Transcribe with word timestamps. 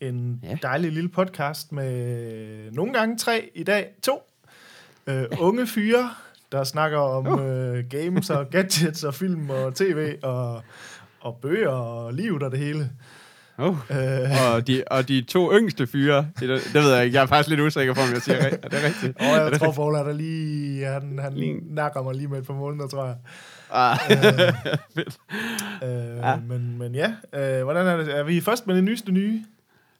En 0.00 0.40
Ja. 0.42 0.56
dejlig 0.62 0.92
lille 0.92 1.08
podcast 1.08 1.72
med 1.72 2.72
nogle 2.72 2.92
gange 2.92 3.16
tre, 3.18 3.50
i 3.54 3.62
dag 3.62 3.86
to. 4.02 4.22
Uh, 5.06 5.14
unge 5.38 5.66
fyre, 5.66 6.10
der 6.52 6.64
snakker 6.64 6.98
om 6.98 7.26
uh. 7.26 7.78
games 7.90 8.30
og 8.30 8.50
gadgets 8.50 9.04
og 9.04 9.14
film 9.14 9.50
og 9.50 9.74
tv 9.74 10.14
og, 10.22 10.62
og 11.20 11.38
bøger 11.42 11.68
og 11.68 12.14
livet 12.14 12.42
og 12.42 12.50
det 12.50 12.58
hele. 12.58 12.90
Oh. 13.58 13.68
Uh, 13.70 13.76
og, 14.54 14.66
de, 14.66 14.82
og 14.90 15.08
de 15.08 15.22
to 15.22 15.52
yngste 15.52 15.86
fyre, 15.86 16.26
det, 16.40 16.48
det 16.48 16.82
ved 16.82 16.94
jeg 16.94 17.04
ikke, 17.04 17.16
jeg 17.16 17.22
er 17.22 17.26
faktisk 17.26 17.48
lidt 17.48 17.60
usikker 17.60 17.94
på, 17.94 18.00
om 18.00 18.12
jeg 18.12 18.22
siger 18.22 18.44
rigtigt. 18.44 18.64
Er 18.64 18.68
det 18.68 18.84
rigtigt? 18.84 19.16
og 19.20 19.24
jeg 19.52 19.60
tror, 19.60 19.72
Paul 19.72 19.94
er 19.94 20.02
der 20.02 20.12
lige... 20.12 20.84
Han, 20.86 21.18
han 21.22 21.32
Lige- 21.32 21.74
nakker 21.74 22.02
mig 22.02 22.14
lige 22.14 22.28
med 22.28 22.38
et 22.38 22.46
par 22.46 22.54
måneder, 22.54 22.88
tror 22.88 23.06
jeg. 23.06 23.16
Ah. 23.70 23.98
Uh, 25.82 25.88
Ja. 25.88 26.28
ja. 26.30 26.36
men, 26.48 26.78
men 26.78 26.94
ja, 26.94 27.12
uh, 27.58 27.64
hvordan 27.64 27.86
er 27.86 27.96
det? 27.96 28.16
Er 28.18 28.22
vi 28.22 28.40
først 28.40 28.66
med 28.66 28.74
det 28.76 28.84
nyeste 28.84 29.12
nye? 29.12 29.44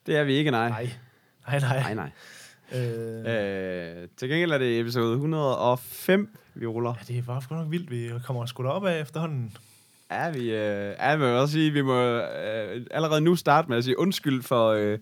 Det 0.09 0.17
er 0.17 0.25
vi 0.25 0.33
ikke, 0.35 0.51
nej. 0.51 0.69
Nej. 0.69 0.91
Nej, 1.49 1.61
nej. 1.61 1.95
Nej, 1.95 1.95
nej. 1.95 2.11
Uh, 2.73 2.79
Øh, 3.33 4.09
til 4.17 4.29
gengæld 4.29 4.51
er 4.53 4.59
det 4.59 4.81
episode 4.81 5.13
105, 5.13 6.37
vi 6.55 6.67
ruller. 6.67 6.95
ja, 7.09 7.15
det 7.15 7.27
var 7.27 7.41
sgu 7.41 7.55
nok 7.55 7.71
vildt. 7.71 7.91
Vi 7.91 8.11
kommer 8.25 8.47
sgu 8.47 8.67
op 8.67 8.87
af 8.87 9.01
efterhånden. 9.01 9.57
Er 10.11 10.31
vi, 10.31 10.51
øh, 10.51 10.95
er 10.99 11.17
vi 11.17 11.25
også 11.25 11.53
sige, 11.53 11.71
vi 11.71 11.83
må 11.83 12.03
øh, 12.03 12.87
allerede 12.91 13.21
nu 13.21 13.37
starte 13.37 13.69
med 13.69 13.77
at 13.77 13.85
sige 13.85 13.99
undskyld 13.99 14.43
for... 14.43 14.69
Øh, 14.71 14.99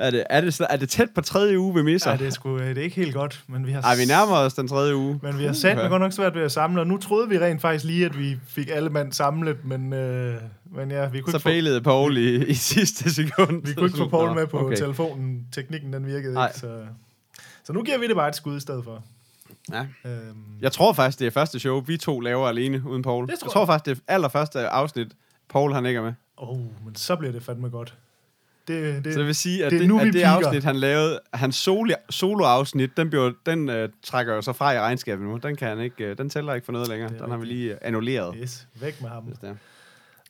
er, 0.00 0.10
det, 0.10 0.24
er, 0.30 0.40
det, 0.40 0.60
er 0.70 0.76
det 0.76 0.88
tæt 0.88 1.10
på 1.14 1.20
tredje 1.20 1.58
uge, 1.58 1.74
vi 1.74 1.82
misser? 1.82 2.10
Ja, 2.10 2.16
det 2.16 2.26
er, 2.26 2.30
sgu, 2.30 2.56
øh, 2.58 2.68
det 2.68 2.78
er 2.78 2.82
ikke 2.82 2.96
helt 2.96 3.14
godt, 3.14 3.44
men 3.46 3.66
vi 3.66 3.72
har, 3.72 3.82
Ej, 3.82 3.96
vi 3.96 4.04
nærmer 4.04 4.36
os 4.36 4.54
den 4.54 4.68
tredje 4.68 4.96
uge. 4.96 5.20
men 5.22 5.38
vi 5.38 5.44
har 5.44 5.52
sat 5.52 5.76
godt 5.90 6.00
nok 6.02 6.12
svært 6.12 6.34
ved 6.34 6.42
at 6.42 6.52
samle, 6.52 6.80
og 6.80 6.86
nu 6.86 6.96
troede 6.96 7.28
vi 7.28 7.38
rent 7.38 7.60
faktisk 7.60 7.84
lige, 7.84 8.06
at 8.06 8.18
vi 8.18 8.36
fik 8.46 8.68
alle 8.72 8.90
mand 8.90 9.12
samlet, 9.12 9.64
men, 9.64 9.92
øh, 9.92 10.40
men 10.76 10.90
ja, 10.90 11.08
vi 11.08 11.20
kunne, 11.20 11.30
Så 11.32 11.36
ikke 11.36 11.42
få, 11.42 11.48
failede 11.48 11.80
Paul 11.80 12.16
i, 12.16 12.44
i 12.46 12.54
sidste 12.54 13.14
sekund. 13.14 13.66
vi 13.66 13.74
kunne 13.74 13.86
ikke 13.86 13.98
få 13.98 14.08
Paul 14.08 14.34
med 14.34 14.46
på 14.46 14.58
Okay. 14.58 14.76
telefonen. 14.76 15.46
Teknikken, 15.52 15.92
den 15.92 16.06
virkede 16.06 16.34
Nej. 16.34 16.46
ikke, 16.48 16.58
så, 16.58 16.80
så 17.64 17.72
nu 17.72 17.82
giver 17.82 17.98
vi 17.98 18.08
det 18.08 18.16
bare 18.16 18.28
et 18.28 18.36
skud 18.36 18.56
i 18.56 18.60
stedet 18.60 18.84
for. 18.84 19.02
Ja. 19.72 19.86
Øhm, 20.04 20.34
Jeg 20.60 20.72
tror 20.72 20.92
faktisk, 20.92 21.18
det 21.18 21.26
er 21.26 21.30
første 21.30 21.58
show, 21.58 21.80
vi 21.80 21.96
to 21.96 22.20
laver 22.20 22.48
alene 22.48 22.82
uden 22.86 23.02
Paul. 23.02 23.26
Det 23.28 23.38
tror 23.38 23.46
jeg 23.46 23.52
tror 23.52 23.66
faktisk, 23.66 23.96
det 23.96 24.02
er 24.08 24.12
allerførste 24.14 24.68
afsnit, 24.68 25.08
Paul 25.48 25.72
han 25.72 25.86
ikke 25.86 25.98
er 25.98 26.02
med. 26.02 26.12
oh, 26.36 26.58
men 26.58 26.94
så 26.94 27.16
bliver 27.16 27.32
det 27.32 27.42
fandme 27.42 27.68
godt. 27.68 27.94
Det, 28.70 29.04
det, 29.04 29.12
Så 29.14 29.18
det 29.18 29.26
vil 29.26 29.34
sige, 29.34 29.64
at 29.64 29.72
det 29.72 29.80
det, 29.80 29.88
nu, 29.88 30.00
at 30.00 30.12
det 30.12 30.22
afsnit, 30.22 30.64
han 30.64 30.76
lavede, 30.76 31.20
hans 31.34 31.56
solo, 31.56 31.94
solo-afsnit, 32.10 32.96
den, 32.96 33.10
bliver, 33.10 33.32
den 33.46 33.68
uh, 33.68 33.74
trækker 34.04 34.34
jo 34.34 34.42
så 34.42 34.52
fra 34.52 34.72
i 34.72 34.78
regnskabet 34.78 35.26
nu. 35.26 35.36
Den, 35.42 35.56
kan 35.56 35.68
han 35.68 35.80
ikke, 35.80 36.10
uh, 36.10 36.16
den 36.18 36.30
tæller 36.30 36.54
ikke 36.54 36.64
for 36.64 36.72
noget 36.72 36.88
længere. 36.88 37.10
Er 37.14 37.22
Den 37.22 37.30
har 37.30 37.38
vi 37.38 37.46
lige 37.46 37.76
annulleret. 37.84 38.34
yes, 38.42 38.66
væk 38.80 39.02
med 39.02 39.10
ham. 39.10 39.22
Hvis 39.22 39.38
det 39.38 39.48
er. 39.48 39.54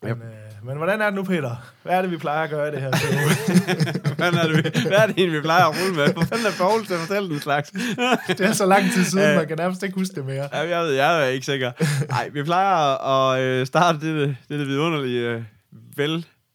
Men, 0.02 0.11
øh, 0.12 0.18
men 0.66 0.77
hvordan 0.77 1.00
er 1.00 1.05
det 1.06 1.14
nu, 1.14 1.22
Peter? 1.22 1.56
Hvad 1.83 1.92
er 1.92 2.02
det, 2.02 2.11
vi 2.11 2.16
plejer 2.16 2.42
at 2.42 2.50
gøre 2.50 2.68
i 2.68 2.70
det 2.70 2.80
her? 2.80 2.91
Hvad 4.16 4.33
er, 4.33 4.46
det, 4.46 4.56
vi, 4.56 4.80
hvad 4.88 4.98
er 4.98 5.06
det 5.06 5.14
egentlig, 5.18 5.33
vi 5.33 5.41
plejer 5.41 5.64
at 5.64 5.74
rulle 5.80 5.96
med? 5.96 6.12
Hvor 6.12 6.22
fanden 6.22 6.46
er 6.46 6.50
Paul 6.58 6.86
til 6.86 6.94
at 6.94 7.00
fortælle 7.00 7.28
den 7.28 7.41
slags? 7.41 7.70
det 8.28 8.41
er 8.41 8.52
så 8.52 8.66
lang 8.66 8.91
tid 8.92 9.05
siden, 9.05 9.30
Øh. 9.30 9.36
man 9.36 9.48
kan 9.48 9.56
nærmest 9.58 9.83
ikke 9.83 9.94
huske 9.98 10.14
det 10.14 10.24
mere. 10.24 10.48
Ja, 10.52 10.77
jeg 10.77 10.84
ved, 10.84 10.92
jeg 10.92 11.22
er 11.22 11.27
ikke 11.27 11.46
sikker. 11.46 11.72
Nej, 12.14 12.28
vi 12.33 12.42
plejer 12.42 13.06
at 13.06 13.41
øh, 13.41 13.66
starte 13.66 13.98
det, 14.00 14.36
det, 14.48 14.58
det 14.58 14.67
vidunderlige, 14.67 15.29
øh, 15.29 15.42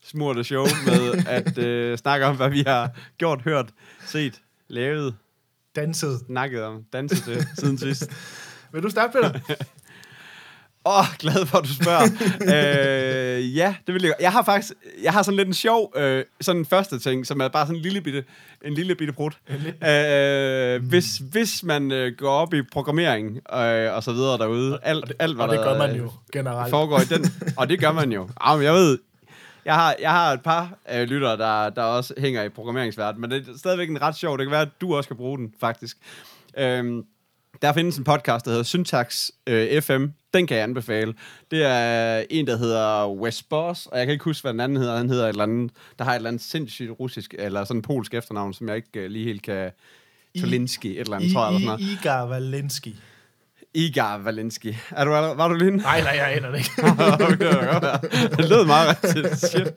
velsmurte 0.05 0.43
show 0.43 0.65
med 0.85 1.23
at 1.27 1.57
øh, 1.65 1.97
snakke 1.97 2.25
om, 2.25 2.35
hvad 2.35 2.49
vi 2.49 2.63
har 2.67 2.89
gjort, 3.17 3.41
hørt, 3.41 3.69
set, 4.05 4.41
lavet, 4.67 5.15
Danset. 5.75 6.19
snakket 6.27 6.63
om, 6.63 6.83
danset 6.93 7.23
til 7.23 7.47
siden 7.57 7.77
sidst. 7.77 8.11
Vil 8.73 8.83
du 8.83 8.89
starte, 8.89 9.13
Peter? 9.13 9.39
Åh, 10.87 10.99
oh, 10.99 11.05
glad 11.19 11.45
for, 11.45 11.57
at 11.57 11.63
du 11.63 11.73
spørger. 11.73 12.03
øh, 12.41 13.55
ja, 13.55 13.75
det 13.87 13.93
vil 13.93 14.03
jeg 14.03 14.13
Jeg 14.19 14.31
har 14.31 14.43
faktisk, 14.43 14.73
jeg 15.03 15.13
har 15.13 15.23
sådan 15.23 15.35
lidt 15.37 15.47
en 15.47 15.53
sjov, 15.53 15.93
øh, 15.95 16.23
sådan 16.41 16.59
en 16.59 16.65
første 16.65 16.99
ting, 16.99 17.27
som 17.27 17.39
er 17.41 17.47
bare 17.47 17.65
sådan 17.65 17.75
en 17.75 17.81
lille 17.81 18.01
bitte, 18.01 18.23
en 18.65 18.73
lille 18.73 18.95
bitte 18.95 19.13
brud. 19.13 19.31
Øh, 19.87 20.89
hvis, 20.89 21.17
hvis 21.17 21.63
man 21.63 21.91
øh, 21.91 22.13
går 22.17 22.29
op 22.29 22.53
i 22.53 22.61
programmering 22.61 23.35
øh, 23.35 23.95
og 23.95 24.03
så 24.03 24.11
videre 24.13 24.37
derude, 24.37 24.79
alt, 24.83 25.13
alt 25.19 25.35
hvad 25.35 25.45
og 25.45 25.51
det 25.51 25.63
gør 25.63 25.77
man 25.77 25.95
jo 25.95 26.11
generelt. 26.33 26.69
foregår 26.69 26.99
i 26.99 27.05
den, 27.05 27.25
og 27.57 27.69
det 27.69 27.79
gør 27.79 27.91
man 27.91 28.11
jo. 28.11 28.29
Ah, 28.41 28.57
men 28.57 28.65
jeg 28.65 28.73
ved, 28.73 28.97
jeg 29.65 29.73
har, 29.75 29.95
jeg 29.99 30.11
har 30.11 30.33
et 30.33 30.41
par 30.41 30.77
øh, 30.93 31.03
lyttere, 31.03 31.37
der, 31.37 31.69
der 31.69 31.83
også 31.83 32.13
hænger 32.17 32.43
i 32.43 32.49
programmeringsverdenen, 32.49 33.21
men 33.21 33.31
det 33.31 33.49
er 33.49 33.57
stadigvæk 33.57 33.89
en 33.89 34.01
ret 34.01 34.15
sjov. 34.15 34.37
Det 34.37 34.45
kan 34.45 34.51
være, 34.51 34.61
at 34.61 34.81
du 34.81 34.95
også 34.95 35.07
kan 35.07 35.17
bruge 35.17 35.37
den, 35.37 35.53
faktisk. 35.59 35.97
Øhm, 36.57 37.05
der 37.61 37.73
findes 37.73 37.97
en 37.97 38.03
podcast, 38.03 38.45
der 38.45 38.51
hedder 38.51 38.63
Syntax 38.63 39.29
øh, 39.47 39.81
FM. 39.81 40.05
Den 40.33 40.47
kan 40.47 40.57
jeg 40.57 40.63
anbefale. 40.63 41.13
Det 41.51 41.65
er 41.65 42.23
en, 42.29 42.47
der 42.47 42.57
hedder 42.57 43.09
West 43.09 43.49
Boss, 43.49 43.85
og 43.85 43.97
jeg 43.97 44.05
kan 44.05 44.13
ikke 44.13 44.23
huske, 44.23 44.43
hvad 44.43 44.53
den 44.53 44.59
anden 44.59 44.77
hedder. 44.77 44.97
Han 44.97 45.09
hedder 45.09 45.23
et 45.23 45.29
eller 45.29 45.43
andet, 45.43 45.71
der 45.99 46.05
har 46.05 46.11
et 46.11 46.15
eller 46.15 46.29
andet 46.29 46.41
sindssygt 46.41 46.91
russisk, 46.99 47.35
eller 47.37 47.63
sådan 47.63 47.77
en 47.77 47.81
polsk 47.81 48.13
efternavn, 48.13 48.53
som 48.53 48.67
jeg 48.67 48.75
ikke 48.75 48.99
øh, 48.99 49.09
lige 49.09 49.25
helt 49.25 49.41
kan... 49.41 49.71
Tolinski, 50.39 50.91
et 50.91 50.99
eller 50.99 51.15
andet, 51.15 51.29
I, 51.29 51.33
tror 51.33 51.41
jeg. 51.41 51.55
Eller 51.55 51.67
sådan 51.67 51.79
noget. 51.79 51.99
Igar 51.99 52.25
Valenski. 52.25 52.95
Igar 53.75 54.17
Valenski. 54.17 54.77
Er 54.91 55.05
du, 55.05 55.11
var 55.11 55.47
du 55.47 55.55
lige? 55.55 55.71
Nej, 55.71 56.01
nej, 56.01 56.11
jeg 56.11 56.35
aner 56.35 56.51
det 56.51 56.57
ikke. 56.57 56.71
okay, 57.25 58.37
det, 58.37 58.49
lød 58.49 58.65
meget 58.65 59.03
rigtigt. 59.03 59.37
Shit. 59.49 59.67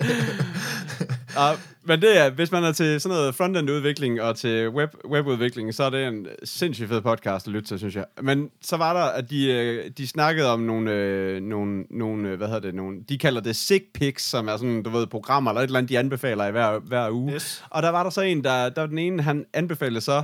Uh, 1.37 1.59
men 1.85 2.03
det 2.03 2.19
er, 2.19 2.31
hvis 2.31 2.53
man 2.53 2.65
er 2.65 2.73
til 2.73 3.01
sådan 3.01 3.17
noget 3.17 3.35
frontend 3.35 3.71
udvikling 3.71 4.23
og 4.23 4.37
til 4.37 4.69
web, 4.69 4.91
webudvikling, 5.11 5.75
så 5.75 5.85
er 5.85 5.91
det 5.91 6.07
en 6.07 6.27
sindssygt 6.45 6.89
fed 6.89 7.01
podcast 7.01 7.47
at 7.47 7.53
lytte 7.53 7.69
til, 7.69 7.79
synes 7.79 7.97
jeg. 7.97 8.05
Men 8.23 8.51
så 8.63 8.77
var 8.77 8.93
der, 8.93 9.01
at 9.01 9.31
de, 9.31 9.53
øh, 9.53 9.91
de 9.99 10.09
snakkede 10.09 10.53
om 10.53 10.61
nogle, 10.61 10.93
øh, 10.93 11.43
nogle, 11.43 11.85
nogle, 11.91 12.29
øh, 12.29 12.37
hvad 12.37 12.47
hedder 12.47 12.61
det, 12.61 12.75
nogle, 12.75 12.97
de 13.09 13.19
kalder 13.19 13.41
det 13.41 13.57
sick 13.57 13.85
pics, 13.95 14.25
som 14.25 14.49
er 14.49 14.57
sådan, 14.57 14.83
du 14.83 14.91
ved, 14.91 15.07
programmer 15.07 15.51
eller 15.51 15.61
et 15.61 15.67
eller 15.67 15.79
andet, 15.79 15.91
de 15.91 15.99
anbefaler 15.99 16.47
i 16.47 16.51
hver, 16.51 16.79
hver 16.79 17.11
uge. 17.11 17.33
Yes. 17.33 17.65
Og 17.71 17.83
der 17.83 17.89
var 17.89 18.03
der 18.03 18.11
så 18.11 18.21
en, 18.21 18.45
der, 18.45 18.69
der 18.69 18.81
var 18.81 18.89
den 18.89 18.99
ene, 18.99 19.23
han 19.23 19.45
anbefalede 19.55 20.01
så 20.01 20.23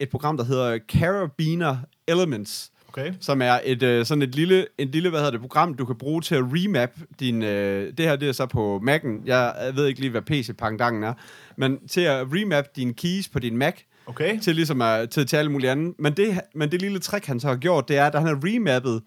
et 0.00 0.08
program, 0.08 0.36
der 0.36 0.44
hedder 0.44 0.78
Carabiner 0.88 1.76
Elements 2.08 2.70
Okay. 2.92 3.12
som 3.20 3.42
er 3.42 3.58
et 3.64 3.82
øh, 3.82 4.06
sådan 4.06 4.22
et 4.22 4.34
lille, 4.34 4.66
et 4.78 4.88
lille, 4.88 5.10
hvad 5.10 5.20
hedder 5.20 5.30
det, 5.30 5.40
program, 5.40 5.74
du 5.74 5.84
kan 5.84 5.96
bruge 5.96 6.22
til 6.22 6.34
at 6.34 6.44
remap 6.44 6.90
din, 7.20 7.42
øh, 7.42 7.92
det 7.98 8.06
her 8.06 8.16
det 8.16 8.28
er 8.28 8.32
så 8.32 8.46
på 8.46 8.82
Mac'en, 8.88 9.26
jeg 9.26 9.72
ved 9.74 9.86
ikke 9.86 10.00
lige, 10.00 10.10
hvad 10.10 10.22
PC-pangdangen 10.22 11.04
er, 11.04 11.14
men 11.56 11.88
til 11.88 12.00
at 12.00 12.26
remap 12.32 12.64
dine 12.76 12.94
keys 12.94 13.28
på 13.28 13.38
din 13.38 13.56
Mac, 13.56 13.74
Okay. 14.06 14.40
til 14.40 14.54
ligesom 14.54 14.82
at, 14.82 15.10
til, 15.10 15.26
til 15.26 15.36
alle 15.36 15.50
mulige 15.50 15.70
andre. 15.70 15.92
Men 15.98 16.12
det, 16.12 16.40
men 16.54 16.72
det 16.72 16.82
lille 16.82 16.98
trick, 16.98 17.26
han 17.26 17.40
så 17.40 17.48
har 17.48 17.56
gjort, 17.56 17.88
det 17.88 17.96
er, 17.96 18.06
at 18.06 18.14
han 18.14 18.26
har 18.26 18.40
remappet, 18.44 19.02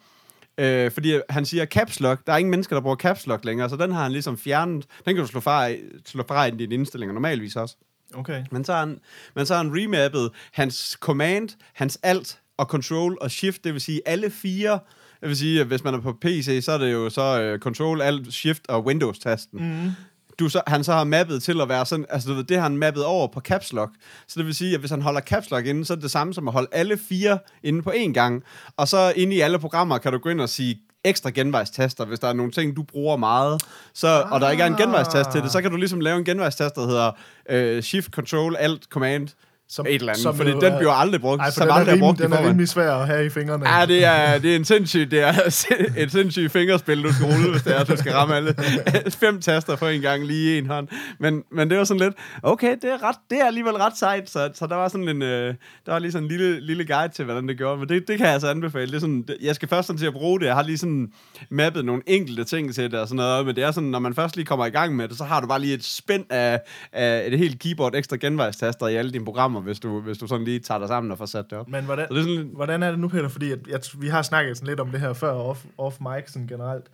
øh, 0.58 0.92
fordi 0.92 1.20
han 1.30 1.46
siger 1.46 1.66
caps 1.66 2.00
lock, 2.00 2.28
der 2.28 2.34
er 2.34 2.38
ingen 2.38 2.52
mennesker, 2.52 2.76
der 2.76 2.82
bruger 2.82 2.96
caps 2.96 3.28
lock 3.28 3.46
længere, 3.46 3.70
så 3.70 3.76
den 3.76 3.92
har 3.92 4.04
han 4.04 4.12
ligesom 4.12 4.38
fjernet, 4.38 4.86
den 5.06 5.16
kan 5.16 5.24
du 5.24 5.28
slå 5.28 5.40
fra, 5.40 5.70
slå 6.06 6.24
fra 6.28 6.46
i 6.46 6.52
dine 6.52 6.74
indstillinger 6.76 7.14
normalvis 7.14 7.56
også. 7.56 7.76
Okay. 8.14 8.44
Men 8.52 8.66
så 8.66 8.72
har 8.74 8.80
han, 8.80 9.00
men 9.36 9.46
så 9.46 9.56
har 9.56 9.64
han 9.64 9.72
remappet 9.76 10.32
hans 10.52 10.98
command, 11.00 11.50
hans 11.74 12.00
alt 12.04 12.40
og 12.58 12.66
control 12.66 13.18
og 13.22 13.32
shift, 13.32 13.64
det 13.64 13.74
vil 13.74 13.82
sige 13.82 14.02
alle 14.06 14.30
fire. 14.30 14.80
Jeg 15.22 15.30
vil 15.30 15.38
sige, 15.38 15.62
at 15.62 15.68
hvis 15.68 15.84
man 15.84 15.94
er 15.94 16.00
på 16.00 16.18
PC, 16.22 16.60
så 16.62 16.72
er 16.72 16.78
det 16.78 16.94
jo 16.94 17.10
så 17.10 17.54
uh, 17.54 17.60
control, 17.60 18.02
alt, 18.02 18.34
shift 18.34 18.68
og 18.70 18.86
Windows-tasten. 18.86 19.84
Mm. 19.84 19.92
Du 20.40 20.50
så, 20.50 20.62
han 20.68 20.84
så 20.84 20.94
har 20.94 21.04
mappet 21.04 21.44
til 21.44 21.62
at 21.62 21.70
være 21.70 21.86
sådan, 21.86 22.06
altså 22.10 22.30
du 22.30 22.36
ved, 22.36 22.44
det 22.44 22.58
har 22.58 22.64
han 22.64 22.78
mappet 22.78 23.06
over 23.06 23.28
på 23.28 23.40
caps 23.40 23.74
lock. 23.74 23.92
Så 24.28 24.40
det 24.40 24.46
vil 24.46 24.56
sige, 24.56 24.74
at 24.74 24.80
hvis 24.80 24.92
han 24.92 25.02
holder 25.02 25.22
caps 25.22 25.52
lock 25.52 25.66
inde, 25.66 25.86
så 25.86 25.94
er 25.94 25.96
det 25.96 26.04
det 26.04 26.12
samme 26.12 26.34
som 26.34 26.48
at 26.48 26.54
holde 26.54 26.68
alle 26.72 26.98
fire 26.98 27.40
inde 27.64 27.82
på 27.82 27.90
én 27.90 28.12
gang. 28.12 28.44
Og 28.78 28.88
så 28.88 29.14
inde 29.16 29.36
i 29.36 29.40
alle 29.40 29.60
programmer 29.60 29.98
kan 29.98 30.12
du 30.12 30.18
gå 30.18 30.30
ind 30.30 30.42
og 30.42 30.50
sige 30.50 30.80
ekstra 31.04 31.30
genvejstaster, 31.30 32.06
hvis 32.06 32.20
der 32.20 32.28
er 32.28 32.34
nogle 32.34 32.52
ting, 32.52 32.76
du 32.76 32.84
bruger 32.84 33.18
meget, 33.18 33.62
så, 33.94 34.26
og 34.32 34.42
der 34.42 34.50
ikke 34.50 34.64
er 34.64 34.68
en 34.68 34.76
genvejstast 34.76 35.32
til 35.32 35.42
det, 35.42 35.52
så 35.52 35.62
kan 35.62 35.72
du 35.72 35.78
ligesom 35.78 36.00
lave 36.00 36.18
en 36.18 36.26
genvejstast, 36.26 36.76
der 36.76 36.88
hedder 36.88 37.12
øh, 37.50 37.84
Shift, 37.84 38.12
Control, 38.12 38.56
Alt, 38.56 38.84
Command, 38.84 39.28
Som, 39.74 39.86
et 39.90 39.94
eller 39.96 40.08
andet, 40.12 40.24
som 40.24 40.36
fordi 40.36 40.52
jo 40.52 40.60
den 40.60 40.74
er- 40.74 40.78
bliver 40.78 40.92
aldrig 40.92 41.22
brugt, 41.22 41.42
Ej, 41.42 41.52
for 41.52 41.62
den 41.62 41.70
er, 41.70 41.74
aldrig 41.74 41.92
er 41.92 41.96
rimelig, 41.96 42.08
brugt 42.08 42.20
den 42.20 42.34
er 42.34 42.48
rimelig 42.50 42.68
svær 42.68 42.92
at 42.92 43.08
have 43.08 43.26
i 43.26 43.30
fingrene. 43.30 43.70
Ja, 43.70 43.86
det 43.86 44.06
er, 44.06 44.38
det 44.40 44.52
er 44.52 44.56
en 44.56 44.66
sindssyg, 44.66 45.12
det 45.12 45.20
er 45.22 45.34
et 46.04 46.12
sindssygt 46.12 46.52
fingerspil, 46.52 47.04
du 47.04 47.14
skal 47.14 47.26
rulle, 47.26 47.52
hvis 47.52 47.64
det 47.64 47.76
er, 47.80 47.84
du 47.84 47.98
skal 47.98 48.12
ramme 48.14 48.36
alle. 48.36 48.56
Fem 49.24 49.42
taster 49.42 49.76
på 49.76 49.88
en 49.88 50.02
gang 50.02 50.26
lige 50.26 50.56
i 50.56 50.58
en 50.58 50.66
hånd. 50.68 50.88
Men, 51.20 51.44
men 51.52 51.70
det 51.70 51.78
var 51.78 51.84
sådan 51.84 52.02
lidt, 52.02 52.14
okay, 52.44 52.76
det 52.82 52.92
er, 52.92 53.04
ret, 53.04 53.16
det 53.30 53.40
er 53.42 53.46
alligevel 53.46 53.74
ret 53.74 53.98
sejt, 53.98 54.30
så, 54.30 54.50
så 54.54 54.68
der 54.68 54.76
var 54.76 54.88
sådan 54.88 55.10
en, 55.10 55.22
øh, 55.22 55.54
der 55.86 55.92
var 55.92 56.00
lige 56.00 56.12
sådan 56.12 56.24
en 56.26 56.32
lille, 56.32 56.60
lille 56.60 56.86
guide 56.86 57.14
til, 57.14 57.26
hvordan 57.26 57.48
det 57.48 57.58
gjorde, 57.58 57.78
men 57.80 57.90
det, 57.90 58.08
det 58.08 58.18
kan 58.18 58.26
jeg 58.26 58.34
altså 58.34 58.48
anbefale. 58.50 58.88
Det 58.88 58.96
er 58.96 59.00
sådan, 59.00 59.26
jeg 59.42 59.56
skal 59.56 59.68
først 59.70 59.88
sådan 59.88 59.98
til 59.98 60.06
at 60.08 60.14
bruge 60.14 60.40
det, 60.40 60.46
jeg 60.46 60.56
har 60.56 60.64
lige 60.64 60.78
sådan 60.78 61.08
mappet 61.50 61.86
nogle 61.86 62.02
enkelte 62.08 62.44
ting 62.44 62.76
til 62.76 62.92
det 62.92 63.00
og 63.00 63.08
sådan 63.08 63.16
noget, 63.18 63.46
men 63.46 63.56
det 63.56 63.64
er 63.64 63.72
sådan, 63.72 63.90
når 63.90 64.00
man 64.00 64.14
først 64.16 64.36
lige 64.36 64.46
kommer 64.46 64.66
i 64.66 64.70
gang 64.70 64.96
med 64.96 65.08
det, 65.08 65.18
så 65.18 65.24
har 65.24 65.42
du 65.42 65.48
bare 65.48 65.60
lige 65.62 65.74
et 65.74 65.84
spænd 65.86 66.24
af, 66.30 66.60
af 66.94 67.24
et 67.28 67.38
helt 67.38 67.60
keyboard 67.60 67.96
ekstra 67.96 68.16
genvejstaster 68.18 68.88
i 68.88 68.96
alle 68.96 69.12
dine 69.12 69.26
programmer, 69.26 69.62
hvis 69.64 69.80
du, 69.80 70.02
hvis 70.02 70.18
du 70.18 70.28
sådan 70.28 70.46
lige 70.46 70.60
tager 70.60 70.80
dig 70.80 70.88
sammen 70.88 71.12
og 71.12 71.18
får 71.18 71.26
sat 71.26 71.46
det 71.50 71.58
op. 71.58 71.70
Men 71.70 71.86
hvordan, 71.86 72.08
Så 72.08 72.14
det 72.14 72.20
er 72.20 72.24
sådan 72.36 72.50
hvordan 72.54 72.84
er 72.84 72.90
det 72.90 73.00
nu, 73.00 73.08
Peter? 73.08 73.28
Fordi 73.28 73.52
at, 73.52 73.60
jeg, 73.68 73.80
vi 73.98 74.08
har 74.08 74.22
snakket 74.22 74.58
sådan 74.58 74.68
lidt 74.68 74.80
om 74.80 74.90
det 74.92 75.00
her 75.00 75.14
før, 75.14 75.32
off, 75.32 75.66
off 75.78 75.98
mic 76.00 76.24
sådan 76.32 76.48
generelt. 76.48 76.86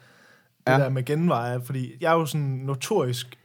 Det 0.67 0.73
Ja. 0.73 0.77
der 0.79 0.89
med 0.89 1.05
genveje, 1.05 1.61
fordi 1.65 1.93
jeg 2.01 2.11
er 2.11 2.15
jo 2.15 2.25
sådan 2.25 2.47
notorisk 2.47 3.37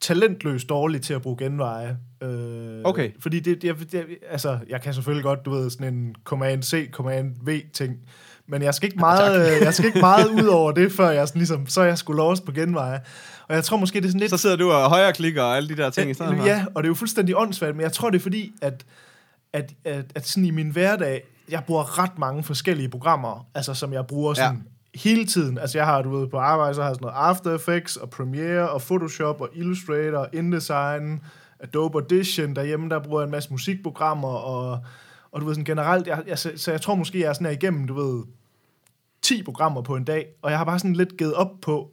talentløst 0.00 0.68
dårlig 0.68 1.02
til 1.02 1.14
at 1.14 1.22
bruge 1.22 1.36
genveje. 1.36 1.98
Øh, 2.22 2.60
Okay. 2.84 3.10
Fordi 3.18 3.40
det, 3.40 3.62
det, 3.62 3.92
det, 3.92 4.06
altså, 4.30 4.58
jeg 4.68 4.80
kan 4.82 4.94
selvfølgelig 4.94 5.24
godt, 5.24 5.44
du 5.44 5.50
ved, 5.50 5.70
sådan 5.70 5.94
en 5.94 6.14
Command-C, 6.24 6.90
Command-V-ting, 6.90 7.98
men 8.50 8.62
jeg 8.62 8.74
skal 8.74 8.86
ikke 8.86 8.98
meget, 8.98 9.56
øh, 9.56 9.62
jeg 9.62 9.74
skal 9.74 9.86
ikke 9.86 10.00
meget 10.00 10.26
ud 10.26 10.46
over 10.46 10.72
det, 10.72 10.92
før 10.92 11.10
jeg 11.10 11.28
sådan 11.28 11.38
ligesom, 11.38 11.66
så 11.66 11.82
jeg 11.82 11.98
skulle 11.98 12.16
lost 12.16 12.44
på 12.44 12.52
genveje. 12.52 13.00
Og 13.48 13.54
jeg 13.54 13.64
tror 13.64 13.76
måske, 13.76 14.00
det 14.00 14.04
er 14.04 14.08
sådan 14.08 14.20
lidt... 14.20 14.30
så 14.30 14.36
sidder 14.36 14.56
du 14.56 14.70
og 14.72 14.90
højre 14.90 15.12
klikker 15.12 15.42
og 15.42 15.56
alle 15.56 15.68
de 15.68 15.76
der 15.76 15.90
ting 15.90 16.10
i 16.10 16.14
stedet. 16.14 16.44
Ja, 16.44 16.64
og 16.74 16.82
det 16.82 16.86
er 16.86 16.90
jo 16.90 16.94
fuldstændig 16.94 17.36
åndssvagt, 17.36 17.76
men 17.76 17.82
jeg 17.82 17.92
tror, 17.92 18.10
det 18.10 18.18
er 18.18 18.22
fordi, 18.22 18.52
at, 18.62 18.84
at, 19.52 19.72
at, 19.84 20.04
at 20.14 20.28
sådan 20.28 20.44
i 20.44 20.50
min 20.50 20.70
hverdag, 20.70 21.22
jeg 21.50 21.62
bruger 21.66 21.98
ret 21.98 22.18
mange 22.18 22.42
forskellige 22.42 22.88
programmer, 22.88 23.46
altså 23.54 23.74
som 23.74 23.92
jeg 23.92 24.06
bruger 24.06 24.34
sådan 24.34 24.64
ja. 24.94 24.98
hele 24.98 25.26
tiden. 25.26 25.58
Altså 25.58 25.78
jeg 25.78 25.86
har, 25.86 26.02
du 26.02 26.16
ved, 26.18 26.28
på 26.28 26.38
arbejde, 26.38 26.74
så 26.74 26.82
har 26.82 26.88
jeg 26.88 26.94
sådan 26.94 27.06
noget 27.06 27.28
After 27.28 27.54
Effects 27.54 27.96
og 27.96 28.10
Premiere 28.10 28.70
og 28.70 28.82
Photoshop 28.82 29.40
og 29.40 29.48
Illustrator 29.54 30.18
og 30.18 30.28
InDesign, 30.32 31.20
Adobe 31.60 31.98
Audition. 31.98 32.56
Derhjemme, 32.56 32.88
der 32.88 32.98
bruger 32.98 33.20
jeg 33.20 33.24
en 33.26 33.30
masse 33.30 33.50
musikprogrammer, 33.50 34.28
og, 34.28 34.78
og 35.32 35.40
du 35.40 35.46
ved 35.46 35.54
sådan 35.54 35.64
generelt, 35.64 36.06
jeg, 36.06 36.22
jeg, 36.26 36.38
så, 36.38 36.52
så 36.56 36.70
jeg 36.70 36.80
tror 36.80 36.94
måske, 36.94 37.20
jeg 37.20 37.28
er 37.28 37.32
sådan 37.32 37.46
her 37.46 37.52
igennem, 37.52 37.86
du 37.86 37.94
ved, 37.94 38.22
10 39.22 39.42
programmer 39.42 39.82
på 39.82 39.96
en 39.96 40.04
dag, 40.04 40.26
og 40.42 40.50
jeg 40.50 40.58
har 40.58 40.64
bare 40.64 40.78
sådan 40.78 40.92
lidt 40.94 41.16
givet 41.16 41.34
op 41.34 41.50
på, 41.62 41.90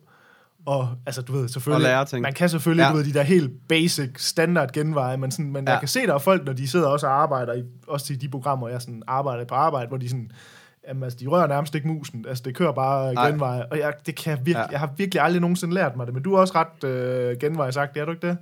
og 0.66 0.90
altså, 1.06 1.22
du 1.22 1.34
ved, 1.34 1.48
selvfølgelig, 1.50 1.88
Og 1.88 1.92
lære 1.92 2.06
ting. 2.06 2.22
man 2.22 2.34
kan 2.34 2.50
selvfølgelig, 2.50 2.84
Ja. 2.84 2.90
du 2.92 2.96
ved, 2.96 3.04
de 3.06 3.14
der 3.14 3.22
helt 3.24 3.52
basic 3.70 4.10
standard 4.18 4.72
genveje, 4.72 5.18
men, 5.18 5.32
sådan, 5.32 5.52
men 5.52 5.66
ja. 5.66 5.72
Jeg 5.72 5.80
kan 5.80 5.88
se, 5.88 6.08
der 6.08 6.14
er 6.14 6.18
folk, 6.18 6.46
når 6.46 6.54
de 6.54 6.68
sidder 6.68 6.88
også 6.88 7.08
og 7.08 7.22
arbejder, 7.22 7.54
i, 7.54 7.64
også 7.88 8.14
i 8.14 8.16
de 8.16 8.30
programmer, 8.30 8.70
jeg 8.70 8.82
sådan 8.82 9.04
arbejder 9.08 9.46
på 9.46 9.56
arbejde, 9.56 9.88
hvor 9.88 9.98
de 9.98 10.10
sådan, 10.10 10.32
jamen, 10.88 11.04
altså, 11.04 11.20
de 11.22 11.28
rører 11.28 11.48
nærmest 11.48 11.76
ikke 11.76 11.88
musen, 11.88 12.26
altså, 12.28 12.44
det 12.46 12.56
kører 12.56 12.72
bare 12.72 13.14
Nej. 13.14 13.30
genveje, 13.30 13.66
og 13.72 13.78
jeg, 13.80 13.94
det 14.06 14.16
kan 14.16 14.32
jeg, 14.32 14.38
virkelig, 14.40 14.54
Ja. 14.56 14.62
ja. 14.62 14.68
jeg 14.72 14.80
har 14.80 14.90
virkelig 14.98 15.22
aldrig 15.24 15.42
nogensinde 15.42 15.74
lært 15.74 15.96
mig 15.96 16.06
det, 16.08 16.14
men 16.14 16.24
du 16.24 16.34
er 16.36 16.40
også 16.40 16.54
ret 16.56 16.84
øh, 16.90 17.38
genvejsagtig, 17.40 18.00
er 18.00 18.06
du 18.06 18.12
ikke 18.12 18.28
det? 18.28 18.38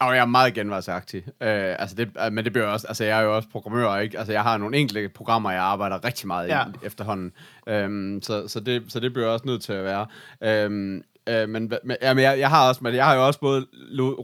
Og 0.00 0.14
jeg 0.14 0.20
er 0.22 0.26
meget 0.26 0.54
genvejsagtig. 0.54 1.22
Øh, 1.26 1.74
altså 1.78 1.96
det, 1.96 2.08
øh, 2.26 2.32
men 2.32 2.44
det 2.44 2.52
bliver 2.52 2.66
også, 2.66 2.86
altså 2.86 3.04
jeg 3.04 3.18
er 3.18 3.22
jo 3.22 3.36
også 3.36 3.48
programmør, 3.52 3.96
ikke? 3.96 4.18
Altså 4.18 4.32
jeg 4.32 4.42
har 4.42 4.56
nogle 4.58 4.76
enkelte 4.76 5.08
programmer, 5.08 5.50
jeg 5.50 5.62
arbejder 5.62 6.04
rigtig 6.04 6.26
meget 6.26 6.48
Ja. 6.48 6.62
i 6.64 6.86
efterhånden. 6.86 7.32
Øhm, 7.68 8.22
så, 8.22 8.48
så, 8.48 8.60
det, 8.60 8.82
så 8.88 9.00
det 9.00 9.12
bliver 9.12 9.28
også 9.28 9.46
nødt 9.46 9.62
til 9.62 9.72
at 9.72 9.84
være. 9.84 10.06
Øhm, 10.44 11.02
øh, 11.28 11.48
men 11.48 11.72
men 11.84 11.96
jamen, 12.02 12.24
jeg, 12.24 12.38
jeg, 12.38 12.48
har 12.50 12.68
også, 12.68 12.80
men 12.84 12.94
jeg 12.94 13.04
har 13.04 13.14
jo 13.14 13.26
også 13.26 13.40
både 13.40 13.66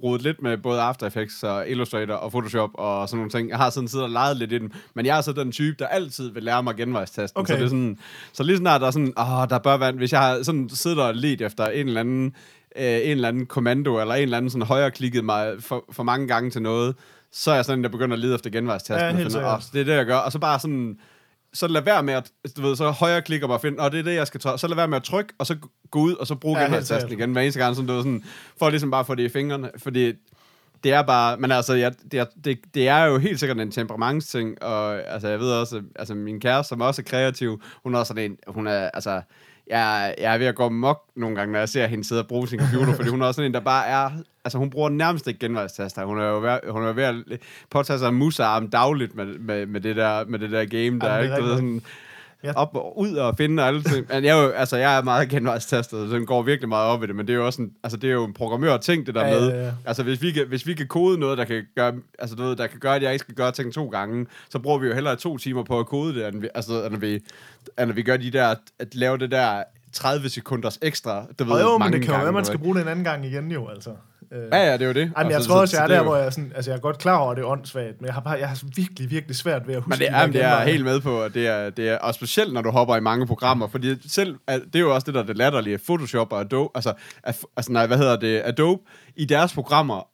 rodet 0.04 0.22
lidt 0.22 0.42
med 0.42 0.58
både 0.58 0.80
After 0.80 1.06
Effects 1.06 1.42
og 1.42 1.68
Illustrator 1.68 2.14
og 2.14 2.30
Photoshop 2.30 2.70
og 2.74 3.08
sådan 3.08 3.18
nogle 3.18 3.30
ting. 3.30 3.48
Jeg 3.48 3.58
har 3.58 3.70
sådan 3.70 3.88
siddet 3.88 4.04
og 4.04 4.10
leget 4.10 4.36
lidt 4.36 4.52
i 4.52 4.58
dem, 4.58 4.72
men 4.94 5.06
jeg 5.06 5.16
er 5.16 5.20
så 5.20 5.32
den 5.32 5.52
type, 5.52 5.76
der 5.78 5.86
altid 5.86 6.30
vil 6.30 6.42
lære 6.42 6.62
mig 6.62 6.74
genvejstasten. 6.76 7.40
Okay. 7.40 7.52
Så 7.52 7.56
det 7.56 7.64
er 7.64 7.68
sådan, 7.68 7.98
så 8.32 8.42
lige 8.42 8.56
snart 8.58 8.80
der 8.80 8.86
er 8.86 8.90
sådan, 8.90 9.12
åh, 9.18 9.48
der 9.50 9.58
bør 9.58 9.76
være, 9.76 9.92
hvis 9.92 10.12
jeg 10.12 10.20
har 10.20 10.42
sådan 10.42 10.68
siddet 10.68 11.00
og 11.00 11.14
let 11.14 11.40
efter 11.40 11.66
en 11.66 11.86
eller 11.88 12.00
anden 12.00 12.34
øh, 12.78 12.84
en 12.84 13.10
eller 13.10 13.28
anden 13.28 13.46
kommando, 13.46 14.00
eller 14.00 14.14
en 14.14 14.22
eller 14.22 14.36
anden 14.36 14.50
sådan 14.50 14.66
højre 14.66 14.90
klikket 14.90 15.24
mig 15.24 15.52
for, 15.60 15.84
for 15.92 16.02
mange 16.02 16.28
gange 16.28 16.50
til 16.50 16.62
noget, 16.62 16.96
så 17.32 17.50
er 17.50 17.54
jeg 17.54 17.64
sådan, 17.64 17.82
der 17.82 17.88
begynder 17.88 18.12
at 18.16 18.20
lede 18.20 18.34
efter 18.34 18.50
genvejstasten. 18.50 18.98
Ja, 19.18 19.24
og 19.26 19.32
finder. 19.32 19.54
"Åh, 19.54 19.60
det 19.72 19.80
er 19.80 19.84
det, 19.84 19.92
jeg 19.92 20.06
gør. 20.06 20.16
Og 20.16 20.32
så 20.32 20.38
bare 20.38 20.60
sådan, 20.60 20.98
så 21.52 21.66
lad 21.66 21.82
være 21.82 22.02
med 22.02 22.14
at, 22.14 22.30
du 22.56 22.62
ved, 22.62 22.76
så 22.76 22.90
højre 22.90 23.22
klikker 23.22 23.46
mig 23.46 23.54
og 23.54 23.60
finder, 23.60 23.82
og 23.82 23.92
det 23.92 23.98
er 23.98 24.02
det, 24.04 24.14
jeg 24.14 24.26
skal 24.26 24.40
trykke. 24.40 24.58
Så 24.58 24.68
lad 24.68 24.76
være 24.76 24.88
med 24.88 24.96
at 24.96 25.02
trykke, 25.02 25.34
og 25.38 25.46
så 25.46 25.56
gå 25.90 25.98
ud, 26.00 26.14
og 26.14 26.26
så 26.26 26.34
bruge 26.34 26.58
Ja, 26.58 26.64
genvejstasten 26.64 27.12
igen, 27.12 27.32
hver 27.32 27.42
eneste 27.42 27.60
gang, 27.60 27.74
sådan, 27.76 27.86
du 27.88 27.92
ved, 27.94 28.02
sådan, 28.02 28.24
for 28.58 28.70
ligesom 28.70 28.90
bare 28.90 29.00
at 29.00 29.06
få 29.06 29.14
det 29.14 29.22
i 29.22 29.28
fingrene. 29.28 29.70
Fordi 29.78 30.12
det 30.84 30.92
er 30.92 31.02
bare, 31.02 31.36
men 31.36 31.52
altså, 31.52 31.74
jeg, 31.74 31.92
det, 32.12 32.20
er, 32.20 32.24
det, 32.44 32.58
det 32.74 32.88
er 32.88 33.04
jo 33.04 33.18
helt 33.18 33.40
sikkert 33.40 33.60
en 33.60 33.70
temperamentsting, 33.70 34.62
og 34.62 35.08
altså, 35.12 35.28
jeg 35.28 35.40
ved 35.40 35.50
også, 35.52 35.82
altså, 35.96 36.14
min 36.14 36.40
kæreste, 36.40 36.68
som 36.68 36.80
også 36.80 37.02
er 37.02 37.04
kreativ, 37.04 37.62
hun 37.82 37.94
er 37.94 37.98
også 37.98 38.08
sådan 38.10 38.30
en, 38.30 38.36
hun 38.46 38.66
er, 38.66 38.90
altså, 38.94 39.22
jeg, 39.66 40.14
jeg 40.18 40.34
er 40.34 40.38
ved 40.38 40.46
at 40.46 40.54
gå 40.54 40.68
mok 40.68 41.02
nogle 41.16 41.36
gange, 41.36 41.52
når 41.52 41.58
jeg 41.58 41.68
ser 41.68 41.86
hende 41.86 42.04
sidde 42.04 42.22
og 42.22 42.28
bruge 42.28 42.48
sin 42.48 42.58
computer, 42.58 42.94
fordi 42.94 43.08
hun 43.08 43.22
er 43.22 43.26
også 43.26 43.36
sådan 43.36 43.50
en, 43.50 43.54
der 43.54 43.60
bare 43.60 43.86
er, 43.86 44.10
altså 44.44 44.58
hun 44.58 44.70
bruger 44.70 44.88
nærmest 44.88 45.26
ikke 45.26 45.40
genvejstaster. 45.40 46.04
Hun 46.04 46.18
er 46.18 46.24
jo 46.24 46.40
ved, 46.40 46.58
hun 46.70 46.84
er 46.84 46.92
ved 46.92 47.04
at 47.04 47.14
påtage 47.70 47.98
sig 47.98 48.08
en 48.08 48.14
musearm 48.14 48.70
dagligt 48.70 49.14
med, 49.14 49.26
med, 49.26 49.66
med, 49.66 49.80
det 49.80 49.96
der, 49.96 50.24
med 50.24 50.38
det 50.38 50.50
der 50.50 50.64
game, 50.64 51.00
der, 51.00 51.14
Jamen, 51.14 51.24
ikke? 51.24 51.36
Du 51.36 51.42
ved, 51.42 51.54
sådan, 51.56 51.82
Ja. 52.44 52.52
op 52.56 52.76
og 52.76 52.98
ud 52.98 53.14
og 53.16 53.36
finde 53.36 53.62
alle 53.62 53.82
ting. 53.82 54.06
Men 54.08 54.24
jeg 54.24 54.38
er 54.38 54.42
jo, 54.42 54.48
altså, 54.50 54.76
jeg 54.76 54.98
er 54.98 55.02
meget 55.02 55.28
genvejstastet, 55.28 56.08
så 56.10 56.16
den 56.16 56.26
går 56.26 56.42
virkelig 56.42 56.68
meget 56.68 56.86
op 56.88 57.04
i 57.04 57.06
det, 57.06 57.16
men 57.16 57.26
det 57.26 57.32
er 57.32 57.36
jo 57.36 57.46
også 57.46 57.62
en, 57.62 57.72
altså, 57.82 57.96
det 57.96 58.10
er 58.10 58.14
jo 58.14 58.24
en 58.24 58.32
programmør-ting, 58.32 59.06
det 59.06 59.14
der 59.14 59.26
Ja, 59.26 59.40
med. 59.40 59.48
ja, 59.50 59.64
ja. 59.64 59.70
Altså, 59.86 60.02
hvis 60.02 60.22
vi, 60.22 60.32
kan, 60.32 60.46
hvis 60.48 60.66
vi 60.66 60.74
kan 60.74 60.86
kode 60.86 61.18
noget, 61.18 61.38
der 61.38 61.44
kan 61.44 61.62
gøre, 61.76 61.92
altså, 62.18 62.36
du 62.36 62.42
ved, 62.42 62.56
der 62.56 62.66
kan 62.66 62.78
gøre, 62.80 62.96
at 62.96 63.02
jeg 63.02 63.12
ikke 63.12 63.22
skal 63.22 63.34
gøre 63.34 63.52
ting 63.52 63.72
to 63.72 63.88
gange, 63.88 64.26
så 64.50 64.58
bruger 64.58 64.78
vi 64.78 64.86
jo 64.86 64.94
hellere 64.94 65.16
to 65.16 65.38
timer 65.38 65.62
på 65.64 65.78
at 65.78 65.86
kode 65.86 66.14
det, 66.14 66.28
end 66.28 66.40
vi, 66.40 66.48
altså, 66.54 66.84
end 66.86 66.96
vi, 66.96 67.20
end 67.80 67.92
vi 67.92 68.02
gør 68.02 68.16
de 68.16 68.30
der, 68.30 68.54
at 68.78 68.94
lave 68.94 69.18
det 69.18 69.30
der 69.30 69.62
30 69.92 70.28
sekunders 70.28 70.78
ekstra, 70.82 71.26
du 71.38 71.44
ved, 71.44 71.52
Og 71.52 71.60
jo, 71.60 71.70
men 71.72 71.78
mange 71.78 71.92
det 71.98 72.00
kan 72.02 72.08
jo 72.08 72.12
gange, 72.12 72.24
være, 72.24 72.32
man 72.32 72.44
skal 72.44 72.58
bruge 72.58 72.74
det 72.74 72.82
en 72.82 72.88
anden 72.88 73.04
gang 73.04 73.26
igen 73.26 73.50
jo, 73.52 73.68
altså. 73.68 73.90
Øh, 74.32 74.48
Ja, 74.52 74.56
ja, 74.66 74.72
det 74.72 74.82
er 74.82 74.86
jo 74.86 74.92
det. 74.92 75.06
Men 75.16 75.26
Og 75.26 75.30
jeg 75.32 75.42
så- 75.42 75.48
tror 75.48 75.54
så- 75.56 75.60
også, 75.60 75.70
så 75.76 75.76
jeg 75.76 75.84
er 75.84 75.88
der, 75.88 75.96
jo- 75.96 76.02
hvor 76.02 76.16
jeg, 76.16 76.32
sådan, 76.32 76.52
altså 76.56 76.70
jeg 76.70 76.76
er 76.76 76.80
godt 76.80 76.98
klar 76.98 77.16
over, 77.16 77.30
at 77.30 77.36
det 77.36 77.42
er 77.42 77.46
åndssvagt, 77.46 78.00
men 78.00 78.06
jeg 78.06 78.14
har, 78.14 78.20
bare, 78.20 78.38
jeg 78.38 78.48
har 78.48 78.60
virkelig, 78.76 79.10
virkelig 79.10 79.36
svært 79.36 79.66
ved 79.66 79.74
at 79.74 79.80
huske 79.82 79.88
Men 79.88 79.98
det, 79.98 80.08
er, 80.10 80.26
det 80.26 80.42
er 80.44 80.56
jeg 80.56 80.66
helt 80.66 80.84
med 80.84 81.00
på, 81.00 81.22
at 81.22 81.34
det 81.34 81.46
er, 81.48 81.70
det 81.70 81.88
er, 81.88 81.98
og 81.98 82.14
specielt 82.14 82.52
når 82.52 82.62
du 82.62 82.70
hopper 82.70 82.96
i 82.96 83.00
mange 83.00 83.26
programmer, 83.26 83.68
fordi 83.68 84.08
selv, 84.08 84.36
at 84.46 84.60
det 84.72 84.74
er 84.76 84.80
jo 84.80 84.94
også 84.94 85.04
det, 85.04 85.14
der 85.14 85.22
er 85.22 85.26
det 85.26 85.36
latterlige, 85.36 85.78
Photoshop 85.78 86.32
og 86.32 86.40
Adobe, 86.40 86.70
altså, 86.74 86.92
at, 87.22 87.38
altså 87.56 87.72
nej, 87.72 87.86
hvad 87.86 87.96
hedder 87.98 88.16
det, 88.16 88.42
Adobe, 88.44 88.82
i 89.16 89.24
deres 89.24 89.52
programmer, 89.52 90.08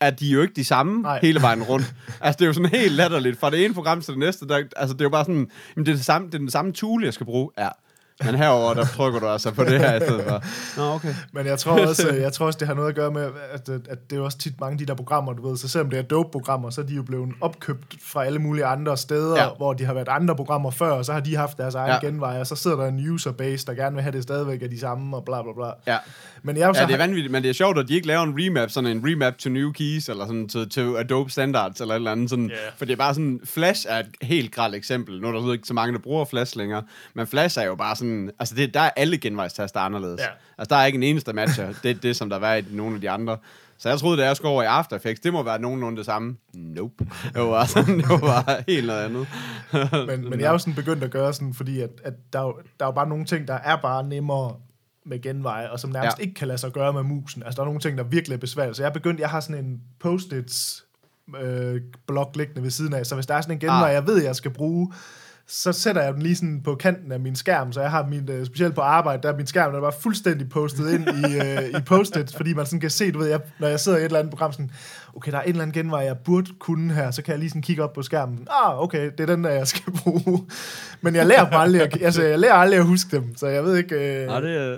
er 0.00 0.10
de 0.10 0.26
jo 0.28 0.42
ikke 0.42 0.54
de 0.54 0.64
samme. 0.64 1.02
Nej. 1.02 1.18
hele 1.22 1.42
vejen 1.42 1.62
rundt. 1.62 1.94
altså, 2.20 2.36
det 2.38 2.42
er 2.42 2.46
jo 2.46 2.52
sådan 2.52 2.68
helt 2.70 2.92
latterligt. 2.92 3.38
Fra 3.40 3.50
det 3.50 3.64
ene 3.64 3.74
program 3.74 4.00
til 4.00 4.10
det 4.10 4.18
næste, 4.18 4.48
der, 4.48 4.62
altså, 4.76 4.94
det 4.94 5.00
er 5.00 5.04
jo 5.04 5.08
bare 5.10 5.24
sådan, 5.24 5.50
jamen, 5.76 5.86
det 5.86 5.92
er, 5.92 5.96
det, 5.96 6.04
samme, 6.04 6.26
det 6.26 6.34
er 6.34 6.38
den 6.38 6.50
samme 6.50 6.72
tool, 6.72 7.04
jeg 7.04 7.14
skal 7.14 7.26
bruge. 7.26 7.50
Ja. 7.58 7.68
Men 8.24 8.34
herover 8.34 8.74
der 8.74 8.84
trykker 8.84 9.20
du 9.20 9.26
altså 9.28 9.50
på 9.50 9.64
det 9.64 9.80
her 9.80 9.94
i 9.94 10.00
stedet 10.00 10.24
for. 10.28 10.42
Nå, 10.76 10.94
okay. 10.94 11.14
Men 11.32 11.46
jeg 11.46 11.58
tror, 11.58 11.86
også, 11.86 12.08
jeg 12.20 12.32
tror 12.32 12.46
også, 12.46 12.58
det 12.58 12.68
har 12.68 12.74
noget 12.74 12.88
at 12.88 12.94
gøre 12.94 13.10
med, 13.10 13.30
at, 13.52 13.68
at 13.68 14.10
det 14.10 14.18
er 14.18 14.22
også 14.22 14.38
tit 14.38 14.60
mange 14.60 14.72
af 14.72 14.78
de 14.78 14.86
der 14.86 14.94
programmer, 14.94 15.32
du 15.32 15.48
ved, 15.48 15.56
så 15.56 15.68
selvom 15.68 15.90
det 15.90 15.98
er 15.98 16.02
dope-programmer, 16.02 16.70
så 16.70 16.80
er 16.80 16.84
de 16.84 16.94
jo 16.94 17.02
blevet 17.02 17.28
opkøbt 17.40 17.96
fra 18.02 18.24
alle 18.24 18.38
mulige 18.38 18.64
andre 18.64 18.96
steder, 18.96 19.42
ja. 19.42 19.48
Hvor 19.56 19.72
de 19.72 19.84
har 19.84 19.94
været 19.94 20.08
andre 20.10 20.36
programmer 20.36 20.70
før, 20.70 20.90
og 20.90 21.04
så 21.04 21.12
har 21.12 21.20
de 21.20 21.36
haft 21.36 21.58
deres 21.58 21.74
egen 21.74 21.98
ja. 22.02 22.06
Genvej, 22.06 22.40
og 22.40 22.46
så 22.46 22.56
sidder 22.56 22.76
der 22.76 22.86
en 22.86 23.10
userbase, 23.10 23.66
der 23.66 23.74
gerne 23.74 23.94
vil 23.94 24.02
have 24.02 24.12
det 24.12 24.22
stadigvæk 24.22 24.62
af 24.62 24.70
de 24.70 24.80
samme, 24.80 25.16
og 25.16 25.24
bla 25.24 25.42
bla 25.42 25.52
bla. 25.56 25.92
Ja. 25.92 25.98
Men 26.42 26.56
jeg 26.56 26.68
er 26.68 26.72
Ja, 26.80 26.86
det 26.86 26.94
er 26.94 26.98
vanvittigt, 26.98 27.32
men 27.32 27.42
det 27.42 27.48
er 27.48 27.52
sjovt, 27.52 27.78
at 27.78 27.88
de 27.88 27.94
ikke 27.94 28.06
laver 28.06 28.22
en 28.22 28.34
remap, 28.38 28.70
sådan 28.70 28.90
en 28.96 29.02
remap 29.06 29.38
to 29.38 29.50
new 29.50 29.72
keys, 29.72 30.08
eller 30.08 30.26
sådan 30.26 30.48
til, 30.48 30.70
til 30.70 30.94
Adobe 30.98 31.30
Standards, 31.30 31.80
eller 31.80 31.94
et 31.94 31.98
eller 31.98 32.12
andet 32.12 32.30
sådan. 32.30 32.50
Ja. 32.50 32.54
For 32.76 32.84
det 32.84 32.92
er 32.92 32.96
bare 32.96 33.14
sådan, 33.14 33.40
Flash 33.44 33.86
er 33.88 33.98
et 33.98 34.06
helt 34.22 34.54
grelt 34.54 34.74
eksempel. 34.74 35.20
Nu 35.20 35.28
er 35.28 35.32
der 35.32 35.42
så 35.42 35.52
ikke 35.52 35.66
så 35.66 35.74
mange, 35.74 35.92
der 35.92 35.98
bruger 35.98 36.24
Flash 36.24 36.56
længere, 36.56 36.82
men 37.14 37.26
Flash 37.26 37.58
er 37.58 37.64
jo 37.64 37.74
bare 37.74 37.96
sådan, 37.96 38.07
altså 38.38 38.54
det, 38.54 38.74
der 38.74 38.80
er 38.80 38.90
alle 38.96 39.18
genvejstaster 39.18 39.80
anderledes. 39.80 40.20
Ja. 40.20 40.26
Altså 40.58 40.74
der 40.74 40.76
er 40.80 40.86
ikke 40.86 40.96
en 40.96 41.02
eneste 41.02 41.32
matcher, 41.32 41.72
det 41.82 41.90
er 41.90 41.94
det, 41.94 42.16
som 42.16 42.30
der 42.30 42.38
var 42.38 42.54
i 42.54 42.64
nogle 42.70 42.94
af 42.94 43.00
de 43.00 43.10
andre. 43.10 43.36
Så 43.80 43.88
jeg 43.88 43.98
troede, 43.98 44.18
da 44.18 44.26
jeg 44.26 44.36
skulle 44.36 44.50
over 44.52 44.62
i 44.62 44.66
After 44.66 44.96
Effects, 44.96 45.20
det 45.20 45.32
må 45.32 45.42
være 45.42 45.60
nogenlunde 45.60 45.96
det 45.98 46.06
samme. 46.06 46.36
Nope. 46.54 47.06
Det 47.34 47.42
var, 47.42 47.64
sådan, 47.74 47.98
det 47.98 48.08
var 48.08 48.62
helt 48.68 48.86
noget 48.86 49.04
andet. 49.04 49.26
men, 50.08 50.30
men 50.30 50.40
jeg 50.40 50.46
er 50.46 50.52
jo 50.52 50.58
sådan 50.58 50.74
begyndt 50.74 51.04
at 51.04 51.10
gøre 51.10 51.32
sådan, 51.32 51.54
fordi 51.54 51.80
at, 51.80 51.90
at 52.04 52.12
der, 52.32 52.38
er 52.38 52.42
jo, 52.42 52.54
der 52.80 52.84
er 52.84 52.88
jo 52.88 52.92
bare 52.92 53.08
nogle 53.08 53.24
ting, 53.24 53.48
der 53.48 53.54
er 53.54 53.76
bare 53.76 54.04
nemmere 54.08 54.54
med 55.06 55.22
genveje, 55.22 55.70
og 55.70 55.80
som 55.80 55.90
nærmest. 55.90 56.18
Ja. 56.18 56.22
ikke 56.22 56.34
kan 56.34 56.48
lade 56.48 56.58
sig 56.58 56.72
gøre 56.72 56.92
med 56.92 57.02
musen. 57.02 57.42
Altså, 57.42 57.56
der 57.56 57.62
er 57.62 57.66
nogle 57.66 57.80
ting, 57.80 57.98
der 57.98 58.04
virkelig 58.04 58.34
er 58.34 58.38
besværlige. 58.38 58.74
Så 58.74 58.82
jeg 58.82 58.88
er 58.88 58.92
begyndt, 58.92 59.20
jeg 59.20 59.28
har 59.30 59.40
sådan 59.40 59.64
en 59.64 59.80
post-its 60.00 60.84
øh, 61.40 61.80
blok 62.06 62.36
liggende 62.36 62.62
ved 62.62 62.70
siden 62.70 62.94
af, 62.94 63.06
så 63.06 63.14
hvis 63.14 63.26
der 63.26 63.34
er 63.34 63.40
sådan 63.40 63.56
en 63.56 63.60
genvej, 63.60 63.88
Ah. 63.88 63.94
jeg 63.94 64.06
ved, 64.06 64.22
jeg 64.22 64.36
skal 64.36 64.50
bruge, 64.50 64.92
så 65.50 65.72
sætter 65.72 66.02
jeg 66.02 66.14
den 66.14 66.22
lige 66.22 66.36
sådan 66.36 66.60
på 66.64 66.74
kanten 66.74 67.12
af 67.12 67.20
min 67.20 67.36
skærm, 67.36 67.72
så 67.72 67.80
jeg 67.80 67.90
har 67.90 68.06
min, 68.06 68.30
øh, 68.30 68.46
specielt 68.46 68.74
på 68.74 68.80
arbejde, 68.80 69.22
der 69.22 69.32
er 69.32 69.36
min 69.36 69.46
skærm, 69.46 69.70
der 69.70 69.78
er 69.78 69.82
bare 69.82 69.92
fuldstændig 70.00 70.48
postet 70.48 70.90
ind 70.94 71.08
i, 71.08 71.36
øh, 71.42 71.80
i 71.80 71.82
post-it, 71.86 72.36
fordi 72.36 72.54
man 72.54 72.66
sådan 72.66 72.80
kan 72.80 72.90
se, 72.90 73.12
du 73.12 73.18
ved, 73.18 73.28
jeg, 73.28 73.40
når 73.58 73.68
jeg 73.68 73.80
sidder 73.80 73.98
i 73.98 74.00
et 74.00 74.04
eller 74.04 74.18
andet 74.18 74.30
program, 74.30 74.52
sådan, 74.52 74.70
okay, 75.16 75.32
der 75.32 75.38
er 75.38 75.42
en 75.42 75.48
eller 75.48 75.62
anden 75.62 75.74
genvej, 75.74 76.00
jeg 76.00 76.16
burde 76.24 76.50
kunne 76.58 76.94
her, 76.94 77.10
så 77.10 77.22
kan 77.22 77.32
jeg 77.32 77.38
lige 77.38 77.50
sådan 77.50 77.62
kigge 77.62 77.82
op 77.84 77.92
på 77.92 78.02
skærmen, 78.02 78.48
ah, 78.50 78.82
okay, 78.82 79.10
det 79.18 79.20
er 79.20 79.26
den 79.26 79.44
der, 79.44 79.50
jeg 79.50 79.68
skal 79.68 79.92
bruge. 79.92 80.44
Men 81.00 81.14
jeg 81.14 81.26
lærer 81.26 81.44
dem 81.44 81.58
aldrig, 81.60 81.82
at, 81.82 82.02
altså, 82.02 82.22
jeg 82.22 82.38
lærer 82.38 82.54
aldrig 82.54 82.78
at 82.78 82.86
huske 82.86 83.16
dem, 83.16 83.36
så 83.36 83.46
jeg 83.46 83.64
ved 83.64 83.76
ikke... 83.76 83.94
Øh, 83.94 84.22
Ja, 84.22 84.40
det 84.40 84.56
er, 84.56 84.76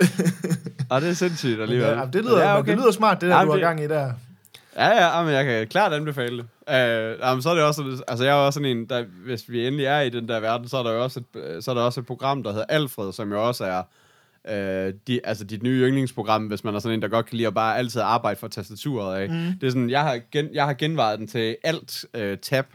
ja, 0.90 1.00
det 1.00 1.08
er 1.08 1.14
sindssygt 1.14 1.60
alligevel. 1.62 1.88
ja, 1.88 2.02
det, 2.12 2.24
lyder, 2.24 2.38
ja, 2.40 2.58
okay. 2.58 2.70
det 2.70 2.78
lyder 2.78 2.90
smart, 2.90 3.20
det 3.20 3.28
der, 3.30 3.36
Jamen, 3.36 3.46
du 3.46 3.52
har 3.52 3.60
gang 3.60 3.80
i 3.82 3.86
der. 3.88 4.12
Ja, 4.76 5.16
ja, 5.16 5.22
men 5.22 5.34
jeg 5.34 5.44
kan 5.44 5.68
klart 5.68 5.92
anbefale 5.92 6.36
det. 6.36 6.46
Uh, 6.68 7.20
jamen, 7.20 7.42
så 7.42 7.50
er 7.50 7.54
det 7.54 7.62
også, 7.62 8.02
altså 8.08 8.24
jeg 8.24 8.30
er 8.30 8.34
også 8.34 8.56
sådan 8.56 8.76
en, 8.76 8.86
der, 8.88 9.04
hvis 9.24 9.44
vi 9.48 9.66
endelig 9.66 9.86
er 9.86 10.00
i 10.00 10.08
den 10.08 10.28
der 10.28 10.40
verden, 10.40 10.68
så 10.68 10.76
er 10.76 10.82
der 10.82 10.92
jo 10.92 11.02
også 11.02 11.20
et, 11.20 11.40
øh, 11.40 11.62
så 11.62 11.70
er 11.70 11.74
der 11.74 11.82
også 11.82 12.00
et 12.00 12.06
program, 12.06 12.42
der 12.42 12.50
hedder 12.50 12.66
Alfred, 12.68 13.12
som 13.12 13.32
jo 13.32 13.48
også 13.48 13.64
er 13.64 13.82
uh, 14.44 14.94
de, 15.06 15.20
altså 15.24 15.44
dit 15.44 15.62
nye 15.62 15.86
yndlingsprogram, 15.86 16.46
hvis 16.46 16.64
man 16.64 16.74
er 16.74 16.78
sådan 16.78 16.94
en, 16.94 17.02
der 17.02 17.08
godt 17.08 17.26
kan 17.26 17.36
lide 17.36 17.46
at 17.46 17.54
bare 17.54 17.78
altid 17.78 18.00
arbejde 18.00 18.40
for 18.40 18.48
tastaturet 18.48 19.20
af. 19.20 19.30
Mm. 19.30 19.58
Det 19.60 19.66
er 19.66 19.70
sådan, 19.70 19.90
jeg 19.90 20.02
har, 20.02 20.20
gen, 20.32 20.48
jeg 20.52 20.64
har 20.64 20.74
genvejet 20.74 21.18
den 21.18 21.26
til 21.26 21.56
alt 21.64 22.04
uh, 22.18 22.38
tab, 22.42 22.66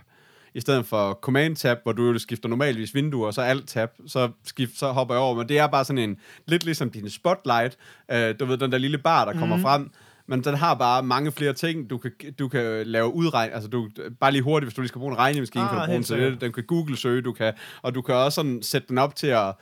i 0.53 0.59
stedet 0.59 0.85
for 0.85 1.19
command 1.21 1.55
tab, 1.55 1.77
hvor 1.83 1.91
du 1.91 2.11
jo 2.11 2.19
skifter 2.19 2.49
normalvis 2.49 2.95
vinduer, 2.95 3.31
så 3.31 3.41
alt 3.41 3.67
tab, 3.69 3.89
så, 4.07 4.29
skift, 4.45 4.79
så 4.79 4.91
hopper 4.91 5.15
jeg 5.15 5.21
over. 5.21 5.35
Men 5.35 5.49
det 5.49 5.59
er 5.59 5.67
bare 5.67 5.85
sådan 5.85 6.09
en, 6.09 6.17
lidt 6.45 6.65
ligesom 6.65 6.89
din 6.89 7.09
spotlight, 7.09 7.77
uh, 8.13 8.39
du 8.39 8.45
ved, 8.45 8.57
den 8.57 8.71
der 8.71 8.77
lille 8.77 8.97
bar, 8.97 9.25
der 9.25 9.39
kommer 9.39 9.57
frem, 9.57 9.91
men 10.27 10.43
den 10.43 10.55
har 10.55 10.73
bare 10.73 11.03
mange 11.03 11.31
flere 11.31 11.53
ting. 11.53 11.89
Du 11.89 11.97
kan, 11.97 12.11
du 12.39 12.47
kan 12.47 12.87
lave 12.87 13.13
udregn, 13.13 13.51
altså 13.53 13.69
du, 13.69 13.89
bare 14.19 14.31
lige 14.31 14.41
hurtigt, 14.41 14.67
hvis 14.67 14.73
du 14.75 14.81
lige 14.81 14.87
skal 14.89 14.99
bruge 14.99 15.11
en 15.11 15.17
regnemaskine, 15.17 15.63
Ah, 15.63 15.69
kan 15.69 15.79
du 15.79 15.85
bruge 15.85 15.95
den 15.95 16.03
til 16.03 16.17
det. 16.21 16.41
Den 16.41 16.51
kan 16.53 16.63
Google 16.63 16.97
søge, 16.97 17.21
du 17.21 17.33
kan, 17.33 17.53
og 17.81 17.95
du 17.95 18.01
kan 18.01 18.15
også 18.15 18.35
sådan 18.35 18.61
sætte 18.63 18.87
den 18.87 18.97
op 18.97 19.15
til 19.15 19.27
at 19.27 19.53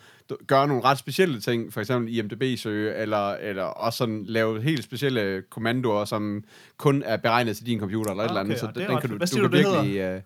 gøre 0.48 0.68
nogle 0.68 0.84
ret 0.84 0.98
specielle 0.98 1.42
ting, 1.42 1.74
for 1.74 1.80
eksempel 1.82 2.18
IMDb-søge, 2.18 2.96
eller, 2.96 3.32
eller 3.34 3.64
også 3.64 3.98
sådan 3.98 4.24
lave 4.26 4.62
helt 4.62 4.84
specielle 4.84 5.44
kommandoer, 5.52 6.06
som 6.06 6.44
kun 6.78 7.04
er 7.06 7.18
beregnet 7.18 7.58
til 7.58 7.66
din 7.66 7.80
computer, 7.80 8.12
eller 8.12 8.24
et 8.24 8.28
eller 8.30 8.42
andet. 8.42 8.64
Okay, 8.64 8.74
Så 8.74 8.80
den 8.80 8.96
ret 8.96 9.02
kan 9.02 9.10
du. 9.10 9.18
Hvad 9.18 9.28
du 9.28 9.36
kan 9.36 9.52
du, 9.52 9.58
det 9.58 9.66
virkelig... 9.66 9.98
Øh, 10.00 10.22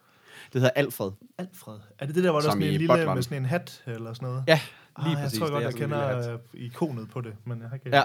det 0.53 0.61
hedder 0.61 0.69
Alfred. 0.75 1.11
Alfred. 1.37 1.73
Er 1.99 2.05
det 2.05 2.15
det 2.15 2.23
der, 2.23 2.31
hvor 2.31 2.39
der 2.39 2.47
er 2.47 2.51
sådan 2.51 2.63
en 2.63 2.71
lille 2.71 2.87
Butleren. 2.87 3.15
med 3.15 3.23
sådan 3.23 3.37
en 3.37 3.45
hat 3.45 3.83
eller 3.87 4.13
sådan 4.13 4.27
noget? 4.29 4.43
Ja, 4.47 4.59
Ah, 4.95 5.05
lige 5.05 5.17
jeg 5.17 5.23
præcis. 5.25 5.39
tror 5.39 5.45
det 5.45 5.53
godt, 5.53 5.63
jeg 5.63 5.73
lille 5.73 5.85
kender 5.85 6.33
øh, 6.33 6.39
ikonet 6.53 7.09
på 7.09 7.21
det, 7.21 7.33
men 7.45 7.59
jeg 7.61 7.69
har 7.69 7.75
ikke... 7.75 7.89
Ja. 7.97 8.03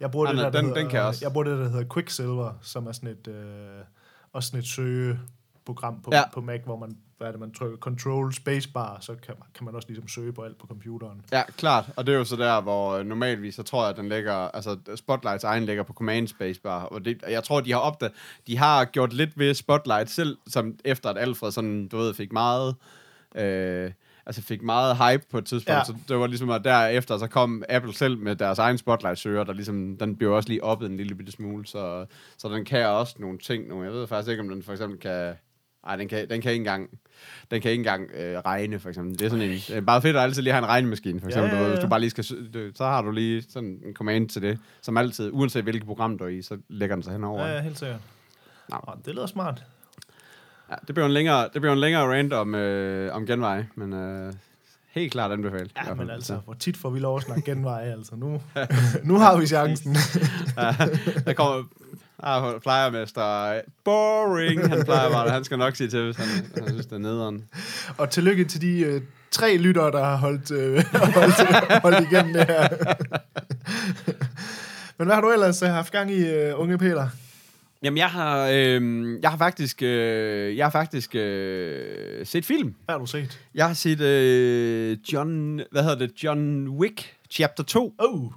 Jeg 0.00 0.10
bruger 0.10 0.26
Den 0.26 0.36
det 0.36 0.44
er- 0.44 0.44
der, 0.44 0.50
der 0.50 0.58
den- 0.60 0.68
hedder, 0.68 0.80
den 0.82 0.90
kan 0.90 1.02
også. 1.02 1.24
Jeg 1.24 1.32
bruger 1.32 1.44
det, 1.48 1.58
der 1.58 1.68
hedder 1.68 1.94
Quicksilver, 1.94 2.52
som 2.62 2.86
er 2.86 2.92
sådan 2.92 3.08
et, 3.08 3.28
øh, 3.28 3.84
også 4.32 4.46
sådan 4.46 4.60
et 4.60 4.66
søgeprogram 4.66 6.00
på, 6.02 6.10
Ja. 6.12 6.22
på 6.32 6.40
Mac, 6.40 6.60
hvor 6.64 6.76
man, 6.76 6.96
hvad 7.18 7.28
er 7.28 7.30
det, 7.30 7.40
man 7.40 7.54
trykker 7.54 7.78
Control 7.78 8.32
Spacebar, 8.34 8.98
så 9.00 9.14
kan 9.26 9.34
man, 9.38 9.48
kan 9.54 9.64
man 9.64 9.74
også 9.74 9.88
ligesom 9.88 10.08
søge 10.08 10.32
på 10.32 10.42
alt 10.42 10.58
på 10.58 10.66
computeren. 10.66 11.22
Ja, 11.32 11.42
klart. 11.56 11.84
Og 11.96 12.06
det 12.06 12.14
er 12.14 12.18
jo 12.18 12.24
så 12.24 12.36
der, 12.36 12.60
hvor 12.60 12.90
øh, 12.96 13.06
normalvis, 13.06 13.54
så 13.54 13.62
tror 13.62 13.82
jeg, 13.82 13.90
at 13.90 13.96
den 13.96 14.08
ligger, 14.08 14.34
altså 14.34 14.76
Spotlights 14.96 15.44
egen 15.44 15.64
ligger 15.64 15.82
på 15.82 15.92
Command 15.92 16.28
Space 16.28 16.60
bar. 16.60 16.82
Og 16.84 17.04
det, 17.04 17.22
jeg 17.28 17.44
tror, 17.44 17.60
de 17.60 17.72
har 17.72 17.78
opdaget, 17.78 18.12
de 18.46 18.58
har 18.58 18.84
gjort 18.84 19.12
lidt 19.12 19.38
ved 19.38 19.54
Spotlight 19.54 20.10
selv, 20.10 20.38
som 20.46 20.74
efter 20.84 21.10
at 21.10 21.18
Alfred 21.18 21.50
sådan, 21.50 21.88
du 21.88 21.96
ved, 21.96 22.14
fik 22.14 22.32
meget, 22.32 22.74
øh, 23.34 23.92
altså 24.30 24.42
fik 24.42 24.62
meget 24.62 24.96
hype 24.96 25.24
på 25.30 25.38
et 25.38 25.44
tidspunkt. 25.46 25.70
Ja. 25.70 25.78
Ja. 25.78 25.84
Så 25.84 25.94
det 26.08 26.16
var 26.18 26.26
ligesom, 26.26 26.50
at 26.50 26.64
derefter, 26.64 27.18
så 27.18 27.26
kom 27.26 27.62
Apple 27.68 27.94
selv 27.94 28.18
med 28.18 28.36
deres 28.36 28.58
egen 28.58 28.78
Spotlight-søger, 28.78 29.44
der 29.44 29.52
ligesom, 29.52 29.96
den 29.96 30.16
blev 30.16 30.32
også 30.32 30.48
lige 30.48 30.64
oppet 30.64 30.90
en 30.90 30.96
lille 30.96 31.14
bitte 31.14 31.32
smule, 31.32 31.66
så, 31.66 32.06
så 32.38 32.48
den 32.48 32.64
kan 32.64 32.86
også 32.86 33.14
nogle 33.18 33.38
ting 33.38 33.68
nu. 33.68 33.82
Jeg 33.82 33.92
ved 33.92 34.06
faktisk 34.06 34.30
ikke, 34.30 34.42
om 34.42 34.48
den 34.48 34.62
for 34.62 34.72
eksempel 34.72 34.98
kan, 34.98 35.34
Nej, 35.86 35.96
den 35.96 36.08
kan, 36.08 36.30
den 36.30 36.40
kan 36.40 36.52
ikke 36.52 36.60
engang, 36.60 36.90
den 37.50 37.60
kan 37.60 37.70
ikke 37.70 37.80
engang 37.80 38.10
øh, 38.14 38.38
regne, 38.38 38.78
for 38.78 38.88
eksempel. 38.88 39.18
Det 39.18 39.22
er 39.24 39.28
sådan 39.30 39.50
en, 39.50 39.58
er 39.72 39.80
bare 39.80 40.02
fedt 40.02 40.16
at 40.16 40.22
altid 40.22 40.42
lige 40.42 40.52
have 40.52 40.64
en 40.64 40.68
regnemaskine, 40.68 41.20
for 41.20 41.26
Ja, 41.26 41.28
eksempel. 41.28 41.50
ja, 41.52 41.58
ved, 41.58 41.64
ja. 41.66 41.70
Hvis 41.74 41.82
du 41.84 41.88
bare 41.88 42.00
lige 42.00 42.10
skal, 42.10 42.24
du, 42.54 42.70
så 42.74 42.84
har 42.84 43.02
du 43.02 43.10
lige 43.10 43.42
sådan 43.48 43.80
en 43.86 43.94
command 43.94 44.28
til 44.28 44.42
det, 44.42 44.58
som 44.82 44.96
altid, 44.96 45.30
uanset 45.32 45.62
hvilket 45.62 45.84
program 45.86 46.18
du 46.18 46.24
er 46.24 46.28
i, 46.28 46.42
så 46.42 46.58
lægger 46.68 46.96
den 46.96 47.02
sig 47.02 47.12
henover. 47.12 47.40
Ja, 47.40 47.48
Ja, 47.48 47.54
ja, 47.54 47.60
helt 47.62 47.78
sikkert. 47.78 48.00
Nå, 48.68 48.78
det 49.04 49.14
lyder 49.14 49.26
smart. 49.26 49.64
Ja, 50.70 50.74
det 50.86 50.94
bliver 50.94 51.06
en 51.06 51.12
længere, 51.12 51.48
det 51.52 51.60
bliver 51.60 51.72
en 51.72 51.80
længere 51.80 52.16
rant 52.16 52.32
om, 52.32 52.54
øh, 52.54 53.14
om 53.14 53.26
genvej, 53.26 53.64
men 53.74 53.92
øh, 53.92 54.32
helt 54.90 55.12
klart 55.12 55.32
anbefalt. 55.32 55.72
Ja, 55.86 55.94
men 55.94 56.10
altså, 56.10 56.34
hvor 56.34 56.54
tit 56.54 56.76
får 56.76 56.90
vi 56.90 56.98
lov 56.98 57.16
at 57.16 57.22
snakke 57.22 57.50
genveje, 57.50 57.92
altså. 57.92 58.16
Nu, 58.16 58.42
nu 59.10 59.18
har 59.18 59.36
vi 59.36 59.46
chancen. 59.46 59.96
Ja, 60.56 60.74
der 61.26 61.32
kommer 61.32 61.62
ah, 62.22 62.60
plejermester. 62.60 63.60
Boring. 63.84 64.68
Han 64.68 64.84
plejer 64.84 65.10
bare, 65.10 65.30
han 65.30 65.44
skal 65.44 65.58
nok 65.58 65.76
sige 65.76 65.90
til, 65.90 66.04
hvis 66.04 66.16
han, 66.16 66.28
han 66.54 66.68
synes, 66.68 66.86
det 66.86 66.92
er 66.92 66.98
nederen. 66.98 67.44
Og 67.98 68.10
tillykke 68.10 68.44
til 68.44 68.60
de 68.60 68.80
øh, 68.80 69.02
tre 69.30 69.56
lyttere, 69.56 69.90
der 69.90 70.04
har 70.04 70.16
holdt, 70.16 70.50
øh, 70.50 70.74
holdt, 71.14 71.82
holdt 71.82 72.12
igennem 72.12 72.32
det 72.32 72.46
her. 72.46 72.68
Men 74.98 75.06
hvad 75.06 75.14
har 75.14 75.22
du 75.22 75.30
ellers 75.30 75.62
øh, 75.62 75.68
haft 75.68 75.92
gang 75.92 76.10
i, 76.10 76.28
øh, 76.28 76.60
unge 76.60 76.78
Peter? 76.78 77.08
Jamen, 77.82 77.98
jeg 77.98 78.10
har, 78.10 78.48
øh, 78.52 79.22
jeg 79.22 79.30
har 79.30 79.38
faktisk, 79.38 79.82
øh, 79.82 80.56
jeg 80.56 80.66
har 80.66 80.70
faktisk 80.70 81.14
øh, 81.14 82.26
set 82.26 82.44
film. 82.44 82.74
Hvad 82.84 82.92
har 82.92 82.98
du 82.98 83.06
set? 83.06 83.40
Jeg 83.54 83.66
har 83.66 83.74
set 83.74 84.00
øh, 84.00 84.98
John, 85.12 85.60
hvad 85.70 85.82
hedder 85.82 85.98
det, 85.98 86.24
John 86.24 86.68
Wick, 86.68 87.14
chapter 87.30 87.64
2. 87.64 87.94
Oh, 87.98 88.32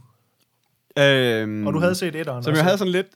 Øhm, 1.00 1.68
og 1.68 1.74
du 1.74 1.80
havde 1.80 1.96
set 1.96 2.16
etteren 2.16 2.44
Som 2.44 2.52
også. 2.52 2.60
jeg 2.60 2.66
havde 2.66 2.78
sådan 2.78 2.92
lidt... 2.92 3.08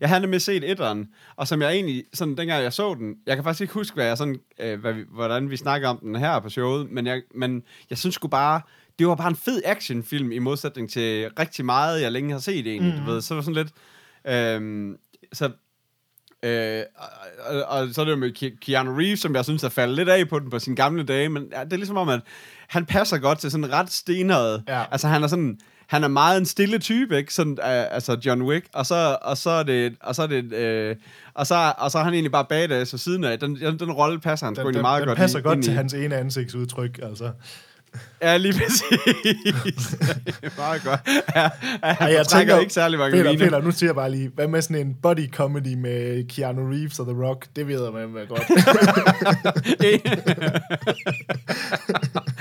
Jeg 0.00 0.08
havde 0.08 0.20
nemlig 0.20 0.42
set 0.42 0.70
etteren, 0.70 1.08
og 1.36 1.48
som 1.48 1.62
jeg 1.62 1.72
egentlig, 1.72 2.04
sådan 2.14 2.36
dengang 2.36 2.62
jeg 2.62 2.72
så 2.72 2.94
den, 2.94 3.14
jeg 3.26 3.36
kan 3.36 3.44
faktisk 3.44 3.60
ikke 3.60 3.74
huske, 3.74 3.94
hvad 3.94 4.06
jeg 4.06 4.18
sådan, 4.18 4.40
øh, 4.60 4.80
hvad 4.80 4.92
vi, 4.92 5.04
hvordan 5.10 5.50
vi 5.50 5.56
snakker 5.56 5.88
om 5.88 5.98
den 5.98 6.16
her 6.16 6.40
på 6.40 6.48
showet, 6.48 6.90
men 6.90 7.06
jeg, 7.06 7.22
men 7.34 7.62
jeg 7.90 7.98
synes 7.98 8.14
sgu 8.14 8.28
bare, 8.28 8.60
det 8.98 9.06
var 9.06 9.14
bare 9.14 9.28
en 9.28 9.36
fed 9.36 9.62
actionfilm 9.64 10.32
i 10.32 10.38
modsætning 10.38 10.90
til 10.90 11.30
rigtig 11.38 11.64
meget, 11.64 12.02
jeg 12.02 12.12
længe 12.12 12.32
har 12.32 12.40
set 12.40 12.66
egentlig, 12.66 12.94
mm. 12.94 13.06
du 13.06 13.12
ved, 13.12 13.20
så 13.20 13.34
var 13.34 13.42
sådan 13.42 13.54
lidt, 13.54 13.72
øh, 14.28 14.94
så, 15.32 15.50
øh, 16.42 16.82
og, 16.96 17.08
og, 17.56 17.64
og, 17.64 17.88
så 17.94 18.00
er 18.00 18.04
det 18.04 18.12
jo 18.12 18.16
med 18.16 18.30
Ke- 18.38 18.58
Keanu 18.66 18.94
Reeves, 18.96 19.20
som 19.20 19.34
jeg 19.34 19.44
synes 19.44 19.64
er 19.64 19.68
faldet 19.68 19.96
lidt 19.96 20.08
af 20.08 20.28
på 20.28 20.38
den 20.38 20.50
på 20.50 20.58
sine 20.58 20.76
gamle 20.76 21.02
dage, 21.02 21.28
men 21.28 21.48
ja, 21.52 21.64
det 21.64 21.72
er 21.72 21.76
ligesom 21.76 21.96
om, 21.96 22.08
at 22.08 22.20
han 22.68 22.86
passer 22.86 23.18
godt 23.18 23.38
til 23.38 23.50
sådan 23.50 23.72
ret 23.72 23.92
steneret, 23.92 24.62
Ja. 24.68 24.84
altså 24.90 25.08
han 25.08 25.22
er 25.22 25.26
sådan, 25.26 25.58
han 25.86 26.04
er 26.04 26.08
meget 26.08 26.38
en 26.38 26.46
stille 26.46 26.78
type, 26.78 27.16
ikke? 27.18 27.34
Sådan, 27.34 27.52
uh, 27.52 27.64
altså 27.94 28.16
John 28.26 28.42
Wick, 28.42 28.66
og 28.74 28.86
så, 28.86 29.18
og 29.22 29.36
så 29.36 29.50
er 29.50 29.62
det, 29.62 29.96
og 30.00 30.14
så 30.14 30.22
er 30.22 30.26
det, 30.26 30.52
øh, 30.52 30.96
og 31.34 31.46
så, 31.46 31.72
og 31.78 31.90
så 31.90 31.98
er 31.98 32.02
han 32.04 32.12
egentlig 32.12 32.32
bare 32.32 32.44
badass 32.44 32.92
ved 32.92 32.98
siden 32.98 33.24
af. 33.24 33.38
Den, 33.38 33.56
den, 33.60 33.78
den 33.78 33.92
rolle 33.92 34.20
passer 34.20 34.46
han 34.46 34.54
sgu 34.54 34.60
Den, 34.60 34.66
egentlig 34.66 34.74
den, 34.74 34.82
meget 34.82 35.00
den 35.00 35.08
godt 35.08 35.18
passer 35.18 35.38
i- 35.38 35.42
godt 35.42 35.64
til 35.64 35.72
i. 35.72 35.76
hans 35.76 35.94
ene 35.94 36.16
ansigtsudtryk, 36.16 36.98
altså. 37.02 37.30
Ja, 38.22 38.36
lige 38.36 38.52
præcis. 38.52 39.96
meget 40.58 40.82
godt. 40.84 41.00
Ja, 41.34 41.42
ja, 41.42 41.50
Ej, 41.82 42.12
jeg 42.12 42.26
tænker, 42.26 42.58
ikke 42.58 42.72
særlig 42.72 42.98
mange 42.98 43.16
Peter, 43.16 43.32
miner. 43.32 43.44
Peter, 43.44 43.62
nu 43.62 43.70
siger 43.70 43.88
jeg 43.88 43.94
bare 43.94 44.10
lige, 44.10 44.30
hvad 44.34 44.48
med 44.48 44.62
sådan 44.62 44.86
en 44.86 44.96
body 45.02 45.30
comedy 45.32 45.74
med 45.74 46.28
Keanu 46.28 46.70
Reeves 46.70 46.98
og 46.98 47.06
The 47.06 47.24
Rock? 47.24 47.46
Det 47.56 47.68
ved 47.68 47.82
jeg, 47.82 47.90
hvad 47.90 48.26
godt. 48.26 48.42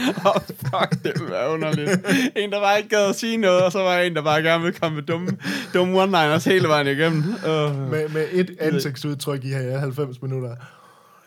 Åh, 0.26 0.36
oh, 0.36 0.42
fuck, 0.42 1.04
det 1.04 1.32
være 1.32 1.50
underligt. 1.50 1.90
En, 2.36 2.52
der 2.52 2.60
bare 2.60 2.78
ikke 2.78 2.90
gad 2.90 3.10
at 3.10 3.16
sige 3.16 3.38
noget, 3.38 3.62
og 3.62 3.72
så 3.72 3.80
var 3.80 3.98
en, 4.00 4.16
der 4.16 4.22
bare 4.22 4.42
gerne 4.42 4.64
ville 4.64 4.80
komme 4.80 4.96
med 4.96 5.04
dumme, 5.04 5.38
dumme 5.74 6.04
one-liners 6.04 6.50
hele 6.50 6.68
vejen 6.68 6.88
igennem. 6.88 7.20
Uh. 7.20 7.92
med, 7.92 8.10
med 8.10 8.26
et 8.32 8.56
ansigtsudtryk 8.60 9.44
i 9.44 9.52
90 9.52 10.22
minutter. 10.22 10.56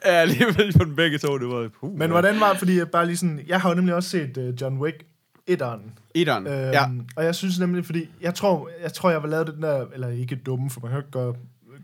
Ja, 0.04 0.24
lige 0.24 0.52
præcis 0.52 0.76
på 0.76 0.84
den 0.84 0.96
begge 0.96 1.18
to, 1.18 1.38
det 1.38 1.48
var... 1.48 1.68
Puh, 1.80 1.98
Men 1.98 2.10
hvordan 2.10 2.40
var 2.40 2.50
det, 2.50 2.58
fordi 2.58 2.78
jeg 2.78 2.88
bare 2.88 3.06
lige 3.06 3.16
sådan, 3.16 3.40
jeg 3.46 3.60
har 3.60 3.68
jo 3.68 3.74
nemlig 3.74 3.94
også 3.94 4.08
set 4.08 4.36
uh, 4.36 4.60
John 4.60 4.78
Wick 4.78 5.04
etteren. 5.46 5.98
Etteren, 6.14 6.46
Øhm, 6.46 6.54
ja. 6.72 6.84
Og 7.16 7.24
jeg 7.24 7.34
synes 7.34 7.58
nemlig, 7.58 7.84
fordi 7.86 8.08
jeg 8.20 8.34
tror, 8.34 8.70
jeg 8.82 8.92
tror, 8.92 9.10
jeg 9.10 9.22
var 9.22 9.28
lavet 9.28 9.46
den 9.46 9.62
der, 9.62 9.86
eller 9.94 10.08
ikke 10.08 10.36
dumme, 10.36 10.70
for 10.70 10.80
man 10.80 10.90
kan 10.90 10.96
jo 10.96 11.00
ikke 11.00 11.10
gøre, 11.10 11.34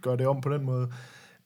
gøre 0.03 0.17
det 0.17 0.27
om 0.27 0.41
på 0.41 0.49
den 0.55 0.65
måde. 0.65 0.89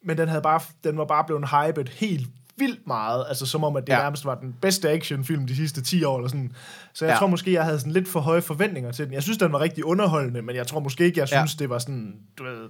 Men 0.04 0.18
den, 0.18 0.28
havde 0.28 0.42
bare, 0.42 0.60
den 0.84 0.98
var 0.98 1.04
bare 1.04 1.24
blevet 1.24 1.48
hypet 1.48 1.88
helt 1.88 2.26
vildt 2.56 2.86
meget, 2.86 3.24
altså 3.28 3.46
som 3.46 3.64
om, 3.64 3.76
at 3.76 3.86
det 3.86 3.92
Ja. 3.92 3.96
ja. 3.96 4.02
nærmest 4.02 4.24
var 4.24 4.34
den 4.34 4.54
bedste 4.62 4.90
actionfilm 4.90 5.46
de 5.46 5.56
sidste 5.56 5.82
10 5.82 6.04
år, 6.04 6.16
eller 6.16 6.28
sådan. 6.28 6.52
Så 6.92 7.04
jeg 7.04 7.10
Ja. 7.10 7.14
ja. 7.14 7.18
tror 7.18 7.26
måske, 7.26 7.52
jeg 7.52 7.64
havde 7.64 7.78
sådan 7.78 7.92
lidt 7.92 8.08
for 8.08 8.20
høje 8.20 8.42
forventninger 8.42 8.92
til 8.92 9.04
den. 9.04 9.14
Jeg 9.14 9.22
synes, 9.22 9.38
den 9.38 9.52
var 9.52 9.60
rigtig 9.60 9.84
underholdende, 9.84 10.42
men 10.42 10.56
jeg 10.56 10.66
tror 10.66 10.80
måske 10.80 11.04
ikke, 11.04 11.20
jeg 11.20 11.28
Ja. 11.32 11.38
synes, 11.40 11.54
det 11.54 11.70
var 11.70 11.78
sådan, 11.78 12.14
du 12.38 12.44
ved, 12.44 12.68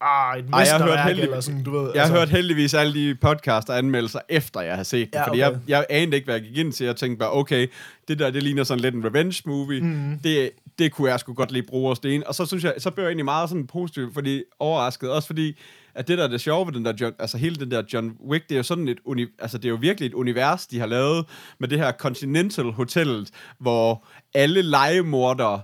ah, 0.00 0.38
et 0.38 0.44
Ej, 0.52 0.60
jeg 0.60 0.76
har 0.76 0.86
hørt 0.86 0.98
heldig- 1.04 1.22
eller 1.22 1.40
sådan, 1.40 1.62
du 1.62 1.70
ved. 1.70 1.90
Jeg 1.94 2.06
har 2.06 2.18
hørt 2.18 2.28
heldigvis 2.28 2.74
alle 2.74 2.94
de 2.94 3.14
podcaster 3.14 3.72
og 3.72 3.78
anmeldelser, 3.78 4.18
efter 4.28 4.60
jeg 4.60 4.76
har 4.76 4.82
set 4.82 5.06
det. 5.12 5.18
Ja, 5.18 5.26
fordi 5.28 5.42
okay. 5.42 5.52
jeg, 5.52 5.60
jeg 5.68 5.86
anede 5.90 6.16
ikke, 6.16 6.24
hvad 6.24 6.34
jeg 6.34 6.44
gik 6.44 6.56
ind 6.56 6.72
til. 6.72 6.86
Jeg 6.86 6.96
tænkte 6.96 7.18
bare, 7.18 7.32
okay, 7.32 7.66
det 8.08 8.18
der, 8.18 8.30
det 8.30 8.42
ligner 8.42 8.64
sådan 8.64 8.80
lidt 8.80 8.94
en 8.94 9.04
revenge 9.04 9.42
movie. 9.46 9.80
Mm. 9.80 10.18
Det, 10.24 10.50
det 10.78 10.92
kunne 10.92 11.10
jeg 11.10 11.20
sgu 11.20 11.34
godt 11.34 11.52
lige 11.52 11.62
bruge 11.62 11.90
og 11.90 11.96
sten. 11.96 12.26
Og 12.26 12.34
så 12.34 12.46
synes 12.46 12.64
jeg, 12.64 12.74
så 12.78 12.90
blev 12.90 13.04
jeg 13.04 13.08
egentlig 13.08 13.24
meget 13.24 13.48
sådan 13.48 13.66
positiv, 13.66 14.14
fordi 14.14 14.42
overrasket. 14.58 15.10
Også 15.10 15.26
fordi, 15.26 15.58
at 15.94 16.08
det 16.08 16.18
der 16.18 16.24
er 16.24 16.28
det 16.28 16.40
sjove 16.40 16.66
ved 16.66 16.72
den 16.74 16.84
der 16.84 16.92
John, 17.00 17.14
altså 17.18 17.38
hele 17.38 17.56
den 17.56 17.70
der 17.70 17.82
John 17.92 18.16
Wick, 18.28 18.48
det 18.48 18.54
er 18.54 18.56
jo 18.56 18.62
sådan 18.62 18.88
et, 18.88 18.98
uni, 19.04 19.26
altså 19.38 19.58
det 19.58 19.64
er 19.64 19.68
jo 19.68 19.78
virkelig 19.80 20.06
et 20.06 20.14
univers, 20.14 20.66
de 20.66 20.78
har 20.78 20.86
lavet 20.86 21.24
med 21.60 21.68
det 21.68 21.78
her 21.78 21.92
Continental 21.92 22.64
Hotellet, 22.64 23.30
hvor 23.58 24.04
alle 24.34 24.62
legemordere 24.62 25.60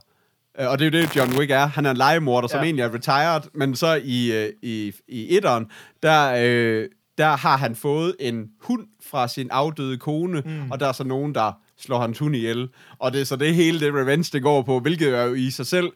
Og 0.58 0.78
det 0.78 0.94
er 0.94 0.98
jo 0.98 1.02
det, 1.06 1.16
John 1.16 1.38
Wick 1.38 1.50
er. 1.50 1.66
Han 1.66 1.86
er 1.86 1.90
en 1.90 1.96
legemorder, 1.96 2.48
som 2.48 2.58
Ja. 2.60 2.64
egentlig 2.64 2.82
er 2.82 2.94
retired, 2.94 3.40
men 3.54 3.76
så 3.76 4.00
i, 4.04 4.32
øh, 4.32 4.48
i, 4.62 4.92
i 5.08 5.36
etteren, 5.36 5.66
der, 6.02 6.34
øh, 6.44 6.88
der 7.18 7.36
har 7.36 7.56
han 7.56 7.76
fået 7.76 8.16
en 8.20 8.48
hund 8.60 8.86
fra 9.10 9.28
sin 9.28 9.48
afdøde 9.50 9.98
kone, 9.98 10.42
mm. 10.46 10.70
og 10.70 10.80
der 10.80 10.86
er 10.88 10.92
så 10.92 11.04
nogen, 11.04 11.34
der 11.34 11.52
slår 11.80 12.00
hans 12.00 12.18
hund 12.18 12.36
ihjel. 12.36 12.68
Og 12.98 13.12
det 13.12 13.20
er 13.20 13.24
så 13.24 13.36
det 13.36 13.54
hele 13.54 13.80
det 13.80 13.94
revenge, 13.94 14.30
det 14.32 14.42
går 14.42 14.62
på, 14.62 14.80
hvilket 14.80 15.18
er 15.18 15.22
jo 15.22 15.34
i 15.34 15.50
sig 15.50 15.66
selv 15.66 15.90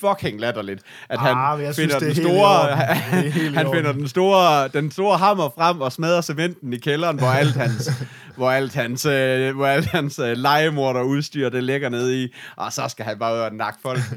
fucking 0.00 0.40
latterligt. 0.40 0.82
At 1.08 1.20
han 1.20 1.34
Ah, 1.36 1.62
jeg 1.62 1.74
synes, 1.74 1.94
finder 1.94 2.08
er 2.08 2.14
den 2.14 2.22
store, 2.24 2.76
han 3.58 3.66
finder 3.74 3.92
den 3.92 4.08
store, 4.08 4.68
den 4.68 4.90
store 4.90 5.18
hammer 5.18 5.48
frem 5.58 5.80
og 5.80 5.92
smadrer 5.92 6.20
cementen 6.20 6.72
i 6.72 6.76
kælderen, 6.78 7.18
hvor 7.18 7.28
alt 7.28 7.54
hans, 7.54 7.90
hvor 8.36 8.50
alt 8.50 8.74
hans, 8.74 9.06
øh, 9.06 9.56
hvor 9.56 9.66
alt 9.66 9.86
hans 9.86 10.18
øh, 10.18 10.36
legemorder 10.36 11.02
udstyr, 11.02 11.48
det 11.48 11.64
ligger 11.64 11.88
nede 11.88 12.24
i, 12.24 12.34
og 12.56 12.72
så 12.72 12.88
skal 12.88 13.04
han 13.04 13.18
bare 13.18 13.34
ud 13.34 13.38
og 13.40 13.54
nakke 13.54 13.78
folk. 13.82 14.00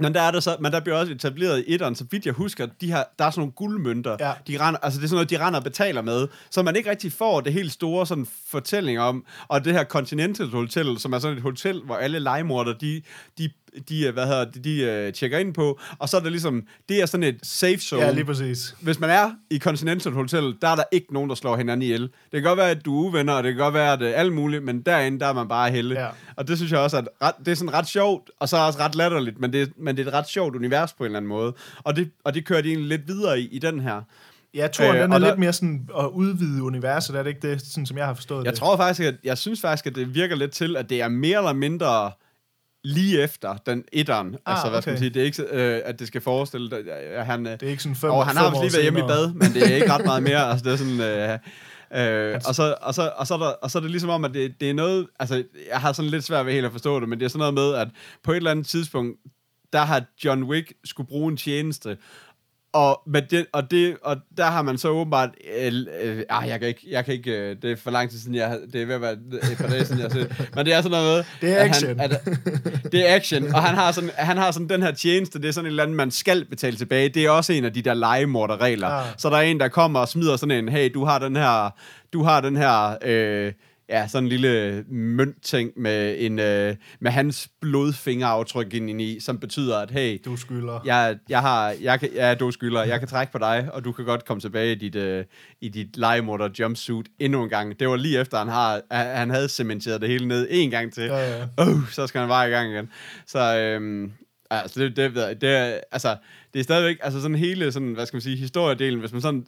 Men 0.00 0.14
der, 0.14 0.20
er 0.22 0.30
det 0.30 0.42
så, 0.42 0.56
men 0.60 0.72
der 0.72 0.80
bliver 0.80 0.98
også 0.98 1.12
etableret 1.12 1.58
i 1.66 1.74
etteren, 1.74 1.94
så 1.94 2.04
vidt 2.10 2.26
jeg 2.26 2.34
husker, 2.34 2.66
de 2.80 2.86
her, 2.86 3.04
der 3.18 3.24
er 3.24 3.30
sådan 3.30 3.40
nogle 3.40 3.52
guldmønter, 3.52 4.16
Ja. 4.20 4.32
de 4.46 4.60
render, 4.60 4.80
altså 4.82 4.98
det 4.98 5.04
er 5.04 5.08
sådan 5.08 5.16
noget, 5.16 5.30
de 5.30 5.46
render 5.46 5.58
og 5.60 5.64
betaler 5.64 6.02
med, 6.02 6.28
så 6.50 6.62
man 6.62 6.76
ikke 6.76 6.90
rigtig 6.90 7.12
får 7.12 7.40
det 7.40 7.52
helt 7.52 7.72
store 7.72 8.06
sådan 8.06 8.26
fortælling 8.50 9.00
om, 9.00 9.24
og 9.48 9.64
det 9.64 9.72
her 9.72 9.84
Continental 9.84 10.48
Hotel, 10.48 10.98
som 10.98 11.12
er 11.12 11.18
sådan 11.18 11.36
et 11.36 11.42
hotel, 11.42 11.82
hvor 11.84 11.96
alle 11.96 12.18
legemorder, 12.18 12.72
de, 12.72 13.02
de 13.38 13.50
de, 13.88 14.06
øh, 14.06 14.12
hvad 14.12 14.26
hedder 14.26 14.44
de, 14.44 14.60
de 14.60 15.06
uh, 15.08 15.12
tjekker 15.12 15.38
ind 15.38 15.54
på, 15.54 15.80
og 15.98 16.08
så 16.08 16.16
er 16.16 16.20
det 16.20 16.32
ligesom, 16.32 16.66
det 16.88 17.02
er 17.02 17.06
sådan 17.06 17.24
et 17.24 17.38
safe 17.42 17.78
zone. 17.78 18.02
Ja, 18.02 18.10
lige 18.10 18.24
præcis. 18.24 18.74
Hvis 18.80 19.00
man 19.00 19.10
er 19.10 19.30
i 19.50 19.58
Continental 19.58 20.12
Hotel, 20.12 20.54
der 20.62 20.68
er 20.68 20.76
der 20.76 20.84
ikke 20.92 21.12
nogen, 21.14 21.28
der 21.28 21.34
slår 21.36 21.56
hinanden 21.56 21.82
ihjel. 21.82 22.02
Det 22.02 22.10
kan 22.32 22.42
godt 22.42 22.56
være, 22.56 22.70
at 22.70 22.84
du 22.84 23.02
er 23.02 23.08
uvenner, 23.08 23.32
og 23.32 23.42
det 23.44 23.52
kan 23.54 23.58
godt 23.58 23.74
være, 23.74 23.92
at 23.92 24.02
er 24.02 24.12
alt 24.14 24.32
muligt, 24.32 24.64
men 24.64 24.80
derinde, 24.82 25.20
der 25.20 25.26
er 25.26 25.32
man 25.32 25.48
bare 25.48 25.70
heldig. 25.70 25.94
Ja. 25.96 26.08
Og 26.36 26.48
det 26.48 26.56
synes 26.56 26.72
jeg 26.72 26.80
også, 26.80 26.96
at 26.96 27.08
ret, 27.22 27.34
det 27.46 27.48
er 27.52 27.54
sådan 27.56 27.74
ret 27.74 27.88
sjovt, 27.88 28.30
og 28.40 28.48
så 28.48 28.56
er 28.56 28.60
også 28.60 28.78
ret 28.78 28.94
latterligt, 28.94 29.40
men 29.40 29.52
det, 29.52 29.72
men 29.76 29.96
det 29.96 30.02
er 30.02 30.08
et 30.08 30.14
ret 30.14 30.28
sjovt 30.28 30.56
univers 30.56 30.92
på 30.92 31.02
en 31.04 31.06
eller 31.06 31.16
anden 31.16 31.28
måde. 31.28 31.54
Og 31.84 31.96
det, 31.96 32.10
og 32.24 32.34
det 32.34 32.44
kører 32.44 32.60
de 32.62 32.68
egentlig 32.68 32.88
lidt 32.88 33.08
videre 33.08 33.40
i, 33.40 33.46
i 33.48 33.58
den 33.58 33.80
her. 33.80 34.00
Ja, 34.54 34.68
turen, 34.72 34.96
Øh, 34.96 35.02
den 35.02 35.12
er 35.12 35.18
der- 35.18 35.26
lidt 35.26 35.38
mere 35.38 35.52
sådan 35.52 35.88
at 35.98 36.06
udvide 36.06 36.62
universet, 36.62 37.16
er 37.16 37.22
det 37.22 37.30
ikke 37.30 37.50
det, 37.50 37.62
sådan 37.62 37.86
som 37.86 37.96
jeg 37.98 38.06
har 38.06 38.14
forstået 38.14 38.44
Jeg 38.44 38.52
det? 38.52 38.58
tror 38.58 38.76
faktisk, 38.76 39.08
at 39.08 39.14
jeg 39.24 39.38
synes 39.38 39.60
faktisk, 39.60 39.86
at 39.86 39.94
det 39.94 40.14
virker 40.14 40.36
lidt 40.36 40.50
til, 40.50 40.76
at 40.76 40.90
det 40.90 41.02
er 41.02 41.08
mere 41.08 41.38
eller 41.38 41.52
mindre 41.52 42.10
lige 42.84 43.22
efter 43.22 43.56
den 43.66 43.84
etteren. 43.92 44.36
Ah, 44.46 44.54
altså, 44.54 44.70
hvad 44.70 44.82
skal 44.82 44.90
man 44.90 44.96
okay. 44.96 45.02
sige, 45.02 45.14
det 45.14 45.22
er 45.22 45.24
ikke, 45.24 45.42
øh, 45.42 45.82
at 45.84 45.98
det 45.98 46.06
skal 46.06 46.20
forestille, 46.20 46.92
at 46.92 47.26
han, 47.26 47.46
øh, 47.46 47.52
Det 47.52 47.62
er 47.62 47.70
ikke 47.70 47.82
sådan 47.82 47.96
fem 47.96 48.10
og 48.10 48.26
han 48.26 48.36
fem 48.36 48.44
har 48.44 48.50
vist 48.50 48.62
lige 48.62 48.72
været 48.72 48.82
hjemme 48.82 49.00
i 49.00 49.02
bad, 49.02 49.32
men 49.32 49.54
det 49.54 49.72
er 49.72 49.74
ikke 49.74 49.92
ret 49.92 50.04
meget 50.04 50.22
mere. 50.22 50.48
Altså, 50.50 50.64
det 50.64 50.72
er 50.72 50.76
sådan... 50.76 51.00
Øh, 51.00 51.38
Øh, 51.96 52.40
og, 52.48 52.54
så, 52.54 52.76
og, 52.80 52.94
så, 52.94 53.12
og, 53.16 53.26
så 53.26 53.34
er 53.34 53.38
der, 53.38 53.46
og 53.46 53.70
så 53.70 53.78
er 53.78 53.82
det 53.82 53.90
ligesom 53.90 54.10
om, 54.10 54.24
at 54.24 54.34
det, 54.34 54.60
det 54.60 54.70
er 54.70 54.74
noget... 54.74 55.06
Altså, 55.18 55.44
jeg 55.70 55.80
har 55.80 55.92
sådan 55.92 56.10
lidt 56.10 56.24
svært 56.24 56.46
ved 56.46 56.52
helt 56.52 56.66
at 56.66 56.72
forstå 56.72 57.00
det, 57.00 57.08
men 57.08 57.18
det 57.18 57.24
er 57.24 57.28
sådan 57.28 57.38
noget 57.38 57.54
med, 57.54 57.74
at 57.74 57.88
på 58.22 58.32
et 58.32 58.36
eller 58.36 58.50
andet 58.50 58.66
tidspunkt, 58.66 59.18
der 59.72 59.78
har 59.80 60.02
John 60.24 60.42
Wick 60.42 60.72
skulle 60.84 61.06
bruge 61.06 61.30
en 61.30 61.36
tjeneste, 61.36 61.96
og, 62.78 63.02
med 63.06 63.22
det, 63.22 63.46
og, 63.52 63.70
det, 63.70 63.96
og 64.02 64.16
der 64.36 64.44
har 64.44 64.62
man 64.62 64.78
så 64.78 64.88
åbenbart... 64.88 65.30
Øh, 65.58 65.72
øh, 66.02 66.22
ah, 66.28 66.48
jeg 66.48 66.60
kan 66.60 66.68
ikke... 66.68 66.80
Jeg 66.90 67.04
kan 67.04 67.14
ikke 67.14 67.30
øh, 67.30 67.56
det 67.62 67.72
er 67.72 67.76
for 67.76 67.90
lang 67.90 68.10
tid 68.10 68.18
siden, 68.18 68.34
jeg, 68.34 68.58
det 68.72 68.82
er 68.82 68.86
ved 68.86 68.94
at 68.94 69.00
være 69.00 69.12
et 69.12 69.58
par 69.58 69.68
dage 69.68 69.84
siden, 69.84 70.00
jeg 70.00 70.08
har 70.08 70.18
set. 70.18 70.50
Men 70.54 70.66
det 70.66 70.74
er 70.74 70.82
sådan 70.82 70.90
noget 70.90 71.26
med... 71.40 71.48
Det 71.48 71.56
er 71.56 71.62
at 71.62 71.70
action. 71.70 72.00
Han, 72.00 72.12
at, 72.12 72.28
det 72.92 73.10
er 73.10 73.14
action, 73.14 73.54
og 73.54 73.62
han 73.62 73.74
har, 73.74 73.92
sådan, 73.92 74.10
han 74.14 74.36
har 74.36 74.50
sådan 74.50 74.68
den 74.68 74.82
her 74.82 74.92
tjeneste, 74.92 75.38
det 75.38 75.48
er 75.48 75.52
sådan 75.52 75.66
et 75.66 75.70
eller 75.70 75.82
andet, 75.82 75.96
man 75.96 76.10
skal 76.10 76.44
betale 76.44 76.76
tilbage. 76.76 77.08
Det 77.08 77.24
er 77.24 77.30
også 77.30 77.52
en 77.52 77.64
af 77.64 77.72
de 77.72 77.82
der 77.82 77.94
legemorderregler. 77.94 78.88
Ah. 78.88 79.04
Så 79.18 79.30
der 79.30 79.36
er 79.36 79.40
en, 79.42 79.60
der 79.60 79.68
kommer 79.68 80.00
og 80.00 80.08
smider 80.08 80.36
sådan 80.36 80.64
en, 80.64 80.68
hey, 80.68 80.90
du 80.94 81.04
har 81.04 81.18
den 81.18 81.36
her... 81.36 81.74
Du 82.12 82.22
har 82.22 82.40
den 82.40 82.56
her... 82.56 82.96
Øh, 83.04 83.52
Ja, 83.90 84.08
sådan 84.08 84.24
en 84.24 84.28
lille 84.28 84.84
møntting 84.88 85.72
med, 85.76 86.16
en, 86.18 86.38
øh, 86.38 86.76
med 87.00 87.10
hans 87.10 87.48
blodfingeraftryk 87.60 88.74
ind 88.74 89.02
i, 89.02 89.20
som 89.20 89.38
betyder, 89.38 89.78
at 89.78 89.90
hey, 89.90 90.20
Du 90.24 90.36
skylder. 90.36 90.80
jeg, 90.84 91.18
jeg 91.28 91.40
har, 91.40 91.74
jeg 91.80 92.00
kan, 92.00 92.08
ja, 92.14 92.34
du 92.34 92.50
skylder, 92.50 92.84
jeg 92.84 92.98
kan 92.98 93.08
trække 93.08 93.32
på 93.32 93.38
dig, 93.38 93.68
og 93.72 93.84
du 93.84 93.92
kan 93.92 94.04
godt 94.04 94.24
komme 94.24 94.40
tilbage 94.40 94.72
i 94.72 94.74
dit, 94.74 94.94
øh, 94.94 95.24
i 95.60 95.68
dit 95.68 95.96
legemorder 95.96 96.48
jumpsuit 96.58 97.06
endnu 97.18 97.42
en 97.42 97.48
gang. 97.48 97.80
Det 97.80 97.88
var 97.88 97.96
lige 97.96 98.20
efter, 98.20 98.38
han, 98.38 98.48
har, 98.48 98.80
han 98.90 99.30
havde 99.30 99.48
cementeret 99.48 100.00
det 100.00 100.08
hele 100.08 100.28
ned 100.28 100.48
en 100.50 100.70
gang 100.70 100.92
til. 100.92 101.02
Ja, 101.02 101.38
ja. 101.38 101.44
Uh, 101.60 101.90
så 101.90 102.06
skal 102.06 102.20
han 102.20 102.28
bare 102.28 102.48
i 102.48 102.50
gang 102.50 102.70
igen. 102.72 102.90
Så, 103.26 103.56
øhm, 103.58 104.12
altså, 104.50 104.80
det, 104.80 104.96
det, 104.96 105.40
det, 105.40 105.50
er, 105.56 105.80
altså, 105.92 106.16
det 106.54 106.60
er 106.60 106.64
stadigvæk, 106.64 106.96
altså 107.02 107.20
sådan 107.20 107.36
hele, 107.36 107.72
sådan, 107.72 107.92
hvad 107.92 108.06
skal 108.06 108.16
man 108.16 108.22
sige, 108.22 108.36
historiedelen, 108.36 109.00
hvis 109.00 109.12
man 109.12 109.20
sådan, 109.20 109.46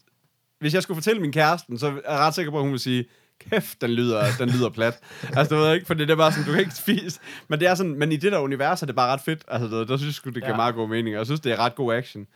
hvis 0.60 0.74
jeg 0.74 0.82
skulle 0.82 0.96
fortælle 0.96 1.20
min 1.22 1.32
kæreste, 1.32 1.78
så 1.78 1.86
er 1.86 2.12
jeg 2.12 2.20
ret 2.20 2.34
sikker 2.34 2.50
på, 2.52 2.56
at 2.58 2.62
hun 2.62 2.72
vil 2.72 2.80
sige, 2.80 3.04
kæft, 3.50 3.80
den 3.80 3.90
lyder, 3.90 4.24
den 4.38 4.48
lyder 4.48 4.68
plat. 4.68 4.98
altså, 5.22 5.54
det 5.54 5.62
ved 5.64 5.74
ikke, 5.74 5.86
for 5.86 5.94
det 5.94 6.10
er 6.10 6.16
bare 6.16 6.32
sådan, 6.32 6.46
du 6.46 6.50
kan 6.52 6.60
ikke 6.60 6.74
spise. 6.74 7.20
Men 7.48 7.60
det 7.60 7.68
er 7.68 7.74
sådan, 7.74 7.94
men 7.98 8.12
i 8.12 8.16
det 8.16 8.32
der 8.32 8.38
univers 8.38 8.82
er 8.82 8.86
det 8.86 8.96
bare 8.96 9.12
ret 9.12 9.20
fedt. 9.20 9.42
Altså, 9.48 9.68
der, 9.78 9.84
der 9.84 9.96
synes 9.96 10.20
jeg, 10.24 10.34
det 10.34 10.42
giver 10.42 10.50
Ja. 10.52 10.56
meget 10.56 10.74
god 10.74 10.88
mening, 10.88 11.16
og 11.16 11.18
jeg 11.18 11.26
synes, 11.26 11.40
det 11.40 11.52
er 11.52 11.56
ret 11.56 11.74
god 11.74 11.94
action. 11.94 12.26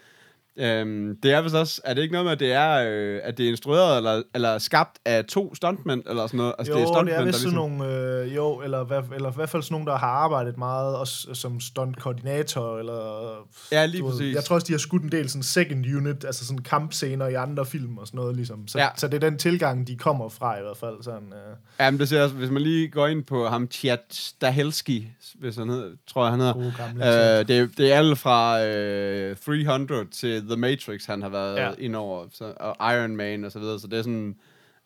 Øhm, 0.57 1.17
det 1.23 1.33
er 1.33 1.41
vist 1.43 1.55
også, 1.55 1.81
er 1.85 1.95
det 1.95 2.03
ikke 2.03 2.13
noget 2.13 2.25
med, 2.25 2.33
at 2.33 2.41
det 2.41 2.53
er, 2.53 2.85
øh, 2.91 3.21
at 3.25 3.39
det 3.39 3.47
er 3.47 3.51
instrueret 3.51 3.97
eller, 3.97 4.23
eller 4.35 4.59
skabt 4.59 4.99
af 5.05 5.25
to 5.25 5.55
stuntmænd, 5.55 6.03
eller 6.11 6.27
sådan 6.27 6.39
noget? 6.39 6.55
Altså, 6.59 6.73
jo, 6.73 6.79
det 6.79 6.83
er 6.83 6.87
det 6.87 6.95
stuntmænd, 6.95 7.19
er 7.19 7.25
vist 7.25 7.45
der 7.45 7.51
sådan 7.51 7.69
ligesom... 7.69 7.87
nogle, 7.89 8.23
øh, 8.25 8.35
jo, 8.37 8.61
eller, 8.63 8.85
hvad, 8.85 9.03
eller 9.15 9.31
i 9.31 9.35
hvert 9.37 9.49
fald 9.51 9.63
sådan 9.63 9.75
nogle, 9.75 9.87
der 9.91 9.97
har 9.99 10.07
arbejdet 10.07 10.59
meget 10.59 10.97
også, 10.97 11.29
som 11.35 11.61
stunt-koordinator, 11.61 12.79
eller... 12.79 13.47
Ja, 13.73 13.87
lige 13.87 14.01
du 14.03 14.11
præcis. 14.11 14.35
Jeg 14.35 14.45
tror 14.45 14.55
også, 14.55 14.67
de 14.67 14.73
har 14.73 14.79
skudt 14.79 15.03
en 15.03 15.13
del 15.13 15.29
sådan 15.29 15.43
second 15.43 15.87
unit, 15.97 16.25
altså 16.25 16.47
sådan 16.47 16.63
kampscener 16.63 17.27
i 17.27 17.35
andre 17.35 17.67
film 17.67 17.99
og 17.99 18.07
sådan 18.07 18.19
noget, 18.19 18.37
ligesom. 18.37 18.69
Så, 18.69 18.79
Ja. 18.79 18.85
ja. 18.85 18.91
så 18.97 19.09
det 19.09 19.25
er 19.25 19.31
den 19.31 19.39
tilgang, 19.39 19.87
de 19.87 19.97
kommer 19.97 20.29
fra 20.29 20.59
i 20.59 20.63
hvert 20.63 20.77
fald. 20.77 21.03
Sådan, 21.03 21.33
øh, 21.33 21.57
Jamen, 21.81 22.01
det 22.01 22.09
ser 22.09 22.23
også, 22.23 22.35
hvis 22.35 22.51
man 22.51 22.63
lige 22.63 22.89
går 22.89 23.07
ind 23.07 23.25
på 23.25 23.49
ham, 23.49 23.69
Chad 23.71 23.99
Stahelski, 24.11 25.09
hvis 25.35 25.57
han 25.57 25.69
hedder, 25.69 25.89
tror 26.07 26.25
jeg, 26.25 26.31
han 26.31 26.41
hedder. 26.41 26.53
gode 26.55 26.73
gamle 26.79 27.39
Øh, 27.41 27.49
det, 27.49 27.59
er- 27.59 27.69
det 27.77 27.93
er 27.93 27.99
alle 27.99 28.17
fra 28.17 28.65
øh, 28.65 29.37
300 29.37 30.07
til 30.13 30.44
The 30.49 30.57
Matrix, 30.57 31.07
han 31.07 31.23
har 31.23 31.29
været 31.29 31.57
ja. 31.57 31.71
Ind 31.79 31.97
over, 31.97 32.27
så, 32.33 32.53
og 32.61 32.95
Iron 32.95 33.17
Man 33.17 33.45
og 33.45 33.53
så 33.53 33.59
videre, 33.59 33.79
så 33.81 33.87
det 33.87 33.99
er 33.99 34.03
sådan, 34.03 34.37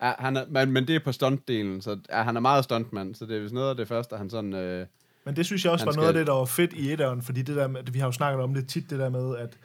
ja, 0.02 0.12
han 0.18 0.36
er, 0.36 0.44
men, 0.48 0.72
men 0.72 0.86
det 0.88 0.94
er 0.96 1.00
på 1.00 1.12
stuntdelen, 1.12 1.80
så 1.80 1.98
ja, 2.10 2.22
han 2.22 2.36
er 2.36 2.40
meget 2.40 2.64
stuntmand, 2.64 3.14
så 3.14 3.26
det 3.26 3.36
er 3.36 3.40
vist 3.40 3.54
noget 3.54 3.70
af 3.70 3.76
det 3.76 3.88
første, 3.88 4.16
han 4.16 4.30
sådan, 4.30 4.52
øh, 4.54 4.86
Men 5.24 5.36
det 5.36 5.46
synes 5.46 5.64
jeg 5.64 5.72
også 5.72 5.84
var 5.84 5.92
skal- 5.92 6.00
noget 6.00 6.08
af 6.08 6.14
det, 6.14 6.26
der 6.26 6.32
var 6.32 6.44
fedt 6.44 6.72
i 6.72 6.92
etteren, 6.92 7.22
fordi 7.22 7.42
det 7.42 7.56
der 7.56 7.66
med, 7.68 7.80
vi 7.92 7.98
har 7.98 8.06
jo 8.06 8.12
snakket 8.12 8.42
om 8.42 8.54
det 8.54 8.68
tit, 8.68 8.90
det 8.90 8.98
der 8.98 9.08
med, 9.10 9.36
at 9.36 9.56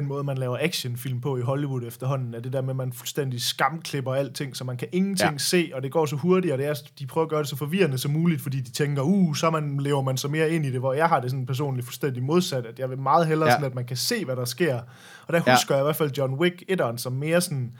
den 0.00 0.06
måde, 0.08 0.24
man 0.24 0.38
laver 0.38 0.58
actionfilm 0.60 1.20
på 1.20 1.36
i 1.36 1.40
Hollywood 1.40 1.82
efterhånden, 1.86 2.34
er 2.34 2.40
det 2.40 2.52
der 2.52 2.60
med, 2.62 2.70
at 2.70 2.76
man 2.76 2.92
fuldstændig 2.92 3.40
skamklipper 3.42 4.14
alting, 4.14 4.56
så 4.56 4.64
man 4.64 4.76
kan 4.76 4.88
ingenting 4.92 5.28
Ja. 5.28 5.32
ja. 5.32 5.38
se, 5.38 5.70
og 5.74 5.82
det 5.82 5.92
går 5.92 6.06
så 6.06 6.16
hurtigt, 6.16 6.52
og 6.52 6.58
det 6.58 6.66
er, 6.66 6.74
de 6.98 7.06
prøver 7.06 7.24
at 7.24 7.30
gøre 7.30 7.40
det 7.40 7.48
så 7.48 7.56
forvirrende 7.56 7.98
som 7.98 8.10
muligt, 8.10 8.40
fordi 8.42 8.60
de 8.60 8.70
tænker, 8.70 9.02
uh, 9.02 9.34
så 9.34 9.50
man, 9.50 9.80
lever 9.80 10.02
man 10.02 10.16
så 10.16 10.28
mere 10.28 10.50
ind 10.50 10.66
i 10.66 10.70
det, 10.72 10.80
hvor 10.80 10.92
jeg 10.92 11.06
har 11.08 11.20
det 11.20 11.30
sådan 11.30 11.46
personligt 11.46 11.86
fuldstændig 11.86 12.22
modsat, 12.22 12.66
at 12.66 12.78
jeg 12.78 12.90
vil 12.90 12.98
meget 12.98 13.26
hellere 13.26 13.46
Ja. 13.48 13.52
ja. 13.52 13.56
sådan, 13.56 13.70
at 13.70 13.74
man 13.74 13.84
kan 13.84 13.96
se, 13.96 14.24
hvad 14.24 14.36
der 14.36 14.44
sker. 14.44 14.80
Og 15.26 15.32
der 15.34 15.40
Ja. 15.46 15.52
husker 15.54 15.74
jeg 15.74 15.82
i 15.82 15.84
hvert 15.84 15.96
fald 15.96 16.10
John 16.18 16.34
Wick 16.34 16.62
etteren 16.68 16.98
som 16.98 17.12
mere 17.12 17.40
sådan, 17.40 17.72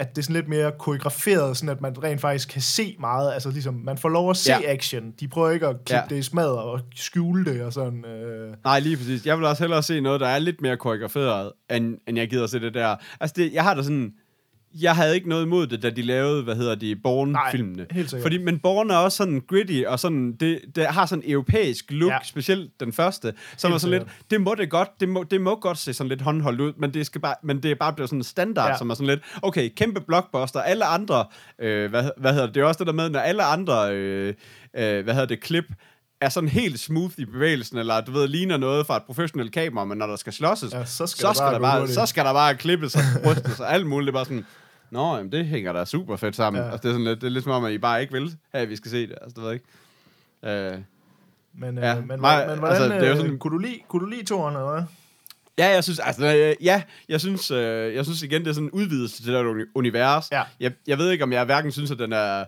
at 0.00 0.10
det 0.16 0.18
er 0.18 0.22
sådan 0.22 0.34
lidt 0.36 0.48
mere 0.48 0.72
koreograferet, 0.78 1.56
sådan 1.56 1.68
at 1.68 1.80
man 1.80 2.04
rent 2.04 2.20
faktisk 2.20 2.48
kan 2.48 2.62
se 2.62 2.96
meget. 3.00 3.32
Altså 3.32 3.50
ligesom, 3.50 3.74
man 3.74 3.98
får 3.98 4.08
lov 4.08 4.30
at 4.30 4.36
se 4.36 4.50
Ja. 4.52 4.72
action. 4.72 5.10
De 5.20 5.28
prøver 5.28 5.50
ikke 5.50 5.66
at 5.66 5.76
klippe 5.84 6.02
Ja. 6.10 6.14
det 6.14 6.16
i 6.18 6.22
smadret 6.22 6.58
og 6.58 6.80
skjule 6.94 7.44
det 7.44 7.62
og 7.62 7.72
sådan. 7.72 8.04
Øh. 8.04 8.54
nej, 8.64 8.80
lige 8.80 8.96
præcis, 8.96 9.26
jeg 9.26 9.38
vil 9.38 9.46
også 9.46 9.62
hellere 9.62 9.82
se 9.82 10.00
noget, 10.00 10.20
der 10.20 10.26
er 10.28 10.38
lidt 10.38 10.60
mere 10.60 10.76
koreograferet, 10.76 11.52
end, 11.70 11.98
end 12.08 12.18
jeg 12.18 12.30
gider 12.30 12.46
se 12.46 12.60
det 12.60 12.74
der, 12.74 12.96
altså 13.20 13.34
det, 13.36 13.52
jeg 13.52 13.62
har 13.62 13.74
da 13.74 13.82
sådan, 13.82 14.12
jeg 14.74 14.96
havde 14.96 15.14
ikke 15.14 15.28
noget 15.28 15.44
imod 15.44 15.66
det, 15.66 15.82
da 15.82 15.90
de 15.90 16.02
lavede, 16.02 16.42
hvad 16.42 16.56
hedder 16.56 16.74
de, 16.74 16.96
sikkert. 18.10 18.22
Fordi, 18.22 18.38
men 18.38 18.58
Bourne 18.58 18.94
er 18.94 18.98
også 18.98 19.16
sådan 19.16 19.42
gritty, 19.48 19.82
og 19.86 20.00
sådan, 20.00 20.32
det, 20.32 20.60
det 20.76 20.86
har 20.86 21.06
sådan 21.06 21.24
en 21.24 21.32
europæisk 21.32 21.84
look, 21.88 22.12
ja. 22.12 22.18
Specielt 22.24 22.80
den 22.80 22.92
første, 22.92 23.34
som 23.56 23.70
Helt 23.70 23.74
er 23.74 23.78
sådan 23.78 23.98
lidt, 23.98 24.08
det 24.30 24.40
må 24.40 24.54
det 24.54 24.70
godt, 24.70 24.88
det 25.00 25.08
må, 25.08 25.22
det 25.22 25.40
må 25.40 25.56
godt 25.60 25.78
se 25.78 25.92
sådan 25.92 26.08
lidt 26.08 26.22
håndholdt 26.22 26.60
ud, 26.60 26.72
men 26.78 26.94
det, 26.94 27.06
skal 27.06 27.20
bare, 27.20 27.34
men 27.42 27.62
det 27.62 27.70
er 27.70 27.74
bare 27.74 27.92
blevet 27.92 28.08
sådan 28.08 28.20
en 28.20 28.24
standard. 28.24 28.70
Ja. 28.70 28.78
som 28.78 28.90
er 28.90 28.94
sådan 28.94 29.06
lidt, 29.06 29.20
okay, 29.42 29.68
kæmpe 29.76 30.00
blockbuster, 30.00 30.60
alle 30.60 30.84
andre, 30.84 31.24
øh, 31.58 31.90
hvad, 31.90 32.10
hvad 32.16 32.32
hedder 32.32 32.46
det, 32.46 32.54
det 32.54 32.60
er 32.60 32.64
også 32.64 32.78
det 32.78 32.86
der 32.86 32.92
med, 32.92 33.10
når 33.10 33.20
alle 33.20 33.42
andre, 33.42 33.94
øh, 33.94 34.34
øh, 34.76 35.04
hvad 35.04 35.14
hedder 35.14 35.26
det, 35.26 35.40
klip, 35.40 35.64
er 36.20 36.28
sådan 36.28 36.48
helt 36.48 36.80
smooth 36.80 37.12
i 37.18 37.24
bevægelsen, 37.24 37.78
eller 37.78 38.00
du 38.00 38.12
ved, 38.12 38.28
ligner 38.28 38.56
noget 38.56 38.86
fra 38.86 38.96
et 38.96 39.02
professionelt 39.02 39.52
kamera, 39.52 39.84
men 39.84 39.98
når 39.98 40.06
der 40.06 40.16
skal 40.16 40.32
slåsses, 40.32 40.72
Ja, 40.72 40.84
så 40.84 41.06
skal 41.06 41.20
så 41.20 41.26
der 41.26 41.32
skal, 41.34 41.44
bare 41.44 41.52
der 41.54 41.60
bare, 41.60 41.88
så 41.88 42.06
skal 42.06 42.24
der 42.24 42.32
bare 42.32 42.54
klippes 42.54 42.94
og 42.94 43.00
brystes 43.24 43.60
og 43.60 43.72
alt 43.74 43.86
muligt. 43.86 44.06
Det 44.06 44.10
er 44.12 44.18
bare 44.18 44.24
sådan, 44.24 44.46
Nå, 44.90 45.16
jamen, 45.16 45.32
det 45.32 45.46
hænger 45.46 45.72
da 45.72 45.84
super 45.84 46.16
fedt 46.16 46.36
sammen. 46.36 46.62
Ja. 46.62 46.70
Altså, 46.70 46.82
det, 46.82 46.88
er 46.88 46.92
sådan 46.94 47.04
lidt, 47.04 47.20
det 47.20 47.26
er 47.26 47.30
lidt 47.30 47.44
som 47.44 47.52
om, 47.52 47.64
at 47.64 47.72
I 47.72 47.78
bare 47.78 48.00
ikke 48.00 48.12
vil 48.12 48.36
have, 48.54 48.62
at 48.62 48.68
vi 48.70 48.76
skal 48.76 48.90
se 48.90 49.02
det. 49.06 49.18
Altså, 49.22 49.34
det 49.34 49.42
ved 49.42 49.50
jeg 49.50 49.54
ikke. 49.54 50.74
Øh, 50.76 50.80
Men, 51.54 51.78
Ja, 51.78 51.88
ja, 51.88 51.94
men, 52.00 52.20
mig- 52.20 52.46
men 52.48 52.58
hvordan, 52.58 52.64
altså, 52.82 52.84
det 52.84 53.02
er 53.02 53.06
jo 53.06 53.12
øh, 53.12 53.16
sådan- 53.16 53.38
kunne, 53.38 53.52
du 53.52 53.58
lide, 53.58 53.78
kunne 53.88 54.04
du 54.04 54.10
lide 54.10 54.24
toren, 54.24 54.54
eller 54.56 54.72
hvad? 54.72 54.82
Ja, 55.58 55.68
jeg 55.74 55.84
synes, 55.84 55.98
altså, 55.98 56.26
øh, 56.36 56.64
ja, 56.64 56.82
jeg 57.08 57.20
synes, 57.20 57.50
øh, 57.50 57.94
jeg 57.94 58.04
synes 58.04 58.22
igen, 58.22 58.42
det 58.42 58.48
er 58.48 58.52
sådan 58.54 58.66
en 58.66 58.70
udvidelse 58.70 59.16
til 59.22 59.26
det 59.26 59.34
der 59.34 59.50
uni- 59.54 59.70
univers. 59.74 60.28
Ja. 60.32 60.42
Jeg, 60.60 60.72
jeg 60.86 60.98
ved 60.98 61.10
ikke, 61.10 61.24
om 61.24 61.32
jeg 61.32 61.44
hverken 61.44 61.72
synes, 61.72 61.90
at 61.90 61.98
den 61.98 62.12
er 62.12 62.44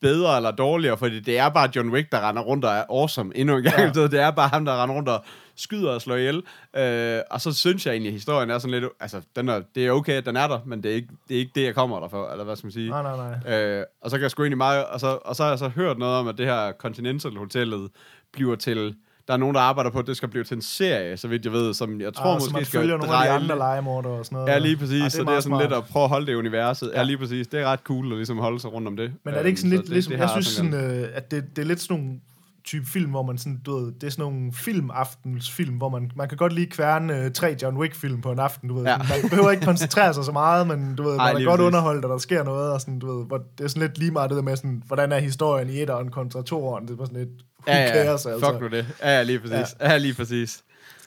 bedre 0.00 0.36
eller 0.36 0.50
dårligere, 0.50 0.98
fordi 0.98 1.20
det 1.20 1.38
er 1.38 1.48
bare 1.48 1.70
John 1.76 1.90
Wick, 1.90 2.12
der 2.12 2.28
render 2.28 2.42
rundt 2.42 2.64
og 2.64 2.70
er 2.70 2.84
awesome 2.90 3.36
endnu 3.36 3.56
en 3.56 3.62
gang. 3.62 3.96
Ja. 3.96 4.06
Det 4.06 4.20
er 4.20 4.30
bare 4.30 4.48
ham, 4.48 4.64
der 4.64 4.82
render 4.82 4.94
rundt 4.94 5.08
og 5.08 5.24
skyder 5.56 5.90
og 5.90 6.02
slår 6.02 6.16
ihjel. 6.16 6.42
Øh, 6.76 7.20
og 7.30 7.40
så 7.40 7.52
synes 7.52 7.86
jeg 7.86 7.92
egentlig, 7.92 8.08
at 8.08 8.12
historien 8.12 8.50
er 8.50 8.58
sådan 8.58 8.80
lidt... 8.80 8.92
Altså, 9.00 9.20
den 9.36 9.48
er, 9.48 9.62
det 9.74 9.86
er 9.86 9.90
okay, 9.90 10.12
at 10.12 10.26
den 10.26 10.36
er 10.36 10.46
der, 10.46 10.60
men 10.66 10.82
det 10.82 10.90
er 10.90 10.94
ikke 10.94 11.08
det, 11.28 11.34
er 11.34 11.38
ikke 11.38 11.52
det 11.54 11.64
jeg 11.64 11.74
kommer 11.74 12.00
der 12.00 12.08
for, 12.08 12.28
eller 12.30 12.44
hvad 12.44 12.56
skal 12.56 12.66
man 12.66 12.72
sige. 12.72 12.90
Nej, 12.90 13.02
nej, 13.02 13.38
nej. 13.44 13.54
Øh, 13.54 13.84
og 14.00 14.10
så 14.10 14.16
kan 14.16 14.22
jeg 14.22 14.30
sgu 14.30 14.42
egentlig 14.42 14.58
meget, 14.58 14.84
og 14.86 15.00
så, 15.00 15.18
og 15.24 15.36
så 15.36 15.42
har 15.42 15.50
jeg 15.50 15.58
så 15.58 15.68
hørt 15.68 15.98
noget 15.98 16.14
om, 16.14 16.28
at 16.28 16.38
det 16.38 16.46
her 16.46 16.72
Continental 16.72 17.36
Hotellet 17.36 17.90
bliver 18.32 18.56
til, 18.56 18.96
der 19.28 19.32
er 19.34 19.36
nogen, 19.38 19.54
der 19.54 19.60
arbejder 19.60 19.90
på, 19.90 19.98
at 19.98 20.06
det 20.06 20.16
skal 20.16 20.28
blive 20.28 20.44
til 20.44 20.54
en 20.54 20.62
serie, 20.62 21.16
så 21.16 21.28
vidt 21.28 21.44
jeg 21.44 21.52
ved, 21.52 21.74
som 21.74 22.00
jeg 22.00 22.14
tror 22.14 22.24
ah, 22.34 22.34
måske 22.34 22.64
skal 22.64 22.80
følger 22.80 22.96
nogle 22.96 23.12
af 23.14 23.22
de 23.22 23.28
dreje 23.28 23.38
andre 23.40 23.58
legemorder 23.58 24.08
og 24.08 24.24
sådan 24.24 24.36
noget. 24.36 24.48
Ja, 24.52 24.58
lige 24.58 24.76
præcis, 24.76 25.00
Ah, 25.00 25.04
ah, 25.04 25.10
så 25.10 25.18
det 25.22 25.28
er 25.28 25.32
sådan 25.32 25.42
smart. 25.42 25.62
lidt 25.62 25.72
at 25.72 25.84
prøve 25.84 26.02
at 26.02 26.08
holde 26.10 26.26
det 26.26 26.34
universet. 26.34 26.90
Ja, 26.94 26.98
Ja. 26.98 27.04
lige 27.06 27.18
præcis. 27.18 27.46
Det 27.46 27.60
er 27.60 27.66
ret 27.66 27.80
cool 27.80 28.12
at 28.12 28.16
ligesom 28.16 28.38
holde 28.38 28.60
sig 28.60 28.72
rundt 28.72 28.88
om 28.88 28.96
det. 28.96 29.12
Men 29.24 29.34
er 29.34 29.38
det 29.38 29.48
ikke 29.48 29.60
sådan 29.60 29.72
Øhm, 29.72 29.78
lidt, 29.80 29.86
så 29.88 29.92
ligesom, 29.92 30.12
jeg 30.12 30.20
har 30.20 30.28
synes 30.28 30.46
sådan 30.46 30.72
sådan, 30.72 31.00
øh, 31.00 31.08
at 31.14 31.30
det, 31.30 31.44
det 31.56 31.62
er 31.62 31.66
lidt 31.66 31.80
sådan 31.80 32.02
nogle 32.02 32.20
type 32.64 32.86
film, 32.86 33.10
hvor 33.10 33.22
man 33.22 33.38
sådan, 33.38 33.60
du 33.66 33.76
ved, 33.78 33.92
det 34.00 34.04
er 34.06 34.10
sådan 34.10 34.22
nogle 34.22 34.52
filmaftensfilm, 34.52 35.74
hvor 35.76 35.88
man, 35.88 36.10
man 36.16 36.28
kan 36.28 36.36
godt 36.38 36.52
lige 36.52 36.66
kværne 36.66 37.24
øh, 37.24 37.30
tre 37.30 37.56
John 37.62 37.76
Wick-film 37.76 38.20
på 38.20 38.32
en 38.32 38.38
aften, 38.38 38.68
du 38.68 38.74
ved. 38.74 38.84
Ja. 38.84 38.96
Man 38.98 39.30
behøver 39.30 39.50
ikke 39.50 39.64
koncentrere 39.64 40.14
sig 40.14 40.24
så 40.24 40.32
meget, 40.32 40.66
men 40.66 40.94
du 40.96 41.02
ved, 41.02 41.16
Ej, 41.18 41.32
man 41.32 41.42
er 41.42 41.46
godt 41.46 41.58
præcis. 41.60 41.66
underholdt, 41.66 42.04
og 42.04 42.10
der 42.10 42.18
sker 42.18 42.44
noget, 42.44 42.72
og 42.72 42.80
sådan, 42.80 42.98
du 42.98 43.16
ved, 43.18 43.26
hvor, 43.26 43.40
det 43.58 43.64
er 43.64 43.68
sådan 43.68 43.82
lidt 43.82 43.98
lige 43.98 44.10
meget 44.10 44.30
det 44.30 44.36
der 44.36 44.42
med 44.42 44.56
sådan, 44.56 44.82
hvordan 44.86 45.12
er 45.12 45.18
historien 45.18 45.68
i 45.70 45.80
etteren 45.82 46.10
kontra 46.10 46.42
toeren, 46.42 46.84
det 46.86 46.92
er 46.92 46.96
bare 46.96 47.06
sådan 47.06 47.18
lidt, 47.20 47.30
Ja, 47.66 47.76
ja, 47.82 47.92
cares, 48.04 48.26
altså. 48.26 48.48
fuck 48.50 48.60
nu 48.60 48.68
det. 48.68 48.86
Ja, 49.02 49.10
ja, 49.16 49.22
lige 49.22 49.38
præcis. 49.40 49.76
Ja, 49.80 49.90
ja 49.90 49.96
lige 49.98 50.14
præcis. 50.14 50.62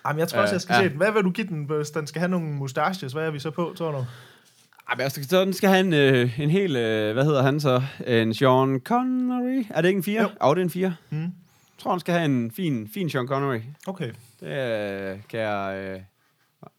Jamen, 0.07 0.19
jeg 0.19 0.27
tror 0.27 0.41
også, 0.41 0.53
jeg 0.53 0.61
skal 0.61 0.73
Ja. 0.73 0.79
se 0.81 0.89
den. 0.89 0.97
Hvad 0.97 1.11
vil 1.11 1.23
du 1.23 1.31
give 1.31 1.47
den, 1.47 1.63
hvis 1.63 1.89
den 1.89 2.07
skal 2.07 2.19
have 2.19 2.29
nogle 2.29 2.47
mustaches? 2.47 3.13
Hvad 3.13 3.23
er 3.25 3.31
vi 3.31 3.39
så 3.39 3.51
på, 3.51 3.73
tror 3.77 3.91
du? 3.91 3.97
Ej, 3.97 4.95
men 4.97 5.01
altså, 5.01 5.23
så 5.29 5.41
den 5.41 5.53
skal 5.53 5.69
have 5.69 5.79
en, 5.79 5.93
øh, 5.93 6.39
en 6.39 6.49
hel, 6.49 6.75
øh, 6.75 7.13
hvad 7.13 7.23
hedder 7.25 7.41
han 7.41 7.59
så? 7.59 7.81
En 8.07 8.33
Sean 8.33 8.79
Connery? 8.83 9.65
Er 9.69 9.81
det 9.81 9.87
ikke 9.87 9.97
en 9.97 10.03
4? 10.03 10.21
Jo. 10.21 10.29
Jo, 10.47 10.53
det 10.53 10.59
er 10.61 10.63
en 10.63 10.69
4. 10.69 10.95
Mm. 11.09 11.31
tror, 11.77 11.91
han 11.91 11.99
skal 11.99 12.13
have 12.13 12.25
en 12.25 12.51
fin, 12.51 12.89
fin 12.93 13.09
Sean 13.09 13.27
Connery. 13.27 13.59
Okay. 13.87 14.11
Det 14.39 14.47
øh, 14.47 15.17
kan 15.29 15.39
jeg 15.39 15.75
øh, 15.93 15.99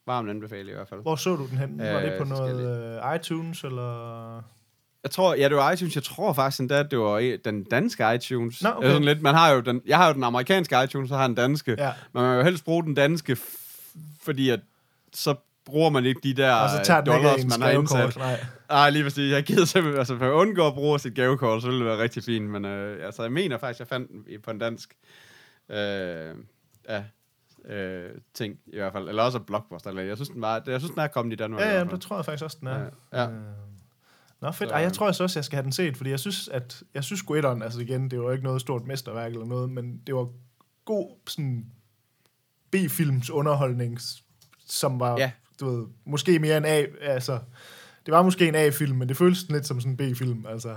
varmt 0.07 0.31
anbefale 0.31 0.71
i 0.71 0.75
hvert 0.75 0.89
fald. 0.89 1.03
Hvor 1.03 1.17
så 1.17 1.37
du 1.37 1.47
den 1.47 1.59
hen? 1.59 1.79
Var 1.79 1.85
Øh, 1.85 2.03
det 2.03 2.13
på 2.19 2.25
det 2.25 2.37
skal 2.37 2.55
noget 2.55 3.01
øh, 3.11 3.17
iTunes, 3.17 3.65
eller... 3.65 4.43
Jeg 5.03 5.11
tror, 5.11 5.35
ja, 5.35 5.49
det 5.49 5.57
var 5.57 5.73
iTunes. 5.73 5.95
Jeg 5.95 6.03
tror 6.03 6.33
faktisk 6.33 6.61
endda, 6.61 6.79
at 6.79 6.91
det 6.91 6.99
var 6.99 7.39
den 7.45 7.65
danske 7.65 8.15
iTunes. 8.15 8.63
Nå, 8.63 8.71
okay. 8.77 8.89
Sådan 8.89 9.05
lidt, 9.05 9.23
man 9.23 9.35
har 9.35 9.51
jo 9.51 9.61
den, 9.61 9.83
jeg 9.87 9.97
har 9.97 10.09
jo 10.09 10.15
den 10.15 10.25
amerikanske 10.25 10.85
iTunes, 10.85 11.09
så 11.09 11.17
har 11.17 11.27
den 11.27 11.37
danske. 11.37 11.77
Ja. 11.79 11.93
Men 12.13 12.23
man 12.23 12.31
vil 12.31 12.37
jo 12.39 12.45
helst 12.45 12.65
bruge 12.65 12.83
den 12.83 12.95
danske, 12.95 13.37
fordi 14.23 14.51
at, 14.51 14.61
så 15.13 15.35
bruger 15.65 15.91
man 15.91 16.05
ikke 16.05 16.21
de 16.23 16.35
der 16.35 16.55
Og 16.55 16.71
så 16.71 16.81
tager 16.85 17.01
dollars, 17.01 17.45
man 17.45 17.63
har 17.63 17.71
indsat. 17.71 18.17
Nej. 18.17 18.41
Nej, 18.69 18.91
lige 18.91 19.03
præcis. 19.05 19.33
Jeg 19.33 19.43
gider 19.43 19.65
simpelthen, 19.65 19.99
altså 19.99 20.19
for 20.19 20.27
at 20.27 20.33
undgå 20.33 20.67
at 20.67 20.75
bruge 20.75 20.99
sit 20.99 21.15
gavekort, 21.15 21.63
så 21.63 21.69
ville 21.69 21.81
det 21.81 21.87
være 21.87 22.03
rigtig 22.03 22.25
fint. 22.25 22.51
Men 22.51 22.65
øh, 22.65 23.07
altså, 23.07 23.23
jeg 23.23 23.33
mener 23.33 23.59
faktisk, 23.59 23.79
jeg 23.79 23.87
fandt 23.87 24.11
den 24.11 24.41
på 24.43 24.51
en 24.51 24.59
dansk 24.59 24.95
øh, 25.69 26.35
ja, 26.89 27.03
øh, 27.75 28.11
ting 28.35 28.55
i 28.67 28.77
hvert 28.77 28.93
fald. 28.93 29.09
Eller 29.09 29.23
også 29.23 29.39
Blockbuster. 29.39 29.91
Eller, 29.91 30.03
jeg 30.03 30.17
synes, 30.17 30.29
den 30.29 30.43
var, 30.43 30.63
jeg 30.67 30.81
synes, 30.81 30.91
den 30.91 31.01
er 31.01 31.07
kommet 31.07 31.33
i 31.33 31.37
Danmark. 31.37 31.61
Ja, 31.61 31.79
ja, 31.79 31.85
det 31.85 32.01
tror 32.01 32.17
jeg 32.17 32.25
faktisk 32.25 32.45
også, 32.45 32.57
den 32.61 32.69
er. 32.69 32.79
Ja, 33.13 33.23
ja. 33.23 33.31
Øh, 33.31 33.37
Nå, 34.43 34.51
fedt. 34.53 34.71
Så- 34.71 34.75
Ej, 34.75 34.81
jeg 34.83 34.93
tror 34.93 35.07
altså 35.07 35.23
også, 35.23 35.39
jeg 35.39 35.45
skal 35.45 35.57
have 35.57 35.65
den 35.65 35.73
set, 35.73 35.97
fordi 35.97 36.11
jeg 36.11 36.21
synes, 36.21 36.49
at 36.49 36.83
jeg 36.95 37.05
synes 37.05 37.21
etteren, 37.37 37.63
altså 37.63 37.81
igen, 37.81 38.11
det 38.11 38.21
var 38.21 38.33
ikke 38.33 38.45
noget 38.45 38.61
stort 38.61 38.87
mesterværk 38.87 39.33
eller 39.33 39.47
noget, 39.47 39.71
men 39.71 40.01
det 40.07 40.15
var 40.15 40.29
god 40.85 41.17
sådan 41.27 41.65
B-films 42.71 43.31
underholdning, 43.31 43.99
som 44.69 45.01
var, 45.01 45.17
Ja. 45.19 45.31
du 45.61 45.71
ved, 45.77 45.87
måske 46.07 46.39
mere 46.39 46.57
en 46.57 46.65
A, 46.65 46.85
altså, 47.01 47.39
det 48.07 48.13
var 48.15 48.23
måske 48.23 48.49
en 48.49 48.55
A-film, 48.55 48.99
men 48.99 49.09
det 49.09 49.17
føltes 49.17 49.47
lidt 49.51 49.67
som 49.67 49.81
sådan 49.81 49.93
en 49.93 49.97
B-film, 50.15 50.47
altså. 50.49 50.77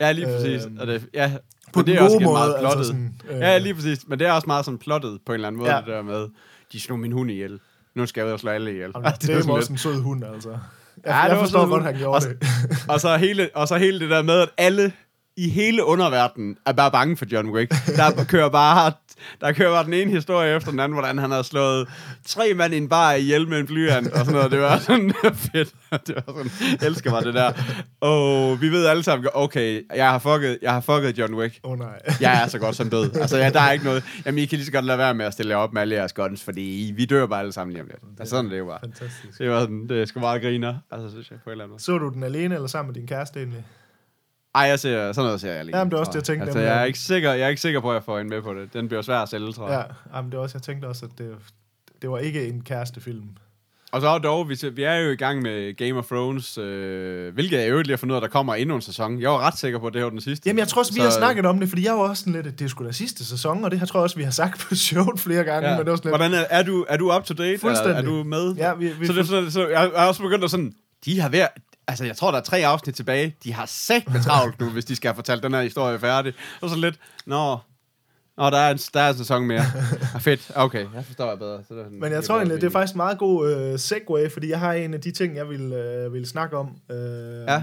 Ja, 0.00 0.12
lige 0.12 0.26
præcis. 0.26 0.64
Øhm, 0.64 0.78
og 0.78 0.86
det, 0.86 1.08
ja, 1.14 1.36
På 1.72 1.82
det 1.82 1.94
er 1.94 2.02
også 2.02 2.18
måde, 2.22 2.32
meget 2.32 2.54
altså 2.54 2.60
plottet. 2.68 2.86
sådan, 2.86 3.20
øh, 3.28 3.38
Ja, 3.40 3.58
lige 3.58 3.74
præcis. 3.74 4.08
Men 4.08 4.18
det 4.18 4.26
er 4.26 4.32
også 4.32 4.46
meget 4.46 4.64
sådan 4.64 4.78
plottet 4.78 5.20
på 5.26 5.32
en 5.32 5.34
eller 5.34 5.48
anden 5.48 5.58
måde, 5.58 5.70
Ja. 5.74 5.78
det 5.80 5.86
der 5.86 6.02
med, 6.02 6.28
de 6.72 6.80
slog 6.80 6.98
min 6.98 7.12
hund 7.12 7.30
ihjel. 7.30 7.60
Nu 7.94 8.06
skal 8.06 8.20
jeg 8.20 8.26
ud 8.28 8.32
og 8.32 8.40
slå 8.40 8.50
alle 8.50 8.70
ihjel. 8.70 8.90
Jamen, 8.94 9.10
det, 9.12 9.20
det 9.22 9.30
er 9.30 9.34
er 9.34 9.38
også 9.38 9.58
lidt- 9.58 9.70
en 9.70 9.78
sød 9.78 10.00
hund, 10.00 10.24
altså. 10.24 10.58
Jeg, 11.06 11.12
Ja, 11.14 11.18
jeg 11.20 11.38
forstår 11.38 11.60
sød 11.62 11.68
godt, 11.70 11.84
han 11.84 11.96
gjorde 11.96 12.16
Og- 12.16 12.22
det. 12.22 12.48
og, 12.92 13.00
så 13.00 13.16
hele, 13.16 13.48
og 13.54 13.68
så 13.68 13.76
hele 13.76 14.00
det 14.00 14.10
der 14.10 14.22
med, 14.22 14.34
at 14.40 14.48
alle 14.58 14.92
i 15.36 15.48
hele 15.50 15.84
underverdenen 15.84 16.56
er 16.66 16.72
bare 16.72 16.90
bange 16.90 17.16
for 17.16 17.24
John 17.32 17.48
Wick. 17.50 17.70
Der 17.96 18.24
kører 18.28 18.48
bare, 18.48 18.92
der 19.40 19.52
kører 19.52 19.70
bare 19.70 19.84
den 19.84 19.94
ene 19.94 20.10
historie 20.10 20.56
efter 20.56 20.70
den 20.70 20.80
anden, 20.80 20.92
hvordan 20.92 21.18
han 21.18 21.30
har 21.30 21.42
slået 21.42 21.88
tre 22.26 22.54
mand 22.54 22.74
i 22.74 22.76
en 22.76 22.88
bar 22.88 23.12
ihjel 23.12 23.48
med 23.48 23.58
en 23.58 23.66
blyant, 23.66 24.12
og 24.12 24.18
sådan 24.18 24.32
noget. 24.32 24.50
Det 24.50 24.60
var 24.60 24.78
sådan 24.78 25.12
fedt. 25.52 25.74
Det 26.06 26.14
var 26.16 26.22
sådan, 26.26 26.50
jeg 26.80 26.86
elsker 26.86 27.10
mig 27.10 27.24
det 27.24 27.34
der. 27.34 27.52
Og 28.00 28.60
vi 28.60 28.68
ved 28.68 28.86
alle 28.86 29.02
sammen, 29.02 29.28
okay, 29.34 29.82
jeg 29.96 30.10
har 30.10 30.18
fucket, 30.18 30.58
jeg 30.62 30.72
har 30.72 30.80
fucket 30.80 31.18
John 31.18 31.34
Wick. 31.34 31.60
Åh 31.64 31.70
oh, 31.70 31.78
nej. 31.78 32.00
Jeg 32.20 32.42
er 32.42 32.48
så 32.48 32.58
godt 32.58 32.76
som 32.76 32.90
død. 32.90 33.14
Altså, 33.14 33.36
ja, 33.36 33.50
der 33.50 33.60
er 33.60 33.72
ikke 33.72 33.84
noget... 33.84 34.04
Jamen, 34.26 34.38
I 34.38 34.46
kan 34.46 34.56
lige 34.56 34.66
så 34.66 34.72
godt 34.72 34.84
lade 34.84 34.98
være 34.98 35.14
med 35.14 35.26
at 35.26 35.32
stille 35.32 35.50
jer 35.50 35.56
op 35.56 35.72
med 35.72 35.82
alle 35.82 35.94
jeres 35.94 36.12
guns, 36.12 36.44
fordi 36.44 36.92
vi 36.96 37.04
dør 37.04 37.26
bare 37.26 37.40
alle 37.40 37.52
sammen 37.52 37.72
lige 37.72 37.82
om 37.82 37.88
lidt. 37.88 38.20
Altså, 38.20 38.36
sådan 38.36 38.50
det 38.50 38.66
bare. 38.66 38.78
Fantastisk. 38.80 39.38
Det 39.38 39.50
var 39.50 39.60
sådan, 39.60 39.88
det 39.88 40.00
er 40.02 40.04
sgu 40.04 40.20
meget 40.20 40.42
griner, 40.42 40.74
altså, 40.90 41.10
synes 41.10 41.30
jeg, 41.30 41.38
på 41.44 41.50
en 41.50 41.52
eller 41.52 41.66
måde. 41.66 41.82
Så 41.82 41.98
du 41.98 42.08
den 42.08 42.22
alene 42.22 42.54
eller 42.54 42.68
sammen 42.68 42.92
med 42.92 42.94
din 42.94 43.06
kæreste 43.08 43.38
egentlig? 43.40 43.64
Ej, 44.56 44.62
jeg 44.62 44.78
ser, 44.80 45.12
sådan 45.12 45.26
noget 45.26 45.40
ser 45.40 45.52
jeg 45.52 45.64
lige. 45.64 45.78
Jamen, 45.78 45.90
det 45.90 45.96
er 45.96 46.00
også 46.00 46.10
det, 46.10 46.16
jeg 46.16 46.24
tænkte, 46.24 46.44
Altså, 46.44 46.58
jeg 46.60 46.80
er, 46.80 46.84
ikke 46.84 46.98
sikker, 46.98 47.32
jeg 47.32 47.44
er 47.44 47.48
ikke 47.48 47.60
sikker 47.60 47.80
på, 47.80 47.90
at 47.90 47.94
jeg 47.94 48.02
får 48.04 48.18
en 48.18 48.28
med 48.28 48.42
på 48.42 48.54
det. 48.54 48.72
Den 48.74 48.88
bliver 48.88 49.02
svær 49.02 49.18
at 49.18 49.28
sælge, 49.28 49.52
tror 49.52 49.68
jeg. 49.70 49.86
Ja, 50.12 50.16
jamen, 50.16 50.30
det 50.30 50.36
var 50.38 50.42
også, 50.42 50.54
jeg 50.58 50.62
tænkte 50.62 50.86
også, 50.86 51.04
at 51.06 51.10
det, 51.18 51.30
det 52.02 52.10
var 52.10 52.18
ikke 52.18 52.48
en 52.48 52.60
kærestefilm. 52.62 53.22
Og 53.92 54.00
så 54.00 54.18
dog, 54.18 54.48
vi, 54.48 54.56
vi 54.72 54.82
er 54.82 54.94
jo 54.96 55.10
i 55.10 55.16
gang 55.16 55.42
med 55.42 55.74
Game 55.76 55.98
of 55.98 56.06
Thrones, 56.06 56.58
øh, 56.58 57.34
hvilket 57.34 57.58
jeg 57.58 57.68
øvrigt 57.70 57.86
lige 57.86 57.92
har 57.92 57.98
fundet 57.98 58.12
ud 58.12 58.16
af, 58.16 58.20
at 58.20 58.22
der 58.22 58.28
kommer 58.32 58.54
endnu 58.54 58.74
en 58.74 58.80
sæson. 58.82 59.20
Jeg 59.20 59.30
var 59.30 59.46
ret 59.46 59.58
sikker 59.58 59.78
på, 59.78 59.86
at 59.86 59.94
det 59.94 60.04
var 60.04 60.10
den 60.10 60.20
sidste. 60.20 60.48
Jamen, 60.48 60.58
jeg 60.58 60.68
tror 60.68 60.80
også, 60.80 60.92
vi 60.92 60.96
Så- 61.00 61.04
har 61.04 61.10
snakket 61.10 61.46
om 61.46 61.60
det, 61.60 61.68
fordi 61.68 61.84
jeg 61.84 61.92
var 61.94 61.98
også 62.08 62.20
sådan 62.20 62.32
lidt, 62.32 62.46
at 62.46 62.58
det 62.58 62.70
skulle 62.70 62.88
da 62.88 62.92
sidste 62.92 63.24
sæson, 63.24 63.64
og 63.64 63.70
det 63.70 63.78
har 63.78 63.86
tror 63.86 64.00
jeg 64.00 64.02
også, 64.02 64.16
vi 64.16 64.22
har 64.22 64.30
sagt 64.30 64.60
på 64.68 64.74
showet 64.74 65.20
flere 65.20 65.44
gange, 65.44 65.68
Ja. 65.68 65.76
men 65.76 65.84
det 65.84 65.90
var 65.90 65.96
sådan 65.96 66.10
lidt, 66.10 66.20
Hvordan 66.20 66.34
er, 66.34 66.44
er, 66.58 66.62
du, 66.62 66.86
er 66.88 66.96
du 66.96 67.12
up 67.16 67.24
to 67.24 67.34
date? 67.34 67.58
Fuldstændig. 67.58 67.96
er 67.96 68.02
du 68.02 68.22
med? 68.24 68.54
Ja, 68.54 68.74
vi- 68.74 68.92
vi- 69.00 69.06
så, 69.06 69.12
det, 69.12 69.26
så, 69.26 69.50
så 69.50 69.68
jeg 69.68 69.84
er 69.94 70.06
også 70.06 70.22
begyndt 70.22 70.44
at 70.44 70.50
sådan, 70.50 70.72
de 71.04 71.20
har 71.20 71.28
ved, 71.28 71.46
altså 71.88 72.04
jeg 72.04 72.16
tror, 72.16 72.30
der 72.30 72.38
er 72.38 72.42
tre 72.42 72.66
afsnit 72.66 72.94
tilbage. 72.94 73.36
De 73.44 73.52
har 73.52 73.66
sagt 73.66 74.12
med 74.12 74.22
travlt 74.22 74.60
nu, 74.60 74.70
hvis 74.70 74.84
de 74.84 74.96
skal 74.96 75.08
have 75.08 75.14
fortalt 75.14 75.42
den 75.42 75.54
her 75.54 75.62
historie 75.62 75.98
færdig. 75.98 76.32
Og 76.60 76.70
så 76.70 76.76
lidt, 76.76 76.98
nå, 77.26 77.58
nå 78.36 78.50
der, 78.50 78.56
er 78.58 78.70
en, 78.70 78.78
der 78.94 79.00
er 79.00 79.10
en 79.10 79.16
sæson 79.16 79.46
mere. 79.46 79.62
Ah, 80.14 80.20
fedt, 80.20 80.50
okay, 80.54 80.86
jeg 80.94 81.04
forstår 81.04 81.28
jeg 81.28 81.38
bedre. 81.38 81.58
Så 81.68 81.74
det 81.74 81.80
er 81.80 81.84
sådan- 81.84 82.00
Men 82.00 82.12
jeg 82.12 82.24
tror 82.24 82.36
egentlig, 82.36 82.60
det 82.60 82.66
er 82.66 82.70
faktisk 82.70 82.94
en 82.94 82.98
meget 82.98 83.18
god 83.18 83.52
øh, 83.52 83.78
segue, 83.78 84.30
fordi 84.30 84.50
jeg 84.50 84.60
har 84.60 84.72
en 84.72 84.94
af 84.94 85.00
de 85.00 85.10
ting, 85.10 85.36
jeg 85.36 85.48
vil, 85.48 85.72
øh, 85.72 86.12
vil 86.12 86.26
snakke 86.26 86.56
om. 86.56 86.68
Øh, 86.90 86.96
Ja. 87.48 87.62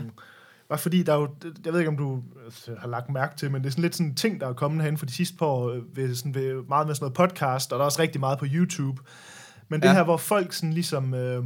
Var 0.69 0.77
fordi 0.77 1.03
der 1.03 1.13
er 1.13 1.17
jo, 1.17 1.29
jeg 1.65 1.73
ved 1.73 1.79
ikke, 1.79 1.89
om 1.89 1.97
du 1.97 2.23
øh, 2.67 2.77
har 2.77 2.87
lagt 2.87 3.09
mærke 3.09 3.37
til, 3.37 3.51
men 3.51 3.61
det 3.61 3.67
er 3.67 3.71
sådan 3.71 3.81
lidt 3.81 3.95
sådan 3.95 4.07
en 4.07 4.15
ting, 4.15 4.41
der 4.41 4.47
er 4.47 4.53
kommet 4.53 4.81
herinde 4.81 4.97
for 4.99 5.05
de 5.05 5.11
sidste 5.11 5.37
par 5.37 5.45
år, 5.45 5.69
øh, 5.69 5.81
ved, 5.95 6.15
sådan, 6.15 6.35
ved, 6.35 6.53
meget 6.69 6.87
med 6.87 6.95
sådan 6.95 7.03
noget 7.03 7.13
podcast, 7.31 7.73
og 7.73 7.79
der 7.79 7.83
er 7.83 7.85
også 7.85 8.01
rigtig 8.01 8.19
meget 8.19 8.39
på 8.39 8.45
YouTube. 8.53 9.01
Men 9.73 9.81
det 9.81 9.87
Ja. 9.87 9.93
her, 9.93 10.03
hvor 10.03 10.17
folk 10.17 10.53
sådan 10.53 10.73
ligesom, 10.73 11.13
øh, 11.13 11.43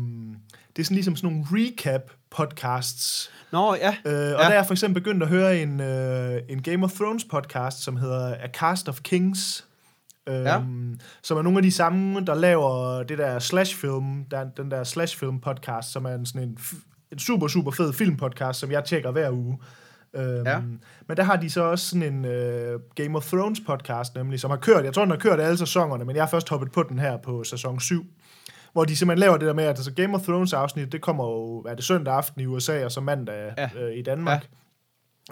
det 0.76 0.80
er 0.80 0.84
sådan 0.84 0.96
ligesom 0.96 1.16
sådan 1.16 1.30
nogle 1.30 1.46
recap 1.52 2.02
podcasts, 2.32 3.30
Nå, 3.52 3.76
ja. 3.76 3.96
Øh, 4.06 4.13
og 4.13 4.13
Ja. 4.13 4.32
der 4.32 4.38
er 4.50 4.54
jeg 4.54 4.66
for 4.66 4.74
eksempel 4.74 5.02
begyndt 5.04 5.24
at 5.24 5.30
høre 5.30 5.60
en, 5.62 5.80
øh, 5.82 6.42
en 6.50 6.62
Game 6.62 6.84
of 6.84 6.92
Thrones 6.92 7.26
podcast, 7.26 7.84
som 7.84 7.98
hedder 7.98 8.36
A 8.36 8.48
Cast 8.48 8.90
of 8.90 9.00
Kings. 9.04 9.66
Øh, 10.30 10.36
Ja. 10.36 10.60
Som 11.24 11.38
er 11.38 11.42
nogle 11.42 11.60
af 11.60 11.63
de 11.63 11.72
samme, 11.72 12.26
der 12.26 12.36
laver 12.36 13.04
det 13.04 13.18
der 13.18 13.40
slashfilm, 13.40 14.24
der, 14.32 14.44
den 14.58 14.72
der 14.72 14.84
slashfilm 14.84 15.40
podcast, 15.40 15.92
som 15.92 16.06
er 16.06 16.16
en, 16.16 16.26
sådan 16.26 16.42
en, 16.44 16.58
en 17.12 17.20
super, 17.20 17.48
super 17.48 17.72
fed 17.72 17.94
filmpodcast, 17.94 18.60
som 18.60 18.72
jeg 18.72 18.84
tjekker 18.84 19.12
hver 19.12 19.32
uge. 19.32 19.58
Øhm, 20.15 20.46
Ja. 20.46 20.60
Men 21.08 21.17
der 21.17 21.24
har 21.24 21.36
de 21.36 21.50
så 21.50 21.62
også 21.63 21.86
sådan 21.89 22.13
en 22.13 22.26
øh, 22.26 22.80
Game 22.96 23.17
of 23.17 23.26
Thrones 23.28 23.60
podcast, 23.67 24.15
nemlig, 24.15 24.39
som 24.39 24.50
har 24.50 24.58
kørt, 24.58 24.86
jeg 24.86 24.93
tror, 24.93 25.02
den 25.04 25.12
har 25.12 25.17
kørt 25.17 25.39
alle 25.39 25.58
sæsonerne, 25.58 26.06
men 26.06 26.15
jeg 26.15 26.24
har 26.24 26.30
først 26.30 26.50
hoppet 26.50 26.72
på 26.72 26.84
den 26.89 27.00
her 27.00 27.17
på 27.17 27.43
sæson 27.43 27.80
7 27.80 28.06
hvor 28.74 28.86
de 28.86 28.96
simpelthen 28.96 29.20
laver 29.20 29.38
det 29.38 29.48
der 29.48 29.54
med, 29.54 29.63
at 29.63 29.70
altså 29.70 29.91
Game 29.93 30.15
of 30.15 30.22
Thrones 30.22 30.54
afsnit, 30.54 30.91
det 30.91 31.02
kommer 31.02 31.24
jo, 31.24 31.58
er 31.62 31.76
det, 31.76 31.84
søndag 31.84 32.13
aften 32.13 32.41
i 32.41 32.46
USA, 32.46 32.86
og 32.86 32.91
så 32.91 33.02
mandag 33.02 33.54
Ja. 33.58 33.70
øh, 33.82 33.98
i 33.98 34.02
Danmark. 34.02 34.48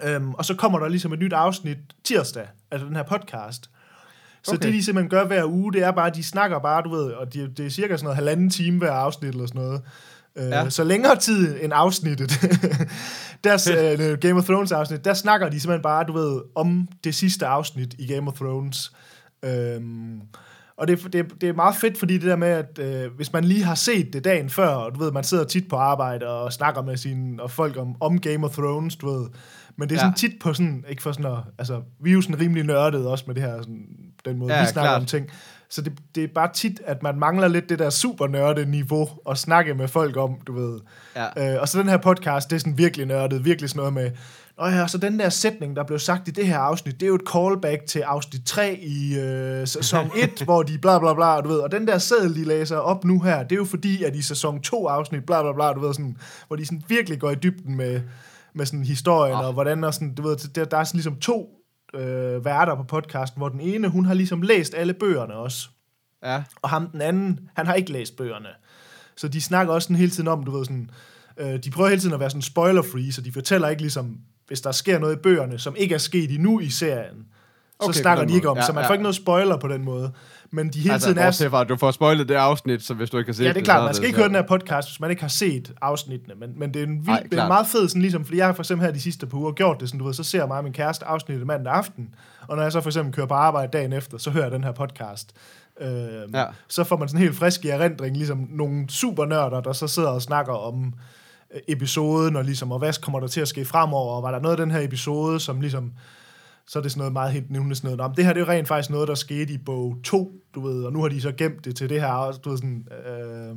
Ja. 0.02 0.14
Øhm, 0.14 0.34
og 0.34 0.44
så 0.44 0.54
kommer 0.56 0.78
der 0.78 0.88
ligesom 0.88 1.12
et 1.12 1.18
nyt 1.18 1.32
afsnit 1.32 1.78
tirsdag, 2.04 2.46
altså 2.70 2.86
den 2.86 2.96
her 2.96 3.02
podcast. 3.02 3.70
Så 4.42 4.54
okay. 4.54 4.66
det, 4.66 4.72
de 4.74 4.84
simpelthen 4.84 5.10
gør 5.10 5.24
hver 5.24 5.44
uge, 5.44 5.72
det 5.72 5.82
er 5.82 5.90
bare, 5.90 6.06
at 6.06 6.14
de 6.16 6.24
snakker 6.24 6.58
bare, 6.58 6.82
du 6.82 6.90
ved, 6.90 7.12
og 7.12 7.34
de, 7.34 7.48
det 7.56 7.66
er 7.66 7.70
cirka 7.70 7.96
sådan 7.96 8.04
noget 8.04 8.16
halvanden 8.16 8.50
time 8.50 8.78
hver 8.78 8.92
afsnit 8.92 9.30
eller 9.34 9.46
sådan 9.46 9.62
noget. 9.62 9.82
Øh, 10.36 10.48
Ja. 10.50 10.70
Så 10.70 10.84
længere 10.84 11.16
tid 11.16 11.56
end 11.62 11.72
afsnittet, 11.74 12.30
der, 13.44 13.98
øh, 14.12 14.18
Game 14.18 14.34
of 14.38 14.44
Thrones 14.44 14.72
afsnit, 14.72 15.04
der 15.04 15.14
snakker 15.14 15.48
de 15.48 15.60
simpelthen 15.60 15.82
bare, 15.82 16.04
du 16.04 16.12
ved, 16.12 16.40
om 16.54 16.88
det 17.04 17.14
sidste 17.14 17.46
afsnit 17.46 17.94
i 17.98 18.06
Game 18.06 18.28
of 18.30 18.34
Thrones. 18.34 18.92
Øhm, 19.44 20.20
og 20.78 20.88
det, 20.88 21.12
det, 21.12 21.40
det 21.40 21.48
er 21.48 21.52
meget 21.52 21.76
fedt, 21.76 21.98
fordi 21.98 22.14
det 22.14 22.22
der 22.22 22.36
med, 22.36 22.48
at 22.48 22.78
øh, 22.78 23.10
hvis 23.16 23.32
man 23.32 23.44
lige 23.44 23.64
har 23.64 23.74
set 23.74 24.12
det 24.12 24.24
dagen 24.24 24.50
før, 24.50 24.68
og 24.68 24.94
du 24.94 24.98
ved, 25.04 25.12
man 25.12 25.24
sidder 25.24 25.44
tit 25.44 25.68
på 25.68 25.76
arbejde 25.76 26.26
og 26.26 26.52
snakker 26.52 26.82
med 26.82 26.96
sine 26.96 27.42
og 27.42 27.50
folk 27.50 27.76
om, 27.76 27.94
om 28.00 28.20
Game 28.20 28.44
of 28.46 28.52
Thrones, 28.52 28.96
du 28.96 29.10
ved. 29.18 29.26
Men 29.76 29.88
det 29.88 29.94
er 29.94 29.98
Ja. 29.98 30.04
sådan 30.04 30.14
tit 30.14 30.32
på 30.40 30.54
sådan, 30.54 30.84
ikke 30.88 31.02
for 31.02 31.12
sådan 31.12 31.32
at, 31.32 31.38
altså, 31.58 31.82
vi 32.00 32.10
er 32.10 32.14
jo 32.14 32.20
sådan 32.22 32.40
rimelig 32.40 32.64
nørdede 32.64 33.10
også 33.10 33.24
med 33.26 33.34
det 33.34 33.42
her, 33.42 33.58
sådan, 33.58 33.86
den 34.24 34.38
måde, 34.38 34.54
ja, 34.54 34.60
vi 34.62 34.66
snakker 34.68 34.90
klart. 34.90 35.00
om 35.00 35.06
ting. 35.06 35.26
Så 35.70 35.82
det, 35.82 35.92
det 36.14 36.24
er 36.24 36.28
bare 36.34 36.52
tit, 36.54 36.80
at 36.84 37.02
man 37.02 37.18
mangler 37.18 37.48
lidt 37.48 37.68
det 37.68 37.78
der 37.78 37.90
super 37.90 38.26
nørde 38.26 38.66
niveau 38.66 39.08
at 39.30 39.38
snakke 39.38 39.74
med 39.74 39.88
folk 39.88 40.16
om, 40.16 40.34
du 40.46 40.52
ved. 40.52 40.80
Ja. 41.16 41.54
Øh, 41.54 41.60
og 41.60 41.68
så 41.68 41.78
den 41.78 41.88
her 41.88 41.96
podcast, 41.96 42.50
det 42.50 42.56
er 42.56 42.60
sådan 42.60 42.78
virkelig 42.78 43.06
nørdet, 43.06 43.44
virkelig 43.44 43.70
sådan 43.70 43.78
noget 43.78 43.92
med, 43.92 44.10
Nå 44.58 44.66
ja, 44.66 44.86
så 44.86 44.98
den 44.98 45.18
der 45.18 45.28
sætning, 45.28 45.76
der 45.76 45.84
blev 45.84 45.98
sagt 45.98 46.28
i 46.28 46.30
det 46.30 46.46
her 46.46 46.58
afsnit, 46.58 46.94
det 46.94 47.02
er 47.02 47.08
jo 47.08 47.14
et 47.14 47.28
callback 47.32 47.86
til 47.86 48.00
afsnit 48.00 48.44
3 48.46 48.78
i 48.82 49.18
øh, 49.18 49.66
sæson 49.66 50.10
1, 50.16 50.30
hvor 50.44 50.62
de 50.62 50.78
bla 50.78 50.98
bla 50.98 51.14
bla, 51.14 51.40
du 51.40 51.48
ved. 51.48 51.58
Og 51.58 51.72
den 51.72 51.86
der 51.86 51.98
seddel, 51.98 52.34
de 52.34 52.44
læser 52.44 52.76
op 52.76 53.04
nu 53.04 53.20
her, 53.20 53.42
det 53.42 53.52
er 53.52 53.56
jo 53.56 53.64
fordi, 53.64 54.04
at 54.04 54.16
i 54.16 54.22
sæson 54.22 54.60
2 54.60 54.86
afsnit, 54.86 55.26
bla 55.26 55.42
bla 55.42 55.52
bla, 55.52 55.72
du 55.72 55.80
ved, 55.80 55.94
sådan, 55.94 56.16
hvor 56.46 56.56
de 56.56 56.66
sådan 56.66 56.82
virkelig 56.88 57.20
går 57.20 57.30
i 57.30 57.34
dybden 57.34 57.76
med, 57.76 58.00
med 58.54 58.66
sådan 58.66 58.84
historien, 58.84 59.34
Ah. 59.36 59.46
og 59.46 59.52
hvordan, 59.52 59.84
og 59.84 59.94
sådan, 59.94 60.14
du 60.14 60.22
ved, 60.22 60.36
der, 60.36 60.64
der 60.64 60.76
er 60.76 60.84
sådan 60.84 60.98
ligesom 60.98 61.16
to 61.16 61.55
øh, 61.94 62.44
værter 62.44 62.74
på 62.74 62.82
podcasten, 62.82 63.38
hvor 63.40 63.48
den 63.48 63.60
ene, 63.60 63.88
hun 63.88 64.04
har 64.04 64.14
ligesom 64.14 64.42
læst 64.42 64.74
alle 64.74 64.94
bøgerne 64.94 65.34
også 65.34 65.68
Ja. 66.22 66.42
og 66.62 66.70
ham 66.70 66.86
den 66.90 67.00
anden, 67.00 67.50
han 67.56 67.66
har 67.66 67.74
ikke 67.74 67.92
læst 67.92 68.16
bøgerne. 68.16 68.48
Så 69.16 69.28
de 69.28 69.40
snakker 69.40 69.74
også 69.74 69.86
sådan 69.86 69.96
hele 69.96 70.10
tiden 70.10 70.28
om, 70.28 70.44
du 70.44 70.50
ved 70.56 70.64
sådan, 70.64 70.90
øh, 71.36 71.64
de 71.64 71.70
prøver 71.70 71.88
hele 71.88 72.00
tiden 72.00 72.14
at 72.14 72.20
være 72.20 72.30
sådan 72.30 72.42
spoiler-free, 72.42 73.12
så 73.12 73.20
de 73.20 73.32
fortæller 73.32 73.68
ikke 73.68 73.82
ligesom, 73.82 74.18
hvis 74.46 74.60
der 74.60 74.72
sker 74.72 74.98
noget 74.98 75.16
i 75.16 75.18
bøgerne, 75.18 75.58
som 75.58 75.76
ikke 75.78 75.94
er 75.94 75.98
sket 75.98 76.30
endnu 76.30 76.60
i 76.60 76.68
serien, 76.70 77.26
Okay, 77.78 77.88
på 77.88 77.92
snakker 77.92 78.24
de 78.24 78.34
ikke 78.34 78.48
om, 78.48 78.56
Ja, 78.56 78.62
så 78.62 78.72
man 78.72 78.82
ja. 78.82 78.88
får 78.88 78.94
ikke 78.94 79.02
noget 79.02 79.14
spoiler 79.16 79.56
på 79.56 79.68
den 79.68 79.84
måde. 79.84 80.12
Men 80.50 80.68
de 80.68 80.78
hele 80.80 80.92
Altså, 80.92 81.08
tiden 81.08 81.18
er... 81.46 81.48
fra, 81.50 81.60
at 81.60 81.68
du 81.68 81.76
får 81.76 81.90
spoilet 81.90 82.28
det 82.28 82.34
afsnit, 82.34 82.82
så 82.82 82.94
hvis 82.94 83.10
du 83.10 83.18
ikke 83.18 83.28
har 83.28 83.34
set 83.34 83.44
Ja, 83.44 83.48
det 83.52 83.56
er 83.60 83.64
klart, 83.64 83.84
man 83.84 83.94
så 83.94 83.96
skal 83.96 84.06
ikke 84.06 84.18
høre 84.18 84.28
den 84.28 84.34
her 84.36 84.42
podcast, 84.42 84.88
hvis 84.88 85.00
man 85.00 85.10
ikke 85.10 85.22
har 85.22 85.28
set 85.28 85.72
afsnittene, 85.82 86.34
men, 86.40 86.50
men 86.58 86.74
det 86.74 86.82
er 86.82 86.86
en, 86.86 87.06
vild, 87.06 87.22
det 87.22 87.30
klart. 87.30 87.44
en 87.44 87.48
meget 87.48 87.66
fed, 87.66 87.88
sådan 87.88 88.02
ligesom, 88.02 88.24
fordi 88.24 88.38
jeg 88.38 88.46
har 88.46 88.52
for 88.52 88.62
eksempel 88.62 88.86
her 88.86 88.92
de 88.92 89.00
sidste 89.00 89.26
par 89.26 89.38
uger 89.38 89.52
gjort 89.52 89.80
det, 89.80 89.88
sådan, 89.88 89.98
du 89.98 90.04
ved, 90.06 90.14
så 90.14 90.22
ser 90.24 90.38
jeg 90.38 90.48
mig 90.48 90.58
og 90.58 90.64
min 90.64 90.72
kæreste 90.72 91.04
afsnittet 91.04 91.46
mandag 91.46 91.72
aften, 91.72 92.08
og 92.48 92.56
når 92.56 92.62
jeg 92.62 92.72
så 92.72 92.80
for 92.80 92.88
eksempel 92.88 93.14
kører 93.14 93.26
på 93.26 93.34
arbejde 93.34 93.78
dagen 93.78 93.92
efter, 93.92 94.18
så 94.18 94.30
hører 94.30 94.44
jeg 94.44 94.52
den 94.52 94.64
her 94.64 94.72
podcast. 94.72 95.32
Øhm, 95.80 95.90
Ja. 96.34 96.44
Så 96.68 96.84
får 96.84 96.96
man 96.96 97.08
sådan 97.08 97.20
helt 97.20 97.36
frisk 97.36 97.64
i 97.64 97.68
erindring, 97.68 98.16
ligesom 98.16 98.46
nogle 98.50 98.84
supernørder, 98.88 99.60
der 99.60 99.72
så 99.72 99.86
sidder 99.88 100.08
og 100.08 100.22
snakker 100.22 100.52
om 100.52 100.94
øh, 101.54 101.60
episoden, 101.68 102.36
og 102.36 102.44
ligesom, 102.44 102.72
og 102.72 102.78
hvad 102.78 103.02
kommer 103.02 103.20
der 103.20 103.26
til 103.26 103.40
at 103.40 103.48
ske 103.48 103.64
fremover, 103.64 104.16
og 104.16 104.22
var 104.22 104.30
der 104.30 104.40
noget 104.40 104.60
af 104.60 104.66
den 104.66 104.70
her 104.74 104.80
episode, 104.80 105.40
som 105.40 105.60
ligesom 105.60 105.92
så 106.68 106.78
er 106.78 106.82
det 106.82 106.92
sådan 106.92 106.98
noget 107.00 107.12
meget 107.12 107.32
helt 107.32 107.50
nævnende 107.50 107.76
sådan 107.76 107.96
noget. 107.96 108.10
Men 108.10 108.16
det 108.16 108.24
her 108.24 108.32
det 108.32 108.40
er 108.40 108.48
rent 108.48 108.68
faktisk 108.68 108.90
noget, 108.90 109.08
der 109.08 109.14
skete 109.14 109.52
i 109.52 109.58
bog 109.58 109.96
2, 110.04 110.32
du 110.54 110.60
ved, 110.60 110.84
og 110.84 110.92
nu 110.92 111.02
har 111.02 111.08
de 111.08 111.20
så 111.20 111.32
gemt 111.32 111.64
det 111.64 111.76
til 111.76 111.88
det 111.88 112.00
her 112.00 112.08
også, 112.12 112.40
du 112.40 112.50
ved 112.50 112.58
sådan, 112.58 112.86
øh, 113.06 113.56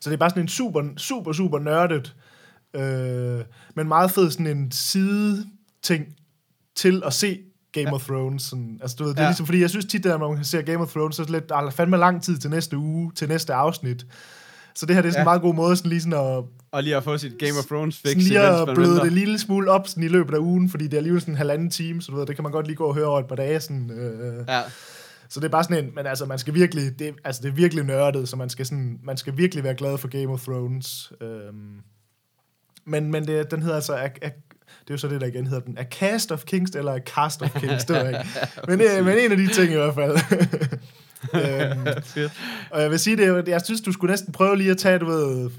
så 0.00 0.10
det 0.10 0.14
er 0.14 0.18
bare 0.18 0.30
sådan 0.30 0.42
en 0.42 0.48
super, 0.48 0.82
super, 0.96 1.32
super 1.32 1.58
nørdet, 1.58 2.16
øh, 2.74 3.44
men 3.74 3.88
meget 3.88 4.10
fed 4.10 4.30
sådan 4.30 4.46
en 4.46 4.70
side 4.72 5.46
ting 5.82 6.06
til 6.74 7.02
at 7.06 7.12
se 7.12 7.38
Game 7.72 7.88
ja. 7.88 7.94
of 7.94 8.04
Thrones. 8.06 8.42
Sådan, 8.42 8.78
altså, 8.82 8.96
du 8.98 9.04
ved, 9.04 9.10
det 9.10 9.18
er 9.18 9.22
Ja. 9.22 9.28
ligesom, 9.28 9.46
fordi 9.46 9.60
jeg 9.60 9.70
synes 9.70 9.84
tit, 9.84 10.06
at 10.06 10.20
når 10.20 10.34
man 10.34 10.44
ser 10.44 10.62
Game 10.62 10.78
of 10.78 10.92
Thrones, 10.92 11.16
så 11.16 11.22
er 11.22 11.24
det 11.26 11.32
lidt, 11.32 11.48
der 11.48 11.56
er 11.56 11.70
fandme 11.70 11.96
lang 11.96 12.22
tid 12.22 12.38
til 12.38 12.50
næste 12.50 12.76
uge, 12.78 13.12
til 13.14 13.28
næste 13.28 13.54
afsnit. 13.54 14.06
Så 14.76 14.86
det 14.86 14.94
her 14.94 15.02
det 15.02 15.08
er 15.08 15.12
sådan 15.12 15.18
Ja. 15.18 15.22
en 15.22 15.26
meget 15.26 15.42
god 15.42 15.54
måde, 15.54 15.76
sådan 15.76 15.88
lige 15.88 16.00
sådan 16.00 16.12
at 16.12 16.44
Og 16.72 16.82
lige 16.82 16.96
at 16.96 17.04
få 17.04 17.18
sit 17.18 17.38
Game 17.38 17.58
of 17.58 17.64
Thrones 17.64 17.96
fix, 17.96 18.08
sådan 18.10 18.22
lige 18.22 18.40
at 18.40 18.68
bløde 18.74 18.94
det 18.96 19.06
en 19.06 19.12
lille 19.12 19.38
smule 19.38 19.70
op 19.70 19.88
sådan 19.88 20.02
i 20.02 20.08
løbet 20.08 20.34
af 20.34 20.38
ugen, 20.38 20.70
fordi 20.70 20.84
det 20.84 20.92
er 20.92 20.96
alligevel 20.96 21.20
sådan 21.20 21.34
en 21.34 21.38
halvanden 21.38 21.70
time, 21.70 22.02
så 22.02 22.12
du 22.12 22.18
ved, 22.18 22.26
det 22.26 22.34
kan 22.36 22.42
man 22.42 22.52
godt 22.52 22.66
lige 22.66 22.76
gå 22.76 22.84
og 22.84 22.94
høre 22.94 23.06
over 23.06 23.20
et 23.20 23.26
par 23.26 23.36
dage. 23.36 23.60
Sådan, 23.60 23.90
øh, 23.90 24.44
Ja. 24.48 24.62
Så 25.28 25.40
det 25.40 25.46
er 25.46 25.50
bare 25.50 25.64
sådan 25.64 25.84
en, 25.84 25.90
men 25.94 26.06
altså 26.06 26.24
man 26.26 26.38
skal 26.38 26.54
virkelig, 26.54 26.98
det, 26.98 27.14
altså 27.24 27.42
det 27.42 27.48
er 27.48 27.52
virkelig 27.52 27.84
nørdet, 27.84 28.28
så 28.28 28.36
man 28.36 28.48
skal, 28.48 28.66
sådan, 28.66 28.98
man 29.04 29.16
skal 29.16 29.36
virkelig 29.36 29.64
være 29.64 29.74
glad 29.74 29.98
for 29.98 30.08
Game 30.08 30.32
of 30.32 30.40
Thrones. 30.42 31.12
Øhm, 31.20 31.80
men 32.86 33.10
men 33.10 33.26
det, 33.26 33.50
den 33.50 33.62
hedder 33.62 33.74
altså, 33.76 33.94
a, 33.94 34.04
a, 34.04 34.08
det 34.08 34.90
er 34.90 34.94
jo 34.94 34.96
så 34.96 35.08
det, 35.08 35.20
der 35.20 35.26
igen 35.26 35.46
hedder 35.46 35.62
den, 35.64 35.78
A 35.78 35.84
Cast 35.84 36.32
of 36.32 36.44
Kings, 36.44 36.70
eller 36.76 36.92
A 36.92 36.98
Cast 36.98 37.42
of 37.42 37.50
Kings, 37.60 37.84
det 37.84 37.96
ved 37.96 38.02
jeg 38.04 38.08
ikke. 38.08 38.30
Men, 38.68 38.80
øh, 38.80 39.04
men 39.06 39.18
en 39.18 39.30
af 39.32 39.36
de 39.38 39.48
ting 39.48 39.72
i 39.72 39.74
hvert 39.76 39.94
fald. 39.94 40.16
øhm, 41.34 41.86
og 42.72 42.82
jeg 42.82 42.90
vil 42.90 42.98
sige, 42.98 43.16
det, 43.16 43.48
jeg 43.48 43.60
synes, 43.64 43.80
du 43.80 43.92
skulle 43.92 44.10
næsten 44.12 44.32
prøve 44.32 44.56
lige 44.56 44.70
at 44.70 44.78
tage, 44.78 44.98
du 44.98 45.06
ved, 45.06 45.50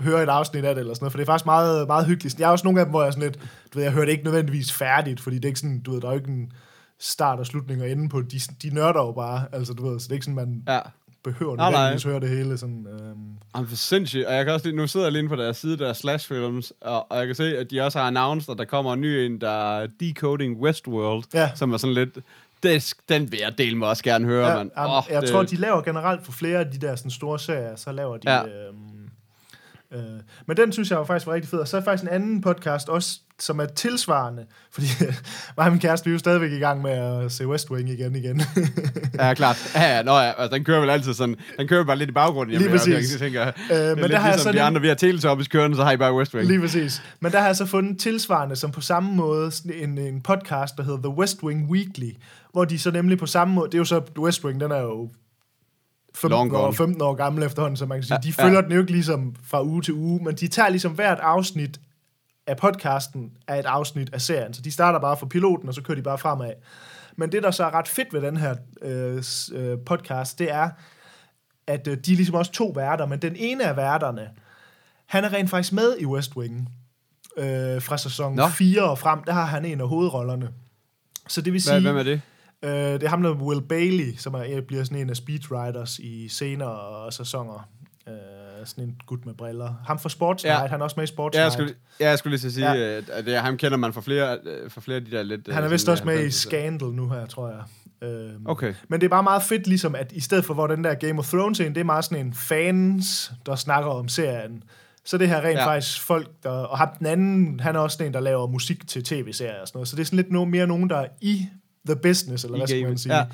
høre 0.00 0.22
et 0.22 0.28
afsnit 0.28 0.64
af 0.64 0.74
det, 0.74 0.80
eller 0.80 0.94
sådan 0.94 1.04
noget, 1.04 1.12
for 1.12 1.18
det 1.18 1.24
er 1.24 1.32
faktisk 1.32 1.46
meget, 1.46 1.86
meget 1.86 2.06
hyggeligt. 2.06 2.38
Jeg 2.38 2.46
har 2.46 2.52
også 2.52 2.64
nogle 2.64 2.80
af 2.80 2.86
dem, 2.86 2.90
hvor 2.90 3.04
jeg 3.04 3.12
sådan 3.12 3.22
lidt, 3.28 3.38
du 3.72 3.78
ved, 3.78 3.82
jeg 3.82 3.92
hører 3.92 4.04
det 4.04 4.12
ikke 4.12 4.24
nødvendigvis 4.24 4.72
færdigt, 4.72 5.20
fordi 5.20 5.36
det 5.36 5.44
er 5.44 5.48
ikke 5.48 5.60
sådan, 5.60 5.80
du 5.80 5.92
ved, 5.92 6.00
der 6.00 6.06
er 6.08 6.12
jo 6.12 6.18
ikke 6.18 6.30
en 6.30 6.52
start 6.98 7.38
og 7.38 7.46
slutning 7.46 7.82
og 7.82 7.90
ende 7.90 8.08
på, 8.08 8.20
de, 8.22 8.40
de 8.62 8.74
nørder 8.74 9.00
jo 9.00 9.12
bare, 9.12 9.44
altså 9.52 9.72
du 9.72 9.88
ved, 9.90 10.00
så 10.00 10.04
det 10.04 10.10
er 10.10 10.14
ikke 10.14 10.24
sådan, 10.24 10.34
man 10.34 10.62
Ja. 10.68 10.80
behøver 11.24 11.56
Nej, 11.56 11.70
nej. 11.70 11.80
nødvendigvis 11.80 12.04
høre 12.04 12.20
det 12.20 12.28
hele, 12.28 12.58
sådan, 12.58 12.86
øhm, 12.92 13.16
Jamen, 13.56 13.68
for 13.68 13.76
sindssygt. 13.76 14.26
Og 14.26 14.34
jeg 14.34 14.44
kan 14.44 14.54
også 14.54 14.66
lige, 14.66 14.76
nu 14.76 14.86
sidder 14.86 15.06
jeg 15.06 15.12
lige 15.12 15.28
på 15.28 15.36
deres 15.36 15.56
side, 15.56 15.78
der 15.78 15.88
er 15.88 15.92
Slash 15.92 16.28
Films, 16.28 16.72
og, 16.80 17.12
og 17.12 17.18
jeg 17.18 17.26
kan 17.26 17.34
se, 17.34 17.58
at 17.58 17.70
de 17.70 17.80
også 17.80 17.98
har 17.98 18.06
announced, 18.06 18.52
at 18.52 18.58
der 18.58 18.64
kommer 18.64 18.92
en 18.92 19.00
ny 19.00 19.06
en, 19.06 19.40
der 19.40 19.78
er 19.80 19.86
Decoding 20.00 20.60
Westworld, 20.60 21.24
Ja. 21.34 21.50
som 21.54 21.72
er 21.72 21.76
sådan 21.76 21.94
lidt, 21.94 22.18
det, 22.64 22.94
den 23.08 23.32
vil 23.32 23.40
jeg 23.40 23.58
dele 23.58 23.78
mig 23.78 23.88
også 23.88 24.02
gerne 24.02 24.24
høre, 24.24 24.48
ja, 24.48 24.56
mand. 24.56 24.70
Åh, 24.78 25.02
jeg 25.10 25.22
det, 25.22 25.30
tror, 25.30 25.42
de 25.42 25.56
laver 25.56 25.82
generelt 25.82 26.24
for 26.24 26.32
flere 26.32 26.58
af 26.58 26.70
de 26.70 26.78
der 26.78 26.96
sådan, 26.96 27.10
store 27.10 27.38
serier, 27.38 27.76
så 27.76 27.92
laver 27.92 28.16
de... 28.16 28.30
Ja. 28.30 28.42
Øhm, 28.42 29.08
øh, 29.92 30.20
men 30.46 30.56
den 30.56 30.72
synes 30.72 30.90
jeg 30.90 30.96
jo 30.96 31.04
faktisk 31.04 31.26
var 31.26 31.32
rigtig 31.32 31.50
fed. 31.50 31.58
Og 31.58 31.68
så 31.68 31.76
er 31.76 31.80
faktisk 31.80 32.02
en 32.02 32.14
anden 32.14 32.40
podcast 32.40 32.88
også, 32.88 33.20
som 33.40 33.60
er 33.60 33.66
tilsvarende, 33.66 34.44
fordi 34.70 34.86
mig 35.56 35.66
og 35.66 35.70
min 35.70 35.80
kæreste, 35.80 36.04
vi 36.04 36.10
er 36.10 36.12
jo 36.12 36.18
stadigvæk 36.18 36.52
i 36.52 36.58
gang 36.58 36.82
med 36.82 36.90
at 36.90 37.32
se 37.32 37.48
West 37.48 37.70
Wing 37.70 37.90
igen 37.90 38.16
igen. 38.16 38.42
Ja, 39.18 39.34
klart. 39.34 39.72
Ja, 39.74 39.96
ja, 39.96 40.02
nå, 40.02 40.12
ja, 40.12 40.32
altså, 40.38 40.56
den 40.56 40.64
kører 40.64 40.80
vel 40.80 40.90
altid 40.90 41.14
sådan, 41.14 41.36
den 41.58 41.68
kører 41.68 41.84
bare 41.84 41.96
lidt 41.96 42.10
i 42.10 42.12
baggrunden. 42.12 42.58
Lige 42.58 42.70
præcis. 42.70 43.12
Jeg 43.12 43.20
tænker, 43.20 43.46
Øh, 43.46 43.52
det 43.76 43.90
er 43.90 43.94
men 43.96 44.10
der 44.10 44.18
har 44.18 44.28
jeg 44.28 44.34
ligesom 44.36 44.52
så 44.52 44.58
de 44.58 44.62
andre, 44.62 44.80
vi 44.80 44.88
har 44.88 44.94
Teletubbies 44.94 45.48
kørende, 45.48 45.76
så 45.76 45.84
har 45.84 45.92
I 45.92 45.96
bare 45.96 46.14
West 46.14 46.34
Wing. 46.34 46.48
Lige 46.48 46.60
præcis. 46.60 47.02
Men 47.20 47.32
der 47.32 47.38
har 47.38 47.46
jeg 47.46 47.56
så 47.56 47.66
fundet 47.66 47.98
tilsvarende, 47.98 48.56
som 48.56 48.70
på 48.70 48.80
samme 48.80 49.14
måde 49.14 49.52
en, 49.74 49.98
en 49.98 50.20
podcast, 50.20 50.76
der 50.76 50.82
hedder 50.82 50.98
The 50.98 51.08
West 51.18 51.42
Wing 51.42 51.70
Weekly, 51.70 52.10
hvor 52.52 52.64
de 52.64 52.78
så 52.78 52.90
nemlig 52.90 53.18
på 53.18 53.26
samme 53.26 53.54
måde, 53.54 53.66
det 53.66 53.74
er 53.74 53.78
jo 53.78 53.84
så, 53.84 54.00
West 54.18 54.44
Wing, 54.44 54.60
den 54.60 54.70
er 54.70 54.80
jo 54.80 55.10
15 56.14 56.30
Long 56.30 56.54
år, 56.56 56.62
gone. 56.64 56.74
15 56.76 57.02
år 57.02 57.14
gammel 57.14 57.42
efterhånden, 57.44 57.76
så 57.76 57.86
man 57.86 57.98
kan 57.98 58.02
sige, 58.04 58.14
Ja, 58.14 58.20
de 58.30 58.34
ja. 58.38 58.44
følger 58.44 58.60
den 58.60 58.72
jo 58.72 58.80
ikke 58.80 58.92
ligesom 58.92 59.34
fra 59.46 59.62
uge 59.62 59.82
til 59.82 59.94
uge, 59.94 60.24
men 60.24 60.34
de 60.34 60.48
tager 60.48 60.68
ligesom 60.68 60.92
hvert 60.92 61.18
afsnit 61.22 61.80
af 62.46 62.56
podcasten 62.56 63.32
af 63.48 63.58
et 63.58 63.66
afsnit 63.66 64.14
af 64.14 64.20
serien. 64.20 64.54
Så 64.54 64.62
de 64.62 64.70
starter 64.70 64.98
bare 64.98 65.16
fra 65.16 65.26
piloten, 65.26 65.68
og 65.68 65.74
så 65.74 65.82
kører 65.82 65.96
de 65.96 66.02
bare 66.02 66.18
fremad. 66.18 66.52
Men 67.16 67.32
det, 67.32 67.42
der 67.42 67.50
så 67.50 67.64
er 67.64 67.74
ret 67.74 67.88
fedt 67.88 68.12
ved 68.12 68.22
den 68.22 68.36
her 68.36 68.54
øh, 68.82 69.22
øh, 69.52 69.78
podcast, 69.86 70.38
det 70.38 70.52
er, 70.52 70.70
at 71.66 71.88
øh, 71.88 71.96
de 71.96 72.12
er 72.12 72.16
ligesom 72.16 72.34
også 72.34 72.52
to 72.52 72.72
værter, 72.74 73.06
men 73.06 73.22
den 73.22 73.36
ene 73.36 73.64
af 73.64 73.76
værterne, 73.76 74.30
han 75.06 75.24
er 75.24 75.32
rent 75.32 75.50
faktisk 75.50 75.72
med 75.72 75.96
i 75.98 76.06
West 76.06 76.36
Wing. 76.36 76.68
Øh, 77.36 77.82
fra 77.82 77.98
sæson 77.98 78.34
Nå. 78.34 78.48
4 78.48 78.82
og 78.82 78.98
frem, 78.98 79.24
der 79.24 79.32
har 79.32 79.44
han 79.44 79.64
en 79.64 79.80
af 79.80 79.88
hovedrollerne. 79.88 80.48
Så 81.28 81.40
det 81.40 81.52
vil 81.52 81.62
sige, 81.62 81.80
hvem 81.80 81.96
er 81.96 82.02
det? 82.02 82.20
øh, 82.62 82.70
det 82.70 83.02
er 83.02 83.08
ham, 83.08 83.22
der 83.22 83.34
Will 83.34 83.62
Bailey, 83.62 84.14
som 84.16 84.34
er, 84.34 84.60
bliver 84.60 84.84
sådan 84.84 84.98
en 84.98 85.10
af 85.10 85.16
speedwriters 85.16 85.98
i 85.98 86.28
senere 86.28 87.12
sæsoner. 87.12 87.68
Øh, 88.64 88.68
sådan 88.68 88.84
en 88.84 88.96
gut 89.06 89.26
med 89.26 89.34
briller. 89.34 89.74
Ham 89.86 89.98
fra 89.98 90.08
Sports 90.08 90.44
Ja. 90.44 90.56
Night, 90.58 90.70
han 90.70 90.80
er 90.80 90.84
også 90.84 90.94
med 90.96 91.04
i 91.04 91.06
Sports 91.06 91.34
Ja, 91.36 91.40
jeg 91.40 91.46
Night. 91.48 91.52
skulle, 91.52 91.74
ja, 92.00 92.08
jeg 92.08 92.18
skulle 92.18 92.30
lige 92.32 92.40
til 92.40 92.46
at 92.46 92.52
sige, 92.52 92.72
Ja. 92.72 93.00
at 93.12 93.26
det, 93.26 93.36
ham 93.36 93.56
kender 93.56 93.76
man 93.78 93.92
fra 93.92 94.00
flere, 94.00 94.38
øh, 94.44 94.70
fra 94.70 94.80
flere 94.80 94.96
af 94.98 95.04
de 95.04 95.10
der 95.10 95.22
lidt... 95.22 95.48
Han 95.52 95.62
er 95.62 95.64
øh, 95.64 95.72
vist 95.72 95.88
også 95.88 96.04
med 96.04 96.20
i 96.24 96.26
90'er. 96.26 96.30
Scandal 96.30 96.88
nu 96.88 97.08
her, 97.08 97.26
tror 97.26 97.48
jeg. 97.48 97.60
Øhm, 98.08 98.46
Okay. 98.46 98.74
Men 98.88 99.00
det 99.00 99.06
er 99.06 99.10
bare 99.10 99.22
meget 99.22 99.42
fedt, 99.42 99.66
ligesom 99.66 99.94
at 99.94 100.12
i 100.12 100.20
stedet 100.20 100.44
for, 100.44 100.54
hvor 100.54 100.66
den 100.66 100.84
der 100.84 100.94
Game 100.94 101.18
of 101.18 101.28
Thrones 101.28 101.60
en, 101.60 101.74
det 101.74 101.80
er 101.80 101.84
meget 101.84 102.04
sådan 102.04 102.26
en 102.26 102.34
fans, 102.34 103.32
der 103.46 103.54
snakker 103.56 103.90
om 103.90 104.08
serien. 104.08 104.62
Så 105.04 105.18
det 105.18 105.28
her 105.28 105.40
rent 105.40 105.58
Ja. 105.58 105.66
faktisk 105.66 106.00
folk, 106.02 106.28
der, 106.42 106.50
og 106.50 106.78
ham 106.78 106.88
den 106.98 107.06
anden, 107.06 107.60
han 107.60 107.76
er 107.76 107.80
også 107.80 108.04
en, 108.04 108.14
der 108.14 108.20
laver 108.20 108.46
musik 108.46 108.88
til 108.88 109.04
tv-serier 109.04 109.60
og 109.60 109.68
sådan 109.68 109.76
noget. 109.78 109.88
Så 109.88 109.96
det 109.96 110.02
er 110.02 110.06
sådan 110.06 110.16
lidt 110.16 110.30
no, 110.30 110.44
mere 110.44 110.66
nogen, 110.66 110.90
der 110.90 110.96
er 110.96 111.06
i 111.20 111.46
the 111.86 111.96
business, 111.96 112.44
eller 112.44 112.56
I 112.56 112.60
hvad 112.60 112.68
skal 112.68 112.82
man 112.88 112.98
sige. 112.98 113.16
ja. 113.16 113.24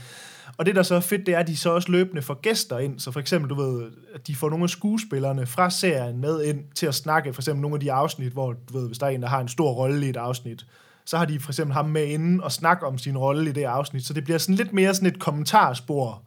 Og 0.57 0.67
det, 0.67 0.77
der 0.77 0.83
så 0.83 0.95
er 0.95 1.01
fedt, 1.01 1.27
det 1.27 1.35
er, 1.35 1.39
at 1.39 1.47
de 1.47 1.57
så 1.57 1.71
også 1.71 1.93
løbende 1.93 2.23
får 2.23 2.35
gæster 2.35 2.79
ind. 2.79 3.01
Så 3.01 3.11
for 3.11 3.21
eksempel, 3.21 3.51
du 3.51 3.55
ved, 3.55 3.91
at 4.15 4.27
de 4.27 4.35
får 4.35 4.51
nogle 4.51 4.65
af 4.65 4.71
skuespillerne 4.71 5.47
fra 5.47 5.71
serien 5.71 6.21
med 6.21 6.45
ind 6.45 6.65
til 6.75 6.87
at 6.87 6.95
snakke. 6.95 7.33
For 7.33 7.43
eksempel 7.43 7.63
nogle 7.63 7.75
af 7.75 7.81
de 7.81 7.93
afsnit, 7.93 8.33
hvor, 8.33 8.53
du 8.53 8.79
ved, 8.79 8.87
hvis 8.87 8.99
der 8.99 9.07
er 9.07 9.11
en, 9.11 9.23
der 9.23 9.29
har 9.29 9.41
en 9.41 9.49
stor 9.49 9.73
rolle 9.73 10.07
i 10.07 10.11
et 10.11 10.17
afsnit, 10.17 10.67
så 11.05 11.19
har 11.19 11.25
de 11.25 11.41
for 11.41 11.51
eksempel 11.51 11.75
ham 11.75 11.89
med 11.89 12.07
inden 12.07 12.41
og 12.41 12.53
snakke 12.53 12.87
om 12.87 12.99
sin 12.99 13.19
rolle 13.19 13.51
i 13.51 13.53
det 13.53 13.65
afsnit. 13.65 14.07
Så 14.07 14.13
det 14.13 14.25
bliver 14.25 14.39
sådan 14.39 14.55
lidt 14.55 14.73
mere 14.73 14.95
sådan 14.95 15.09
et 15.09 15.19
kommentarspor 15.19 16.23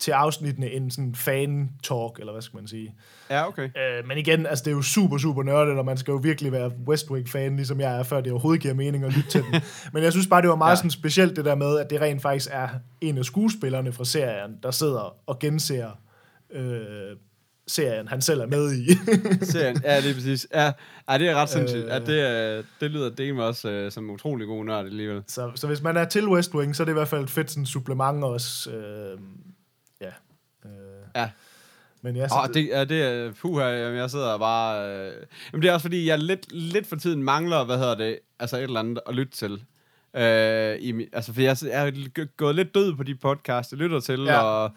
til 0.00 0.10
afsnittene 0.10 0.70
end 0.70 0.90
sådan 0.90 1.14
fan-talk, 1.14 2.18
eller 2.20 2.32
hvad 2.32 2.42
skal 2.42 2.56
man 2.56 2.66
sige. 2.68 2.94
Ja, 3.30 3.48
okay. 3.48 3.62
Øh, 3.64 4.06
men 4.08 4.18
igen, 4.18 4.46
altså 4.46 4.64
det 4.64 4.70
er 4.70 4.74
jo 4.74 4.82
super, 4.82 5.18
super 5.18 5.42
nørdet, 5.42 5.78
og 5.78 5.84
man 5.84 5.96
skal 5.96 6.12
jo 6.12 6.16
virkelig 6.22 6.52
være 6.52 6.72
West 6.86 7.10
Wing-fan, 7.10 7.56
ligesom 7.56 7.80
jeg 7.80 7.98
er, 7.98 8.02
før 8.02 8.20
det 8.20 8.32
overhovedet 8.32 8.62
giver 8.62 8.74
mening 8.74 9.04
at 9.04 9.12
lytte 9.16 9.30
til 9.30 9.42
den. 9.42 9.60
Men 9.92 10.02
jeg 10.02 10.12
synes 10.12 10.26
bare, 10.26 10.42
det 10.42 10.48
var 10.50 10.56
meget 10.56 10.70
Ja. 10.70 10.76
sådan 10.76 10.90
specielt 10.90 11.36
det 11.36 11.44
der 11.44 11.54
med, 11.54 11.78
at 11.78 11.90
det 11.90 12.00
rent 12.00 12.22
faktisk 12.22 12.48
er 12.52 12.68
en 13.00 13.18
af 13.18 13.24
skuespillerne 13.24 13.92
fra 13.92 14.04
serien, 14.04 14.56
der 14.62 14.70
sidder 14.70 15.16
og 15.26 15.38
genser 15.38 15.90
øh, 16.52 17.16
serien, 17.66 18.08
han 18.08 18.20
selv 18.20 18.40
er 18.40 18.46
med 18.46 18.72
i. 18.74 18.86
Serien, 19.44 19.80
ja, 19.84 19.96
det 20.00 20.10
er 20.10 20.14
præcis. 20.14 20.46
Ja, 20.54 20.72
ja 21.10 21.18
det 21.18 21.28
er 21.28 21.34
ret 21.34 21.48
sindssygt. 21.48 21.84
Øh. 21.84 21.88
Ja, 21.88 21.98
det, 21.98 22.20
er- 22.30 22.62
det 22.80 22.90
lyder 22.90 23.10
det 23.10 23.34
med 23.34 23.44
også 23.44 23.70
øh, 23.70 23.92
som 23.92 24.04
en 24.04 24.10
utrolig 24.10 24.46
god 24.46 24.64
nørd 24.64 24.86
alligevel. 24.86 25.22
så, 25.26 25.50
så 25.54 25.66
hvis 25.66 25.82
man 25.82 25.96
er 25.96 26.04
til 26.04 26.28
West 26.28 26.54
Wing, 26.54 26.76
så 26.76 26.82
er 26.82 26.84
det 26.84 26.92
i 26.92 26.94
hvert 26.94 27.08
fald 27.08 27.22
et 27.22 27.30
fedt 27.30 27.50
sådan 27.50 27.66
supplement 27.66 28.24
også. 28.24 28.70
Øh, 28.70 29.18
ja. 30.00 30.06
Øh, 30.64 30.70
Ja. 31.16 31.30
Men 32.02 32.16
så 32.28 32.34
Åh, 32.48 32.54
det, 32.54 32.68
ja, 32.68 32.84
det 32.84 33.02
er, 33.02 33.32
puha, 33.40 33.64
jamen, 33.64 33.98
jeg 33.98 34.10
sidder 34.10 34.38
bare... 34.38 34.88
Øh, 34.88 35.12
jamen, 35.52 35.62
det 35.62 35.68
er 35.68 35.72
også 35.74 35.84
fordi, 35.84 36.06
jeg 36.08 36.18
lidt, 36.18 36.52
lidt 36.52 36.86
for 36.86 36.96
tiden 36.96 37.22
mangler, 37.22 37.64
hvad 37.64 37.78
hedder 37.78 37.94
det, 37.94 38.18
altså 38.38 38.56
et 38.56 38.62
eller 38.62 38.80
andet 38.80 39.00
at 39.08 39.14
lytte 39.14 39.32
til. 39.32 39.52
Øh, 40.16 40.76
i, 40.76 41.06
altså, 41.12 41.32
for 41.34 41.40
jeg, 41.40 41.56
jeg 41.62 41.88
er 41.88 42.24
gået 42.36 42.54
lidt 42.54 42.74
død 42.74 42.94
på 42.96 43.02
de 43.02 43.14
podcasts, 43.14 43.72
jeg 43.72 43.78
lytter 43.78 44.00
til, 44.00 44.20
Ja. 44.24 44.40
og 44.42 44.70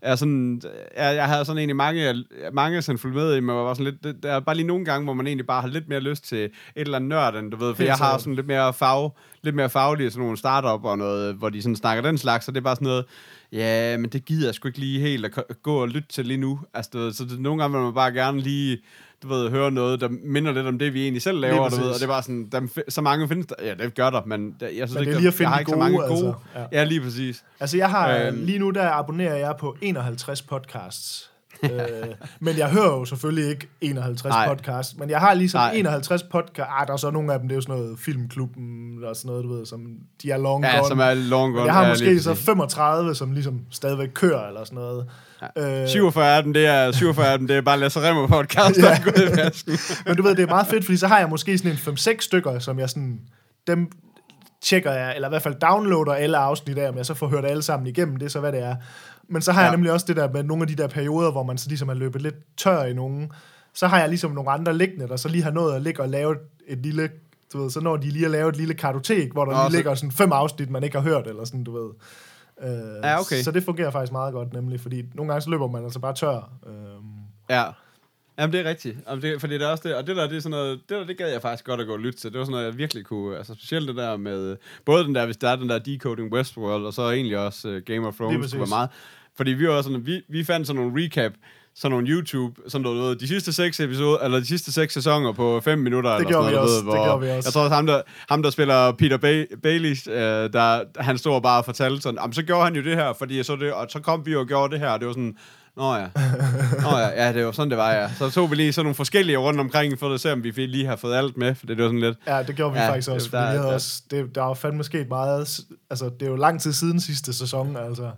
er 0.00 0.16
sådan, 0.16 0.62
jeg, 0.96 1.16
jeg 1.16 1.26
havde 1.28 1.44
sådan 1.44 1.58
egentlig 1.58 1.76
mange, 1.76 2.24
mange 2.52 2.82
sådan 2.82 2.98
fulgt 2.98 3.16
med 3.16 3.36
i, 3.36 3.40
men 3.40 3.56
var 3.56 3.74
sådan 3.74 3.84
lidt, 3.92 4.04
det- 4.04 4.22
der 4.22 4.32
er 4.32 4.40
bare 4.40 4.54
lige 4.56 4.66
nogle 4.66 4.84
gange, 4.84 5.04
hvor 5.04 5.14
man 5.14 5.26
egentlig 5.26 5.46
bare 5.46 5.60
har 5.60 5.68
lidt 5.68 5.88
mere 5.88 6.00
lyst 6.00 6.24
til 6.24 6.44
et 6.44 6.50
eller 6.76 6.96
andet 6.96 7.08
nørd, 7.08 7.34
end 7.36 7.50
du 7.50 7.56
ved, 7.56 7.74
for 7.74 7.82
Helt 7.82 7.88
jeg 7.88 7.96
har 7.96 8.18
sådan 8.18 8.34
lidt 8.34 8.46
mere 8.46 8.72
fag, 8.72 9.10
lidt 9.42 9.54
mere 9.54 9.70
faglige, 9.70 10.10
sådan 10.10 10.22
nogle 10.22 10.36
startup 10.36 10.84
og 10.84 10.98
noget, 10.98 11.34
hvor 11.34 11.48
de 11.48 11.62
sådan 11.62 11.76
snakker 11.76 12.02
den 12.02 12.18
slags, 12.18 12.44
så 12.44 12.50
det 12.50 12.56
er 12.56 12.62
bare 12.62 12.76
sådan 12.76 12.86
noget, 12.86 13.04
ja, 13.52 13.96
men 13.96 14.10
det 14.10 14.24
gider 14.24 14.46
jeg 14.46 14.54
sgu 14.54 14.68
ikke 14.68 14.78
lige 14.80 15.00
helt 15.00 15.24
at 15.24 15.32
gå 15.62 15.74
og 15.82 15.88
lytte 15.88 16.08
til 16.08 16.26
lige 16.26 16.36
nu. 16.36 16.60
Altså, 16.74 16.90
du 16.92 16.98
ved, 16.98 17.12
så 17.12 17.24
det, 17.24 17.40
nogle 17.40 17.62
gange 17.62 17.76
vil 17.76 17.84
man 17.84 17.94
bare 17.94 18.12
gerne 18.12 18.40
lige, 18.40 18.78
du 19.22 19.28
ved, 19.28 19.50
høre 19.50 19.70
noget, 19.70 20.00
der 20.00 20.08
minder 20.24 20.52
lidt 20.52 20.66
om 20.66 20.78
det, 20.78 20.94
vi 20.94 21.02
egentlig 21.02 21.22
selv 21.22 21.38
laver, 21.40 21.68
du 21.68 21.76
ved, 21.76 21.88
og 21.88 21.94
det 21.94 22.02
er 22.02 22.06
bare 22.06 22.22
sådan, 22.22 22.48
fi- 22.78 22.82
så 22.88 23.00
mange 23.00 23.28
findes 23.28 23.46
der, 23.46 23.54
ja, 23.64 23.74
det 23.74 23.94
gør 23.94 24.10
der, 24.10 24.22
men 24.26 24.56
der, 24.60 24.66
jeg 24.68 24.88
synes 24.88 24.94
Men 24.94 25.00
det 25.00 25.08
er 25.08 25.12
der- 25.12 25.18
lige 25.20 25.28
at 25.28 25.34
finde 25.34 25.48
jeg 25.48 25.52
har 25.52 25.58
ikke 25.58 25.70
så 25.70 25.76
mange 25.76 25.96
gode, 25.98 26.08
gode. 26.08 26.26
altså. 26.26 26.34
Ja. 26.72 26.78
Ja. 26.80 26.84
lige 26.84 27.00
præcis. 27.00 27.44
Altså, 27.60 27.76
jeg 27.76 27.90
har, 27.90 28.18
øhm. 28.18 28.44
lige 28.44 28.58
nu 28.58 28.70
der 28.70 28.90
abonnerer 28.90 29.36
jeg 29.36 29.54
på 29.60 29.76
51 29.82 30.42
podcasts. 30.42 31.30
Øh, 31.62 31.70
men 32.40 32.58
jeg 32.58 32.68
hører 32.70 32.86
jo 32.98 33.04
selvfølgelig 33.04 33.50
ikke 33.50 33.68
51 33.80 34.32
Nej. 34.32 34.48
Podcasts, 34.48 34.96
men 34.98 35.10
jeg 35.10 35.20
har 35.20 35.34
ligesom 35.34 35.58
Nej. 35.58 35.70
Nej. 35.70 35.78
51 35.78 36.22
podcasts. 36.22 36.72
Ah, 36.80 36.86
der 36.86 36.92
er 36.92 36.96
så 36.96 37.10
nogle 37.10 37.32
af 37.32 37.38
dem, 37.38 37.48
det 37.48 37.54
er 37.54 37.56
jo 37.56 37.60
sådan 37.62 37.74
noget 37.74 37.98
filmklubben 37.98 38.98
og 39.04 39.16
sådan 39.16 39.28
noget, 39.28 39.44
du 39.44 39.54
ved, 39.56 39.66
som 39.66 39.80
de 40.22 40.30
er 40.30 40.36
long 40.36 40.64
Ja, 40.64 40.76
gone. 40.76 40.88
som 40.88 40.98
er 41.00 41.14
long 41.14 41.52
men 41.52 41.56
gone. 41.58 41.66
jeg 41.66 41.74
har 41.74 41.82
ja, 41.82 41.88
måske 41.88 42.20
så 42.20 42.30
præcis. 42.30 42.44
35, 42.46 43.14
som 43.14 43.32
ligesom 43.32 43.60
stadigvæk 43.70 44.08
kører 44.14 44.46
eller 44.48 44.64
sådan 44.64 44.76
noget. 44.78 45.06
Ja. 45.56 45.82
Øh, 45.82 45.88
47 45.88 46.36
af 46.36 46.42
dem, 46.42 46.52
det 46.52 46.66
er, 46.66 46.92
47 46.92 47.26
af 47.32 47.38
dem, 47.38 47.46
det 47.46 47.56
er 47.56 47.60
bare 47.60 47.78
Lasse 47.78 48.00
Remmer 48.00 48.26
podcast, 48.26 48.76
der 48.76 48.88
Ja. 48.88 48.96
er 48.96 49.02
gået 49.04 49.32
i 49.32 49.36
vasken. 49.36 49.78
Men 50.06 50.16
du 50.16 50.22
ved, 50.22 50.34
det 50.34 50.42
er 50.42 50.46
meget 50.46 50.66
fedt, 50.66 50.84
fordi 50.84 50.96
så 50.96 51.06
har 51.06 51.18
jeg 51.18 51.28
måske 51.28 51.58
sådan 51.58 51.70
en 51.72 51.76
5-6 51.78 52.16
stykker, 52.20 52.58
som 52.58 52.78
jeg 52.78 52.90
sådan, 52.90 53.20
dem 53.66 53.88
tjekker 54.62 54.92
jeg, 54.92 55.14
eller 55.14 55.28
i 55.28 55.30
hvert 55.30 55.42
fald 55.42 55.54
downloader 55.54 56.12
alle 56.12 56.36
afsnit 56.38 56.78
af, 56.78 56.88
om 56.88 56.96
jeg 56.96 57.06
så 57.06 57.14
får 57.14 57.26
hørt 57.28 57.44
alle 57.44 57.62
sammen 57.62 57.86
igennem, 57.86 58.16
det 58.16 58.26
er 58.26 58.30
så 58.30 58.40
hvad 58.40 58.52
det 58.52 58.62
er. 58.62 58.76
Men 59.28 59.42
så 59.42 59.52
har 59.52 59.60
ja. 59.60 59.66
Jeg 59.66 59.76
nemlig 59.76 59.92
også 59.92 60.06
det 60.08 60.16
der 60.16 60.32
med 60.32 60.42
nogle 60.42 60.62
af 60.62 60.68
de 60.68 60.74
der 60.74 60.88
perioder, 60.88 61.30
hvor 61.32 61.42
man 61.42 61.58
så 61.58 61.68
ligesom 61.68 61.88
er 61.88 61.94
løbet 61.94 62.22
lidt 62.22 62.34
tør 62.56 62.82
i 62.84 62.92
nogen. 62.92 63.32
Så 63.74 63.86
har 63.86 63.98
jeg 64.00 64.08
ligesom 64.08 64.30
nogle 64.30 64.50
andre 64.50 64.74
liggende, 64.74 65.08
der 65.08 65.16
så 65.16 65.28
lige 65.28 65.42
har 65.44 65.50
nået 65.50 65.74
at 65.74 65.82
ligge 65.82 66.02
og 66.02 66.08
lave 66.08 66.36
et 66.66 66.78
lille 66.78 67.10
Du 67.52 67.62
ved, 67.62 67.70
så 67.70 67.80
når 67.80 67.96
de 67.96 68.06
lige 68.10 68.24
at 68.24 68.30
lave 68.30 68.48
et 68.48 68.56
lille 68.56 68.74
kartotek, 68.74 69.32
hvor 69.32 69.44
der 69.44 69.52
Nå, 69.52 69.58
lige 69.58 69.70
så- 69.70 69.76
ligger 69.76 69.94
sådan 69.94 70.10
fem 70.12 70.32
afsnit, 70.32 70.70
man 70.70 70.84
ikke 70.84 71.00
har 71.00 71.08
hørt, 71.08 71.26
eller 71.26 71.44
sådan, 71.44 71.64
du 71.64 71.72
ved. 71.72 71.90
Øh, 72.62 73.04
Ja, 73.04 73.20
okay. 73.20 73.42
Så 73.42 73.50
det 73.50 73.64
fungerer 73.64 73.90
faktisk 73.90 74.12
meget 74.12 74.32
godt, 74.32 74.52
nemlig, 74.52 74.80
fordi 74.80 75.02
nogle 75.14 75.32
gange 75.32 75.40
så 75.42 75.50
løber 75.50 75.68
man 75.68 75.84
altså 75.84 75.98
bare 75.98 76.14
tør. 76.14 76.50
Øh, 76.66 76.72
Ja. 77.50 77.64
Jamen, 78.38 78.52
det 78.52 78.60
er 78.60 78.68
rigtigt. 78.70 78.96
Jamen, 79.08 79.22
det, 79.22 79.40
fordi 79.40 79.54
det 79.54 79.62
er 79.62 79.66
også 79.66 79.88
det, 79.88 79.94
og 79.96 80.06
det 80.06 80.16
der, 80.16 80.26
det 80.28 80.36
er 80.36 80.40
sådan 80.40 80.50
noget, 80.50 80.80
det 80.88 80.98
der, 80.98 81.04
det 81.06 81.18
gad 81.18 81.30
jeg 81.32 81.42
faktisk 81.42 81.64
godt 81.64 81.80
at 81.80 81.86
gå 81.86 81.92
og 81.92 81.98
lytte 81.98 82.18
til. 82.18 82.30
Det 82.32 82.38
var 82.38 82.44
sådan 82.44 82.52
noget, 82.52 82.64
jeg 82.66 82.78
virkelig 82.78 83.04
kunne, 83.04 83.36
altså 83.36 83.54
specielt 83.54 83.88
det 83.88 83.96
der 83.96 84.16
med, 84.16 84.56
både 84.84 85.04
den 85.04 85.14
der, 85.14 85.24
hvis 85.24 85.36
der 85.36 85.48
er 85.48 85.56
den 85.56 85.68
der 85.68 85.78
Decoding 85.78 86.32
Westworld, 86.32 86.86
og 86.86 86.92
så 86.92 87.10
egentlig 87.10 87.38
også 87.38 87.68
uh, 87.68 87.76
Game 87.76 88.06
of 88.08 88.14
Thrones, 88.14 88.52
kunne 88.52 88.60
være 88.60 88.68
meget. 88.68 88.88
Fordi 89.36 89.50
vi 89.50 89.68
var 89.68 89.82
sådan, 89.82 90.06
vi, 90.06 90.22
vi 90.28 90.44
fandt 90.44 90.66
sådan 90.66 90.82
nogle 90.82 91.04
recap, 91.04 91.32
sådan 91.74 91.90
nogle 91.90 92.08
YouTube, 92.08 92.60
sådan 92.68 92.82
noget, 92.82 93.20
de 93.20 93.28
sidste 93.28 93.52
seks 93.52 93.80
episoder, 93.80 94.18
eller 94.18 94.38
de 94.38 94.46
sidste 94.46 94.72
seks 94.72 94.94
sæsoner 94.94 95.32
på 95.32 95.60
fem 95.60 95.78
minutter, 95.78 96.10
eller 96.10 96.28
gjorde 96.28 96.44
sådan 96.44 96.50
vi 96.52 96.56
noget, 96.56 96.70
også. 96.70 96.84
ved, 96.84 96.92
Det 96.92 96.98
hvor, 96.98 97.04
gjorde 97.06 97.20
vi 97.26 97.30
også. 97.30 97.46
Jeg 97.48 97.52
tror 97.52 97.62
også, 97.62 97.74
ham 97.74 97.86
der, 97.86 98.02
ham 98.28 98.42
der 98.42 98.50
spiller 98.50 98.92
Peter 98.92 99.16
ba- 99.18 99.60
Bailey, 99.62 99.90
øh, 100.08 100.52
der, 100.52 100.80
han 101.02 101.18
stod 101.18 101.34
og 101.34 101.42
bare 101.42 101.58
og 101.58 101.64
fortalte 101.64 102.02
sådan, 102.02 102.18
"Jamen, 102.20 102.32
så 102.32 102.42
gjorde 102.42 102.64
han 102.64 102.76
jo 102.76 102.82
det 102.82 102.96
her, 102.96 103.12
fordi 103.12 103.42
så 103.42 103.56
det, 103.56 103.72
og 103.72 103.86
så 103.90 104.00
kom 104.00 104.26
vi 104.26 104.36
og 104.36 104.46
gjorde 104.46 104.72
det 104.72 104.80
her, 104.80 104.88
og 104.88 105.00
det 105.00 105.06
var 105.06 105.12
sådan, 105.12 105.36
Nå 105.76 105.94
ja. 105.94 106.06
Nå 106.82 106.98
ja, 106.98 107.24
ja, 107.26 107.32
det 107.32 107.46
var 107.46 107.52
sådan, 107.52 107.70
det 107.70 107.78
var, 107.78 107.92
ja. 107.92 108.10
Så 108.14 108.30
tog 108.30 108.50
vi 108.50 108.56
lige 108.56 108.72
sådan 108.72 108.84
nogle 108.84 108.94
forskellige 108.94 109.36
rundt 109.38 109.60
omkring, 109.60 109.98
for 109.98 110.14
at 110.14 110.20
se, 110.20 110.32
om 110.32 110.44
vi 110.44 110.52
fik- 110.52 110.70
lige 110.70 110.86
har 110.86 110.96
fået 110.96 111.16
alt 111.16 111.36
med, 111.36 111.54
for 111.54 111.66
det 111.66 111.78
var 111.78 111.84
sådan 111.84 112.00
lidt... 112.00 112.18
Ja, 112.26 112.42
det 112.42 112.56
gjorde 112.56 112.72
vi 112.72 112.78
Ja, 112.78 112.88
faktisk 112.90 113.10
også. 113.10 113.28
der- 113.32 113.38
Der, 113.40 113.44
vi 113.50 113.56
havde 113.56 113.68
der- 113.68 113.74
også 113.74 114.02
det, 114.10 114.34
der 114.34 114.40
var 114.42 114.54
fandme 114.54 114.84
sket 114.84 115.08
meget. 115.08 115.60
Altså, 115.90 116.04
det 116.20 116.26
er 116.26 116.30
jo 116.30 116.36
lang 116.36 116.60
tid 116.60 116.72
siden 116.72 117.00
sidste 117.00 117.32
sæson, 117.34 117.76
altså. 117.76 118.10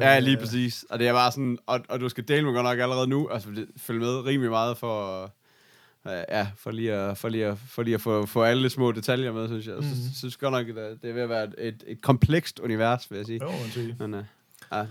Ja, 0.00 0.16
Øh, 0.16 0.22
lige 0.22 0.36
præcis. 0.36 0.84
Og 0.90 0.98
det 0.98 1.08
er 1.08 1.12
bare 1.12 1.30
sådan, 1.32 1.58
og, 1.66 1.80
og 1.88 2.00
du 2.00 2.08
skal 2.08 2.28
dele 2.28 2.44
med 2.44 2.52
godt 2.54 2.64
nok 2.64 2.78
allerede 2.78 3.06
nu, 3.06 3.28
altså 3.32 3.48
følge 3.76 4.00
med 4.00 4.08
rimelig 4.26 4.50
meget 4.50 4.76
for, 4.78 5.30
ja, 6.28 6.46
for 6.58 6.70
lige 6.70 6.92
at, 6.92 7.18
for 7.18 7.28
lige 7.28 7.46
at, 7.46 7.58
for 7.68 7.82
lige 7.82 7.94
at 7.94 8.00
få, 8.00 8.26
få 8.26 8.42
alle 8.42 8.70
små 8.70 8.92
detaljer 8.92 9.32
med, 9.32 9.48
synes 9.48 9.66
jeg. 9.66 9.74
Jeg 9.74 9.82
synes, 9.84 9.98
Mhm. 9.98 10.14
synes 10.14 10.36
godt 10.36 10.52
nok, 10.52 10.68
at 10.68 10.74
det 11.02 11.10
er 11.10 11.14
ved 11.14 11.22
at 11.22 11.28
være 11.28 11.44
et, 11.44 11.54
et, 11.58 11.84
et 11.86 12.00
komplekst 12.02 12.58
univers, 12.58 13.10
vil 13.10 13.16
jeg 13.16 13.26
sige. 13.26 13.40
Jo, 13.42 13.50
man 13.50 13.70
sige. 13.72 13.96
Men, 13.98 14.14
uh, 14.14 14.20
ja. 14.72 14.84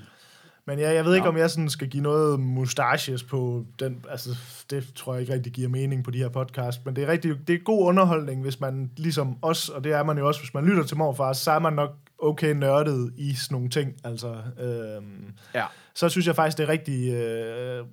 Men 0.68 0.80
ja, 0.80 0.94
jeg 0.94 1.06
ved 1.06 1.16
ikke, 1.16 1.26
Nå. 1.26 1.32
om 1.32 1.38
jeg 1.38 1.50
sådan 1.50 1.70
skal 1.70 1.88
give 1.88 2.04
noget 2.04 2.40
mustaches 2.40 3.24
på 3.24 3.66
den, 3.80 4.06
altså 4.10 4.30
det 4.70 4.92
tror 4.96 5.14
jeg 5.14 5.22
ikke 5.22 5.34
rigtig 5.34 5.52
giver 5.52 5.70
mening 5.70 6.04
på 6.04 6.12
de 6.12 6.18
her 6.18 6.30
podcast, 6.30 6.86
men 6.86 6.96
det 6.96 7.04
er 7.04 7.08
rigtig, 7.08 7.48
det 7.48 7.56
er 7.56 7.60
god 7.60 7.88
underholdning, 7.88 8.42
hvis 8.42 8.60
man 8.60 8.92
ligesom 8.98 9.38
os, 9.42 9.70
og 9.70 9.84
det 9.84 9.92
er 9.92 10.04
man 10.04 10.18
jo 10.18 10.28
også, 10.28 10.42
hvis 10.42 10.54
man 10.54 10.66
lytter 10.66 10.84
til 10.84 10.98
morfar, 10.98 11.34
så 11.34 11.52
er 11.52 11.60
man 11.60 11.74
nok 11.74 11.92
okay 12.20 12.54
nørdet 12.54 13.14
i 13.18 13.34
sådan 13.34 13.56
nogle 13.56 13.70
ting, 13.70 13.94
altså 14.04 14.36
øhm, 14.60 15.34
ja. 15.56 15.66
så 15.94 16.10
synes 16.10 16.28
jeg 16.28 16.36
faktisk, 16.36 16.58
det 16.58 16.64
er 16.64 16.70
rigtig, 16.70 17.14
øh, 17.14 17.86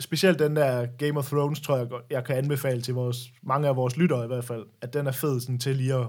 specielt 0.00 0.38
den 0.38 0.56
der 0.56 0.86
Game 0.98 1.18
of 1.18 1.28
Thrones, 1.28 1.60
tror 1.60 1.76
jeg, 1.76 1.86
jeg 2.10 2.24
kan 2.24 2.36
anbefale 2.36 2.82
til 2.82 2.94
vores, 2.94 3.32
mange 3.42 3.68
af 3.68 3.76
vores 3.76 3.96
lyttere 3.96 4.24
i 4.24 4.26
hvert 4.26 4.44
fald, 4.44 4.64
at 4.80 4.94
den 4.94 5.06
er 5.06 5.12
fed 5.12 5.40
sådan, 5.40 5.58
til 5.58 5.76
lige 5.76 5.94
at 5.94 6.06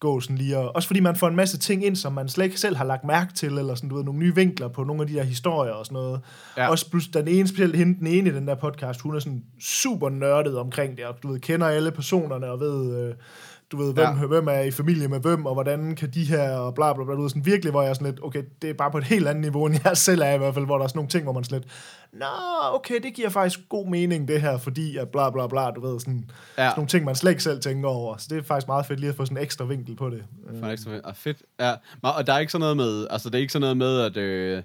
gå 0.00 0.20
sådan 0.20 0.38
lige 0.38 0.58
og, 0.58 0.76
også 0.76 0.88
fordi 0.88 1.00
man 1.00 1.16
får 1.16 1.28
en 1.28 1.36
masse 1.36 1.58
ting 1.58 1.84
ind, 1.84 1.96
som 1.96 2.12
man 2.12 2.28
slet 2.28 2.44
ikke 2.44 2.60
selv 2.60 2.76
har 2.76 2.84
lagt 2.84 3.04
mærke 3.04 3.34
til, 3.34 3.58
eller 3.58 3.74
sådan, 3.74 3.90
du 3.90 3.96
ved, 3.96 4.04
nogle 4.04 4.20
nye 4.20 4.34
vinkler 4.34 4.68
på 4.68 4.84
nogle 4.84 5.02
af 5.02 5.08
de 5.08 5.14
der 5.14 5.22
historier 5.22 5.72
og 5.72 5.86
sådan 5.86 5.94
noget. 5.94 6.20
Ja. 6.56 6.70
Også 6.70 6.90
plus 6.90 7.08
den 7.08 7.28
ene, 7.28 7.48
specielt 7.48 7.76
hende, 7.76 7.98
den 7.98 8.06
ene 8.06 8.30
i 8.30 8.32
den 8.32 8.48
der 8.48 8.54
podcast, 8.54 9.00
hun 9.00 9.14
er 9.14 9.18
sådan 9.18 9.44
super 9.60 10.08
nørdet 10.08 10.58
omkring 10.58 10.96
det, 10.96 11.06
og 11.06 11.14
du 11.22 11.28
ved, 11.28 11.40
kender 11.40 11.66
alle 11.66 11.90
personerne 11.90 12.50
og 12.50 12.60
ved, 12.60 13.08
øh, 13.08 13.14
du 13.72 13.76
ved, 13.76 13.92
hvem, 13.94 14.04
Ja. 14.20 14.26
hvem 14.26 14.48
er 14.48 14.60
i 14.60 14.70
familie 14.70 15.08
med 15.08 15.20
hvem, 15.20 15.46
og 15.46 15.54
hvordan 15.54 15.94
kan 15.96 16.10
de 16.14 16.24
her, 16.24 16.50
og 16.50 16.74
bla 16.74 16.92
bla 16.92 17.04
bla, 17.04 17.14
du 17.14 17.20
ved, 17.20 17.28
sådan 17.30 17.46
virkelig, 17.46 17.70
hvor 17.70 17.82
jeg 17.82 17.90
er 17.90 17.94
sådan 17.94 18.06
lidt, 18.06 18.20
okay, 18.24 18.42
det 18.62 18.70
er 18.70 18.74
bare 18.74 18.90
på 18.90 18.98
et 18.98 19.04
helt 19.04 19.28
andet 19.28 19.40
niveau, 19.42 19.66
end 19.66 19.80
jeg 19.84 19.96
selv 20.08 20.20
er 20.22 20.32
i 20.34 20.38
hvert 20.38 20.54
fald, 20.54 20.64
hvor 20.64 20.76
der 20.76 20.84
er 20.84 20.88
sådan 20.88 20.98
nogle 20.98 21.08
ting, 21.10 21.22
hvor 21.24 21.32
man 21.32 21.44
sådan 21.44 21.60
lidt, 21.60 21.72
nå, 22.12 22.26
okay, 22.74 22.94
det 23.02 23.14
giver 23.14 23.28
faktisk 23.28 23.60
god 23.68 23.86
mening, 23.86 24.28
det 24.28 24.40
her, 24.40 24.58
fordi 24.58 24.96
at 24.96 25.08
bla 25.08 25.30
bla 25.30 25.46
bla, 25.46 25.70
du 25.70 25.80
ved, 25.80 26.00
sådan, 26.00 26.30
Ja. 26.58 26.62
sådan 26.62 26.72
nogle 26.76 26.88
ting, 26.88 27.04
man 27.04 27.14
slet 27.14 27.30
ikke 27.30 27.42
selv 27.42 27.60
tænker 27.60 27.88
over. 27.88 28.16
Så 28.16 28.26
det 28.30 28.38
er 28.38 28.42
faktisk 28.42 28.66
meget 28.68 28.86
fedt 28.86 29.00
lige 29.00 29.10
at 29.10 29.16
få 29.16 29.24
sådan 29.24 29.36
en 29.38 29.42
ekstra 29.42 29.64
vinkel 29.64 29.96
på 29.96 30.10
det. 30.10 30.22
For 30.58 30.66
en 30.66 30.72
ekstra 30.72 30.90
ah, 31.04 31.14
fedt. 31.14 31.38
Ja. 31.60 31.72
Og 32.02 32.26
der 32.26 32.32
er 32.32 32.38
ikke 32.38 32.52
sådan 32.52 32.60
noget 32.60 32.76
med, 32.76 33.06
altså 33.10 33.28
det 33.30 33.34
er 33.34 33.40
ikke 33.40 33.52
sådan 33.52 33.60
noget 33.60 33.76
med, 33.76 34.00
at, 34.00 34.16
øh, 34.16 34.62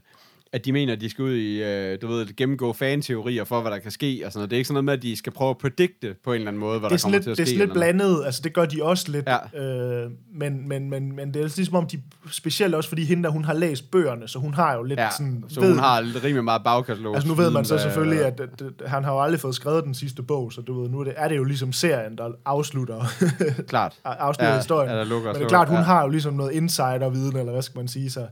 at 0.54 0.66
de 0.66 0.72
mener, 0.72 0.94
at 0.94 1.02
de 1.02 1.10
skal 1.10 1.24
ud 1.24 1.36
i, 1.36 1.64
øh, 1.64 1.98
du 2.02 2.08
ved, 2.08 2.36
gennemgå 2.36 2.74
fan-teorier 2.74 3.44
for, 3.44 3.62
hvad 3.62 3.72
der 3.72 3.78
kan 3.80 3.92
ske, 3.92 4.22
og 4.26 4.32
sådan 4.32 4.40
noget. 4.40 4.50
Det 4.50 4.56
er 4.56 4.58
ikke 4.58 4.68
sådan 4.68 4.74
noget 4.74 4.86
med, 4.86 4.94
at 4.94 5.02
de 5.02 5.16
skal 5.16 5.32
prøve 5.34 5.50
at 5.50 5.58
predikte 5.58 6.16
på 6.24 6.32
en 6.32 6.36
eller 6.36 6.48
anden 6.48 6.60
måde, 6.60 6.80
hvad 6.80 6.90
det 6.90 6.94
er 6.94 6.98
der 6.98 7.04
kommer 7.04 7.18
lidt, 7.18 7.24
til 7.24 7.32
at 7.32 7.38
det 7.38 7.44
er 7.44 7.46
ske. 7.46 7.52
sådan 7.58 7.68
lidt 7.68 7.76
noget. 7.76 7.96
blandet, 7.98 8.26
altså 8.26 8.42
det 8.44 8.54
gør 8.54 8.66
de 8.66 8.84
også 8.84 9.12
lidt, 9.12 9.28
Ja. 9.56 9.62
øh, 9.64 10.12
men, 10.36 10.68
men, 10.68 10.90
men, 10.90 11.16
men 11.16 11.34
det 11.34 11.40
er 11.42 11.54
ligesom 11.56 11.76
om 11.76 11.88
de, 11.88 12.02
specielt 12.32 12.76
også 12.76 12.90
fordi 12.90 13.04
hende 13.06 13.24
der, 13.24 13.30
hun 13.30 13.46
har 13.46 13.54
læst 13.54 13.92
bøgerne, 13.92 14.28
så 14.28 14.40
hun 14.40 14.54
har 14.54 14.74
jo 14.76 14.84
lidt 14.84 15.00
Ja, 15.00 15.10
sådan, 15.12 15.44
så 15.50 15.62
hun 15.62 15.80
har 15.80 16.02
lidt 16.02 16.24
rimelig 16.24 16.44
meget 16.44 16.62
bagkatalog. 16.64 17.16
Altså 17.16 17.28
nu 17.30 17.36
ved 17.36 17.50
man 17.50 17.66
så 17.66 17.78
selvfølgelig, 17.78 18.18
hvad- 18.20 18.32
at, 18.40 18.40
at, 18.62 18.62
at 18.84 18.90
han 18.90 19.04
har 19.04 19.14
jo 19.14 19.22
aldrig 19.22 19.40
fået 19.40 19.56
skrevet 19.56 19.84
den 19.84 19.94
sidste 19.94 20.24
bog, 20.24 20.54
så 20.54 20.62
du 20.62 20.82
ved, 20.82 20.90
nu 20.90 21.00
er 21.00 21.04
det, 21.04 21.14
er 21.18 21.28
det 21.28 21.38
jo 21.38 21.44
ligesom 21.44 21.74
serien, 21.74 22.18
der 22.18 22.30
afslutter, 22.46 23.04
Klart. 23.68 23.94
afslutter 24.06 24.52
Ja, 24.52 24.58
historien. 24.58 24.90
ja, 24.92 24.98
der 24.98 25.04
lukker 25.06 25.28
men 25.32 25.36
det 25.36 25.44
er 25.46 25.50
klart, 25.50 25.68
hun 25.70 25.78
ja. 25.78 25.84
har 25.84 26.04
jo 26.04 26.10
ligesom 26.10 26.34
noget 26.34 26.52
insider-viden, 26.52 27.38
eller 27.38 27.52
hvad 27.52 27.62
skal 27.62 27.78
man 27.80 27.88
sige. 27.88 28.12
Så. 28.12 28.26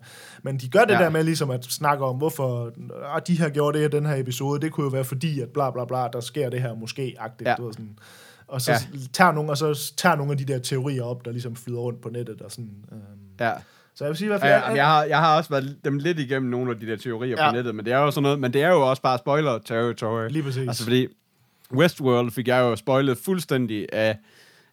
Men 0.43 0.57
de 0.57 0.69
gør 0.69 0.83
det 0.85 0.93
ja. 0.93 0.99
der 0.99 1.09
med 1.09 1.23
ligesom 1.23 1.51
at 1.51 1.65
snakke 1.65 2.05
om, 2.05 2.10
hvorfor 2.13 2.71
ah, 3.15 3.21
de 3.27 3.39
har 3.39 3.49
gjort 3.49 3.73
det 3.73 3.93
i 3.93 3.97
den 3.97 4.05
her 4.05 4.15
episode. 4.15 4.61
Det 4.61 4.71
kunne 4.71 4.83
jo 4.83 4.89
være 4.89 5.03
fordi, 5.03 5.39
at 5.39 5.49
bla 5.49 5.71
bla 5.71 5.85
bla, 5.85 6.07
der 6.13 6.19
sker 6.19 6.49
det 6.49 6.61
her 6.61 6.75
måske-agtigt. 6.75 7.49
Ja. 7.49 7.55
Du 7.57 7.65
ved, 7.65 7.73
sådan. 7.73 7.99
Og 8.47 8.61
så 8.61 8.71
Ja. 8.71 8.77
tager 9.13 9.31
nogle, 9.31 9.49
og 9.49 9.57
så 9.57 9.93
tager 9.97 10.15
nogle 10.15 10.31
af 10.31 10.37
de 10.37 10.45
der 10.45 10.59
teorier 10.59 11.03
op, 11.03 11.25
der 11.25 11.31
ligesom 11.31 11.55
flyder 11.55 11.79
rundt 11.79 12.01
på 12.01 12.09
nettet. 12.09 12.41
Og 12.41 12.51
sådan, 12.51 12.69
øhm. 12.91 13.01
Ja. 13.39 13.51
Så 13.95 14.03
jeg 14.03 14.09
vil 14.09 14.17
sige 14.17 14.29
fald, 14.29 14.43
Ja, 14.43 14.59
jamen, 14.59 14.77
jeg, 14.77 14.85
har, 14.85 15.03
jeg 15.03 15.19
har 15.19 15.37
også 15.37 15.49
været 15.49 15.77
dem 15.85 15.97
lidt 15.97 16.19
igennem 16.19 16.51
nogle 16.51 16.71
af 16.71 16.79
de 16.79 16.85
der 16.87 16.95
teorier. 16.95 17.35
Ja. 17.39 17.49
på 17.49 17.55
nettet, 17.55 17.75
men 17.75 17.85
det 17.85 17.93
er 17.93 17.97
jo 17.99 18.11
sådan 18.11 18.23
noget, 18.23 18.39
men 18.39 18.53
det 18.53 18.63
er 18.63 18.69
jo 18.69 18.89
også 18.89 19.01
bare 19.01 19.17
spoiler 19.17 19.57
territory. 19.65 20.29
Lige 20.29 20.43
præcis. 20.43 20.67
Altså 20.67 20.83
fordi 20.83 21.07
Westworld 21.73 22.31
fik 22.31 22.47
jeg 22.47 22.59
jo 22.59 22.75
spoilet 22.75 23.17
fuldstændig 23.17 23.87
af, 23.93 24.17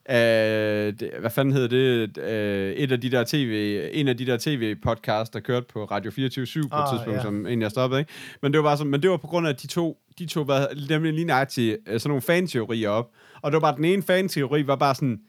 af 0.09 0.93
det, 0.99 1.09
hvad 1.19 1.29
fanden 1.29 1.53
hedder 1.53 1.67
det, 1.67 2.17
øh, 2.17 2.73
et 2.73 2.91
af 2.91 3.01
de 3.01 3.11
der 3.11 3.23
tv, 3.27 3.79
en 3.93 4.07
af 4.07 4.17
de 4.17 4.25
der 4.25 4.37
tv-podcasts, 4.37 5.29
der 5.33 5.39
kørte 5.39 5.65
på 5.73 5.85
Radio 5.85 6.11
24 6.11 6.63
på 6.69 6.75
et 6.75 6.79
Ah, 6.81 6.87
tidspunkt, 6.93 7.17
ja. 7.17 7.21
som 7.23 7.45
egentlig 7.45 7.63
jeg 7.63 7.71
stoppede, 7.71 7.99
ikke? 8.01 8.11
Men 8.41 8.53
det 8.53 8.57
var 8.57 8.69
bare 8.69 8.77
sådan, 8.77 8.91
men 8.91 9.01
det 9.01 9.09
var 9.09 9.17
på 9.17 9.27
grund 9.27 9.47
af, 9.47 9.51
at 9.51 9.61
de 9.61 9.67
to, 9.67 9.97
de 10.19 10.25
to 10.25 10.41
var 10.41 10.67
nemlig 10.89 11.13
lige 11.13 11.25
nøjagtigt 11.25 11.77
øh, 11.87 11.99
sådan 11.99 12.09
nogle 12.09 12.21
fan-teorier 12.21 12.89
op, 12.89 13.09
og 13.41 13.51
det 13.51 13.61
var 13.61 13.71
bare, 13.71 13.75
den 13.75 13.85
ene 13.85 14.03
fan-teori 14.03 14.67
var 14.67 14.75
bare 14.75 14.95
sådan, 14.95 15.19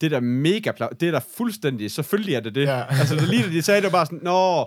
det 0.00 0.06
er 0.06 0.10
da 0.10 0.20
mega, 0.20 0.72
det 1.00 1.08
er 1.08 1.12
da 1.12 1.20
fuldstændig, 1.36 1.90
selvfølgelig 1.90 2.34
er 2.34 2.40
det 2.40 2.54
det. 2.54 2.62
Ja. 2.66 2.82
Altså 2.90 3.14
det, 3.14 3.28
lige 3.28 3.42
da 3.42 3.48
de 3.48 3.62
sagde, 3.62 3.80
det 3.80 3.92
var 3.92 3.98
bare 3.98 4.06
sådan, 4.06 4.20
nå, 4.22 4.64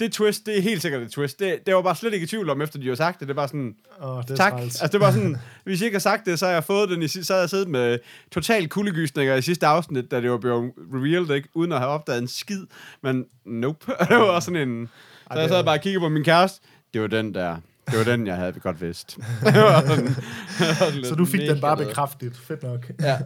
det 0.00 0.12
twist, 0.12 0.46
det 0.46 0.58
er 0.58 0.62
helt 0.62 0.82
sikkert 0.82 1.02
et 1.02 1.10
twist. 1.10 1.38
Det, 1.38 1.66
det 1.66 1.74
var 1.74 1.82
bare 1.82 1.96
slet 1.96 2.14
ikke 2.14 2.24
i 2.24 2.26
tvivl 2.26 2.50
om, 2.50 2.62
efter 2.62 2.78
de 2.78 2.88
har 2.88 2.94
sagt 2.94 3.20
det. 3.20 3.28
Det 3.28 3.36
var 3.36 3.40
bare 3.42 3.48
sådan, 3.48 3.74
Åh, 4.02 4.22
det 4.22 4.30
er 4.30 4.34
tak. 4.36 4.52
træls. 4.52 4.80
Altså 4.80 4.92
det 4.92 5.00
var 5.00 5.10
sådan, 5.10 5.36
hvis 5.64 5.80
jeg 5.80 5.86
ikke 5.86 5.94
har 5.94 6.00
sagt 6.00 6.26
det, 6.26 6.38
så 6.38 6.46
har 6.46 6.52
jeg 6.52 6.64
fået 6.64 6.88
den 6.90 7.02
i 7.02 7.08
så 7.08 7.32
har 7.32 7.40
jeg 7.40 7.50
siddet 7.50 7.68
med 7.68 7.98
total 8.32 8.68
kuldegysninger 8.68 9.34
i 9.34 9.42
sidste 9.42 9.66
afsnit, 9.66 10.10
da 10.10 10.20
det 10.20 10.30
var 10.30 10.38
blevet 10.38 10.72
revealed, 10.94 11.30
ikke? 11.36 11.48
uden 11.54 11.72
at 11.72 11.78
have 11.78 11.90
opdaget 11.90 12.22
en 12.22 12.28
skid. 12.28 12.66
Men 13.02 13.24
nope. 13.44 13.86
det 14.08 14.16
var 14.16 14.22
også 14.22 14.46
sådan 14.46 14.68
en... 14.68 14.88
Så 15.32 15.34
jeg 15.34 15.42
det 15.42 15.50
sad 15.50 15.64
bare 15.64 15.76
og 15.78 15.82
kiggede 15.82 16.00
på 16.00 16.08
min 16.08 16.24
kæreste. 16.24 16.60
Det 16.94 17.00
var 17.00 17.06
den 17.06 17.34
der. 17.34 17.56
Det 17.90 17.98
var 17.98 18.04
den, 18.04 18.26
jeg 18.26 18.36
havde 18.36 18.52
godt 18.52 18.80
vidst. 18.80 19.10
Sådan- 19.42 21.04
så 21.04 21.14
du 21.18 21.24
fik 21.24 21.40
den 21.40 21.60
bare 21.60 21.76
bekræftet. 21.76 22.36
Fedt 22.36 22.62
nok. 22.62 22.90
Ja. 23.00 23.18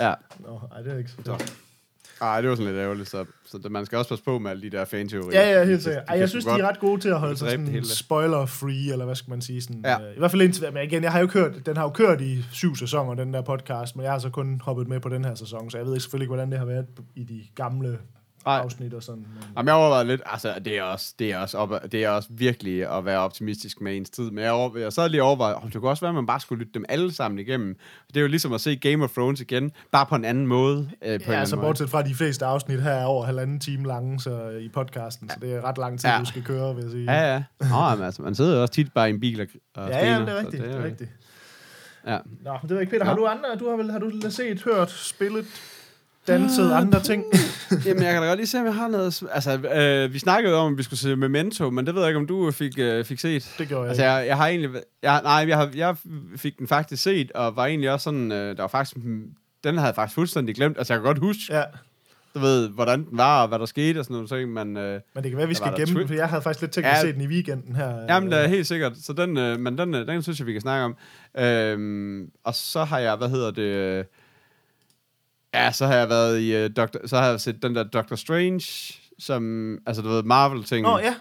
Ja. 0.00 0.14
Nå, 0.38 0.60
ej, 0.76 0.82
det 0.82 0.92
er 0.92 0.98
ikke 0.98 1.10
så 1.10 1.16
fedt. 1.16 1.54
Ej, 2.20 2.40
det 2.40 2.50
var 2.50 2.56
sådan 2.56 2.72
lidt 2.72 2.82
ærgerligt, 2.82 3.08
så, 3.08 3.24
så 3.44 3.58
man 3.70 3.86
skal 3.86 3.98
også 3.98 4.08
passe 4.08 4.24
på 4.24 4.38
med 4.38 4.50
alle 4.50 4.62
de 4.62 4.70
der 4.70 4.84
fan-teorier. 4.84 5.40
Ja, 5.42 5.58
ja, 5.58 5.64
helt 5.64 5.82
sikkert. 5.82 6.04
Ej, 6.08 6.18
jeg 6.18 6.28
synes, 6.28 6.44
de 6.44 6.50
er 6.50 6.68
ret 6.68 6.80
gode 6.80 7.00
til 7.00 7.08
at 7.08 7.18
holde 7.20 7.36
sig 7.36 7.50
sådan 7.50 7.84
spoiler-free, 7.84 8.92
eller 8.92 9.04
hvad 9.04 9.14
skal 9.14 9.30
man 9.30 9.40
sige. 9.40 9.62
Sådan, 9.62 9.82
Ja. 9.84 10.00
øh, 10.00 10.14
I 10.16 10.18
hvert 10.18 10.30
fald 10.30 10.42
indtil, 10.42 10.72
men 10.72 10.82
igen, 10.84 11.02
jeg 11.02 11.12
har 11.12 11.20
jo 11.20 11.26
kørt, 11.26 11.66
den 11.66 11.76
har 11.76 11.82
jo 11.84 11.90
kørt 11.90 12.20
i 12.20 12.44
syv 12.52 12.76
sæsoner, 12.76 13.14
den 13.14 13.34
der 13.34 13.42
podcast, 13.42 13.96
men 13.96 14.02
jeg 14.04 14.12
har 14.12 14.18
så 14.18 14.30
kun 14.30 14.60
hoppet 14.64 14.88
med 14.88 15.00
på 15.00 15.08
den 15.08 15.24
her 15.24 15.34
sæson, 15.34 15.70
så 15.70 15.78
jeg 15.78 15.86
ved 15.86 15.92
ikke 15.94 16.02
selvfølgelig 16.02 16.24
ikke, 16.24 16.30
hvordan 16.34 16.50
det 16.50 16.58
har 16.58 16.66
været 16.66 16.86
i 17.16 17.24
de 17.24 17.42
gamle 17.54 17.98
Ej. 18.46 18.58
afsnit 18.58 18.94
og 18.94 19.02
sådan. 19.02 19.20
Men, 19.20 19.44
Jamen, 19.56 19.66
jeg 19.68 19.74
overvejede 19.74 20.06
lidt, 20.08 20.20
altså, 20.26 20.54
det 20.64 20.78
er 20.78 20.82
også, 20.82 21.14
det 21.18 21.32
er 21.32 21.38
også, 21.38 21.58
op, 21.58 21.70
det 21.92 22.04
er 22.04 22.08
også 22.10 22.28
virkelig 22.32 22.96
at 22.96 23.04
være 23.04 23.18
optimistisk 23.18 23.80
med 23.80 23.96
ens 23.96 24.10
tid, 24.10 24.30
men 24.30 24.44
jeg, 24.44 24.52
over, 24.52 24.78
jeg 24.78 24.92
sad 24.92 25.08
lige 25.08 25.22
og 25.22 25.28
overvejede, 25.28 25.56
om 25.56 25.70
det 25.70 25.80
kunne 25.80 25.90
også 25.90 26.00
være, 26.00 26.08
at 26.08 26.14
man 26.14 26.26
bare 26.26 26.40
skulle 26.40 26.58
lytte 26.58 26.72
dem 26.74 26.84
alle 26.88 27.12
sammen 27.12 27.38
igennem. 27.38 27.76
Det 28.08 28.16
er 28.16 28.20
jo 28.20 28.26
ligesom 28.26 28.52
at 28.52 28.60
se 28.60 28.76
Game 28.76 29.04
of 29.04 29.10
Thrones 29.10 29.40
igen, 29.40 29.72
bare 29.92 30.06
på 30.06 30.14
en 30.14 30.24
anden 30.24 30.46
måde. 30.46 30.90
Øh, 31.02 31.20
på 31.20 31.24
en 31.24 31.32
ja, 31.32 31.40
altså 31.40 31.56
bortset 31.56 31.90
fra 31.90 32.02
de 32.02 32.14
fleste 32.14 32.44
afsnit 32.46 32.82
her 32.82 32.90
er 32.90 33.04
over 33.04 33.24
halvanden 33.24 33.60
time 33.60 33.86
lange 33.86 34.20
så, 34.20 34.48
i 34.60 34.68
podcasten, 34.68 35.28
så 35.30 35.36
det 35.40 35.54
er 35.54 35.64
ret 35.64 35.78
lang 35.78 36.00
tid, 36.00 36.08
Ja. 36.08 36.14
ja. 36.14 36.20
du 36.20 36.24
skal 36.26 36.42
køre, 36.42 36.74
vil 36.74 36.82
jeg 36.82 36.90
sige. 36.90 37.12
Ja, 37.12 37.32
ja. 37.32 37.42
Nå, 37.60 37.94
men 37.96 38.04
altså, 38.04 38.22
man 38.22 38.34
sidder 38.34 38.54
jo 38.56 38.62
også 38.62 38.74
tit 38.74 38.92
bare 38.92 39.10
i 39.10 39.12
en 39.12 39.20
bil 39.20 39.40
og, 39.40 39.46
og 39.74 39.88
ja, 39.88 40.12
ja, 40.12 40.20
det 40.20 40.28
er 40.28 40.38
rigtigt. 40.38 40.62
Det, 40.62 40.72
jo- 40.74 40.78
er 40.80 40.84
rigtigt. 40.84 41.10
Ja. 42.06 42.18
Nå, 42.44 42.52
det 42.62 42.70
ved 42.70 42.76
jeg 42.76 42.80
ikke, 42.80 42.90
Peter. 42.90 43.04
Nå. 43.04 43.08
Har 43.08 43.16
du 43.16 43.26
andre? 43.26 43.44
Du 43.60 43.68
har 43.70 43.76
vel 43.76 43.90
har 43.90 43.98
du 43.98 44.10
set, 44.30 44.62
hørt, 44.62 44.90
spillet, 44.90 45.44
danset, 46.26 46.72
andre 46.72 47.00
ting? 47.00 47.24
Jamen, 47.86 48.02
jeg 48.02 48.12
kan 48.12 48.22
da 48.22 48.28
godt 48.28 48.38
lige 48.38 48.46
se, 48.46 48.58
om 48.58 48.64
jeg 48.64 48.74
har 48.74 48.88
noget... 48.88 49.22
Altså, 49.32 49.58
øh, 49.58 50.12
vi 50.12 50.18
snakkede 50.18 50.54
om, 50.56 50.72
at 50.72 50.78
vi 50.78 50.82
skulle 50.82 51.00
se 51.00 51.16
Memento, 51.16 51.70
men 51.70 51.86
det 51.86 51.94
ved 51.94 52.02
jeg 52.02 52.08
ikke, 52.10 52.18
om 52.20 52.26
du 52.26 52.50
fik, 52.50 52.78
øh, 52.78 53.04
fik 53.04 53.20
set. 53.20 53.54
Det 53.58 53.68
gjorde 53.68 53.82
jeg 53.82 53.88
Altså, 53.88 54.04
jeg, 54.04 54.26
jeg 54.26 54.36
har 54.36 54.46
egentlig... 54.46 54.70
Jeg, 55.02 55.20
nej, 55.22 55.44
jeg, 55.48 55.56
har, 55.56 55.70
jeg 55.74 55.96
fik 56.36 56.58
den 56.58 56.68
faktisk 56.68 57.02
set, 57.02 57.32
og 57.32 57.56
var 57.56 57.66
egentlig 57.66 57.90
også 57.90 58.04
sådan... 58.04 58.32
Øh, 58.32 58.56
der 58.56 58.62
var 58.62 58.68
faktisk... 58.68 58.96
Den 59.64 59.74
havde 59.74 59.86
jeg 59.86 59.94
faktisk 59.94 60.14
fuldstændig 60.14 60.54
glemt. 60.54 60.78
Altså, 60.78 60.92
jeg 60.92 61.00
kan 61.00 61.06
godt 61.06 61.18
huske, 61.18 61.42
Ja, 61.50 61.62
du 62.34 62.38
ved, 62.38 62.68
hvordan 62.68 63.04
den 63.04 63.18
var, 63.18 63.42
og 63.42 63.48
hvad 63.48 63.58
der 63.58 63.66
skete 63.66 63.98
og 63.98 64.04
sådan 64.04 64.14
noget 64.14 64.28
ting, 64.28 64.52
men... 64.52 64.76
Øh, 64.76 65.00
men 65.14 65.22
det 65.24 65.30
kan 65.30 65.38
være, 65.38 65.48
vi 65.48 65.54
skal 65.54 65.72
gemme 65.76 66.00
den, 66.00 66.08
for 66.08 66.14
jeg 66.14 66.28
havde 66.28 66.42
faktisk 66.42 66.60
lidt 66.60 66.72
tænkt 66.72 66.86
Ja. 66.86 66.92
at 66.94 67.00
se 67.00 67.12
den 67.12 67.20
i 67.20 67.26
weekenden 67.26 67.76
her. 67.76 67.94
Jamen, 68.08 68.30
det 68.32 68.44
er 68.44 68.48
helt 68.48 68.66
sikkert. 68.66 68.92
Så 69.02 69.12
den, 69.12 69.36
øh, 69.36 69.58
men 69.60 69.78
den, 69.78 69.94
øh, 69.94 70.06
den 70.06 70.22
synes 70.22 70.38
jeg, 70.38 70.46
vi 70.46 70.52
kan 70.52 70.60
snakke 70.60 70.84
om. 70.84 70.96
Øhm, 71.44 72.30
og 72.44 72.54
så 72.54 72.84
har 72.84 72.98
jeg, 72.98 73.16
hvad 73.16 73.28
hedder 73.28 73.50
det... 73.50 74.06
Ja, 75.54 75.72
så 75.72 75.86
har 75.86 75.94
jeg 75.94 76.08
været 76.08 76.40
i 76.40 76.64
uh, 76.64 76.70
Doctor, 76.76 77.00
så 77.06 77.16
har 77.16 77.30
jeg 77.30 77.40
set 77.40 77.62
den 77.62 77.74
der 77.74 77.82
Doctor 77.82 78.16
Strange, 78.16 78.94
som, 79.18 79.78
altså 79.86 80.02
du 80.02 80.08
ved, 80.08 80.22
Marvel-ting. 80.22 80.82
Nå 80.82 80.98
ja, 80.98 81.14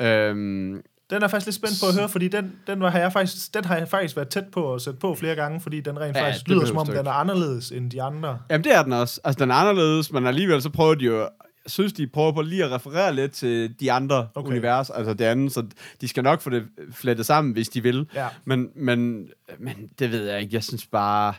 Øhm, 0.00 0.82
den 1.10 1.22
er 1.22 1.28
faktisk 1.28 1.46
lidt 1.46 1.56
spændt 1.56 1.80
på 1.80 1.86
at 1.88 1.94
høre, 1.94 2.08
fordi 2.08 2.28
den, 2.28 2.52
den, 2.66 2.80
var, 2.80 2.90
har 2.90 2.98
jeg 2.98 3.12
faktisk, 3.12 3.54
den 3.54 3.64
har 3.64 3.76
jeg 3.76 3.88
faktisk 3.88 4.16
været 4.16 4.28
tæt 4.28 4.44
på 4.52 4.74
at 4.74 4.82
sætte 4.82 5.00
på 5.00 5.14
flere 5.14 5.34
gange, 5.34 5.60
fordi 5.60 5.80
den 5.80 6.00
rent 6.00 6.16
Ja, 6.16 6.26
faktisk 6.26 6.48
lyder 6.48 6.66
som 6.66 6.76
om, 6.76 6.86
den 6.86 7.06
er 7.06 7.10
anderledes 7.10 7.70
end 7.70 7.90
de 7.90 8.02
andre. 8.02 8.38
jamen, 8.50 8.64
det 8.64 8.74
er 8.74 8.82
den 8.82 8.92
også. 8.92 9.20
Altså, 9.24 9.44
den 9.44 9.50
er 9.50 9.54
anderledes, 9.54 10.12
men 10.12 10.26
alligevel 10.26 10.62
så 10.62 10.70
prøver 10.70 10.94
de 10.94 11.04
jo, 11.04 11.18
jeg 11.20 11.28
synes, 11.66 11.92
de 11.92 12.06
prøver 12.06 12.32
på 12.32 12.42
lige 12.42 12.64
at 12.64 12.70
referere 12.70 13.14
lidt 13.14 13.32
til 13.32 13.80
de 13.80 13.92
andre 13.92 14.28
okay. 14.34 14.50
univers, 14.50 14.90
altså 14.90 15.14
det 15.14 15.24
andet, 15.24 15.52
så 15.52 15.66
de 16.00 16.08
skal 16.08 16.22
nok 16.22 16.40
få 16.40 16.50
det 16.50 16.64
flettet 16.92 17.26
sammen, 17.26 17.52
hvis 17.52 17.68
de 17.68 17.82
vil. 17.82 18.06
Ja. 18.14 18.28
Men, 18.44 18.68
men, 18.74 19.28
men 19.58 19.90
det 19.98 20.12
ved 20.12 20.30
jeg 20.30 20.40
ikke. 20.40 20.54
Jeg 20.54 20.64
synes 20.64 20.86
bare... 20.86 21.34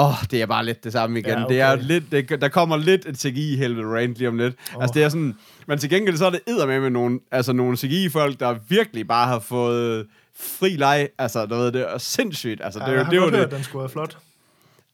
Åh, 0.00 0.08
oh, 0.08 0.14
det 0.30 0.42
er 0.42 0.46
bare 0.46 0.64
lidt 0.64 0.84
det 0.84 0.92
samme 0.92 1.18
igen. 1.18 1.30
Ja, 1.30 1.44
okay. 1.44 1.54
det 1.54 1.60
er 1.60 1.74
lidt, 1.76 2.12
det, 2.12 2.40
der 2.40 2.48
kommer 2.48 2.76
lidt 2.76 3.06
et 3.06 3.16
CGI-helvede 3.20 3.86
rant 3.96 4.14
lige 4.18 4.28
om 4.28 4.36
lidt. 4.36 4.54
Oh. 4.76 4.82
Altså, 4.82 4.94
det 4.94 5.02
er 5.04 5.08
sådan... 5.08 5.34
Men 5.66 5.78
til 5.78 5.90
gengæld 5.90 6.16
så 6.16 6.26
er 6.26 6.30
det 6.30 6.40
med 6.46 6.80
med 6.80 6.90
nogle, 6.90 7.20
altså, 7.30 7.52
nogle 7.52 7.76
CGI-folk, 7.76 8.40
der 8.40 8.54
virkelig 8.68 9.08
bare 9.08 9.26
har 9.26 9.38
fået 9.38 10.06
fri 10.40 10.68
leg. 10.68 11.08
Altså, 11.18 11.46
du 11.46 11.54
ved, 11.54 11.72
det 11.72 11.80
er 11.94 11.98
sindssygt. 11.98 12.60
Altså, 12.64 12.80
Ja, 12.80 12.84
det, 12.86 12.92
er 12.94 12.96
jeg 12.98 13.00
jo- 13.00 13.04
har 13.04 13.10
det, 13.12 13.20
godt 13.20 13.32
det, 13.32 13.38
hørt, 13.40 13.46
at 13.48 13.56
den 13.56 13.64
skulle 13.64 13.80
være 13.80 13.88
flot. 13.90 14.18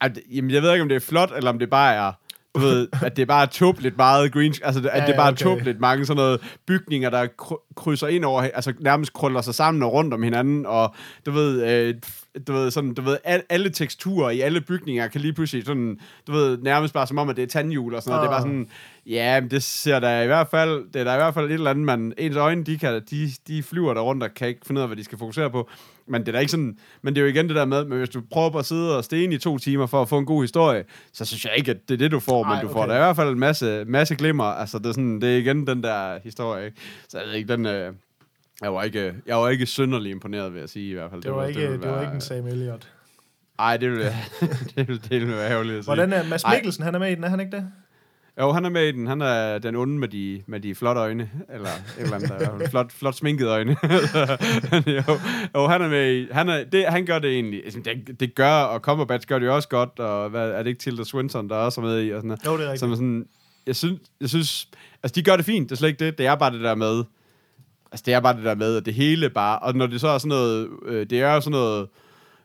at, 0.00 0.18
jamen, 0.32 0.50
jeg 0.50 0.62
ved 0.62 0.72
ikke, 0.72 0.82
om 0.82 0.88
det 0.88 0.96
er 0.96 1.00
flot, 1.00 1.32
eller 1.36 1.50
om 1.50 1.58
det 1.58 1.70
bare 1.70 1.94
er, 1.94 2.12
du 2.56 2.60
ved, 2.66 2.88
at 3.02 3.16
det 3.16 3.22
er 3.22 3.26
bare 3.26 3.46
tåbeligt 3.46 3.96
meget 3.96 4.32
green, 4.32 4.54
altså 4.62 4.80
at 4.80 5.00
Ja, 5.00 5.06
det 5.06 5.12
er 5.12 5.16
bare 5.16 5.32
okay. 5.32 5.44
tåbeligt 5.44 5.80
mange 5.80 6.06
sådan 6.06 6.16
noget 6.16 6.40
bygninger, 6.66 7.10
der 7.10 7.26
kry- 7.42 7.74
krydser 7.76 8.06
ind 8.06 8.24
over, 8.24 8.42
altså 8.42 8.72
nærmest 8.80 9.12
krøller 9.12 9.40
sig 9.40 9.54
sammen 9.54 9.82
og 9.82 9.92
rundt 9.92 10.14
om 10.14 10.22
hinanden, 10.22 10.66
og 10.66 10.94
du 11.26 11.30
ved, 11.30 11.62
øh, 11.70 11.94
du 12.46 12.52
ved, 12.52 12.70
sådan, 12.70 12.94
du 12.94 13.02
ved, 13.02 13.16
al, 13.24 13.42
alle 13.48 13.70
teksturer 13.70 14.30
i 14.30 14.40
alle 14.40 14.60
bygninger 14.60 15.08
kan 15.08 15.20
lige 15.20 15.32
pludselig 15.32 15.66
sådan, 15.66 15.98
du 16.26 16.32
ved, 16.32 16.58
nærmest 16.58 16.94
bare 16.94 17.06
som 17.06 17.18
om, 17.18 17.28
at 17.28 17.36
det 17.36 17.42
er 17.42 17.46
tandhjul 17.46 17.94
og 17.94 18.02
sådan 18.02 18.10
noget. 18.10 18.22
Det 18.22 18.28
er 18.28 18.32
bare 18.32 18.42
sådan, 18.42 18.66
ja, 19.06 19.40
men 19.40 19.50
det 19.50 19.62
ser 19.62 19.98
da 20.00 20.22
i 20.22 20.26
hvert 20.26 20.48
fald, 20.50 20.92
det 20.92 21.00
er 21.00 21.04
da 21.04 21.12
i 21.12 21.16
hvert 21.16 21.34
fald 21.34 21.46
et 21.46 21.52
eller 21.52 21.70
andet, 21.70 21.84
man, 21.84 22.12
ens 22.18 22.36
øjne, 22.36 22.64
de, 22.64 22.78
kan, 22.78 23.02
de, 23.10 23.30
de 23.48 23.62
flyver 23.62 23.94
der 23.94 24.00
rundt 24.00 24.22
og 24.22 24.34
kan 24.36 24.48
ikke 24.48 24.60
finde 24.66 24.78
ud 24.78 24.82
af, 24.82 24.88
hvad 24.88 24.96
de 24.96 25.04
skal 25.04 25.18
fokusere 25.18 25.50
på. 25.50 25.70
Men 26.08 26.26
det 26.26 26.34
er 26.34 26.38
ikke 26.38 26.50
sådan, 26.50 26.78
men 27.02 27.14
det 27.14 27.20
er 27.20 27.24
jo 27.24 27.30
igen 27.30 27.48
det 27.48 27.56
der 27.56 27.64
med, 27.64 27.84
men 27.84 27.98
hvis 27.98 28.08
du 28.08 28.22
prøver 28.32 28.50
på 28.50 28.58
at 28.58 28.66
sidde 28.66 28.96
og 28.98 29.04
stene 29.04 29.34
i 29.34 29.38
to 29.38 29.58
timer 29.58 29.86
for 29.86 30.02
at 30.02 30.08
få 30.08 30.18
en 30.18 30.26
god 30.26 30.42
historie, 30.42 30.84
så 31.12 31.24
synes 31.24 31.44
jeg 31.44 31.52
ikke, 31.56 31.70
at 31.70 31.76
det 31.88 31.94
er 31.94 31.98
det, 31.98 32.10
du 32.10 32.20
får, 32.20 32.44
Ej, 32.44 32.54
men 32.54 32.60
du 32.60 32.66
okay. 32.66 32.72
får 32.80 32.86
da 32.86 32.94
i 32.94 32.98
hvert 32.98 33.16
fald 33.16 33.28
en 33.28 33.38
masse, 33.38 33.84
masse 33.84 34.14
glimmer. 34.16 34.44
Altså, 34.44 34.78
det 34.78 34.86
er, 34.86 34.92
sådan, 34.92 35.20
det 35.20 35.34
er 35.34 35.38
igen 35.38 35.66
den 35.66 35.82
der 35.82 36.18
historie, 36.24 36.66
ikke? 36.66 36.76
Så 37.08 37.18
jeg 37.18 37.26
ved 37.26 37.34
ikke, 37.34 37.52
den... 37.52 37.66
Øh, 37.66 37.92
jeg 38.62 38.72
var 38.74 38.82
ikke, 38.82 39.14
jeg 39.26 39.36
var 39.36 39.48
ikke 39.48 39.66
synderlig 39.66 40.10
imponeret, 40.10 40.52
vil 40.54 40.60
jeg 40.60 40.68
sige 40.68 40.90
i 40.90 40.94
hvert 40.94 41.10
fald. 41.10 41.22
Det 41.22 41.32
var, 41.32 41.46
ikke, 41.46 41.60
det, 41.62 41.70
ville 41.70 41.86
var 41.86 41.92
være- 41.92 42.02
ikke 42.02 42.14
en 42.14 42.20
Sam 42.20 42.46
Elliott. 42.46 42.88
Ej, 43.58 43.76
det 43.76 43.90
ville, 43.90 44.04
det 44.76 44.88
ville, 44.88 45.00
det 45.02 45.10
ville 45.20 45.28
være 45.36 45.50
ærgerligt 45.50 45.78
at 45.78 45.84
sige. 45.84 45.94
Hvordan 45.94 46.12
er 46.12 46.28
Mads 46.28 46.42
Ej. 46.44 46.54
Mikkelsen, 46.54 46.84
han 46.84 46.94
er 46.94 46.98
med 46.98 47.12
i 47.12 47.14
den, 47.14 47.24
er 47.24 47.28
han 47.28 47.40
ikke 47.40 47.56
det? 47.56 47.68
Jo, 48.40 48.52
han 48.52 48.64
er 48.64 48.68
med 48.68 48.88
i 48.88 48.92
den. 48.92 49.06
Han 49.06 49.20
er 49.20 49.58
den 49.58 49.76
onde 49.76 49.98
med 49.98 50.08
de, 50.08 50.42
med 50.46 50.60
de 50.60 50.74
flotte 50.74 51.00
øjne. 51.00 51.30
Eller 51.54 51.68
et 51.68 52.02
eller 52.02 52.14
andet. 52.14 52.30
Der, 52.30 52.68
flot, 52.70 52.92
flot 52.92 53.14
sminkede 53.14 53.50
øjne. 53.50 53.70
jo, 54.86 55.18
jo, 55.54 55.66
han 55.66 55.82
er 55.82 55.88
med 55.88 56.14
i... 56.14 56.28
Han, 56.32 56.48
er, 56.48 56.64
det, 56.64 56.84
han 56.86 57.06
gør 57.06 57.18
det 57.18 57.30
egentlig. 57.30 57.64
Altså, 57.64 57.80
Det, 57.84 58.20
det 58.20 58.34
gør, 58.34 58.52
og 58.52 58.80
Cumberbatch 58.80 59.28
gør 59.28 59.38
det 59.38 59.48
også 59.48 59.68
godt. 59.68 59.98
Og 59.98 60.30
hvad, 60.30 60.50
er 60.50 60.58
det 60.62 60.66
ikke 60.66 60.80
Tilda 60.80 61.04
Swinton, 61.04 61.48
der 61.48 61.56
også 61.56 61.80
er 61.80 61.84
med 61.84 62.02
i? 62.04 62.10
Og 62.10 62.18
sådan 62.18 62.28
noget. 62.28 62.46
Jo, 62.46 62.52
det 62.52 62.60
er 62.60 62.64
rigtigt. 62.64 62.80
Som 62.80 62.90
er 62.90 62.94
sådan, 62.94 63.26
jeg 63.66 63.76
synes, 63.76 64.00
jeg 64.20 64.28
synes, 64.28 64.68
altså 65.02 65.14
de 65.14 65.22
gør 65.22 65.36
det 65.36 65.44
fint, 65.44 65.68
det 65.70 65.74
er 65.74 65.78
slet 65.78 65.88
ikke 65.88 66.04
det, 66.04 66.18
det 66.18 66.26
er 66.26 66.34
bare 66.34 66.52
det 66.52 66.60
der 66.60 66.74
med, 66.74 67.04
altså 67.92 68.02
det 68.06 68.14
er 68.14 68.20
bare 68.20 68.36
det 68.36 68.44
der 68.44 68.54
med, 68.54 68.76
at 68.76 68.86
det 68.86 68.94
hele 68.94 69.30
bare, 69.30 69.58
og 69.58 69.74
når 69.74 69.86
det 69.86 70.00
så 70.00 70.08
er 70.08 70.18
sådan 70.18 70.28
noget, 70.28 70.68
øh, 70.86 71.06
det 71.10 71.20
er 71.20 71.34
jo 71.34 71.40
sådan 71.40 71.50
noget, 71.50 71.88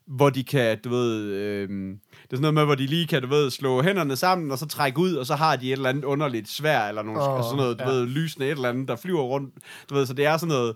hvor 0.05 0.29
de 0.29 0.43
kan, 0.43 0.77
du 0.83 0.89
ved, 0.89 1.21
øh, 1.23 1.95
det 2.31 2.37
er 2.37 2.41
sådan 2.41 2.41
noget 2.41 2.53
med, 2.53 2.65
hvor 2.65 2.75
de 2.75 2.85
lige 2.85 3.07
kan, 3.07 3.21
du 3.21 3.27
ved, 3.27 3.49
slå 3.49 3.81
hænderne 3.81 4.15
sammen, 4.15 4.51
og 4.51 4.57
så 4.57 4.65
trække 4.67 4.99
ud, 4.99 5.13
og 5.15 5.25
så 5.25 5.35
har 5.35 5.55
de 5.55 5.67
et 5.67 5.71
eller 5.71 5.89
andet 5.89 6.03
underligt 6.03 6.49
svær, 6.49 6.87
eller 6.87 7.01
nogle, 7.03 7.21
oh, 7.21 7.43
sådan 7.43 7.57
noget, 7.57 7.79
du 7.79 7.83
ja. 7.83 7.89
ved, 7.89 8.05
lysende 8.05 8.45
et 8.47 8.51
eller 8.51 8.69
andet, 8.69 8.87
der 8.87 8.95
flyver 8.95 9.21
rundt, 9.21 9.53
du 9.89 9.95
ved, 9.95 10.05
så 10.05 10.13
det 10.13 10.25
er 10.25 10.37
sådan 10.37 10.47
noget, 10.55 10.75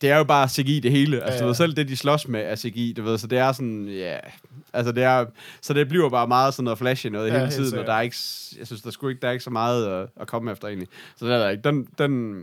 det 0.00 0.10
er 0.10 0.16
jo 0.16 0.24
bare 0.24 0.48
CGI 0.48 0.80
det 0.80 0.90
hele. 0.90 1.16
Altså, 1.20 1.32
Ja, 1.32 1.36
ja. 1.36 1.40
Du 1.42 1.46
ved, 1.46 1.54
selv 1.54 1.76
det, 1.76 1.88
de 1.88 1.96
slås 1.96 2.28
med, 2.28 2.40
er 2.40 2.56
CGI, 2.56 2.92
du 2.96 3.02
ved, 3.02 3.18
så 3.18 3.26
det 3.26 3.38
er 3.38 3.52
sådan, 3.52 3.88
ja... 3.88 4.16
Altså, 4.72 4.92
det 4.92 5.02
er... 5.02 5.26
Så 5.62 5.72
det 5.74 5.88
bliver 5.88 6.08
bare 6.10 6.26
meget 6.28 6.54
sådan 6.54 6.64
noget 6.64 6.78
flashy 6.78 7.06
noget 7.06 7.32
Ja, 7.32 7.38
hele 7.38 7.50
tiden, 7.50 7.78
og 7.78 7.86
der 7.86 7.92
er 7.92 8.00
ikke... 8.00 8.16
Jeg 8.58 8.66
synes, 8.66 8.82
der 8.82 8.90
skulle 8.90 9.10
ikke, 9.12 9.22
der 9.22 9.28
er 9.28 9.32
ikke 9.32 9.44
så 9.44 9.50
meget 9.50 9.86
at, 9.86 10.08
at 10.20 10.26
komme 10.26 10.52
efter, 10.52 10.68
egentlig. 10.68 10.88
Så 11.16 11.26
det 11.26 11.34
er 11.34 11.38
der 11.38 11.48
ikke. 11.48 11.62
Den, 11.62 11.88
den, 11.98 12.42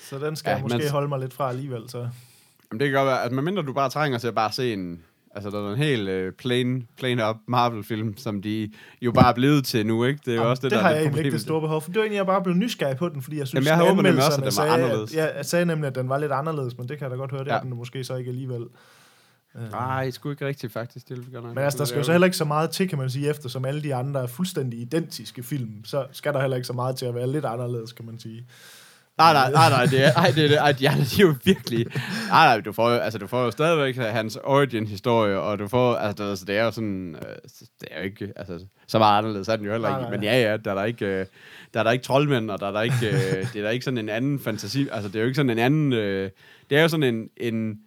Så 0.00 0.18
den 0.18 0.36
skal 0.36 0.50
Ja, 0.50 0.54
jeg 0.54 0.62
måske 0.62 0.78
men- 0.78 0.88
holde 0.90 1.08
mig 1.08 1.18
lidt 1.20 1.32
fra 1.34 1.48
alligevel. 1.48 1.82
Så. 1.88 1.98
jamen, 1.98 2.80
det 2.80 2.88
kan 2.88 2.92
godt 2.92 3.06
være, 3.06 3.22
at 3.22 3.32
medmindre 3.32 3.62
du 3.62 3.72
bare 3.72 3.90
trænger 3.90 4.18
til 4.18 4.28
at 4.28 4.34
bare 4.34 4.52
se 4.52 4.72
en... 4.72 5.02
Altså, 5.36 5.50
der 5.50 5.68
er 5.68 5.72
en 5.72 5.78
helt 5.78 6.08
uh, 6.08 6.32
plain, 6.38 6.86
plain 6.98 7.20
up 7.20 7.36
Marvel-film, 7.48 8.16
som 8.16 8.42
de 8.42 8.70
jo 9.02 9.12
bare 9.12 9.30
er 9.30 9.34
blevet 9.34 9.64
til 9.64 9.86
nu, 9.86 10.04
ikke? 10.04 10.20
Det 10.24 10.28
er 10.28 10.32
jo 10.32 10.40
Jamen, 10.40 10.50
også 10.50 10.60
det, 10.60 10.70
det 10.70 10.76
der 10.76 10.82
har 10.82 10.90
er 10.90 10.94
jeg 10.94 11.02
egentlig 11.02 11.18
ikke 11.18 11.24
det 11.24 11.32
problemet. 11.32 11.40
store 11.40 11.60
behov 11.60 11.80
for. 11.82 11.88
Det 11.90 11.96
var 11.96 12.02
egentlig, 12.02 12.16
jeg 12.16 12.26
bare 12.26 12.42
blev 12.42 12.54
nysgerrig 12.56 12.96
på 12.96 13.08
den, 13.08 13.22
fordi 13.22 13.38
jeg 13.38 13.46
synes, 13.48 13.66
Jamen, 13.66 13.80
jeg 13.80 13.88
håber 13.88 14.02
nemlig 14.02 14.24
også, 14.26 14.30
at 14.30 14.36
den 14.36 14.44
var 14.44 14.50
sagde, 14.50 14.70
anderledes. 14.70 15.14
At, 15.14 15.16
ja, 15.16 15.36
jeg 15.36 15.46
sagde 15.46 15.66
nemlig, 15.66 15.86
at 15.86 15.94
den 15.94 16.08
var 16.08 16.18
lidt 16.18 16.32
anderledes, 16.32 16.78
men 16.78 16.88
det 16.88 16.98
kan 16.98 17.04
jeg 17.04 17.10
da 17.10 17.16
godt 17.16 17.30
høre, 17.30 17.44
det 17.44 17.50
Ja. 17.50 17.56
er 17.56 17.60
den 17.60 17.76
måske 17.76 18.04
så 18.04 18.16
ikke 18.16 18.28
alligevel. 18.28 18.62
Øh, 19.56 19.70
Nej, 19.70 20.10
sgu 20.10 20.30
ikke 20.30 20.46
rigtigt, 20.46 20.72
faktisk. 20.72 21.08
Det 21.08 21.32
nok. 21.32 21.44
Men 21.44 21.58
altså, 21.58 21.78
der 21.78 21.84
skal 21.84 21.98
jo 21.98 22.04
så 22.04 22.12
heller 22.12 22.24
ikke 22.26 22.36
så 22.36 22.44
meget 22.44 22.70
til, 22.70 22.88
kan 22.88 22.98
man 22.98 23.10
sige, 23.10 23.30
eftersom 23.30 23.64
alle 23.64 23.82
de 23.82 23.94
andre 23.94 24.22
er 24.22 24.26
fuldstændig 24.26 24.80
identiske 24.80 25.42
film, 25.42 25.84
så 25.84 26.06
skal 26.12 26.32
der 26.34 26.40
heller 26.40 26.56
ikke 26.56 26.66
så 26.66 26.72
meget 26.72 26.96
til 26.96 27.06
at 27.06 27.14
være 27.14 27.32
lidt 27.32 27.44
anderledes, 27.44 27.92
kan 27.92 28.06
man 28.06 28.18
sige. 28.18 28.46
Nej, 29.18 29.32
nej, 29.32 29.50
nej, 29.50 29.68
nej, 29.70 29.86
det 29.86 30.04
er, 30.04 30.12
ej, 30.12 30.30
det 30.30 30.54
er, 30.54 30.60
ej, 30.62 30.72
de, 30.72 30.88
andre, 30.88 31.04
de 31.04 31.22
er 31.22 31.26
jo 31.26 31.34
virkelig... 31.44 31.86
Nej, 32.28 32.46
nej, 32.46 32.60
du 32.60 32.72
får, 32.72 32.90
jo- 32.90 32.96
altså, 32.98 33.18
du 33.18 33.26
får 33.26 33.44
jo 33.44 33.50
stadigvæk 33.50 33.96
hans 33.96 34.38
origin-historie, 34.44 35.40
og 35.40 35.58
du 35.58 35.68
får... 35.68 35.94
Altså, 35.94 36.24
det, 36.24 36.30
altså, 36.30 36.44
det 36.44 36.56
er 36.58 36.64
jo 36.64 36.70
sådan... 36.70 37.14
Øh, 37.14 37.36
det 37.80 37.88
er 37.90 37.98
jo 37.98 38.04
ikke... 38.04 38.32
Altså, 38.36 38.66
så 38.86 38.98
meget 38.98 39.18
anderledes 39.18 39.48
er 39.48 39.56
den 39.56 39.64
jo 39.64 39.72
heller 39.72 39.88
Nej, 39.88 39.98
ikke. 39.98 40.10
nej. 40.10 40.16
Men 40.16 40.24
ja, 40.24 40.50
ja, 40.50 40.56
der 40.56 40.70
er 40.70 40.74
der 40.74 40.84
ikke... 40.84 41.06
Øh, 41.06 41.26
der 41.74 41.80
er 41.80 41.84
der 41.84 41.90
ikke 41.90 42.04
troldmænd, 42.04 42.50
og 42.50 42.60
der 42.60 42.66
er 42.66 42.72
der 42.72 42.82
ikke... 42.82 42.96
Øh, 43.02 43.46
det 43.52 43.56
er 43.56 43.62
der 43.62 43.70
ikke 43.70 43.84
sådan 43.84 43.98
en 43.98 44.08
anden 44.08 44.40
fantasi... 44.40 44.88
Altså, 44.92 45.08
det 45.08 45.16
er 45.16 45.20
jo 45.20 45.26
ikke 45.26 45.36
sådan 45.36 45.50
en 45.50 45.58
anden... 45.58 45.92
Øh, 45.92 46.30
det 46.70 46.78
er 46.78 46.82
jo 46.82 46.88
sådan 46.88 47.14
en... 47.14 47.28
en 47.36 47.78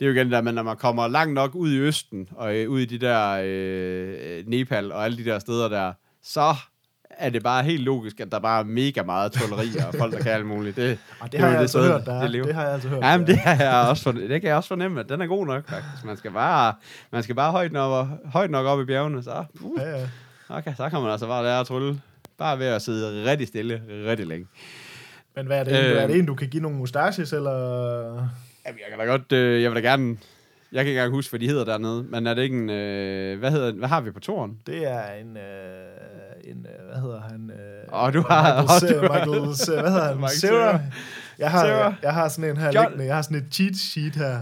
det 0.00 0.04
er 0.06 0.08
jo 0.10 0.14
igen 0.14 0.32
der, 0.32 0.40
men 0.40 0.54
når 0.54 0.62
man 0.62 0.76
kommer 0.76 1.08
langt 1.08 1.34
nok 1.34 1.54
ud 1.54 1.72
i 1.72 1.78
Østen, 1.78 2.28
og 2.36 2.56
øh, 2.56 2.70
ud 2.70 2.80
i 2.80 2.84
de 2.84 2.98
der 2.98 3.40
øh, 3.44 4.46
Nepal 4.46 4.92
og 4.92 5.04
alle 5.04 5.18
de 5.18 5.24
der 5.24 5.38
steder 5.38 5.68
der, 5.68 5.92
så 6.22 6.54
er 7.18 7.30
det 7.30 7.42
bare 7.42 7.62
helt 7.62 7.82
logisk, 7.82 8.20
at 8.20 8.32
der 8.32 8.38
bare 8.38 8.60
er 8.60 8.64
mega 8.64 9.02
meget 9.02 9.32
trolleri 9.32 9.68
og 9.88 9.94
folk, 9.98 10.12
der 10.12 10.22
kan 10.22 10.32
alt 10.32 10.46
muligt. 10.46 10.76
Det, 10.76 10.98
Og 11.20 11.32
det 11.32 11.40
har 11.40 11.46
er 11.46 11.50
jeg 11.52 11.60
altså 11.60 11.82
hørt, 11.82 12.06
der 12.06 12.14
er. 12.22 12.28
det. 12.28 12.44
Det 12.44 12.54
har 12.54 12.62
jeg 12.62 12.72
altså 12.72 12.88
hørt. 12.88 13.02
Ja, 13.04 13.16
men 13.16 13.26
der 13.26 13.32
det, 13.32 13.40
har 13.42 13.64
jeg 13.64 13.88
også 13.90 14.02
fornem- 14.02 14.28
det 14.28 14.40
kan 14.40 14.48
jeg 14.48 14.56
også 14.56 14.68
fornemme, 14.68 15.00
at 15.00 15.08
den 15.08 15.20
er 15.20 15.26
god 15.26 15.46
nok, 15.46 15.68
faktisk. 15.68 16.04
Man 16.04 16.16
skal 16.16 16.30
bare, 16.30 16.74
man 17.12 17.22
skal 17.22 17.34
bare 17.34 17.50
højt, 17.52 17.72
nok, 17.72 18.06
højt 18.24 18.50
nok 18.50 18.66
op 18.66 18.80
i 18.80 18.84
bjergene, 18.84 19.22
så, 19.22 19.44
uh. 19.60 19.80
Ja, 19.80 19.90
ja. 19.98 20.06
okay, 20.48 20.74
så 20.76 20.88
kan 20.88 21.00
man 21.00 21.10
altså 21.10 21.26
bare 21.26 21.42
lære 21.44 21.60
at 21.60 21.66
trylle. 21.66 22.00
Bare 22.38 22.58
ved 22.58 22.66
at 22.66 22.82
sidde 22.82 23.30
rigtig 23.30 23.48
stille, 23.48 23.82
rigtig 24.06 24.26
længe. 24.26 24.46
Men 25.36 25.46
hvad 25.46 25.58
er 25.60 25.64
det, 25.64 25.72
øh, 25.84 25.90
Øh. 25.96 26.02
er 26.02 26.06
det 26.06 26.18
en, 26.18 26.26
du 26.26 26.34
kan 26.34 26.48
give 26.48 26.62
nogle 26.62 26.76
mustaches, 26.78 27.32
eller... 27.32 27.52
Jamen, 28.66 28.78
jeg 28.80 28.86
kan 28.90 28.98
da 28.98 29.04
godt, 29.04 29.32
øh, 29.32 29.62
jeg 29.62 29.70
vil 29.70 29.82
da 29.82 29.88
gerne, 29.88 30.16
jeg 30.72 30.84
kan 30.84 30.88
ikke 30.88 30.98
engang 31.00 31.12
huske, 31.14 31.30
hvad 31.30 31.40
de 31.40 31.48
hedder 31.48 31.64
dernede, 31.64 32.02
men 32.02 32.26
er 32.26 32.34
det 32.34 32.42
ikke 32.42 32.56
en, 32.56 32.70
øh, 32.70 33.38
hvad, 33.38 33.50
hedder, 33.50 33.72
hvad 33.72 33.88
har 33.88 34.00
vi 34.00 34.10
på 34.10 34.20
toren? 34.20 34.58
Det 34.66 34.90
er 34.90 35.02
en, 35.20 35.36
øh, 35.36 35.42
en 36.46 36.66
øh, 36.66 36.86
hvad 36.92 37.00
hedder 37.02 37.20
han? 37.30 37.50
Øh, 37.50 38.02
Åh, 38.04 38.12
du 38.14 38.24
har- 38.28 38.62
Michael, 38.62 38.80
Se- 38.80 38.94
du 38.94 39.00
Michael, 39.02 39.80
hvad 39.82 39.90
hedder 39.92 40.08
han? 40.08 40.16
Michael 40.16 40.40
Sarah. 40.40 40.80
Jeg 41.38 41.50
har, 41.50 41.64
Cera. 41.64 41.76
jeg, 41.84 41.94
jeg 42.02 42.14
har 42.14 42.28
sådan 42.28 42.50
en 42.50 42.56
her 42.56 42.68
John- 42.72 42.80
liggende. 42.80 43.04
Jeg 43.06 43.14
har 43.14 43.22
sådan 43.22 43.36
et 43.36 43.46
cheat 43.54 43.76
sheet 43.76 44.16
her. 44.16 44.40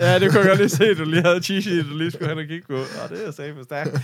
Ja, 0.00 0.18
det 0.18 0.30
kunne 0.30 0.40
jeg 0.40 0.48
godt 0.48 0.58
lige 0.58 0.68
se, 0.68 0.84
at 0.84 0.98
du 0.98 1.04
lige 1.04 1.22
havde 1.22 1.42
cheesy, 1.42 1.68
du 1.68 1.96
lige 1.96 2.10
skulle 2.10 2.28
hen 2.28 2.38
og 2.38 2.44
kigge 2.44 2.66
på. 2.66 2.74
Åh, 2.74 3.10
det 3.10 3.26
er 3.26 3.30
safe 3.30 3.54
stærkt. 3.64 3.94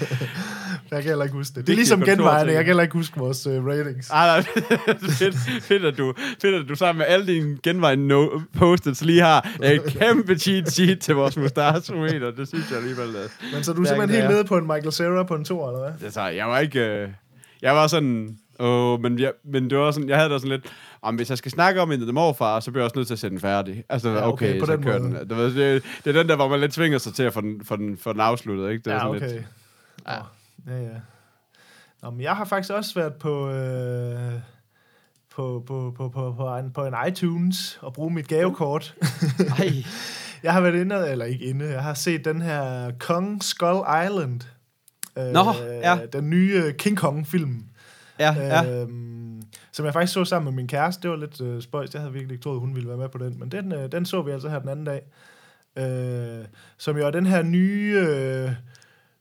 Jeg 0.90 1.02
kan 1.02 1.08
heller 1.08 1.24
ikke 1.24 1.36
huske 1.36 1.54
det. 1.54 1.56
Det 1.56 1.72
er 1.72 1.76
Vigtige 1.76 1.76
ligesom 1.76 2.02
genvejende. 2.02 2.52
Jeg 2.52 2.60
kan 2.60 2.66
heller 2.66 2.82
ikke 2.82 2.92
huske 2.92 3.18
vores 3.18 3.46
uh, 3.46 3.66
ratings. 3.66 4.10
Ej, 4.10 4.26
nej, 4.26 4.42
fedt, 5.18 5.34
fedt, 5.62 5.84
at 5.84 5.98
du, 5.98 6.14
fedt, 6.40 6.54
at 6.54 6.68
du 6.68 6.74
sammen 6.74 6.98
med 6.98 7.06
alle 7.08 7.26
dine 7.26 7.58
genvej 7.62 7.94
no 7.94 8.28
post 8.58 9.02
lige 9.02 9.20
har 9.20 9.48
et 9.62 9.84
kæmpe 9.84 10.38
cheat 10.38 10.72
sheet 10.72 11.00
til 11.00 11.14
vores 11.14 11.36
mustache-meter. 11.36 12.30
Det 12.30 12.48
synes 12.48 12.70
jeg 12.70 12.78
alligevel. 12.78 13.16
At 13.16 13.30
Men 13.52 13.64
så 13.64 13.70
er 13.70 13.74
du 13.74 13.82
det 13.82 13.88
er 13.88 13.92
simpelthen 13.92 14.20
helt 14.20 14.28
det, 14.28 14.36
nede 14.36 14.44
på 14.44 14.56
en 14.56 14.66
Michael 14.66 14.92
Cera 14.92 15.22
på 15.22 15.34
en 15.34 15.44
to, 15.44 15.68
eller 15.68 15.80
hvad? 15.80 15.92
det, 16.06 16.14
så 16.14 16.26
jeg 16.26 16.46
var 16.46 16.58
ikke... 16.58 16.80
Øh, 16.80 17.08
jeg 17.62 17.74
var 17.74 17.86
sådan... 17.86 18.36
Åh, 18.60 19.00
men, 19.00 19.18
jeg, 19.18 19.32
men 19.44 19.70
det 19.70 19.78
var 19.78 19.90
sådan, 19.90 20.08
jeg 20.08 20.16
havde 20.16 20.30
da 20.30 20.38
sådan 20.38 20.50
lidt, 20.50 20.66
om 21.02 21.14
hvis 21.14 21.30
jeg 21.30 21.38
skal 21.38 21.50
snakke 21.50 21.80
om 21.80 21.92
en 21.92 22.00
The 22.00 22.12
Morfar, 22.12 22.60
så 22.60 22.70
bliver 22.70 22.82
jeg 22.82 22.84
også 22.84 22.98
nødt 22.98 23.06
til 23.06 23.14
at 23.14 23.18
sætte 23.18 23.34
den 23.34 23.40
færdig. 23.40 23.84
Altså, 23.88 24.08
Ja, 24.10 24.28
okay, 24.28 24.48
okay, 24.50 24.60
på 24.60 24.66
så 24.66 24.72
den 24.76 24.82
kører 24.82 24.98
måde. 24.98 25.18
den. 25.18 25.28
Det, 25.28 25.36
var- 25.36 25.42
det, 25.42 25.82
det, 26.04 26.16
er 26.16 26.20
den 26.20 26.28
der, 26.28 26.36
hvor 26.36 26.48
man 26.48 26.60
lidt 26.60 26.72
tvinger 26.72 26.98
sig 26.98 27.14
til 27.14 27.22
at 27.22 27.32
få 27.34 27.40
den, 27.40 27.64
få 27.64 27.76
den, 27.76 27.96
få 27.98 28.12
den 28.12 28.20
afsluttet, 28.20 28.70
ikke? 28.70 28.82
Det 28.84 28.90
er 28.90 28.94
Ja, 28.94 29.00
sådan 29.00 29.16
okay. 29.16 29.32
Lidt, 29.32 29.46
Ja. 30.08 30.14
ja, 30.74 30.82
ja. 30.82 30.88
Nå, 32.02 32.10
men 32.10 32.20
jeg 32.20 32.36
har 32.36 32.44
faktisk 32.44 32.72
også 32.72 32.94
været 32.94 33.14
på, 33.14 33.50
øh, 33.50 34.32
på, 35.34 35.64
på, 35.66 35.94
på, 35.96 36.08
på, 36.08 36.34
på, 36.36 36.56
en, 36.56 36.70
på 36.72 36.84
en 36.86 36.94
iTunes 37.08 37.78
og 37.82 37.92
bruge 37.92 38.10
mit 38.14 38.28
gavekort. 38.28 38.94
ej, 39.58 39.72
Jeg 40.42 40.52
har 40.52 40.60
været 40.60 40.74
inde, 40.80 41.08
eller 41.10 41.24
ikke 41.24 41.44
inde, 41.44 41.64
jeg 41.70 41.82
har 41.82 41.94
set 41.94 42.24
den 42.24 42.42
her 42.42 42.90
Kong 43.00 43.44
Skull 43.44 43.78
Island. 44.06 44.40
Øh, 45.18 45.24
Nå, 45.24 45.44
ja. 45.82 45.98
Den 46.12 46.30
nye 46.30 46.72
King 46.78 46.96
Kong-film. 46.96 47.64
Ja, 48.18 48.34
ja. 48.36 48.80
Øhm, 48.82 49.42
som 49.72 49.84
jeg 49.84 49.92
faktisk 49.92 50.12
så 50.12 50.24
sammen 50.24 50.44
med 50.54 50.56
min 50.62 50.68
kæreste. 50.68 51.02
Det 51.02 51.10
var 51.10 51.16
lidt 51.16 51.40
øh, 51.40 51.62
spøjst. 51.62 51.94
Jeg 51.94 52.02
havde 52.02 52.12
virkelig 52.12 52.34
ikke 52.34 52.42
troet, 52.42 52.60
hun 52.60 52.74
ville 52.74 52.88
være 52.88 52.98
med 52.98 53.08
på 53.08 53.18
den. 53.18 53.36
Men 53.38 53.48
den, 53.50 53.72
øh, 53.72 53.92
den 53.92 54.06
så 54.06 54.22
vi 54.22 54.30
altså 54.30 54.48
her 54.48 54.58
den 54.58 54.68
anden 54.68 54.84
dag. 54.86 55.00
Øh, 55.78 56.44
som 56.78 56.96
jo 56.96 57.06
er 57.06 57.10
den 57.10 57.26
her 57.26 57.42
nye... 57.42 57.96
Øh, 58.08 58.50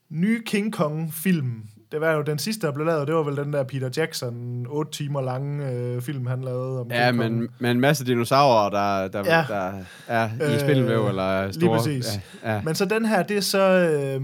nye 0.10 0.42
King 0.46 0.74
Kong-film, 0.74 1.64
det 1.92 2.02
var 2.02 2.12
jo 2.12 2.22
den 2.22 2.40
sidste, 2.40 2.68
der 2.68 2.74
blev 2.74 2.86
lavet, 2.86 3.08
det 3.08 3.16
var 3.16 3.24
vel 3.24 3.38
den 3.38 3.54
der 3.54 3.64
Peter 3.64 3.90
Jackson, 3.98 4.66
8 4.70 4.92
timer 4.92 5.22
lange 5.22 5.72
øh, 5.72 6.02
film, 6.02 6.26
han 6.26 6.42
lavede 6.42 6.80
om 6.82 6.88
Ja, 6.92 7.06
King 7.12 7.20
Kong. 7.22 7.34
men 7.38 7.50
med 7.60 7.72
en 7.72 7.80
masse 7.80 8.06
dinosaurer, 8.06 8.70
der, 8.70 9.08
der, 9.08 9.24
Ja. 9.26 9.38
ja. 9.38 9.46
der 9.48 9.84
er 10.08 10.30
i 10.50 10.54
Øh, 10.54 10.60
spindelvæv, 10.60 11.08
eller 11.08 11.44
lige 11.44 11.54
store... 11.54 11.78
præcis. 11.78 12.20
Ja, 12.44 12.54
ja. 12.54 12.62
Men 12.62 12.76
så 12.76 12.86
den 12.86 13.06
her, 13.06 13.24
det 13.24 13.38
er 13.38 13.42
så... 13.42 13.60
Øh, 13.70 14.22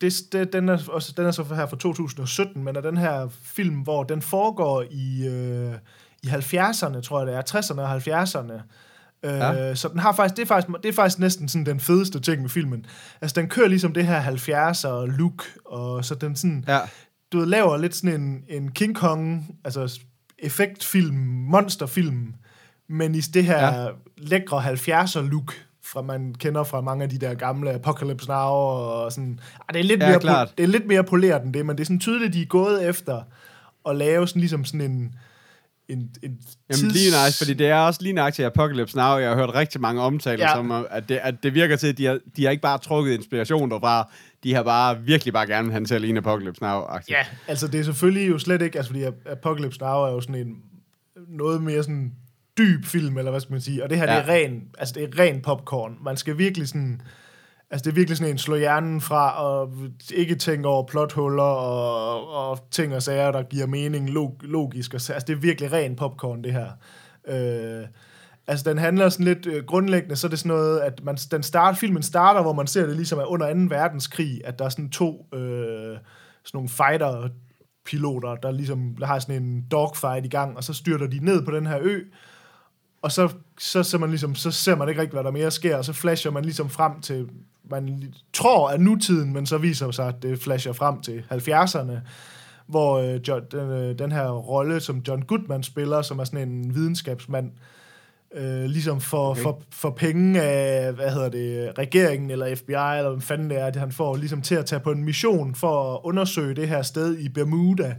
det, 0.00 0.14
det, 0.32 0.52
den, 0.52 0.68
er 0.68 0.78
også, 0.88 1.12
den 1.16 1.26
er 1.26 1.30
så 1.30 1.42
her 1.42 1.66
fra 1.66 1.76
2017, 1.76 2.64
men 2.64 2.76
er 2.76 2.80
den 2.80 2.96
her 2.96 3.28
film, 3.42 3.74
hvor 3.74 4.04
den 4.04 4.22
foregår 4.22 4.84
i, 4.90 5.26
øh, 5.28 5.74
i 6.22 6.26
70'erne, 6.26 7.00
tror 7.00 7.18
jeg 7.18 7.26
det 7.26 7.36
er, 7.36 7.42
60'erne 7.60 7.80
og 7.80 7.96
70'erne. 7.96 8.52
Øh, 9.22 9.30
Ja. 9.38 9.74
Så 9.74 9.88
den 9.88 9.98
har 9.98 10.12
faktisk, 10.12 10.36
det 10.36 10.42
er 10.42 10.46
faktisk, 10.46 10.82
det 10.82 10.88
er 10.88 10.92
faktisk 10.92 11.18
næsten 11.18 11.48
sådan 11.48 11.66
den 11.66 11.80
fedeste 11.80 12.20
ting 12.20 12.42
med 12.42 12.50
filmen. 12.50 12.86
Altså, 13.20 13.40
den 13.40 13.48
kører 13.48 13.68
ligesom 13.68 13.92
det 13.92 14.06
her 14.06 14.22
70'er 14.22 15.16
look, 15.18 15.44
og 15.64 16.04
så 16.04 16.14
den 16.14 16.36
sådan, 16.36 16.64
ja. 16.68 16.80
du 17.32 17.38
ved, 17.38 17.46
laver 17.46 17.76
lidt 17.76 17.96
sådan 17.96 18.20
en, 18.20 18.44
en 18.48 18.72
King 18.72 18.96
Kong, 18.96 19.54
altså 19.64 20.00
effektfilm, 20.38 21.14
monsterfilm, 21.50 22.34
men 22.88 23.14
i 23.14 23.20
det 23.20 23.44
her 23.44 23.82
ja. 23.82 23.88
Lækre 24.16 24.72
70'er 24.72 25.20
look, 25.20 25.54
fra 25.92 26.02
man 26.02 26.34
kender 26.34 26.64
fra 26.64 26.80
mange 26.80 27.02
af 27.04 27.10
de 27.10 27.18
der 27.18 27.34
gamle 27.34 27.72
Apocalypse 27.72 28.28
Now 28.28 28.36
og 28.36 29.12
sådan. 29.12 29.40
Ah, 29.68 29.74
det 29.74 29.80
er 29.80 29.84
lidt 29.84 30.02
Ja, 30.02 30.08
mere 30.08 30.20
klart. 30.20 30.48
po- 30.48 30.52
det 30.58 30.62
er 30.62 30.68
lidt 30.68 30.86
mere 30.86 31.04
poleret 31.04 31.42
end 31.44 31.54
det, 31.54 31.66
men 31.66 31.76
det 31.76 31.82
er 31.82 31.86
sådan 31.86 32.00
tydeligt, 32.00 32.32
de 32.34 32.42
er 32.42 32.46
gået 32.46 32.88
efter 32.88 33.22
at 33.88 33.96
lave 33.96 34.28
sådan 34.28 34.40
ligesom 34.40 34.64
sådan 34.64 34.80
en 34.90 35.14
en, 35.88 35.98
en 36.22 36.38
Jamen 36.70 36.90
lige 36.90 37.10
nice, 37.26 37.38
fordi 37.38 37.54
det 37.54 37.66
er 37.68 37.76
også 37.76 38.02
lige 38.02 38.12
nok 38.12 38.32
til 38.34 38.42
Apocalypse 38.42 38.96
Now. 38.96 39.16
Jeg 39.16 39.28
har 39.28 39.36
hørt 39.36 39.54
rigtig 39.54 39.80
mange 39.80 40.02
omtaler, 40.02 40.44
Ja. 40.48 40.54
som 40.54 40.70
at 40.90 41.08
det, 41.08 41.18
at 41.22 41.42
det 41.42 41.54
virker 41.54 41.76
til, 41.76 41.86
at 41.86 41.98
de 41.98 42.04
har, 42.06 42.18
de 42.36 42.44
har 42.44 42.50
ikke 42.50 42.60
bare 42.60 42.78
trukket 42.78 43.12
inspiration 43.14 43.70
derfra, 43.70 44.10
de 44.44 44.54
har 44.54 44.62
bare 44.62 45.00
virkelig 45.00 45.32
bare 45.32 45.46
gerne 45.46 45.64
vil 45.64 45.72
have 45.72 45.84
til 45.84 45.94
at 45.94 46.00
ligne 46.00 46.18
Apocalypse 46.18 46.62
now 46.62 46.80
-agtigt. 46.80 47.04
Ja, 47.08 47.24
altså 47.48 47.68
det 47.68 47.80
er 47.80 47.84
selvfølgelig 47.84 48.28
jo 48.28 48.38
slet 48.38 48.62
ikke, 48.62 48.78
altså 48.78 48.90
fordi 48.92 49.04
Apocalypse 49.26 49.80
Now 49.80 50.02
er 50.02 50.10
jo 50.12 50.20
sådan 50.20 50.34
en 50.34 50.56
noget 51.28 51.62
mere 51.62 51.82
sådan 51.82 52.12
dyb 52.58 52.84
film, 52.84 53.18
eller 53.18 53.30
hvad 53.30 53.40
skal 53.40 53.52
man 53.52 53.60
sige, 53.60 53.84
og 53.84 53.90
det 53.90 53.98
her, 53.98 54.12
ja. 54.12 54.18
det 54.18 54.24
er 54.28 54.32
ren, 54.32 54.62
altså 54.78 54.94
det 54.94 55.02
er 55.04 55.18
ren 55.18 55.40
popcorn. 55.42 55.96
Man 56.04 56.16
skal 56.16 56.38
virkelig 56.38 56.68
sådan, 56.68 57.00
altså 57.70 57.84
det 57.84 57.90
er 57.90 57.94
virkelig 57.94 58.16
sådan 58.18 58.32
en 58.34 58.38
slå 58.38 58.56
hjernen 58.56 59.00
fra, 59.00 59.44
og 59.44 59.72
ikke 60.14 60.34
tænke 60.34 60.68
over 60.68 60.86
plothuller, 60.86 61.42
og, 61.42 62.28
og 62.50 62.58
ting 62.70 62.94
og 62.94 63.02
sager, 63.02 63.32
der 63.32 63.42
giver 63.42 63.66
mening 63.66 64.10
log, 64.10 64.36
logisk, 64.40 64.94
og, 64.94 65.00
så- 65.00 65.12
altså 65.12 65.26
det 65.26 65.32
er 65.32 65.40
virkelig 65.40 65.72
ren 65.72 65.96
popcorn, 65.96 66.44
det 66.44 66.52
her. 66.52 66.68
Øh, 67.28 67.86
altså 68.46 68.70
den 68.70 68.78
handler 68.78 69.08
sådan 69.08 69.26
lidt 69.26 69.46
øh, 69.46 69.64
grundlæggende, 69.64 70.16
så 70.16 70.26
er 70.26 70.28
det 70.28 70.38
sådan 70.38 70.48
noget, 70.48 70.80
at 70.80 71.04
man, 71.04 71.16
den 71.30 71.42
start, 71.42 71.76
filmen 71.76 72.02
starter, 72.02 72.42
hvor 72.42 72.52
man 72.52 72.66
ser 72.66 72.86
det 72.86 72.96
ligesom 72.96 73.18
er 73.18 73.24
under 73.24 73.54
2. 73.54 73.60
verdenskrig, 73.68 74.40
at 74.44 74.58
der 74.58 74.64
er 74.64 74.68
sådan 74.68 74.90
to 74.90 75.26
øh, 75.34 75.40
sådan 75.40 75.98
nogle 76.54 76.68
fighter 76.68 77.28
piloter, 77.86 78.34
der 78.34 78.50
ligesom 78.50 78.96
har 79.02 79.18
sådan 79.18 79.42
en 79.42 79.64
dogfight 79.70 80.24
i 80.24 80.28
gang, 80.28 80.56
og 80.56 80.64
så 80.64 80.72
styrter 80.74 81.06
de 81.06 81.18
ned 81.24 81.42
på 81.44 81.50
den 81.50 81.66
her 81.66 81.78
ø, 81.82 82.00
og 83.02 83.12
så, 83.12 83.28
så, 83.58 83.82
ser 83.82 83.98
man 83.98 84.08
ligesom, 84.08 84.34
så 84.34 84.50
ser 84.50 84.76
man 84.76 84.88
ikke 84.88 85.00
rigtig, 85.00 85.14
hvad 85.14 85.24
der 85.24 85.30
mere 85.30 85.50
sker, 85.50 85.76
og 85.76 85.84
så 85.84 85.92
flasher 85.92 86.30
man 86.30 86.44
ligesom 86.44 86.70
frem 86.70 87.00
til, 87.00 87.28
man 87.70 88.14
tror 88.32 88.70
er 88.70 88.78
nutiden, 88.78 89.32
men 89.32 89.46
så 89.46 89.58
viser 89.58 89.90
sig, 89.90 90.08
at 90.08 90.22
det 90.22 90.40
flasher 90.40 90.72
frem 90.72 91.00
til 91.00 91.24
70'erne, 91.32 91.98
hvor 92.66 92.98
øh, 92.98 93.20
John, 93.28 93.44
den, 93.50 93.70
øh, 93.70 93.98
den 93.98 94.12
her 94.12 94.30
rolle, 94.30 94.80
som 94.80 95.02
John 95.08 95.22
Goodman 95.22 95.62
spiller, 95.62 96.02
som 96.02 96.18
er 96.18 96.24
sådan 96.24 96.48
en 96.48 96.74
videnskabsmand, 96.74 97.50
øh, 98.34 98.64
ligesom 98.64 99.00
for, 99.00 99.30
okay. 99.30 99.40
Okay. 99.40 99.42
for, 99.42 99.62
for 99.70 99.90
penge 99.90 100.42
af, 100.42 100.92
hvad 100.92 101.10
hedder 101.10 101.28
det, 101.28 101.78
regeringen 101.78 102.30
eller 102.30 102.54
FBI, 102.56 102.72
eller 102.72 103.10
hvad 103.10 103.20
fanden 103.20 103.50
det 103.50 103.60
er, 103.60 103.70
det 103.70 103.80
han 103.80 103.92
får, 103.92 104.16
ligesom 104.16 104.42
til 104.42 104.54
at 104.54 104.66
tage 104.66 104.80
på 104.80 104.90
en 104.90 105.04
mission 105.04 105.54
for 105.54 105.94
at 105.94 106.00
undersøge 106.04 106.54
det 106.54 106.68
her 106.68 106.82
sted 106.82 107.18
i 107.18 107.28
Bermuda, 107.28 107.96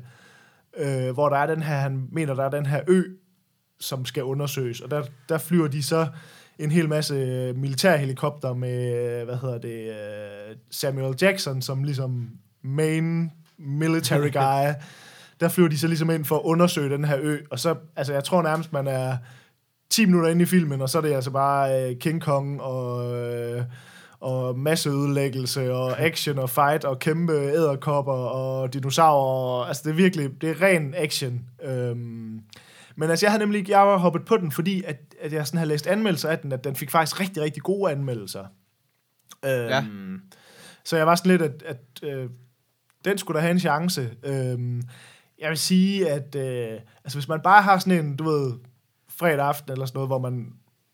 øh, 0.78 1.12
hvor 1.12 1.30
der 1.30 1.38
er 1.38 1.46
den 1.46 1.64
her, 1.64 1.76
han 1.76 2.08
mener, 2.12 2.34
der 2.34 2.44
er 2.44 2.50
den 2.50 2.66
her 2.66 2.82
ø, 2.88 3.04
som 3.82 4.06
skal 4.06 4.24
undersøges, 4.24 4.82
og 4.82 4.92
der, 4.92 5.04
der 5.30 5.38
flyver 5.38 5.68
de 5.68 5.84
så 5.84 6.08
en 6.60 6.72
hel 6.72 6.90
masse 6.90 7.14
øh, 7.16 7.58
militærhelikopter 7.58 8.54
med, 8.54 8.96
øh, 9.20 9.26
hvad 9.26 9.36
hedder 9.36 9.58
det, 9.58 9.90
øh, 9.90 10.56
Samuel 10.72 11.16
Jackson, 11.22 11.62
som 11.62 11.84
ligesom 11.84 12.30
main 12.62 13.32
military 13.58 14.30
guy, 14.42 14.74
der 15.40 15.50
flyver 15.50 15.70
de 15.70 15.78
så 15.78 15.88
ligesom 15.88 16.10
ind 16.10 16.26
for 16.26 16.36
at 16.36 16.42
undersøge 16.44 16.90
den 16.90 17.06
her 17.06 17.18
ø, 17.22 17.38
og 17.52 17.60
så, 17.60 17.76
altså 17.96 18.14
jeg 18.14 18.24
tror 18.24 18.42
nærmest, 18.42 18.74
man 18.74 18.88
er 18.88 19.18
10 19.90 20.06
minutter 20.06 20.30
inde 20.30 20.42
i 20.42 20.46
filmen, 20.46 20.82
og 20.82 20.90
så 20.90 20.98
er 20.98 21.02
det 21.02 21.14
altså 21.14 21.32
bare 21.32 21.94
King 21.96 22.22
Kong 22.22 22.62
og, 22.62 23.16
og 24.20 24.60
masseødelæggelse 24.60 25.74
og 25.74 26.00
action 26.08 26.40
og 26.40 26.50
fight 26.50 26.86
og 26.86 27.00
kæmpe 27.00 27.34
æderkopper 27.34 28.14
og 28.14 28.74
dinosaurer. 28.74 29.60
Og, 29.60 29.68
altså 29.68 29.82
det 29.86 29.90
er 29.90 29.96
virkelig, 29.96 30.42
det 30.42 30.50
er 30.50 30.62
ren 30.62 30.94
action. 30.98 31.42
Øhm, 31.64 32.42
men 32.96 33.10
altså 33.10 33.26
jeg 33.26 33.32
har 33.32 33.40
nemlig, 33.40 33.70
jeg 33.70 33.80
var 33.80 33.98
hoppet 33.98 34.26
på 34.26 34.38
den, 34.38 34.52
fordi 34.52 34.84
at, 34.84 34.98
at 35.22 35.34
jeg 35.34 35.48
sådan 35.48 35.58
har 35.58 35.66
læst 35.66 35.88
anmeldelser 35.88 36.30
af 36.30 36.40
den, 36.40 36.52
at 36.52 36.64
den 36.64 36.76
fik 36.76 36.92
faktisk 36.92 37.20
rigtig, 37.20 37.44
rigtig 37.44 37.64
gode 37.64 37.92
anmeldelser. 37.92 38.46
Øhm, 39.46 39.52
Ja. 39.70 39.84
Så 40.84 40.98
jeg 40.98 41.08
var 41.08 41.16
sådan 41.16 41.32
lidt, 41.32 41.42
at, 41.42 41.64
at 41.66 42.04
øh, 42.04 42.30
den 43.06 43.18
skulle 43.18 43.36
da 43.36 43.42
have 43.42 43.52
en 43.52 43.60
chance. 43.60 44.10
Øhm, 44.24 44.82
jeg 45.40 45.50
vil 45.50 45.58
sige, 45.58 46.10
at 46.10 46.36
øh, 46.36 46.80
altså 47.04 47.18
hvis 47.18 47.28
man 47.28 47.40
bare 47.44 47.62
har 47.62 47.78
sådan 47.80 48.06
en, 48.06 48.16
du 48.16 48.24
ved, 48.24 48.54
fredag 49.10 49.46
aften 49.46 49.72
eller 49.72 49.86
sådan 49.86 49.98
noget, 49.98 50.10
hvor 50.10 50.20
man 50.20 50.54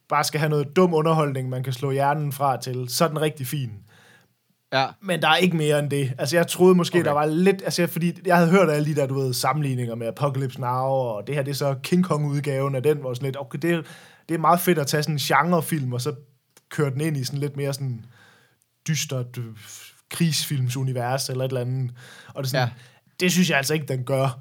bare 0.10 0.24
skal 0.24 0.40
have 0.40 0.50
noget 0.50 0.76
dum 0.76 0.94
underholdning, 0.94 1.50
man 1.50 1.64
kan 1.64 1.74
slå 1.74 1.92
hjernen 1.92 2.32
fra 2.32 2.62
til, 2.62 2.90
så 2.90 3.04
er 3.04 3.08
den 3.08 3.22
rigtig 3.22 3.48
fin. 3.48 3.72
Ja. 4.74 4.88
Men 5.02 5.22
der 5.22 5.28
er 5.28 5.36
ikke 5.36 5.58
mere 5.58 5.80
end 5.80 5.90
det. 5.90 6.14
Altså, 6.18 6.36
jeg 6.36 6.48
troede 6.48 6.76
måske, 6.76 6.98
okay. 6.98 7.06
Der 7.06 7.12
var 7.12 7.26
lidt... 7.26 7.62
Altså, 7.64 7.88
fordi 7.88 8.20
jeg 8.26 8.38
havde 8.38 8.50
hørt 8.52 8.70
alle 8.70 8.86
de 8.86 8.96
der, 8.96 9.08
du 9.08 9.14
ved, 9.14 9.34
sammenligninger 9.34 9.96
med 9.96 10.08
Apocalypse 10.08 10.62
Now, 10.62 10.90
og 10.90 11.28
det 11.28 11.36
her, 11.36 11.44
det 11.44 11.52
er 11.52 11.56
så 11.56 11.76
King 11.84 12.06
Kong-udgaven 12.06 12.76
af 12.76 12.84
den, 12.84 12.98
hvor 12.98 13.14
sådan 13.14 13.26
lidt, 13.26 13.38
okay, 13.40 13.60
det, 13.62 13.86
det 14.30 14.36
er 14.36 14.40
meget 14.40 14.60
fedt 14.60 14.80
at 14.80 14.88
tage 14.88 15.04
sådan 15.04 15.16
en 15.16 15.20
genrefilm, 15.20 15.94
og 15.94 16.02
så 16.02 16.14
køre 16.70 16.90
den 16.90 17.02
ind 17.02 17.18
i 17.18 17.24
sådan 17.24 17.40
lidt 17.40 17.58
mere 17.58 17.74
sådan 17.74 18.06
dystert 18.88 19.38
øh, 19.38 19.46
krigsfilmsunivers, 20.10 21.30
eller 21.30 21.46
et 21.46 21.50
eller 21.50 21.62
andet. 21.62 21.92
Og 22.34 22.44
det, 22.44 22.52
sådan, 22.52 22.68
ja. 22.68 22.74
Det 23.20 23.32
synes 23.32 23.50
jeg 23.50 23.58
altså 23.58 23.74
ikke, 23.74 23.86
den 23.86 24.04
gør. 24.04 24.40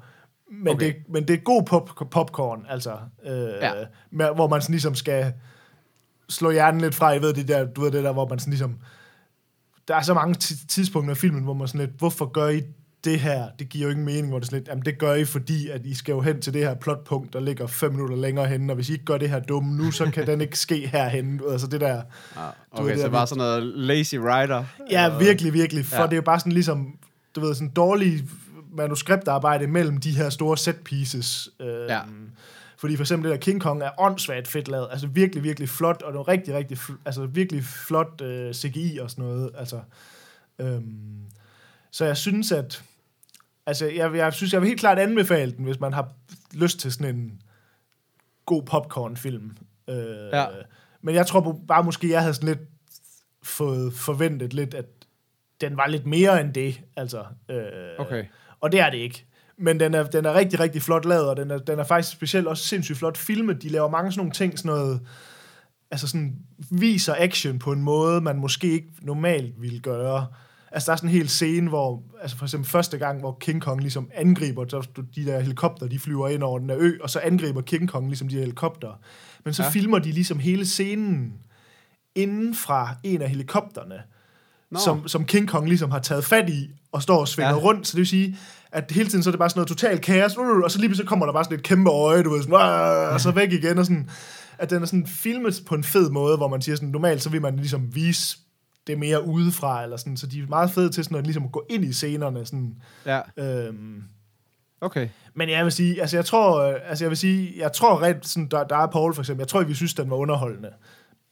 Men, 0.51 0.73
okay. 0.73 0.85
Det, 0.85 0.95
men 1.09 1.27
det 1.27 1.33
er 1.33 1.37
god 1.37 1.63
pop, 1.63 2.09
popcorn, 2.11 2.65
altså. 2.69 2.97
Øh. 3.23 3.49
Ja. 3.61 3.73
med, 4.11 4.25
hvor 4.35 4.47
man 4.47 4.61
sådan 4.61 4.73
ligesom 4.73 4.95
skal 4.95 5.33
slå 6.29 6.51
hjernen 6.51 6.81
lidt 6.81 6.95
fra, 6.95 7.07
jeg 7.07 7.21
ved 7.21 7.33
det 7.33 7.47
der, 7.47 7.65
du 7.65 7.81
ved 7.81 7.91
det 7.91 8.03
der, 8.03 8.13
hvor 8.13 8.27
man 8.27 8.39
sådan 8.39 8.51
ligesom, 8.51 8.77
der 9.87 9.95
er 9.95 10.01
så 10.01 10.13
mange 10.13 10.33
ti- 10.35 10.67
tidspunkter 10.67 11.11
i 11.11 11.15
filmen, 11.17 11.43
hvor 11.43 11.53
man 11.53 11.67
sådan 11.67 11.81
lidt, 11.81 11.91
hvorfor 11.97 12.25
gør 12.25 12.47
I 12.47 12.61
det 13.03 13.19
her? 13.19 13.47
Det 13.59 13.69
giver 13.69 13.85
jo 13.85 13.91
ingen 13.91 14.05
mening, 14.05 14.27
hvor 14.27 14.39
det 14.39 14.45
er 14.45 14.45
sådan 14.45 14.59
lidt, 14.59 14.67
jamen 14.69 14.85
det 14.85 14.97
gør 14.99 15.13
I, 15.13 15.25
fordi 15.25 15.69
at 15.69 15.85
I 15.85 15.93
skal 15.95 16.11
jo 16.13 16.21
hen 16.21 16.41
til 16.41 16.53
det 16.53 16.61
her 16.63 16.73
plotpunkt, 16.75 17.33
der 17.33 17.39
ligger 17.39 17.67
fem 17.67 17.91
minutter 17.91 18.15
længere 18.15 18.45
henne, 18.47 18.73
og 18.73 18.75
hvis 18.75 18.89
I 18.89 18.93
ikke 18.93 19.05
gør 19.05 19.17
det 19.17 19.29
her 19.29 19.39
dumme 19.39 19.77
nu, 19.77 19.91
så 19.91 20.05
kan 20.11 20.27
den 20.27 20.41
ikke 20.41 20.59
ske 20.67 20.87
ved, 20.87 21.11
Altså 21.51 21.67
det 21.67 21.81
der, 21.81 21.95
Ah, 21.95 22.01
Du 22.77 22.83
ved, 22.83 22.91
okay, 22.91 22.99
så 23.01 23.05
er 23.05 23.09
bare 23.11 23.27
sådan 23.27 23.37
noget 23.39 23.63
lazy 23.63 24.15
writer. 24.15 24.63
Ja, 24.91 25.17
virkelig, 25.17 25.53
virkelig. 25.53 25.85
For 25.85 25.95
ja. 25.95 26.01
Ja. 26.01 26.05
det 26.07 26.13
er 26.13 26.17
jo 26.17 26.21
bare 26.21 26.39
sådan 26.39 26.51
ligesom, 26.51 26.87
du 27.35 27.39
ved, 27.41 27.55
sådan 27.55 27.69
dårlig 27.69 28.23
manuskriptarbejde 28.77 29.67
mellem 29.67 29.97
de 29.97 30.11
her 30.11 30.29
store 30.29 30.57
set 30.57 30.75
pieces. 30.75 31.49
Øh, 31.59 31.67
Ja. 31.89 31.99
Fordi 32.77 32.95
for 32.95 33.03
eksempel 33.03 33.31
det 33.31 33.39
der 33.39 33.45
King 33.45 33.61
Kong 33.61 33.83
er 33.83 33.89
åndssvagt 33.99 34.47
fedt 34.47 34.67
lavet. 34.67 34.87
Altså 34.91 35.07
virkelig, 35.07 35.43
virkelig 35.43 35.69
flot, 35.69 36.01
og 36.01 36.13
det 36.13 36.19
er 36.19 36.27
rigtig, 36.27 36.53
rigtig, 36.53 36.77
altså 37.05 37.25
virkelig 37.25 37.63
flot 37.63 38.21
øh, 38.21 38.53
CGI 38.53 38.97
og 38.97 39.11
sådan 39.11 39.25
noget. 39.25 39.51
Altså, 39.57 39.81
øhm, 40.59 41.21
så 41.91 42.05
jeg 42.05 42.17
synes, 42.17 42.51
at 42.51 42.83
altså, 43.65 43.85
jeg, 43.85 44.15
jeg 44.15 44.33
synes, 44.33 44.53
jeg 44.53 44.61
vil 44.61 44.67
helt 44.67 44.79
klart 44.79 44.99
anbefale 44.99 45.51
den, 45.51 45.65
hvis 45.65 45.79
man 45.79 45.93
har 45.93 46.11
lyst 46.53 46.79
til 46.79 46.91
sådan 46.91 47.15
en 47.15 47.41
god 48.45 48.63
popcorn-film. 48.63 49.57
Øh, 49.89 49.95
Ja. 50.33 50.45
Men 51.01 51.15
jeg 51.15 51.27
tror 51.27 51.61
bare 51.67 51.83
måske, 51.83 52.09
jeg 52.09 52.21
havde 52.21 52.33
sådan 52.33 52.49
lidt 52.49 52.69
fået 53.43 53.93
forventet 53.93 54.53
lidt, 54.53 54.73
at 54.73 54.85
den 55.61 55.77
var 55.77 55.87
lidt 55.87 56.05
mere 56.05 56.41
end 56.41 56.53
det. 56.53 56.81
Altså, 56.95 57.25
øh, 57.49 57.65
Okay. 57.97 58.25
Og 58.59 58.71
det 58.71 58.79
er 58.79 58.89
det 58.89 58.97
ikke. 58.97 59.25
Men 59.59 59.79
den 59.79 59.93
er, 59.93 60.03
den 60.03 60.25
er 60.25 60.33
rigtig, 60.33 60.59
rigtig 60.59 60.81
flot 60.81 61.05
lavet, 61.05 61.29
og 61.29 61.37
den 61.37 61.51
er, 61.51 61.57
den 61.57 61.79
er 61.79 61.83
faktisk 61.83 62.11
specielt 62.11 62.47
også 62.47 62.63
sindssygt 62.63 62.97
flot 62.97 63.17
filmet. 63.17 63.63
De 63.63 63.69
laver 63.69 63.89
mange 63.89 64.11
sådan 64.11 64.19
nogle 64.19 64.31
ting, 64.31 64.59
sådan 64.59 64.69
noget, 64.69 64.99
altså 65.91 66.07
sådan, 66.07 66.35
viser 66.71 67.15
action 67.17 67.59
på 67.59 67.71
en 67.71 67.81
måde, 67.81 68.21
man 68.21 68.37
måske 68.37 68.67
ikke 68.71 68.89
normalt 69.01 69.61
ville 69.61 69.79
gøre. 69.79 70.27
Altså, 70.71 70.85
der 70.85 70.91
er 70.91 70.95
sådan 70.95 71.09
en 71.09 71.15
hel 71.15 71.29
scene, 71.29 71.69
hvor, 71.69 72.03
altså 72.21 72.37
for 72.37 72.45
eksempel 72.45 72.69
første 72.69 72.97
gang, 72.97 73.19
hvor 73.19 73.37
King 73.41 73.61
Kong 73.61 73.81
ligesom 73.81 74.09
angriber, 74.13 74.65
så 74.67 74.87
de 75.15 75.25
der 75.25 75.39
helikopter, 75.39 75.87
de 75.87 75.99
flyver 75.99 76.27
ind 76.27 76.43
over 76.43 76.59
den 76.59 76.69
der 76.69 76.75
ø, 76.79 76.91
og 77.01 77.09
så 77.09 77.19
angriber 77.19 77.61
King 77.61 77.89
Kong 77.89 78.07
ligesom 78.07 78.27
de 78.27 78.35
her 78.35 78.41
helikopter. 78.41 78.99
Men 79.45 79.53
så. 79.53 79.63
Ja. 79.63 79.69
filmer 79.69 79.99
de 79.99 80.11
ligesom 80.11 80.39
hele 80.39 80.65
scenen 80.65 81.33
inden 82.15 82.55
fra 82.55 82.95
en 83.03 83.21
af 83.21 83.29
helikopterne, 83.29 84.03
Nå. 84.71 84.79
som, 84.79 85.07
som 85.07 85.25
King 85.25 85.49
Kong 85.49 85.67
ligesom 85.67 85.91
har 85.91 85.99
taget 85.99 86.25
fat 86.25 86.49
i, 86.49 86.69
og 86.91 87.03
står 87.03 87.19
og 87.19 87.27
svinger 87.27 87.53
ja. 87.53 87.59
Rundt, 87.59 87.87
så 87.87 87.91
det 87.91 87.99
vil 87.99 88.07
sige, 88.07 88.37
at 88.71 88.91
hele 88.91 89.09
tiden 89.09 89.23
så 89.23 89.29
er 89.29 89.31
det 89.31 89.39
bare 89.39 89.49
sådan 89.49 89.59
noget 89.59 89.67
total 89.67 89.99
kaos, 89.99 90.37
uh, 90.37 90.63
og 90.63 90.71
så 90.71 90.79
lige 90.79 90.89
pludselig 90.89 91.09
kommer 91.09 91.25
der 91.25 91.33
bare 91.33 91.43
sådan 91.43 91.57
et 91.57 91.63
kæmpe 91.63 91.89
øje, 91.89 92.23
du 92.23 92.29
ved, 92.29 92.41
sådan, 92.43 92.55
uh, 92.55 93.13
og 93.13 93.21
så 93.21 93.31
væk 93.31 93.53
igen, 93.53 93.77
og 93.77 93.85
sådan, 93.85 94.09
at 94.57 94.69
den 94.69 94.81
er 94.81 94.85
sådan 94.85 95.07
filmet 95.07 95.61
på 95.67 95.75
en 95.75 95.83
fed 95.83 96.09
måde, 96.09 96.37
hvor 96.37 96.47
man 96.47 96.61
siger 96.61 96.75
sådan, 96.75 96.89
normalt 96.89 97.23
så 97.23 97.29
vil 97.29 97.41
man 97.41 97.55
ligesom 97.55 97.95
vise 97.95 98.37
det 98.87 98.93
er 98.93 98.97
mere 98.97 99.25
udefra, 99.25 99.83
eller 99.83 99.97
sådan, 99.97 100.17
så 100.17 100.27
de 100.27 100.39
er 100.39 100.47
meget 100.47 100.71
fede 100.71 100.89
til 100.89 101.03
sådan 101.03 101.17
at, 101.17 101.23
ligesom 101.23 101.43
at 101.43 101.51
gå 101.51 101.65
ind 101.69 101.85
i 101.85 101.93
scenerne. 101.93 102.45
Sådan, 102.45 102.75
Ja, 103.05 103.21
øhm, 103.37 104.03
okay. 104.81 105.09
men 105.33 105.49
jeg 105.49 105.63
vil 105.63 105.71
sige, 105.71 106.01
altså 106.01 106.17
jeg 106.17 106.25
tror, 106.25 106.61
øh, 106.61 106.75
altså 106.85 107.03
jeg 107.03 107.09
vil 107.09 107.17
sige, 107.17 107.53
jeg 107.57 107.73
tror 107.73 108.01
ret, 108.01 108.27
sådan, 108.27 108.47
der, 108.47 108.63
der 108.63 108.77
er 108.77 108.87
Paul 108.87 109.13
for 109.13 109.21
eksempel, 109.21 109.41
jeg 109.41 109.47
tror, 109.47 109.63
vi 109.63 109.73
synes, 109.73 109.93
den 109.93 110.09
var 110.09 110.15
underholdende. 110.15 110.69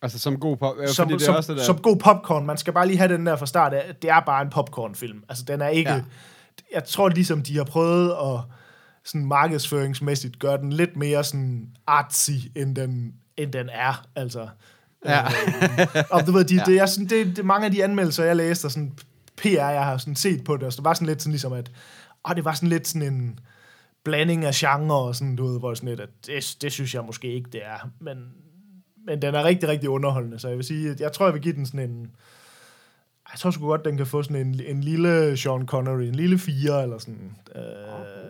Altså 0.05 0.19
som 0.19 0.39
god 0.39 0.57
pop. 0.57 0.75
Ja, 0.81 0.87
som, 0.87 1.07
det 1.07 1.21
som, 1.21 1.35
også 1.35 1.53
der. 1.53 1.63
som 1.63 1.77
god 1.77 1.97
popcorn. 1.97 2.45
Man 2.45 2.57
skal 2.57 2.73
bare 2.73 2.87
lige 2.87 2.97
have 2.97 3.13
den 3.13 3.25
der 3.25 3.35
fra 3.35 3.45
start 3.45 3.73
af. 3.73 3.95
Det 4.01 4.09
er 4.09 4.19
bare 4.19 4.41
en 4.41 4.49
popcornfilm. 4.49 5.23
Altså, 5.29 5.43
den 5.47 5.61
er 5.61 5.67
ikke... 5.67 5.91
Ja. 5.91 6.01
Jeg 6.73 6.83
tror 6.83 7.09
ligesom, 7.09 7.41
de 7.41 7.57
har 7.57 7.63
prøvet 7.63 8.11
at 8.11 8.39
sådan 9.05 9.25
markedsføringsmæssigt 9.25 10.39
gøre 10.39 10.57
den 10.57 10.73
lidt 10.73 10.97
mere 10.97 11.23
sådan 11.23 11.67
artsy, 11.87 12.31
end 12.55 12.75
den, 12.75 13.13
end 13.37 13.51
den 13.51 13.69
er. 13.69 14.05
Altså, 14.15 14.47
Ja. 15.05 15.25
øh, 15.25 16.03
og 16.11 16.27
du 16.27 16.31
ved, 16.31 16.45
de, 16.45 16.55
ja. 16.59 16.63
det 16.65 16.77
er 16.77 16.85
sådan, 16.85 17.07
det, 17.07 17.37
det, 17.37 17.45
mange 17.45 17.65
af 17.65 17.71
de 17.71 17.83
anmeldelser, 17.83 18.23
jeg 18.23 18.35
læste, 18.35 18.65
og 18.65 18.71
sådan 18.71 18.93
PR, 19.37 19.49
jeg 19.49 19.83
har 19.83 19.97
sådan 19.97 20.15
set 20.15 20.43
på 20.43 20.57
det, 20.57 20.63
og 20.63 20.73
så 20.73 20.77
det 20.77 20.85
var 20.85 20.93
sådan 20.93 21.07
lidt 21.07 21.21
sådan 21.21 21.31
ligesom, 21.31 21.53
at 21.53 21.71
åh, 22.29 22.35
det 22.35 22.45
var 22.45 22.53
sådan 22.53 22.69
lidt 22.69 22.87
sådan 22.87 23.13
en 23.13 23.39
blanding 24.03 24.45
af 24.45 24.53
genre, 24.53 24.97
og 24.97 25.15
sådan, 25.15 25.35
du 25.35 25.47
ved, 25.47 25.59
hvor 25.59 25.73
sådan 25.73 25.89
lidt, 25.89 25.99
at 25.99 26.09
det, 26.25 26.55
det 26.61 26.71
synes 26.71 26.95
jeg 26.95 27.03
måske 27.03 27.33
ikke, 27.33 27.49
det 27.51 27.61
er. 27.65 27.89
Men, 27.99 28.17
men 29.05 29.21
den 29.21 29.35
er 29.35 29.43
rigtig, 29.43 29.69
rigtig 29.69 29.89
underholdende, 29.89 30.39
så 30.39 30.47
jeg 30.47 30.57
vil 30.57 30.65
sige, 30.65 30.91
at 30.91 31.01
jeg 31.01 31.11
tror, 31.11 31.25
jeg 31.25 31.33
vil 31.33 31.41
give 31.41 31.55
den 31.55 31.65
sådan 31.65 31.89
en... 31.89 32.11
Jeg 33.31 33.39
tror 33.39 33.51
sgu 33.51 33.67
godt, 33.67 33.85
den 33.85 33.97
kan 33.97 34.07
få 34.07 34.23
sådan 34.23 34.47
en, 34.47 34.61
en 34.65 34.81
lille 34.81 35.37
Sean 35.37 35.65
Connery, 35.67 36.01
en 36.03 36.15
lille 36.15 36.37
fire, 36.37 36.83
eller 36.83 36.97
sådan. 36.97 37.35
Øh, 37.55 37.61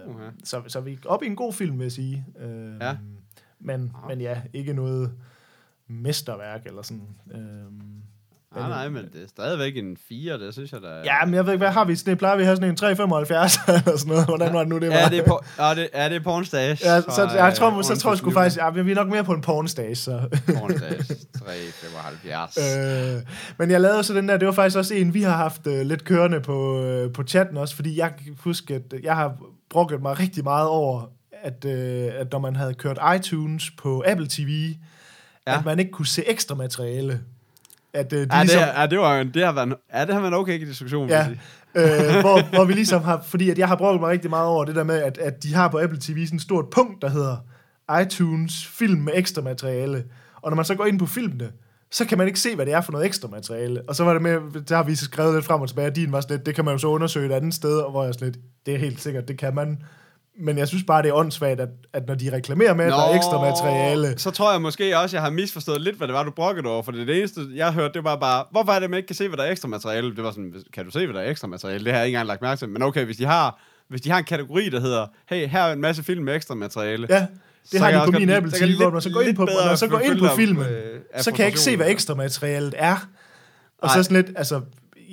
Uh, 0.08 0.22
ja. 0.22 0.30
så, 0.44 0.62
så 0.68 0.80
er 0.80 0.84
vi 0.84 1.00
op 1.06 1.24
i 1.24 1.26
en 1.26 1.36
god 1.36 1.54
film, 1.54 1.78
vil 1.80 1.86
jeg 1.86 1.92
sige. 1.92 2.26
Øh, 2.40 2.76
Ja. 2.82 2.98
Men, 3.60 3.94
men 4.08 4.22
ja, 4.22 4.42
ikke 4.54 4.74
noget 4.74 5.12
mesterværk, 5.88 6.66
eller 6.66 6.82
sådan. 6.82 7.08
Øh, 7.32 7.72
Nej, 8.56 8.70
nej, 8.70 8.90
men 8.90 9.04
det 9.14 9.24
er 9.24 9.28
stadigvæk 9.28 9.78
en 9.78 9.98
4, 10.10 10.40
det 10.40 10.54
synes 10.54 10.72
jeg, 10.72 10.80
er... 10.84 11.02
ja, 11.04 11.26
men 11.26 11.34
jeg 11.34 11.46
ved 11.46 11.54
ikke, 11.54 11.64
hvad 11.64 11.74
har 11.74 11.86
vi? 11.86 11.98
En- 12.08 12.18
plejer 12.18 12.36
vi 12.36 12.42
at 12.42 12.46
have 12.46 12.56
sådan 12.56 12.70
en 12.70 12.76
375, 12.76 13.58
eller 13.68 13.82
sådan 13.98 14.12
noget? 14.12 14.26
Hvordan 14.26 14.54
var 14.54 14.60
det 14.60 14.68
nu, 14.68 14.80
det 14.80 14.90
var? 14.90 14.96
Ja, 14.96 15.10
det 15.10 15.20
er, 15.20 15.24
på, 15.24 15.44
ja, 15.60 15.76
det, 15.76 15.90
ja, 15.94 16.10
det 16.10 16.16
er 16.16 16.20
pornstage. 16.20 16.78
Ja, 16.84 17.02
så, 17.02 17.30
jeg 17.36 17.54
tror, 17.54 17.78
øh, 17.78 17.84
så 17.84 17.96
tror 17.98 18.12
jeg 18.12 18.18
sgu 18.18 18.32
faktisk, 18.32 18.58
ja, 18.58 18.70
vi 18.70 18.92
er 18.92 18.96
nok 18.96 19.08
mere 19.08 19.24
på 19.24 19.34
en 19.34 19.42
pornstage, 19.42 19.96
så. 19.96 20.12
Pornstage 20.60 21.04
375. 21.40 22.58
Øh, 22.66 23.22
men 23.58 23.72
jeg 23.72 23.82
lavede 23.82 24.04
så 24.04 24.14
den 24.14 24.30
der, 24.30 24.38
det 24.38 24.46
var 24.46 24.52
faktisk 24.54 24.78
også 24.78 24.94
en, 24.94 25.14
vi 25.14 25.22
har 25.22 25.38
haft 25.38 25.68
øh, 25.68 25.82
lidt 25.86 26.04
kørende 26.04 26.42
på, 26.42 26.84
øh, 26.84 27.14
på 27.14 27.24
chatten 27.24 27.58
også, 27.58 27.76
fordi 27.76 28.00
jeg 28.00 28.14
kan 28.24 28.38
huske, 28.40 28.76
at 28.76 28.94
jeg 29.04 29.16
har 29.16 29.38
brokket 29.70 30.02
mig 30.02 30.20
rigtig 30.20 30.44
meget 30.44 30.68
over, 30.68 31.12
at, 31.44 31.66
øh, 31.66 32.12
at 32.16 32.32
når 32.32 32.40
man 32.40 32.56
havde 32.56 32.74
kørt 32.74 33.00
iTunes 33.16 33.72
på 33.78 34.04
Apple 34.08 34.28
TV, 34.30 34.76
ja. 35.48 35.58
at 35.58 35.66
man 35.66 35.80
ikke 35.80 35.92
kunne 35.92 36.08
se 36.08 36.30
ekstra 36.30 36.56
materiale. 36.56 37.22
At, 37.96 38.14
øh, 38.14 38.20
de 38.20 38.28
Ja, 38.36 38.40
det, 38.40 38.46
ligesom, 38.48 38.62
er, 38.76 38.82
ja, 38.82 38.88
det, 38.88 39.00
var, 39.00 39.24
det 39.24 39.46
har 39.46 39.52
været, 39.52 39.68
en- 39.68 39.76
ja, 39.94 40.06
det 40.06 40.14
har 40.14 40.20
været 40.22 40.32
en 40.32 40.38
okay 40.40 40.60
diskussion, 40.68 41.10
Ja, 41.10 41.28
øh, 41.76 42.22
hvor, 42.26 42.56
hvor 42.56 42.66
vi 42.66 42.74
ligesom 42.74 43.02
har, 43.04 43.22
fordi 43.28 43.50
at 43.50 43.58
jeg 43.58 43.68
har 43.68 43.76
brugt 43.76 44.00
mig 44.00 44.10
rigtig 44.10 44.30
meget 44.30 44.48
over 44.48 44.66
det 44.66 44.76
der 44.76 44.84
med, 44.84 44.96
at, 45.04 45.18
at 45.18 45.44
de 45.44 45.54
har 45.56 45.68
på 45.68 45.80
Apple 45.80 46.00
TV 46.02 46.26
sådan 46.26 46.36
et 46.36 46.42
stort 46.42 46.66
punkt, 46.70 47.02
der 47.02 47.10
hedder 47.10 47.38
iTunes 48.02 48.68
film 48.68 49.00
med 49.02 49.14
ekstra 49.16 49.42
materiale. 49.42 50.04
Og 50.42 50.52
når 50.52 50.56
man 50.56 50.66
så 50.66 50.76
går 50.76 50.86
ind 50.86 51.00
på 51.00 51.06
filmene, 51.06 51.52
så 51.92 52.06
kan 52.06 52.18
man 52.18 52.28
ikke 52.28 52.40
se, 52.40 52.56
hvad 52.56 52.66
det 52.66 52.74
er 52.74 52.82
for 52.82 52.92
noget 52.92 53.06
ekstra 53.06 53.28
materiale. 53.28 53.82
Og 53.88 53.96
så 53.96 54.04
var 54.04 54.14
det 54.14 54.22
med, 54.22 54.62
der 54.70 54.76
har 54.76 54.84
vi 54.84 54.96
så 54.96 55.06
skrevet 55.06 55.34
lidt 55.34 55.46
frem 55.46 55.62
og 55.62 55.68
tilbage, 55.68 55.88
og 55.88 55.96
din 55.96 56.12
var 56.12 56.22
sådan 56.22 56.38
lidt, 56.38 56.46
det 56.46 56.56
kan 56.56 56.66
man 56.66 56.72
jo 56.74 56.78
så 56.78 56.88
undersøge 56.88 57.26
et 57.26 57.32
andet 57.32 57.54
sted, 57.54 57.78
og 57.80 57.92
hvor 57.92 58.04
jeg 58.06 58.14
sådan 58.14 58.28
lidt, 58.28 58.38
det 58.66 58.74
er 58.74 58.78
helt 58.78 59.02
sikkert, 59.02 59.28
det 59.28 59.38
kan 59.40 59.56
man. 59.56 59.78
Men 60.38 60.58
jeg 60.58 60.68
synes 60.68 60.84
bare, 60.84 61.02
det 61.02 61.10
er 61.10 61.14
åndssvagt, 61.14 61.60
at, 61.60 61.70
at 61.94 62.08
når 62.08 62.16
de 62.16 62.32
reklamerer 62.32 62.74
med, 62.74 62.86
at 62.86 62.92
der 62.92 63.10
er 63.10 63.16
ekstra 63.16 63.42
materiale, 63.42 64.20
Så 64.20 64.32
tror 64.32 64.52
jeg 64.52 64.62
måske 64.62 64.98
også, 64.98 65.16
jeg 65.16 65.24
har 65.24 65.30
misforstået 65.30 65.82
lidt, 65.82 65.98
hvad 65.98 66.08
det 66.08 66.14
var, 66.14 66.24
du 66.24 66.32
brokkede 66.32 66.68
over. 66.68 66.84
For 66.84 66.92
det, 66.92 67.18
eneste, 67.18 67.42
jeg 67.56 67.74
hørte, 67.74 67.94
det 67.94 68.04
var 68.04 68.16
bare, 68.16 68.46
hvorfor 68.52 68.72
er 68.72 68.80
det, 68.80 68.90
man 68.90 68.98
ikke 68.98 69.08
kan 69.08 69.16
se, 69.16 69.28
hvad 69.28 69.38
der 69.38 69.44
er 69.44 69.52
ekstra 69.52 69.68
materiale? 69.68 70.16
Det 70.16 70.24
var 70.24 70.32
sådan, 70.32 70.54
kan 70.74 70.86
du 70.86 70.92
se, 70.92 71.06
hvad 71.06 71.16
der 71.16 71.22
er 71.22 71.30
ekstra 71.30 71.48
materiale? 71.48 71.86
Det 71.86 71.92
har 71.92 72.00
jeg 72.00 72.08
ikke 72.08 72.16
engang 72.16 72.28
lagt 72.28 72.42
mærke 72.42 72.60
til. 72.60 72.70
Men 72.70 72.82
okay, 72.82 73.06
hvis 73.06 73.18
de 73.18 73.26
har, 73.26 73.62
hvis 73.88 74.02
de 74.02 74.10
har 74.12 74.18
en 74.18 74.26
kategori, 74.26 74.70
der 74.70 74.80
hedder, 74.80 75.08
hey, 75.30 75.48
her 75.48 75.62
er 75.62 75.74
en 75.74 75.82
masse 75.82 76.04
film 76.04 76.24
med 76.24 76.36
ekstra 76.36 76.56
materiale. 76.56 77.08
ja, 77.10 77.20
det 77.20 77.28
Så 77.72 77.80
har 77.80 78.06
de 78.06 78.12
på 78.12 78.20
min 78.20 78.30
Apple 78.30 78.52
TV, 78.52 78.76
hvor 78.78 78.90
man 78.90 79.02
så 79.02 79.10
går 79.10 79.22
ind 79.22 79.36
på, 79.36 79.46
når 79.46 79.76
så 79.76 79.88
går 79.88 80.00
ind 80.00 80.20
på 80.20 80.28
filmen, 80.36 80.66
øh, 80.66 81.22
så 81.22 81.32
kan 81.32 81.40
jeg 81.40 81.48
ikke 81.48 81.60
se, 81.60 81.76
hvad 81.76 81.90
ekstra 81.90 82.16
materialet 82.16 82.74
er. 82.78 83.08
Og 83.78 83.88
Nej. 83.88 83.98
så 83.98 84.04
sådan 84.04 84.24
lidt, 84.24 84.38
altså, 84.38 84.62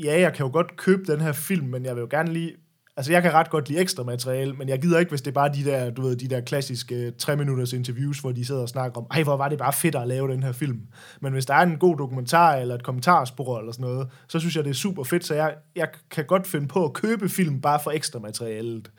ja, 0.04 0.20
jeg 0.20 0.32
kan 0.32 0.46
jo 0.46 0.52
godt 0.52 0.76
købe 0.76 1.12
den 1.12 1.20
her 1.20 1.32
film, 1.32 1.66
men 1.66 1.84
jeg 1.84 1.94
vil 1.94 2.00
jo 2.00 2.08
gerne 2.10 2.32
lige, 2.32 2.52
altså 2.96 3.12
jeg 3.12 3.22
kan 3.22 3.32
ret 3.32 3.50
godt 3.50 3.68
lide 3.68 3.80
ekstra 3.80 4.02
materiale, 4.02 4.52
men 4.52 4.68
jeg 4.68 4.82
gider 4.82 4.98
ikke, 4.98 5.10
hvis 5.10 5.22
det 5.22 5.30
er 5.30 5.34
bare 5.34 5.52
de 5.54 5.64
der, 5.64 5.90
du 5.90 6.02
ved, 6.02 6.16
de 6.16 6.28
der 6.28 6.40
klassiske 6.40 7.10
tre 7.10 7.36
minutters 7.36 7.72
interviews, 7.72 8.18
hvor 8.18 8.32
de 8.32 8.44
sidder 8.44 8.62
og 8.62 8.68
snakker 8.68 9.00
om, 9.00 9.06
ej, 9.10 9.22
hvor 9.22 9.36
var 9.36 9.48
det 9.48 9.58
bare 9.58 9.72
fedt 9.72 9.94
at 9.94 10.08
lave 10.08 10.32
den 10.32 10.42
her 10.42 10.52
film. 10.52 10.80
Men 11.20 11.32
hvis 11.32 11.46
der 11.46 11.54
er 11.54 11.62
en 11.62 11.76
god 11.76 11.96
dokumentar 11.96 12.54
eller 12.54 12.74
et 12.74 12.82
kommentarspor 12.82 13.58
eller 13.58 13.72
sådan 13.72 13.86
noget, 13.86 14.08
så 14.28 14.38
synes 14.38 14.56
jeg, 14.56 14.64
det 14.64 14.70
er 14.70 14.74
super 14.74 15.04
fedt, 15.04 15.24
så 15.24 15.34
jeg, 15.34 15.54
jeg 15.76 15.88
kan 16.10 16.24
godt 16.24 16.46
finde 16.46 16.68
på 16.68 16.84
at 16.84 16.92
købe 16.92 17.28
film 17.28 17.60
bare 17.60 17.80
for 17.84 17.90
ekstra 17.90 18.18
materialet. 18.18 18.90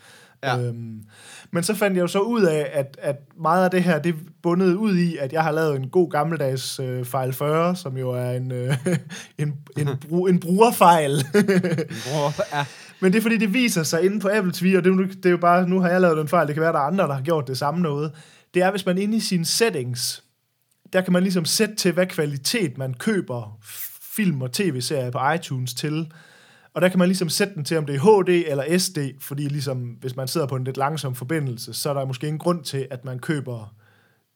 Ja. 0.43 0.59
Øhm, 0.59 1.03
men 1.51 1.63
så 1.63 1.75
fandt 1.75 1.97
jeg 1.97 2.01
jo 2.01 2.07
så 2.07 2.19
ud 2.19 2.43
af, 2.43 2.69
at, 2.73 2.97
at 3.01 3.15
meget 3.41 3.63
af 3.65 3.71
det 3.71 3.83
her, 3.83 3.99
det 3.99 4.15
bundet 4.43 4.75
ud 4.75 4.97
i, 4.97 5.17
at 5.17 5.33
jeg 5.33 5.43
har 5.43 5.51
lavet 5.51 5.75
en 5.75 5.89
god 5.89 6.09
gammeldags 6.09 6.79
øh, 6.79 7.05
fejl 7.05 7.33
40, 7.33 7.75
som 7.75 7.97
jo 7.97 8.11
er 8.11 8.31
en, 8.31 8.51
øh, 8.51 8.77
en, 9.39 9.53
en, 9.77 9.89
bru, 10.09 10.25
en 10.25 10.39
brugerfejl. 10.39 11.25
Bror, 12.05 12.55
ja. 12.57 12.65
Men 13.03 13.13
det 13.13 13.17
er 13.17 13.21
fordi, 13.21 13.37
det 13.37 13.53
viser 13.53 13.83
sig 13.83 14.05
inde 14.05 14.19
på 14.19 14.29
Apple 14.33 14.53
TV, 14.53 14.73
og 14.77 14.83
det, 14.83 14.91
er 14.91 14.95
jo- 14.95 15.03
det 15.03 15.25
er 15.25 15.29
jo 15.29 15.37
bare, 15.37 15.69
nu 15.69 15.79
har 15.79 15.89
jeg 15.89 16.01
lavet 16.01 16.17
den 16.17 16.27
fejl, 16.27 16.47
det 16.47 16.55
kan 16.55 16.61
være, 16.61 16.73
der 16.73 16.79
er 16.79 16.83
andre, 16.83 17.03
der 17.07 17.13
har 17.13 17.21
gjort 17.21 17.47
det 17.47 17.57
samme 17.57 17.81
noget. 17.81 18.11
Det 18.53 18.61
er, 18.61 18.71
hvis 18.71 18.85
man 18.85 18.97
inde 18.97 19.17
i 19.17 19.19
sine 19.19 19.45
settings, 19.45 20.23
der 20.93 21.01
kan 21.01 21.13
man 21.13 21.23
ligesom 21.23 21.45
sætte 21.45 21.75
til, 21.75 21.91
hvad 21.91 22.05
kvalitet 22.07 22.77
man 22.77 22.93
køber 22.93 23.59
film 24.15 24.41
og 24.41 24.51
tv-serier 24.51 25.11
på 25.11 25.19
iTunes 25.35 25.73
til. 25.73 26.11
Og 26.73 26.81
der 26.81 26.89
kan 26.89 26.99
man 26.99 27.07
ligesom 27.07 27.29
sætte 27.29 27.53
den 27.55 27.65
til, 27.65 27.77
om 27.77 27.85
det 27.85 27.95
er 27.95 27.99
HD 28.23 28.29
eller 28.47 28.77
SD, 28.79 28.97
fordi 29.21 29.43
ligesom, 29.43 29.77
hvis 29.79 30.15
man 30.15 30.27
sidder 30.27 30.47
på 30.47 30.55
en 30.55 30.63
lidt 30.63 30.77
langsom 30.77 31.15
forbindelse, 31.15 31.73
så 31.73 31.89
er 31.89 31.93
der 31.93 32.05
måske 32.05 32.27
ingen 32.27 32.39
grund 32.39 32.63
til, 32.63 32.87
at 32.91 33.05
man 33.05 33.19
køber 33.19 33.75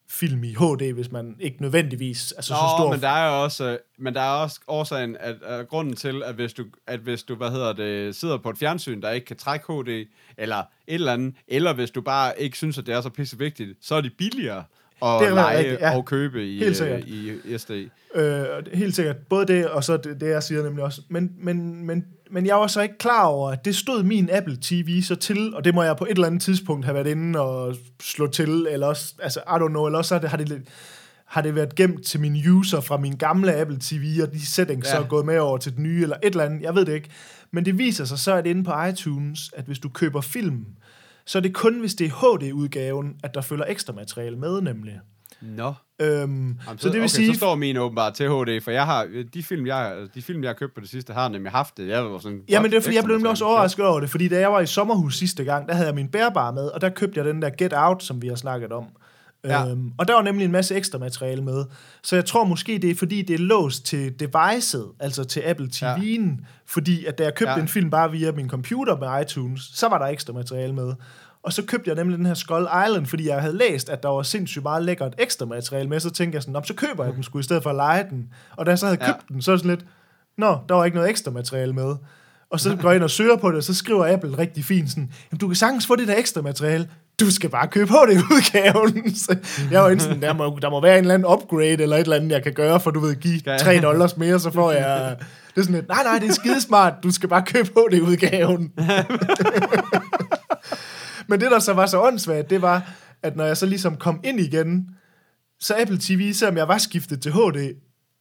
film 0.09 0.43
i 0.43 0.53
HD, 0.53 0.93
hvis 0.93 1.11
man 1.11 1.35
ikke 1.39 1.61
nødvendigvis 1.61 2.31
altså 2.31 2.53
Nå, 2.53 2.57
så 2.57 2.75
stor... 2.77 2.91
men 2.91 3.01
der 3.01 3.09
er 3.09 3.27
jo 3.27 3.43
også, 3.43 3.65
øh, 3.65 3.77
men 3.97 4.13
der 4.13 4.21
er 4.21 4.29
også 4.29 4.59
årsagen, 4.67 5.17
at, 5.19 5.35
at 5.43 5.67
grunden 5.67 5.95
til, 5.95 6.23
at 6.25 6.35
hvis 6.35 6.53
du, 6.53 6.65
at 6.87 6.99
hvis 6.99 7.23
du, 7.23 7.35
hvad 7.35 7.51
hedder 7.51 7.73
det, 7.73 8.15
sidder 8.15 8.37
på 8.37 8.49
et 8.49 8.57
fjernsyn, 8.57 9.01
der 9.01 9.11
ikke 9.11 9.25
kan 9.25 9.37
trække 9.37 9.65
HD, 9.73 10.05
eller 10.37 10.57
et 10.57 10.65
eller 10.87 11.13
andet, 11.13 11.35
eller 11.47 11.73
hvis 11.73 11.91
du 11.91 12.01
bare 12.01 12.41
ikke 12.41 12.57
synes, 12.57 12.77
at 12.77 12.85
det 12.85 12.95
er 12.95 13.01
så 13.01 13.09
pisse 13.09 13.37
vigtigt, 13.37 13.77
så 13.81 13.95
er 13.95 14.01
de 14.01 14.09
billigere 14.09 14.63
at 15.01 15.19
Det 15.19 15.27
er 15.27 15.35
lege 15.35 15.57
rigtigt, 15.57 15.81
ja. 15.81 15.97
og 15.97 16.05
købe 16.05 16.47
i, 16.47 16.57
Helt 16.57 16.69
øh, 16.69 16.75
sikkert. 16.75 17.03
i 17.05 17.57
SD. 17.57 17.71
Øh, 18.15 18.45
helt 18.73 18.95
sikkert. 18.95 19.17
Både 19.17 19.45
det, 19.45 19.69
og 19.69 19.83
så 19.83 19.97
det, 19.97 20.21
det, 20.21 20.27
jeg 20.29 20.43
siger 20.43 20.63
nemlig 20.63 20.83
også. 20.83 21.01
Men, 21.09 21.31
men, 21.37 21.85
men, 21.85 22.05
men 22.32 22.45
jeg 22.45 22.55
var 22.55 22.67
så 22.67 22.82
ikke 22.82 22.97
klar 22.97 23.25
over, 23.25 23.51
at 23.51 23.65
det 23.65 23.75
stod 23.75 24.03
min 24.03 24.30
Apple 24.34 24.57
TV 24.61 25.01
så 25.01 25.15
til, 25.15 25.55
og 25.55 25.63
det 25.63 25.75
må 25.75 25.84
jeg 25.84 25.97
på 25.97 26.05
et 26.05 26.11
eller 26.11 26.28
andet 26.28 26.41
tidspunkt 26.41 26.86
have 26.86 26.95
været 26.95 27.07
inde 27.07 27.39
og 27.39 27.75
slå 28.01 28.28
til, 28.28 28.67
eller 28.69 28.88
også, 28.88 29.13
altså, 29.21 29.39
I 29.39 29.51
don't 29.51 29.67
know, 29.67 29.86
eller 29.86 29.97
også 29.97 30.15
har 30.15 30.19
det, 30.21 30.30
har 30.30 30.38
det, 30.38 30.49
lidt- 30.49 30.67
har 31.25 31.41
det 31.41 31.55
været 31.55 31.75
gemt 31.75 32.05
til 32.05 32.19
min 32.19 32.49
user 32.49 32.82
fra 32.82 32.97
min 32.97 33.15
gamle 33.15 33.55
Apple 33.55 33.78
TV, 33.82 34.19
og 34.23 34.34
de 34.34 34.45
settings 34.45 34.88
Ja. 34.88 34.91
så 34.91 34.97
er 35.03 35.07
gået 35.07 35.25
med 35.25 35.38
over 35.38 35.57
til 35.57 35.75
den 35.75 35.84
nye, 35.84 36.01
eller 36.03 36.15
et 36.23 36.32
eller 36.32 36.43
andet, 36.43 36.61
jeg 36.61 36.75
ved 36.75 36.86
det 36.86 36.93
ikke. 36.93 37.09
Men 37.51 37.65
det 37.65 37.78
viser 37.78 38.05
sig 38.05 38.19
så, 38.19 38.34
at 38.36 38.45
inde 38.45 38.63
på 38.63 38.84
iTunes, 38.89 39.51
at 39.55 39.65
hvis 39.65 39.80
du 39.80 39.89
køber 39.89 40.21
film, 40.21 40.65
så 41.25 41.38
er 41.38 41.41
det 41.41 41.53
kun, 41.53 41.80
hvis 41.80 41.93
det 41.95 42.05
er 42.07 42.09
HD-udgaven, 42.11 43.15
at 43.23 43.34
der 43.34 43.41
følger 43.41 43.65
ekstra 43.67 43.93
materiale 43.93 44.38
med, 44.38 44.61
nemlig. 44.61 44.99
Nå. 45.41 45.73
Øhm, 45.99 46.09
Jamen, 46.21 46.57
så, 46.67 46.75
så 46.77 46.87
det 46.87 46.93
vil 46.93 47.01
okay, 47.01 47.07
sige, 47.07 47.33
så 47.33 47.37
står 47.37 47.55
min 47.55 47.77
åbenbart 47.77 48.13
til 48.13 48.29
HD, 48.29 48.61
for 48.61 48.71
jeg 48.71 48.85
har, 48.85 49.07
de 49.33 49.43
film, 49.43 49.65
jeg, 49.67 49.95
de 50.15 50.21
film, 50.21 50.43
jeg 50.43 50.49
har 50.49 50.53
købt 50.53 50.75
på 50.75 50.81
det 50.81 50.89
sidste, 50.89 51.13
har 51.13 51.29
nemlig 51.29 51.51
haft 51.51 51.77
det. 51.77 51.87
Jeg 51.87 52.05
var 52.05 52.17
sådan, 52.19 52.41
Jamen 52.49 52.71
det 52.71 52.77
er 52.77 52.81
fordi, 52.81 52.95
jeg 52.95 53.03
blev 53.03 53.15
nemlig 53.15 53.29
også 53.31 53.45
overrasket 53.45 53.85
over 53.85 53.99
det, 53.99 54.09
fordi 54.09 54.27
da 54.27 54.39
jeg 54.39 54.51
var 54.51 54.59
i 54.59 54.65
sommerhus 54.65 55.17
sidste 55.17 55.43
gang, 55.43 55.67
der 55.67 55.73
havde 55.73 55.87
jeg 55.87 55.95
min 55.95 56.07
bærbare 56.07 56.53
med, 56.53 56.63
og 56.67 56.81
der 56.81 56.89
købte 56.89 57.17
jeg 57.19 57.25
den 57.25 57.41
der 57.41 57.49
Get 57.57 57.73
Out, 57.75 58.03
som 58.03 58.21
vi 58.21 58.27
har 58.27 58.35
snakket 58.35 58.71
om. 58.71 58.85
Ja. 59.43 59.63
Ja. 59.63 59.71
Øhm, 59.71 59.91
og 59.97 60.07
der 60.07 60.13
var 60.13 60.21
nemlig 60.21 60.45
en 60.45 60.51
masse 60.51 60.75
ekstra 60.75 60.97
materiale 60.97 61.41
med. 61.43 61.65
Så 62.03 62.15
jeg 62.15 62.25
tror 62.25 62.43
måske, 62.43 62.79
det 62.81 62.89
er 62.91 62.95
fordi, 62.95 63.21
det 63.21 63.33
er 63.33 63.37
låst 63.39 63.85
til 63.85 64.19
devicet, 64.19 64.85
altså 64.99 65.23
til 65.23 65.39
Apple 65.45 65.69
TV'en. 65.75 66.29
Ja. 66.29 66.35
Fordi 66.65 67.05
at 67.05 67.17
da 67.17 67.23
jeg 67.23 67.35
købte 67.35 67.51
Ja. 67.51 67.55
ja. 67.57 67.61
en 67.61 67.67
film 67.67 67.89
bare 67.89 68.11
via 68.11 68.31
min 68.31 68.49
computer 68.49 68.97
med 68.97 69.21
iTunes, 69.21 69.61
så 69.73 69.87
var 69.89 69.97
der 69.97 70.05
ekstra 70.05 70.33
materiale 70.33 70.73
med. 70.73 70.93
Og 71.47 71.53
så 71.53 71.61
købte 71.63 71.89
jeg 71.89 71.95
nemlig 71.95 72.17
den 72.17 72.25
her 72.25 72.33
Skull 72.33 72.67
Island, 72.87 73.05
fordi 73.05 73.27
jeg 73.27 73.41
havde 73.41 73.57
læst, 73.57 73.89
at 73.89 74.03
der 74.03 74.09
var 74.09 74.21
sindssygt 74.23 74.63
meget 74.63 74.83
lækkert 74.83 75.13
ekstra 75.17 75.45
materiale 75.45 75.89
med. 75.89 75.99
Så 75.99 76.09
tænkte 76.09 76.35
jeg 76.35 76.41
sådan, 76.43 76.53
"Nå, 76.53 76.61
så 76.63 76.73
køber 76.73 77.05
jeg 77.05 77.13
den 77.13 77.23
sgu 77.23 77.39
i 77.39 77.43
stedet 77.43 77.63
for 77.63 77.69
at 77.69 77.75
lege 77.75 78.05
den. 78.09 78.27
Og 78.57 78.65
da 78.65 78.71
jeg 78.71 78.79
så 78.79 78.85
havde 78.85 78.97
Ja. 79.01 79.05
købt 79.07 79.27
den, 79.29 79.41
så 79.41 79.51
er 79.51 79.55
det 79.55 79.59
sådan 79.63 79.77
lidt, 79.77 79.85
Nå, 80.37 80.57
der 80.69 80.75
var 80.75 80.85
ikke 80.85 80.95
noget 80.97 81.09
ekstra 81.09 81.31
materiale 81.31 81.73
med. 81.73 81.95
Og 82.51 82.59
så 82.59 82.75
går 82.81 82.89
jeg 82.89 82.95
ind 82.95 83.03
og 83.03 83.09
søger 83.09 83.35
på 83.37 83.47
det, 83.49 83.57
og 83.57 83.63
så 83.63 83.73
skriver 83.73 84.13
Apple 84.13 84.37
rigtig 84.37 84.65
fint 84.65 84.89
sådan, 84.89 85.11
Jamen, 85.31 85.39
du 85.39 85.47
kan 85.47 85.55
sagtens 85.55 85.87
få 85.87 85.95
det 85.95 86.07
der 86.07 86.15
ekstra 86.17 86.41
materiale. 86.41 86.89
Du 87.19 87.31
skal 87.31 87.49
bare 87.49 87.67
købe 87.67 87.91
HD-udgaven. 87.91 89.15
Så 89.25 89.35
jeg 89.71 89.81
var 89.83 89.97
sådan, 89.99 90.21
der 90.21 90.33
må, 90.33 90.59
der 90.61 90.69
må 90.69 90.81
være 90.81 90.93
en 90.97 91.03
eller 91.03 91.13
anden 91.13 91.31
upgrade, 91.31 91.69
eller 91.83 91.95
et 91.97 92.01
eller 92.01 92.15
andet, 92.15 92.31
jeg 92.31 92.43
kan 92.43 92.53
gøre, 92.53 92.79
for 92.79 92.91
du 92.91 92.99
ved, 92.99 93.15
give 93.15 93.39
Skal 93.39 93.51
jeg? 93.51 93.59
3 93.59 93.79
dollars 93.81 94.17
mere, 94.17 94.39
så 94.39 94.51
får 94.51 94.71
jeg... 94.71 95.15
Det 95.55 95.61
er 95.61 95.65
sådan 95.65 95.75
lidt, 95.75 95.87
nej, 95.87 96.03
nej, 96.03 96.19
det 96.19 96.29
er 96.29 96.33
skidesmart, 96.33 96.93
du 97.03 97.11
skal 97.11 97.29
bare 97.29 97.43
købe 97.45 97.67
HD-udgaven. 97.75 98.71
Men 101.28 101.41
det, 101.41 101.51
der 101.51 101.59
så 101.59 101.73
var 101.73 101.86
så 101.86 102.01
åndssvagt, 102.01 102.49
det 102.49 102.61
var, 102.61 102.91
at 103.23 103.36
når 103.36 103.45
jeg 103.45 103.57
så 103.57 103.65
ligesom 103.65 103.95
kom 103.95 104.19
ind 104.23 104.39
igen, 104.39 104.89
så 105.59 105.75
Apple 105.80 105.97
TV, 106.01 106.34
selvom 106.34 106.57
jeg 106.57 106.67
var 106.67 106.78
skiftet 106.78 107.21
til 107.21 107.32
HD, 107.32 107.73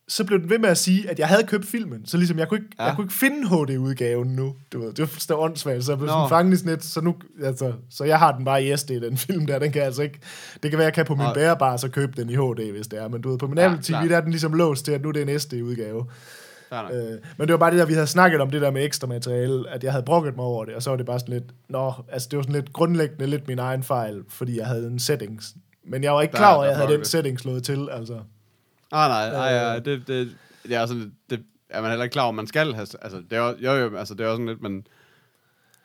så 0.08 0.24
blev 0.24 0.40
den 0.40 0.50
ved 0.50 0.58
med 0.58 0.68
at 0.68 0.78
sige, 0.78 1.10
at 1.10 1.18
jeg 1.18 1.28
havde 1.28 1.42
købt 1.42 1.66
filmen. 1.66 2.06
Så 2.06 2.16
ligesom, 2.16 2.38
jeg 2.38 2.48
kunne 2.48 2.58
ikke, 2.58 2.70
ja. 2.78 2.84
Jeg 2.84 2.96
kunne 2.96 3.04
ikke 3.04 3.14
finde 3.14 3.48
HD-udgaven 3.48 4.36
nu. 4.36 4.54
Du 4.72 4.80
ved, 4.80 4.88
det 4.88 4.98
var 4.98 5.06
fuldstændig 5.06 5.42
åndssvagt, 5.42 5.84
så 5.84 5.92
jeg 5.92 5.98
blev 5.98 6.06
Nå. 6.06 6.12
sådan 6.12 6.28
fanget 6.28 6.54
i 6.54 6.56
sådan 6.56 6.72
et, 6.72 6.84
så 6.84 7.00
nu, 7.00 7.16
altså, 7.42 7.72
så 7.90 8.04
jeg 8.04 8.18
har 8.18 8.32
den 8.36 8.44
bare 8.44 8.64
i 8.64 8.76
SD, 8.76 8.90
den 8.90 9.16
film 9.16 9.46
der, 9.46 9.58
den 9.58 9.72
kan 9.72 9.78
jeg 9.78 9.86
altså 9.86 10.02
ikke, 10.02 10.18
det 10.62 10.70
kan 10.70 10.78
være, 10.78 10.84
jeg 10.84 10.94
kan 10.94 11.06
på 11.06 11.14
min 11.14 11.26
bærebar, 11.34 11.76
så 11.76 11.88
købe 11.88 12.12
den 12.16 12.30
i 12.30 12.34
HD, 12.34 12.72
hvis 12.72 12.86
det 12.86 13.02
er, 13.02 13.08
men 13.08 13.20
du 13.22 13.30
ved, 13.30 13.38
på 13.38 13.46
min 13.46 13.58
Ja, 13.58 13.64
Apple 13.64 13.82
TV, 13.82 13.88
klart. 13.88 14.10
der 14.10 14.16
er 14.16 14.20
den 14.20 14.30
ligesom 14.30 14.52
låst 14.52 14.84
til, 14.84 14.92
at 14.92 15.02
nu 15.02 15.08
er 15.08 15.12
det 15.12 15.30
en 15.30 15.40
SD-udgave. 15.40 16.06
Øh, 16.72 17.18
men 17.36 17.48
det 17.48 17.52
var 17.52 17.56
bare 17.58 17.70
det 17.70 17.78
der, 17.78 17.86
vi 17.86 17.92
havde 17.92 18.06
snakket 18.06 18.40
om 18.40 18.50
det 18.50 18.60
der 18.62 18.70
med 18.70 18.84
ekstra 18.84 19.06
materiale, 19.06 19.70
at 19.70 19.84
jeg 19.84 19.92
havde 19.92 20.04
brokket 20.04 20.36
mig 20.36 20.44
over 20.44 20.64
det, 20.64 20.74
og 20.74 20.82
så 20.82 20.90
var 20.90 20.96
det 20.96 21.06
bare 21.06 21.20
sådan 21.20 21.34
lidt, 21.34 21.44
nå, 21.68 21.92
altså 22.12 22.28
det 22.30 22.36
var 22.36 22.42
sådan 22.42 22.54
lidt 22.54 22.72
grundlæggende 22.72 23.26
lidt 23.26 23.48
min 23.48 23.58
egen 23.58 23.82
fejl, 23.82 24.22
fordi 24.28 24.58
jeg 24.58 24.66
havde 24.66 24.86
en 24.86 24.98
settings. 24.98 25.54
Men 25.84 26.04
jeg 26.04 26.12
var 26.12 26.22
ikke 26.22 26.32
Der- 26.32 26.38
klar 26.38 26.54
over, 26.54 26.64
at 26.64 26.68
jeg 26.70 26.76
havde 26.78 26.92
den 26.92 27.04
setting 27.04 27.40
slået 27.40 27.64
til, 27.64 27.88
altså. 27.92 28.14
Ah, 28.92 29.10
nej, 29.10 29.30
nej, 29.30 29.48
Øh. 29.54 29.54
ja, 29.86 29.90
det, 29.90 30.08
det, 30.08 30.28
det 30.62 30.76
er 30.76 30.86
sådan, 30.86 31.12
det 31.30 31.42
er 31.70 31.80
man 31.80 31.90
heller 31.90 32.04
ikke 32.04 32.12
klar 32.12 32.22
over, 32.22 32.32
man 32.32 32.46
skal 32.46 32.74
have, 32.74 32.86
altså, 33.02 33.22
det 33.30 33.38
er, 33.38 33.48
jo- 33.48 33.56
jo, 33.58 33.72
jo, 33.72 33.96
altså, 33.96 34.14
det 34.14 34.20
er 34.20 34.28
også 34.28 34.34
sådan 34.34 34.46
lidt, 34.46 34.62
men... 34.62 34.86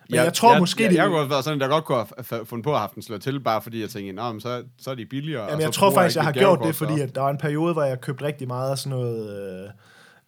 Men 0.09 0.15
jeg 0.19 0.33
tror 0.33 0.59
måske, 0.59 0.83
jeg, 0.83 0.91
jeg, 0.91 0.97
jeg 0.97 1.07
kunne 1.07 1.19
også 1.19 1.29
være 1.29 1.43
sådan, 1.43 1.57
at 1.57 1.61
jeg 1.61 1.69
godt 1.69 1.85
kunne 1.85 2.05
have 2.29 2.45
fundet 2.45 2.63
på 2.63 2.73
at 2.73 2.79
have 2.79 2.89
den 2.95 3.01
slået 3.03 3.21
til, 3.21 3.39
bare 3.39 3.61
fordi 3.61 3.81
jeg 3.81 3.89
tænkte, 3.89 4.13
Nå, 4.13 4.31
men 4.31 4.41
så, 4.41 4.63
så 4.77 4.91
er 4.91 4.95
de 4.95 5.05
billigere. 5.05 5.43
Jamen, 5.45 5.61
jeg 5.61 5.71
tror 5.73 5.91
faktisk, 5.91 6.15
jeg 6.15 6.23
har 6.23 6.31
gjort 6.31 6.59
det, 6.63 6.75
fordi 6.75 7.01
at 7.01 7.15
der 7.15 7.21
var 7.21 7.29
en 7.29 7.37
periode, 7.37 7.73
hvor 7.73 7.83
jeg 7.83 8.01
købte 8.01 8.25
rigtig 8.25 8.47
meget 8.47 8.71
af 8.71 8.77
sådan 8.77 8.97
noget, 8.97 9.63
øh, 9.63 9.69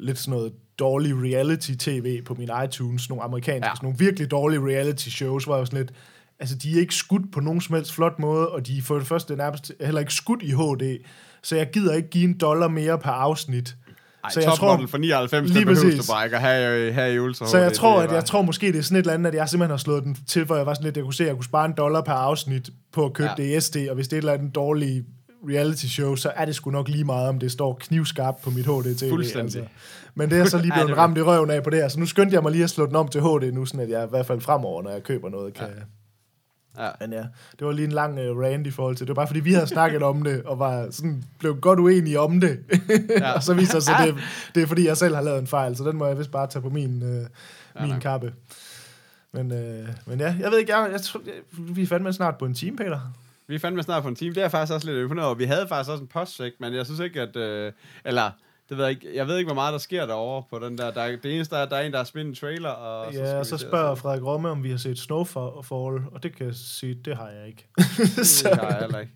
lidt 0.03 0.19
sådan 0.19 0.31
noget 0.31 0.53
dårlig 0.79 1.13
reality-tv 1.15 2.21
på 2.21 2.33
min 2.33 2.49
iTunes, 2.65 3.09
nogle 3.09 3.23
amerikanske, 3.23 3.67
ja. 3.67 3.75
Sådan 3.75 3.85
nogle 3.85 3.99
virkelig 3.99 4.31
dårlige 4.31 4.59
reality-shows, 4.59 5.43
hvor 5.43 5.55
jeg 5.55 5.59
var 5.59 5.65
sådan 5.65 5.79
lidt, 5.79 5.91
altså 6.39 6.55
de 6.55 6.75
er 6.75 6.79
ikke 6.79 6.95
skudt 6.95 7.31
på 7.31 7.39
nogen 7.39 7.61
som 7.61 7.75
helst 7.75 7.93
flot 7.93 8.19
måde, 8.19 8.49
og 8.49 8.67
de 8.67 8.77
er 8.77 8.81
for 8.81 8.95
det 8.95 9.07
første 9.07 9.35
nærmest 9.35 9.71
heller 9.81 9.99
ikke 9.99 10.13
skudt 10.13 10.41
i 10.43 10.51
HD, 10.51 11.05
så 11.43 11.55
jeg 11.55 11.69
gider 11.73 11.93
ikke 11.93 12.09
give 12.09 12.23
en 12.23 12.37
dollar 12.37 12.67
mere 12.67 12.99
per 12.99 13.11
afsnit. 13.11 13.75
Ej, 14.23 14.29
så 14.29 14.39
jeg 14.39 14.53
tror, 14.53 14.85
for 14.87 14.97
99, 14.97 15.49
Lige 15.49 15.59
det 15.59 15.67
behøver 15.67 15.85
præcis. 15.85 16.07
du 16.07 16.13
bare 16.13 16.25
ikke 16.25 16.35
at 16.35 16.41
have, 16.41 16.87
øh, 16.87 16.93
have 16.93 17.13
i 17.13 17.19
Ultra 17.19 17.47
så 17.47 17.57
jeg 17.57 17.73
tror, 17.73 18.01
det 18.01 18.07
at 18.07 18.13
jeg 18.13 18.25
tror 18.25 18.41
måske, 18.41 18.67
det 18.67 18.75
er 18.77 18.81
sådan 18.81 18.97
et 18.97 18.99
eller 18.99 19.13
andet, 19.13 19.27
at 19.27 19.35
jeg 19.35 19.49
simpelthen 19.49 19.71
har 19.71 19.77
slået 19.77 20.03
den 20.03 20.17
til, 20.27 20.43
hvor 20.43 20.55
jeg 20.55 20.65
var 20.65 20.73
sådan 20.73 20.83
lidt, 20.85 20.97
jeg 20.97 21.03
kunne 21.03 21.13
se, 21.13 21.23
at 21.23 21.27
jeg 21.27 21.35
kunne 21.35 21.45
spare 21.45 21.65
en 21.65 21.73
dollar 21.77 22.01
per 22.01 22.13
afsnit 22.13 22.69
på 22.93 23.05
at 23.05 23.13
købe 23.13 23.29
ja. 23.37 23.43
Det 23.43 23.63
SD, 23.63 23.77
og 23.89 23.95
hvis 23.95 24.07
det 24.07 24.13
er 24.13 24.17
et 24.17 24.21
eller 24.21 24.33
andet 24.33 24.55
dårligt 24.55 25.05
reality 25.49 25.85
show, 25.85 26.15
så 26.15 26.31
er 26.35 26.45
det 26.45 26.55
sgu 26.55 26.71
nok 26.71 26.87
lige 26.87 27.03
meget, 27.03 27.29
om 27.29 27.39
det 27.39 27.51
står 27.51 27.77
knivskarpt 27.79 28.41
på 28.41 28.49
mit 28.49 28.65
HD-TV. 28.65 29.09
Fuldstændig. 29.09 29.69
Men 30.15 30.29
det 30.29 30.39
er 30.39 30.45
så 30.45 30.57
lige 30.57 30.71
Ej, 30.73 30.77
blevet 30.77 30.97
er 30.97 31.01
ramt 31.01 31.17
i 31.17 31.21
røven 31.21 31.49
af 31.49 31.63
på 31.63 31.69
det 31.69 31.79
her, 31.79 31.87
så 31.87 31.99
nu 31.99 32.05
skyndte 32.05 32.35
jeg 32.35 32.43
mig 32.43 32.51
lige 32.51 32.63
at 32.63 32.69
slå 32.69 32.85
den 32.85 32.95
om 32.95 33.07
til 33.07 33.21
HD 33.21 33.51
nu, 33.53 33.65
sådan 33.65 33.79
at 33.79 33.89
jeg 33.89 34.03
i 34.05 34.09
hvert 34.09 34.25
fald 34.25 34.41
fremover, 34.41 34.81
når 34.81 34.91
jeg 34.91 35.03
køber 35.03 35.29
noget, 35.29 35.53
kan... 35.53 35.67
Ja. 35.67 35.83
Ja. 36.77 36.89
Men 36.99 37.13
ja, 37.13 37.23
det 37.59 37.67
var 37.67 37.71
lige 37.71 37.85
en 37.85 37.91
lang 37.91 38.29
uh, 38.29 38.41
rant 38.41 38.67
i 38.67 38.71
forhold 38.71 38.95
til 38.95 39.07
det. 39.07 39.09
Var 39.09 39.21
bare 39.21 39.27
fordi, 39.27 39.39
vi 39.39 39.53
havde 39.53 39.67
snakket 39.67 40.03
om 40.03 40.23
det, 40.23 40.43
og 40.43 40.59
var 40.59 40.87
sådan, 40.91 41.23
blev 41.39 41.59
godt 41.59 41.79
uenige 41.79 42.19
om 42.19 42.39
det. 42.39 42.59
Ja. 43.09 43.31
og 43.35 43.43
så 43.43 43.53
viser 43.53 43.73
det 43.73 43.83
sig, 43.83 43.95
det, 44.05 44.15
det 44.55 44.63
er 44.63 44.67
fordi, 44.67 44.87
jeg 44.87 44.97
selv 44.97 45.15
har 45.15 45.21
lavet 45.21 45.39
en 45.39 45.47
fejl, 45.47 45.75
så 45.75 45.83
den 45.83 45.97
må 45.97 46.05
jeg 46.05 46.17
vist 46.17 46.31
bare 46.31 46.47
tage 46.47 46.61
på 46.61 46.69
min, 46.69 47.03
uh, 47.03 47.09
min 47.81 47.89
nej. 47.89 47.99
kappe. 47.99 48.33
Men, 49.31 49.51
øh, 49.51 49.87
men 50.05 50.19
ja, 50.19 50.35
jeg 50.39 50.51
ved 50.51 50.59
ikke, 50.59 50.77
jeg, 50.77 50.91
jeg, 50.91 51.01
tror, 51.01 51.21
jeg, 51.25 51.33
vi 51.75 51.83
er 51.83 51.87
fandme 51.87 52.13
snart 52.13 52.37
på 52.37 52.45
en 52.45 52.53
time, 52.53 52.77
Peter. 52.77 52.99
Vi 53.47 53.55
er 53.55 53.59
fandme 53.59 53.83
snart 53.83 54.03
på 54.03 54.09
en 54.09 54.15
time. 54.15 54.29
Det 54.29 54.37
er 54.37 54.41
jeg 54.43 54.51
faktisk 54.51 54.73
også 54.73 54.87
lidt 54.91 55.01
imponeret 55.01 55.25
over. 55.27 55.35
Vi 55.35 55.43
havde 55.45 55.67
faktisk 55.67 55.91
også 55.91 56.01
en 56.01 56.07
postsæk, 56.07 56.51
men 56.59 56.73
jeg 56.73 56.85
synes 56.85 56.99
ikke, 56.99 57.21
at... 57.21 57.35
Øh, 57.35 57.71
eller, 58.05 58.31
det 58.69 58.77
ved 58.77 58.85
jeg 58.85 58.91
ikke. 58.91 59.15
Jeg 59.15 59.27
ved 59.27 59.37
ikke, 59.37 59.47
hvor 59.47 59.55
meget 59.55 59.71
der 59.73 59.77
sker 59.79 60.05
derovre 60.05 60.43
på 60.49 60.65
den 60.65 60.77
der. 60.77 60.91
der 60.91 61.01
er, 61.01 61.15
det 61.23 61.35
eneste 61.35 61.55
er, 61.55 61.59
at 61.63 61.69
der 61.71 61.75
er 61.77 61.81
en, 61.81 61.91
der 61.91 61.97
har 61.97 62.05
spillet 62.05 62.29
en 62.29 62.35
trailer, 62.35 62.69
og 62.69 63.13
ja, 63.13 63.25
så 63.27 63.37
vi 63.39 63.45
til 63.45 63.53
at 63.53 63.59
spørger. 63.59 63.95
Frederik 63.95 64.23
Romme, 64.23 64.49
om 64.49 64.63
vi 64.63 64.69
har 64.69 64.77
set 64.77 64.99
Snowfall, 64.99 66.01
og 66.11 66.23
det 66.23 66.35
kan 66.35 66.45
jeg 66.45 66.55
sige, 66.55 66.93
det 67.05 67.17
har 67.17 67.29
jeg 67.29 67.47
ikke. 67.47 67.67
Det 67.77 68.55
har 68.59 68.67
jeg 68.67 68.77
heller 68.79 68.99
ikke. 68.99 69.13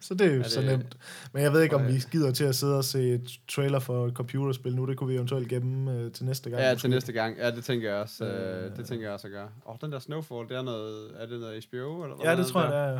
Så 0.00 0.14
det 0.14 0.26
er 0.26 0.30
jo 0.34 0.38
Er 0.38 0.42
det- 0.42 0.52
så 0.52 0.60
nemt. 0.62 0.96
Men 1.32 1.42
jeg 1.42 1.52
ved 1.52 1.62
ikke, 1.62 1.76
om 1.76 1.86
vi 1.88 2.02
gider 2.12 2.32
til 2.32 2.44
at 2.44 2.54
sidde 2.54 2.76
og 2.78 2.84
se 2.84 3.20
trailer 3.48 3.78
for 3.78 4.06
et 4.06 4.14
computerspil 4.14 4.74
nu. 4.76 4.86
Det 4.86 4.96
kunne 4.96 5.08
vi 5.08 5.14
eventuelt 5.14 5.48
gemme 5.48 5.92
øh, 5.92 6.12
til 6.12 6.24
næste 6.24 6.50
gang. 6.50 6.62
Ja, 6.62 6.72
måske. 6.72 6.80
til 6.82 6.90
næste 6.90 7.12
gang. 7.12 7.36
Ja, 7.38 7.50
det 7.50 7.64
tænker 7.64 7.90
jeg 7.92 7.98
også. 8.02 8.24
Øh, 8.24 8.64
Øh. 8.70 8.76
det 8.76 8.86
tænker 8.86 9.06
jeg 9.06 9.14
også 9.14 9.26
at 9.26 9.32
gøre. 9.32 9.48
Åh, 9.66 9.72
oh, 9.72 9.76
den 9.80 9.92
der 9.92 9.98
Snowfall, 9.98 10.48
det 10.48 10.56
er 10.56 10.62
noget... 10.62 11.10
Er 11.18 11.26
det 11.26 11.40
noget 11.40 11.64
HBO? 11.70 12.02
Eller 12.02 12.16
hvad 12.16 12.26
Ja, 12.26 12.36
det 12.36 12.46
tror 12.46 12.60
jeg, 12.62 12.70
det 12.72 12.78
er, 12.78 12.88
ja. 12.92 12.98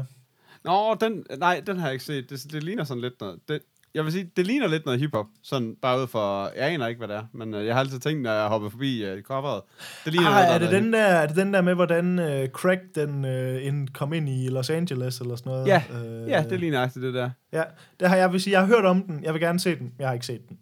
Nå, 0.69 0.97
den, 1.01 1.25
nej, 1.39 1.62
den 1.66 1.77
har 1.79 1.87
jeg 1.87 1.93
ikke 1.93 2.05
set. 2.05 2.31
Det, 2.31 2.47
det 2.53 2.62
ligner 2.62 2.85
sådan 2.85 3.01
lidt 3.01 3.21
noget... 3.21 3.39
Det, 3.49 3.61
jeg 3.95 4.05
vil 4.05 4.12
sige, 4.12 4.31
det 4.37 4.47
ligner 4.47 4.66
lidt 4.69 4.85
noget 4.85 5.01
hiphop. 5.01 5.27
Sådan 5.43 5.77
bare 5.83 6.01
ud 6.03 6.07
for... 6.07 6.43
Jeg 6.57 6.69
aner 6.69 6.87
ikke, 6.87 6.99
hvad 6.99 7.09
det 7.09 7.16
er. 7.16 7.23
Men 7.33 7.55
øh, 7.55 7.66
jeg 7.66 7.75
har 7.75 7.81
altid 7.81 7.99
tænkt, 7.99 8.23
når 8.23 8.33
jeg 8.33 8.49
hopper 8.49 8.69
forbi 8.69 9.12
uh, 9.12 9.21
coveret. 9.23 9.62
Det 10.05 10.12
ligner 10.12 10.29
Ah, 10.29 10.35
noget, 10.35 10.55
er, 10.55 10.59
det 10.59 10.71
den 10.83 10.93
der, 10.93 10.99
er 11.03 11.27
det 11.27 11.37
den 11.37 11.55
der 11.55 11.61
med, 11.62 11.75
hvordan 11.75 12.19
øh, 12.19 12.49
Craig 12.49 12.79
den, 12.95 13.25
øh, 13.25 13.66
ind, 13.66 13.89
kom 13.89 14.12
ind 14.12 14.29
i 14.29 14.49
Los 14.49 14.71
Angeles 14.71 15.21
eller 15.21 15.37
sådan 15.37 15.51
noget? 15.51 15.66
Ja, 15.66 15.83
øh, 16.05 16.29
Ja, 16.29 16.45
det 16.51 16.61
ligner 16.61 16.87
det 16.89 17.14
der. 17.14 17.31
Ja, 17.53 17.62
det 18.01 18.09
har 18.09 18.16
jeg 18.16 18.33
vil 18.33 18.41
sige, 18.41 18.53
jeg 18.53 18.61
har 18.61 18.66
hørt 18.66 18.85
om 18.85 19.03
den. 19.03 19.25
Jeg 19.25 19.33
vil 19.35 19.41
gerne 19.43 19.61
se 19.61 19.77
den. 19.79 19.93
Jeg 19.99 20.07
har 20.09 20.14
ikke 20.14 20.27
set 20.27 20.41
den. 20.49 20.59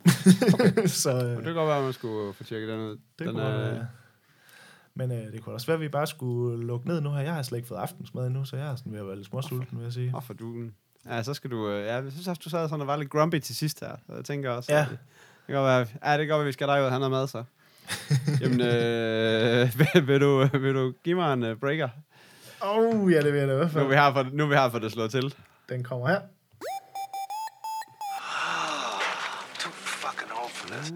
Okay. 0.54 0.86
så 1.04 1.10
øh, 1.10 1.36
Det 1.36 1.44
kan 1.44 1.54
godt 1.54 1.68
være, 1.68 1.78
at 1.78 1.84
man 1.84 1.92
skulle 1.92 2.32
få 2.34 2.44
tjekket 2.44 2.68
den 2.68 2.80
ud. 2.80 2.90
det 2.90 2.98
den, 3.18 3.28
kunne 3.28 3.42
er- 3.42 3.58
være, 3.72 3.86
Men 4.98 5.12
øh, 5.12 5.32
det 5.32 5.42
kunne 5.42 5.54
også 5.54 5.66
være, 5.66 5.74
at 5.74 5.80
vi 5.80 5.88
bare 5.88 6.06
skulle 6.06 6.66
lukke 6.66 6.88
ned 6.88 7.00
nu 7.00 7.10
her. 7.12 7.20
Jeg 7.20 7.34
har 7.34 7.42
slet 7.42 7.58
ikke 7.58 7.68
fået 7.68 7.78
aftensmad 7.78 8.26
endnu, 8.26 8.44
så 8.44 8.56
jeg 8.56 8.66
er 8.70 8.76
sådan 8.76 8.92
ved 8.92 9.00
at 9.00 9.06
være 9.06 9.16
lidt 9.16 9.26
småsulten, 9.26 9.78
vil 9.78 9.84
jeg 9.84 9.92
sige. 9.92 10.12
Åh, 10.16 10.22
for 10.22 10.34
duen. 10.34 10.74
Ja, 11.06 11.22
så 11.22 11.34
skal 11.34 11.50
du... 11.50 11.68
Øh, 11.70 11.86
ja, 11.86 11.94
jeg 11.94 12.12
synes 12.12 12.28
også, 12.28 12.40
du 12.44 12.50
sad 12.50 12.68
sådan 12.68 12.80
og 12.80 12.86
var 12.86 12.96
lidt 12.96 13.10
grumpy 13.10 13.38
til 13.38 13.56
sidst 13.56 13.80
her. 13.80 13.96
Så 14.06 14.14
jeg 14.14 14.24
tænker 14.24 14.50
også... 14.50 14.72
Ja. 14.72 14.80
at 14.82 14.88
Det 14.90 14.98
kan 15.46 15.54
godt 15.54 15.64
være, 15.66 16.10
ja, 16.10 16.18
det 16.18 16.26
kan 16.26 16.28
godt 16.28 16.38
være, 16.38 16.40
at 16.40 16.46
vi 16.46 16.52
skal 16.52 16.68
dig 16.68 16.80
ud 16.80 16.84
og 16.84 16.90
have 16.90 17.00
noget 17.00 17.10
mad, 17.10 17.26
så. 17.26 17.44
Jamen, 18.42 18.60
øh, 18.60 19.78
vil, 19.78 20.06
vil, 20.08 20.20
du, 20.20 20.58
vil 20.58 20.74
du 20.74 20.92
give 21.04 21.16
mig 21.16 21.32
en 21.32 21.42
uh, 21.42 21.56
breaker? 21.58 21.88
Åh, 22.64 22.78
oh, 22.78 23.12
ja, 23.12 23.20
det 23.22 23.32
vil 23.32 23.38
jeg 23.38 23.48
da 23.48 23.52
i 23.52 23.56
hvert 23.56 23.74
Nu 23.74 23.80
er 23.80 23.84
fald. 23.84 23.88
vi 23.88 23.94
her 23.94 24.12
for, 24.12 24.26
nu 24.32 24.44
er 24.44 24.48
vi 24.48 24.54
her 24.54 24.70
for 24.70 24.78
det 24.78 24.92
slået 24.92 25.10
til. 25.10 25.34
Den 25.68 25.84
kommer 25.84 26.08
her. 26.08 26.20
This. 30.70 30.92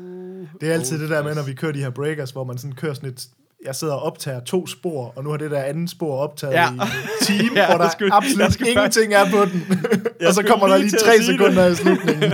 Det 0.61 0.69
er 0.69 0.73
altid 0.75 1.01
det 1.03 1.11
der 1.11 1.23
med, 1.23 1.35
når 1.35 1.43
vi 1.43 1.55
kører 1.55 1.73
de 1.73 1.79
her 1.79 1.91
breakers, 1.91 2.31
hvor 2.31 2.45
man 2.45 2.59
sådan 2.59 2.75
kører 2.75 2.95
sådan 2.95 3.09
et... 3.09 3.29
Jeg 3.67 3.75
sidder 3.75 3.95
og 3.95 4.03
optager 4.03 4.41
to 4.41 4.67
spor, 4.67 5.13
og 5.17 5.25
nu 5.25 5.31
har 5.31 5.37
det 5.37 5.51
der 5.51 5.63
andet 5.63 5.91
spor 5.91 6.17
optaget 6.19 6.53
Ja. 6.55 6.71
i 6.71 6.75
en 6.75 6.81
time, 7.23 7.51
Ja, 7.61 7.67
hvor 7.69 7.79
der 7.79 7.91
skulle- 7.91 8.15
absolut 8.15 8.53
skulle 8.53 8.71
ingenting 8.71 9.15
er 9.15 9.31
på 9.31 9.45
den. 9.45 9.67
og 10.27 10.35
så 10.35 10.43
kommer 10.43 10.67
der 10.69 10.77
lige 10.77 10.91
tre 10.91 11.23
sekunder 11.23 11.67
i 11.67 11.75
slutningen. 11.75 12.33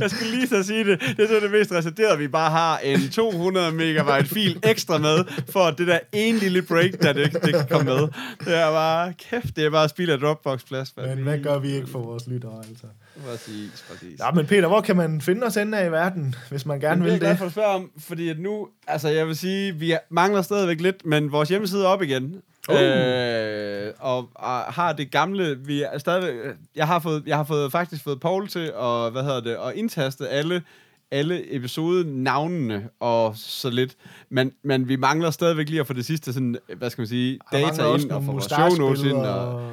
Jeg 0.00 0.10
skulle 0.10 0.30
lige 0.30 0.48
så 0.48 0.62
sige 0.62 0.84
det. 0.84 1.00
Det 1.16 1.20
er 1.24 1.28
så 1.28 1.40
det 1.42 1.50
mest 1.50 1.72
reserverede, 1.72 2.18
vi 2.18 2.28
bare 2.28 2.50
har 2.50 2.78
en 2.78 3.08
200 3.10 3.72
megabyte 3.72 4.28
fil 4.34 4.58
ekstra 4.62 4.98
med, 4.98 5.24
for 5.50 5.70
det 5.70 5.86
der 5.86 5.98
ene 6.12 6.38
lille 6.38 6.62
break, 6.62 6.90
der 7.02 7.12
det, 7.12 7.32
det 7.44 7.54
kan 7.54 7.66
komme 7.70 7.94
med. 7.94 8.08
Det 8.44 8.56
er 8.56 8.70
bare, 8.70 9.12
kæft, 9.30 9.56
det 9.56 9.64
er 9.64 9.70
bare 9.70 9.88
spild 9.88 10.10
af 10.10 10.18
Dropbox-plads. 10.18 10.92
Men 10.96 11.18
hvad 11.22 11.38
gør 11.38 11.58
vi 11.58 11.72
ikke 11.74 11.86
for 11.90 11.98
vores 11.98 12.26
lyttere, 12.26 12.58
altså? 12.68 12.86
Præcis, 13.26 13.84
præcis. 13.90 14.20
Ja, 14.20 14.30
men 14.30 14.46
Peter, 14.46 14.68
hvor 14.68 14.80
kan 14.80 14.96
man 14.96 15.20
finde 15.20 15.46
os 15.46 15.56
inde 15.56 15.78
af 15.78 15.86
i 15.86 15.90
verden, 15.90 16.34
hvis 16.50 16.66
man 16.66 16.80
gerne 16.80 17.02
vil 17.02 17.12
det 17.12 17.22
er 17.22 17.26
jeg 17.26 17.30
det? 17.30 17.38
for 17.38 17.46
at 17.46 17.52
spørge 17.52 17.68
om, 17.68 17.90
fordi 17.98 18.28
at 18.28 18.38
nu, 18.38 18.68
altså 18.86 19.08
jeg 19.08 19.26
vil 19.26 19.36
sige, 19.36 19.74
vi 19.74 19.94
mangler 20.10 20.42
stadigvæk 20.42 20.80
lidt, 20.80 21.06
men 21.06 21.32
vores 21.32 21.48
hjemmeside 21.48 21.84
er 21.84 21.88
op 21.88 22.02
igen. 22.02 22.42
Uh. 22.68 22.74
Øh, 22.80 23.92
og, 23.98 24.28
og, 24.34 24.58
har 24.58 24.92
det 24.92 25.10
gamle, 25.10 25.58
vi 25.64 25.82
er 25.82 25.98
stadigvæk, 25.98 26.34
jeg 26.76 26.86
har 26.86 26.98
fået, 26.98 27.22
jeg 27.26 27.36
har 27.36 27.44
fået, 27.44 27.72
faktisk 27.72 28.02
fået 28.04 28.20
Paul 28.20 28.48
til 28.48 28.72
at, 28.80 29.12
hvad 29.12 29.22
hedder 29.22 29.40
det, 29.40 29.56
at 29.66 29.74
indtaste 29.74 30.28
alle, 30.28 30.62
alle 31.10 31.54
episodenavnene 31.54 32.88
og 33.00 33.32
så 33.36 33.70
lidt, 33.70 33.96
men, 34.30 34.52
men 34.64 34.88
vi 34.88 34.96
mangler 34.96 35.30
stadigvæk 35.30 35.68
lige 35.68 35.80
at 35.80 35.86
få 35.86 35.92
det 35.92 36.06
sidste 36.06 36.32
sådan, 36.32 36.56
hvad 36.76 36.90
skal 36.90 37.02
man 37.02 37.08
sige, 37.08 37.38
data 37.52 37.94
ind 37.94 38.10
og 38.10 38.24
få 38.24 38.32
vores 38.32 38.44
show 38.44 38.68
notes 38.68 39.02
ind, 39.02 39.16
og... 39.16 39.72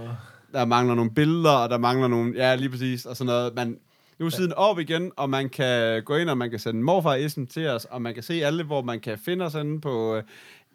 der 0.54 0.66
mangler 0.66 0.96
nogle 0.96 1.12
billeder, 1.12 1.52
og 1.52 1.70
der 1.70 1.78
mangler 1.78 2.08
nogle, 2.08 2.34
ja, 2.36 2.56
lige 2.56 2.70
præcis, 2.70 3.06
og 3.06 3.18
sådan 3.18 3.26
noget. 3.28 3.56
Man, 3.56 3.78
nu 4.20 4.26
er 4.26 4.30
siden 4.30 4.54
op 4.54 4.80
igen, 4.80 5.12
og 5.18 5.30
man 5.30 5.50
kan 5.50 6.04
gå 6.04 6.16
ind, 6.16 6.30
og 6.30 6.38
man 6.38 6.50
kan 6.50 6.60
sende 6.60 6.82
morfar 6.84 7.16
ism 7.16 7.46
til 7.46 7.68
os, 7.68 7.86
og 7.86 8.02
man 8.02 8.14
kan 8.14 8.24
se 8.24 8.34
alle, 8.46 8.64
hvor 8.64 8.82
man 8.82 9.00
kan 9.00 9.18
finde 9.18 9.46
os 9.46 9.56
inde 9.56 9.82
på... 9.82 10.16
øh, 10.16 10.24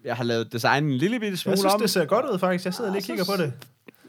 Jeg 0.04 0.16
har 0.16 0.24
lavet 0.24 0.52
designen 0.52 0.90
en 0.92 0.98
lille 0.98 1.20
bitte 1.20 1.36
smule 1.36 1.52
Jeg 1.52 1.58
synes, 1.58 1.74
om. 1.74 1.80
det 1.80 1.90
ser 1.90 2.04
godt 2.04 2.26
ud, 2.32 2.38
faktisk. 2.38 2.64
Jeg 2.64 2.74
sidder 2.74 2.90
lige 2.92 3.00
og 3.00 3.04
kigger 3.04 3.24
på 3.24 3.42
det. 3.42 3.52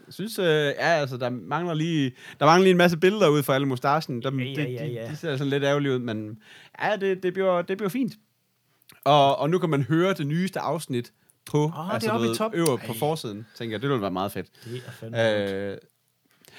Jeg 0.06 0.14
synes, 0.14 0.38
øh, 0.38 0.44
ja, 0.46 0.72
altså, 0.78 1.16
der 1.16 1.30
mangler 1.30 1.74
lige, 1.74 2.12
der 2.40 2.46
mangler 2.46 2.62
lige 2.62 2.70
en 2.70 2.76
masse 2.76 2.96
billeder 2.96 3.28
ud 3.28 3.42
for 3.42 3.52
alle 3.52 3.66
mustachen. 3.66 4.22
Dem, 4.22 4.40
Ja, 4.40 4.44
ja, 4.44 4.62
de, 4.64 4.70
ja, 4.70 4.86
ja. 4.86 5.04
De, 5.04 5.10
de, 5.10 5.16
ser 5.16 5.36
sådan 5.36 5.50
lidt 5.50 5.64
ærgerlige 5.64 5.92
ud, 5.94 5.98
men 5.98 6.38
ja, 6.82 6.96
det, 6.96 7.22
det, 7.22 7.32
bliver, 7.32 7.62
det 7.62 7.76
bliver 7.76 7.90
fint. 7.90 8.12
Og, 9.04 9.38
og 9.38 9.50
nu 9.50 9.58
kan 9.58 9.70
man 9.70 9.82
høre 9.82 10.14
det 10.14 10.26
nyeste 10.26 10.60
afsnit 10.60 11.12
på, 11.46 11.72
Ah, 11.76 12.00
det 12.00 12.08
er 12.08 12.12
altså, 12.12 12.32
i 12.32 12.36
top. 12.36 12.54
øverst 12.54 12.84
på 12.86 12.92
forsiden. 12.98 13.46
Tænker 13.58 13.74
jeg, 13.74 13.82
det 13.82 13.88
ville 13.90 14.02
være 14.02 14.10
meget 14.10 14.32
fedt. 14.32 14.46
Det 14.64 14.82
er 14.86 14.90
fandme. 14.90 15.70
Øh, 15.72 15.78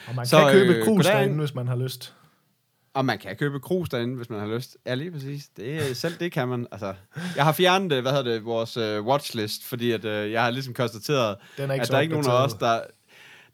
Og 0.07 0.15
man 0.15 0.25
så, 0.25 0.37
kan 0.39 0.51
købe 0.51 0.73
øh, 0.73 0.85
krus 0.85 1.05
derinde, 1.05 1.37
hvis 1.39 1.53
man 1.55 1.67
har 1.67 1.75
lyst. 1.75 2.13
Og 2.93 3.05
man 3.05 3.19
kan 3.19 3.35
købe 3.35 3.59
krus 3.59 3.89
derinde, 3.89 4.15
hvis 4.15 4.29
man 4.29 4.39
har 4.39 4.47
lyst. 4.47 4.77
Ja, 4.85 4.93
lige 4.95 5.11
præcis. 5.11 5.43
Det, 5.57 5.89
er- 5.89 5.93
selv 5.93 6.13
det 6.19 6.31
kan 6.31 6.47
man. 6.47 6.67
Altså, 6.71 6.93
jeg 7.35 7.45
har 7.45 7.51
fjernet, 7.51 7.91
øh, 7.91 8.01
hvad 8.01 8.11
hedder 8.11 8.31
det, 8.33 8.45
vores 8.45 8.77
uh, 8.77 9.05
watchlist, 9.07 9.65
fordi 9.65 9.91
at, 9.91 10.05
uh, 10.05 10.31
jeg 10.31 10.43
har 10.43 10.49
ligesom 10.49 10.73
konstateret, 10.73 11.35
Den 11.57 11.69
er 11.69 11.73
ikke 11.73 11.83
at 11.83 11.89
der 11.89 11.97
er 11.97 12.01
ikke 12.01 12.13
nogen 12.13 12.27
af 12.29 12.43
os, 12.45 12.53
der... 12.53 12.79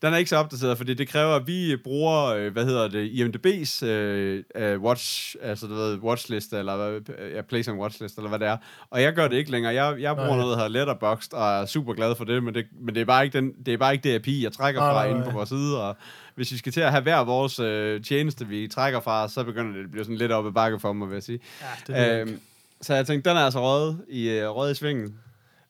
Den 0.03 0.13
er 0.13 0.17
ikke 0.17 0.29
så 0.29 0.37
opdateret, 0.37 0.77
fordi 0.77 0.93
det 0.93 1.07
kræver, 1.07 1.35
at 1.35 1.47
vi 1.47 1.75
bruger, 1.83 2.25
øh, 2.25 2.53
hvad 2.53 2.65
hedder 2.65 2.87
det, 2.87 3.09
IMDb's 3.09 3.85
øh, 3.85 4.43
øh, 4.55 4.81
watch, 4.81 5.35
altså 5.41 5.67
du 5.67 5.73
ved, 5.73 5.97
watchlist, 5.97 6.53
eller 6.53 6.99
ja, 7.35 7.41
place 7.41 7.71
on 7.71 7.77
watchlist, 7.79 8.17
eller 8.17 8.29
hvad 8.29 8.39
det 8.39 8.47
er. 8.47 8.57
Og 8.89 9.01
jeg 9.01 9.13
gør 9.13 9.27
det 9.27 9.37
ikke 9.37 9.51
længere. 9.51 9.73
Jeg, 9.73 10.01
jeg 10.01 10.15
bruger 10.15 10.29
Nej. 10.29 10.37
noget, 10.37 10.51
der 10.51 10.55
hedder 10.55 10.79
Letterboxd, 10.79 11.33
og 11.33 11.61
er 11.61 11.65
super 11.65 11.93
glad 11.93 12.15
for 12.15 12.23
det, 12.23 12.43
men 12.43 12.53
det, 12.53 12.65
men 12.81 12.95
det 12.95 13.01
er 13.01 13.05
bare 13.05 13.25
ikke, 13.25 13.37
den, 13.37 13.53
det 13.65 13.73
er 13.73 13.77
bare 13.77 13.93
ikke 13.93 14.09
det 14.09 14.15
API, 14.15 14.43
jeg 14.43 14.51
trækker 14.51 14.81
Nej, 14.81 14.93
fra 14.93 15.03
nej, 15.03 15.15
inde 15.15 15.25
på 15.25 15.31
vores 15.31 15.49
side, 15.49 15.81
og 15.81 15.95
hvis 16.35 16.51
vi 16.51 16.57
skal 16.57 16.71
til 16.71 16.81
at 16.81 16.91
have 16.91 17.03
hver 17.03 17.19
vores 17.23 17.59
øh, 17.59 18.01
tjeneste, 18.03 18.47
vi 18.47 18.67
trækker 18.67 18.99
fra, 18.99 19.29
så 19.29 19.43
begynder 19.43 19.73
det 19.77 19.83
at 19.83 19.91
blive 19.91 20.03
sådan 20.03 20.17
lidt 20.17 20.31
op 20.31 20.45
ad 20.47 20.51
bakke 20.51 20.79
for 20.79 20.93
mig, 20.93 21.07
vil 21.09 21.15
jeg 21.15 21.23
sige. 21.23 21.39
Ja, 21.87 21.93
det, 21.93 22.21
Øhm, 22.21 22.39
så 22.81 22.95
jeg 22.95 23.07
tænkte, 23.07 23.29
den 23.29 23.37
er 23.37 23.41
altså 23.41 23.61
røget 23.61 23.97
i, 24.09 24.29
øh, 24.29 24.49
røget 24.49 24.71
i 24.71 24.75
svingen. 24.75 25.15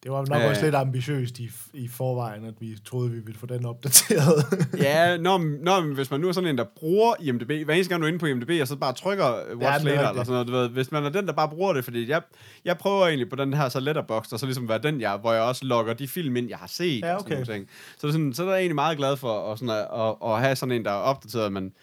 Det 0.03 0.11
var 0.11 0.25
nok 0.29 0.41
øh, 0.41 0.49
også 0.49 0.63
lidt 0.63 0.75
ambitiøst 0.75 1.39
i, 1.39 1.49
i 1.73 1.87
forvejen, 1.87 2.45
at 2.45 2.53
vi 2.59 2.77
troede, 2.85 3.11
vi 3.11 3.19
ville 3.19 3.39
få 3.39 3.45
den 3.45 3.65
opdateret. 3.65 4.45
Ja, 4.77 5.17
når, 5.17 5.63
når, 5.63 5.93
hvis 5.93 6.11
man 6.11 6.19
nu 6.19 6.27
er 6.27 6.31
sådan 6.31 6.49
en, 6.49 6.57
der 6.57 6.65
bruger 6.79 7.13
IMDb, 7.19 7.65
hver 7.65 7.73
eneste 7.73 7.89
gang 7.89 8.01
du 8.01 8.05
er 8.05 8.07
inde 8.07 8.19
på 8.19 8.25
IMDb, 8.25 8.61
og 8.61 8.67
så 8.67 8.75
bare 8.75 8.93
trykker 8.93 9.25
Watch 9.25 9.59
Later, 9.59 9.75
rigtigt. 9.75 10.09
eller 10.09 10.23
sådan 10.23 10.33
noget, 10.33 10.47
du 10.47 10.51
ved, 10.51 10.69
hvis 10.69 10.91
man 10.91 11.05
er 11.05 11.09
den, 11.09 11.27
der 11.27 11.33
bare 11.33 11.49
bruger 11.49 11.73
det, 11.73 11.83
fordi 11.83 12.09
jeg, 12.09 12.21
jeg 12.65 12.77
prøver 12.77 13.07
egentlig 13.07 13.29
på 13.29 13.35
den 13.35 13.53
her 13.53 13.69
så 13.69 13.79
letterbox, 13.79 14.31
og 14.31 14.39
så 14.39 14.45
ligesom 14.45 14.69
være 14.69 14.79
den, 14.79 15.01
jeg, 15.01 15.17
hvor 15.17 15.33
jeg 15.33 15.41
også 15.41 15.65
logger 15.65 15.93
de 15.93 16.07
film 16.07 16.35
ind, 16.35 16.49
jeg 16.49 16.57
har 16.57 16.67
set, 16.67 17.01
Ja, 17.01 17.13
og 17.13 17.19
sådan 17.19 17.37
okay. 17.37 17.45
nogle 17.45 17.53
ting. 17.53 17.69
Så, 17.97 18.11
sådan, 18.11 18.33
så 18.33 18.43
er 18.43 18.49
jeg 18.49 18.59
egentlig 18.59 18.75
meget 18.75 18.97
glad 18.97 19.17
for 19.17 19.51
at, 19.51 19.59
sådan 19.59 19.75
at, 19.75 19.87
at, 20.01 20.15
at 20.31 20.41
have 20.41 20.55
sådan 20.55 20.75
en, 20.75 20.85
der 20.85 20.91
er 20.91 20.95
opdateret, 20.95 21.53
men, 21.53 21.73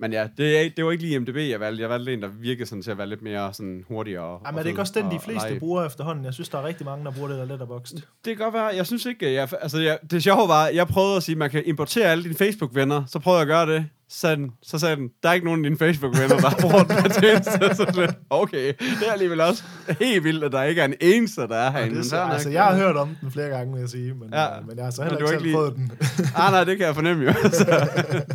men 0.00 0.12
ja, 0.12 0.28
det, 0.36 0.58
er, 0.58 0.70
det 0.76 0.84
var 0.84 0.90
ikke 0.90 1.04
lige 1.04 1.14
IMDb, 1.14 1.36
jeg 1.36 1.60
valgte. 1.60 1.82
Jeg 1.82 1.90
valgte 1.90 2.12
en, 2.12 2.22
der 2.22 2.28
virkede 2.28 2.68
sådan 2.68 2.82
til 2.82 2.90
at 2.90 2.98
være 2.98 3.06
lidt 3.06 3.22
mere 3.22 3.54
sådan 3.54 3.84
hurtigere. 3.88 4.24
Og, 4.24 4.40
Jamen, 4.46 4.54
og 4.54 4.58
er 4.58 4.62
det 4.62 4.68
ikke 4.70 4.76
fed 4.76 4.80
også 4.80 4.92
den, 4.96 5.10
de 5.10 5.20
fleste 5.20 5.58
bruger 5.58 5.86
efterhånden? 5.86 6.24
Jeg 6.24 6.34
synes, 6.34 6.48
der 6.48 6.58
er 6.58 6.64
rigtig 6.64 6.86
mange, 6.86 7.04
der 7.04 7.10
bruger 7.10 7.28
det 7.28 7.38
der 7.38 7.44
letterboxd. 7.44 7.94
Det 7.94 8.04
kan 8.24 8.36
godt 8.36 8.54
være. 8.54 8.64
Jeg 8.64 8.86
synes 8.86 9.06
ikke, 9.06 9.32
jeg, 9.32 9.48
altså 9.60 9.78
jeg, 9.78 9.98
det 10.10 10.22
sjove 10.22 10.48
var, 10.48 10.66
jeg 10.66 10.86
prøvede 10.86 11.16
at 11.16 11.22
sige, 11.22 11.34
at 11.34 11.38
man 11.38 11.50
kan 11.50 11.62
importere 11.66 12.06
alle 12.06 12.24
dine 12.24 12.34
Facebook-venner. 12.34 13.04
Så 13.06 13.18
prøvede 13.18 13.38
jeg 13.38 13.60
at 13.60 13.68
gøre 13.68 13.76
det. 13.76 13.86
Så 14.12 14.18
sagde 14.20 14.36
den, 14.36 14.50
så 14.62 14.78
sagde 14.78 14.96
den 14.96 15.10
der 15.22 15.28
er 15.28 15.32
ikke 15.32 15.46
nogen 15.46 15.64
af 15.64 15.68
dine 15.70 15.78
Facebook-venner, 15.78 16.36
der 16.36 16.50
bruger 16.60 16.82
den 16.82 16.96
her 16.96 17.08
tjeneste. 17.08 17.50
Så 17.60 17.74
sådan 17.76 17.94
lidt, 17.94 18.10
okay, 18.30 18.66
det 18.78 19.08
er 19.08 19.12
alligevel 19.12 19.40
også 19.40 19.64
helt 20.00 20.24
vildt, 20.24 20.44
at 20.44 20.52
der 20.52 20.62
ikke 20.62 20.80
er 20.80 20.84
en 20.84 20.94
eneste, 21.00 21.40
der 21.40 21.56
er 21.56 21.70
herinde. 21.70 21.96
Det, 21.96 22.06
så, 22.06 22.16
nok. 22.16 22.32
altså, 22.32 22.50
jeg 22.50 22.64
har 22.64 22.76
hørt 22.76 22.96
om 22.96 23.16
den 23.20 23.30
flere 23.30 23.48
gange, 23.48 23.72
vil 23.72 23.80
jeg 23.80 23.88
sige, 23.88 24.14
men, 24.14 24.28
Ja. 24.32 24.42
ja. 24.42 24.60
men 24.68 24.76
jeg 24.76 24.84
har 24.84 24.90
så 24.90 25.02
heller 25.02 25.18
ikke 25.18 25.28
selv 25.28 25.44
ikke 25.44 25.56
fået 25.56 25.74
den. 25.76 25.92
Ah, 26.36 26.52
nej, 26.52 26.64
det 26.64 26.76
kan 26.78 26.86
jeg 26.86 26.94
fornemme 26.94 27.24
jo. 27.24 27.32
så, 27.58 27.64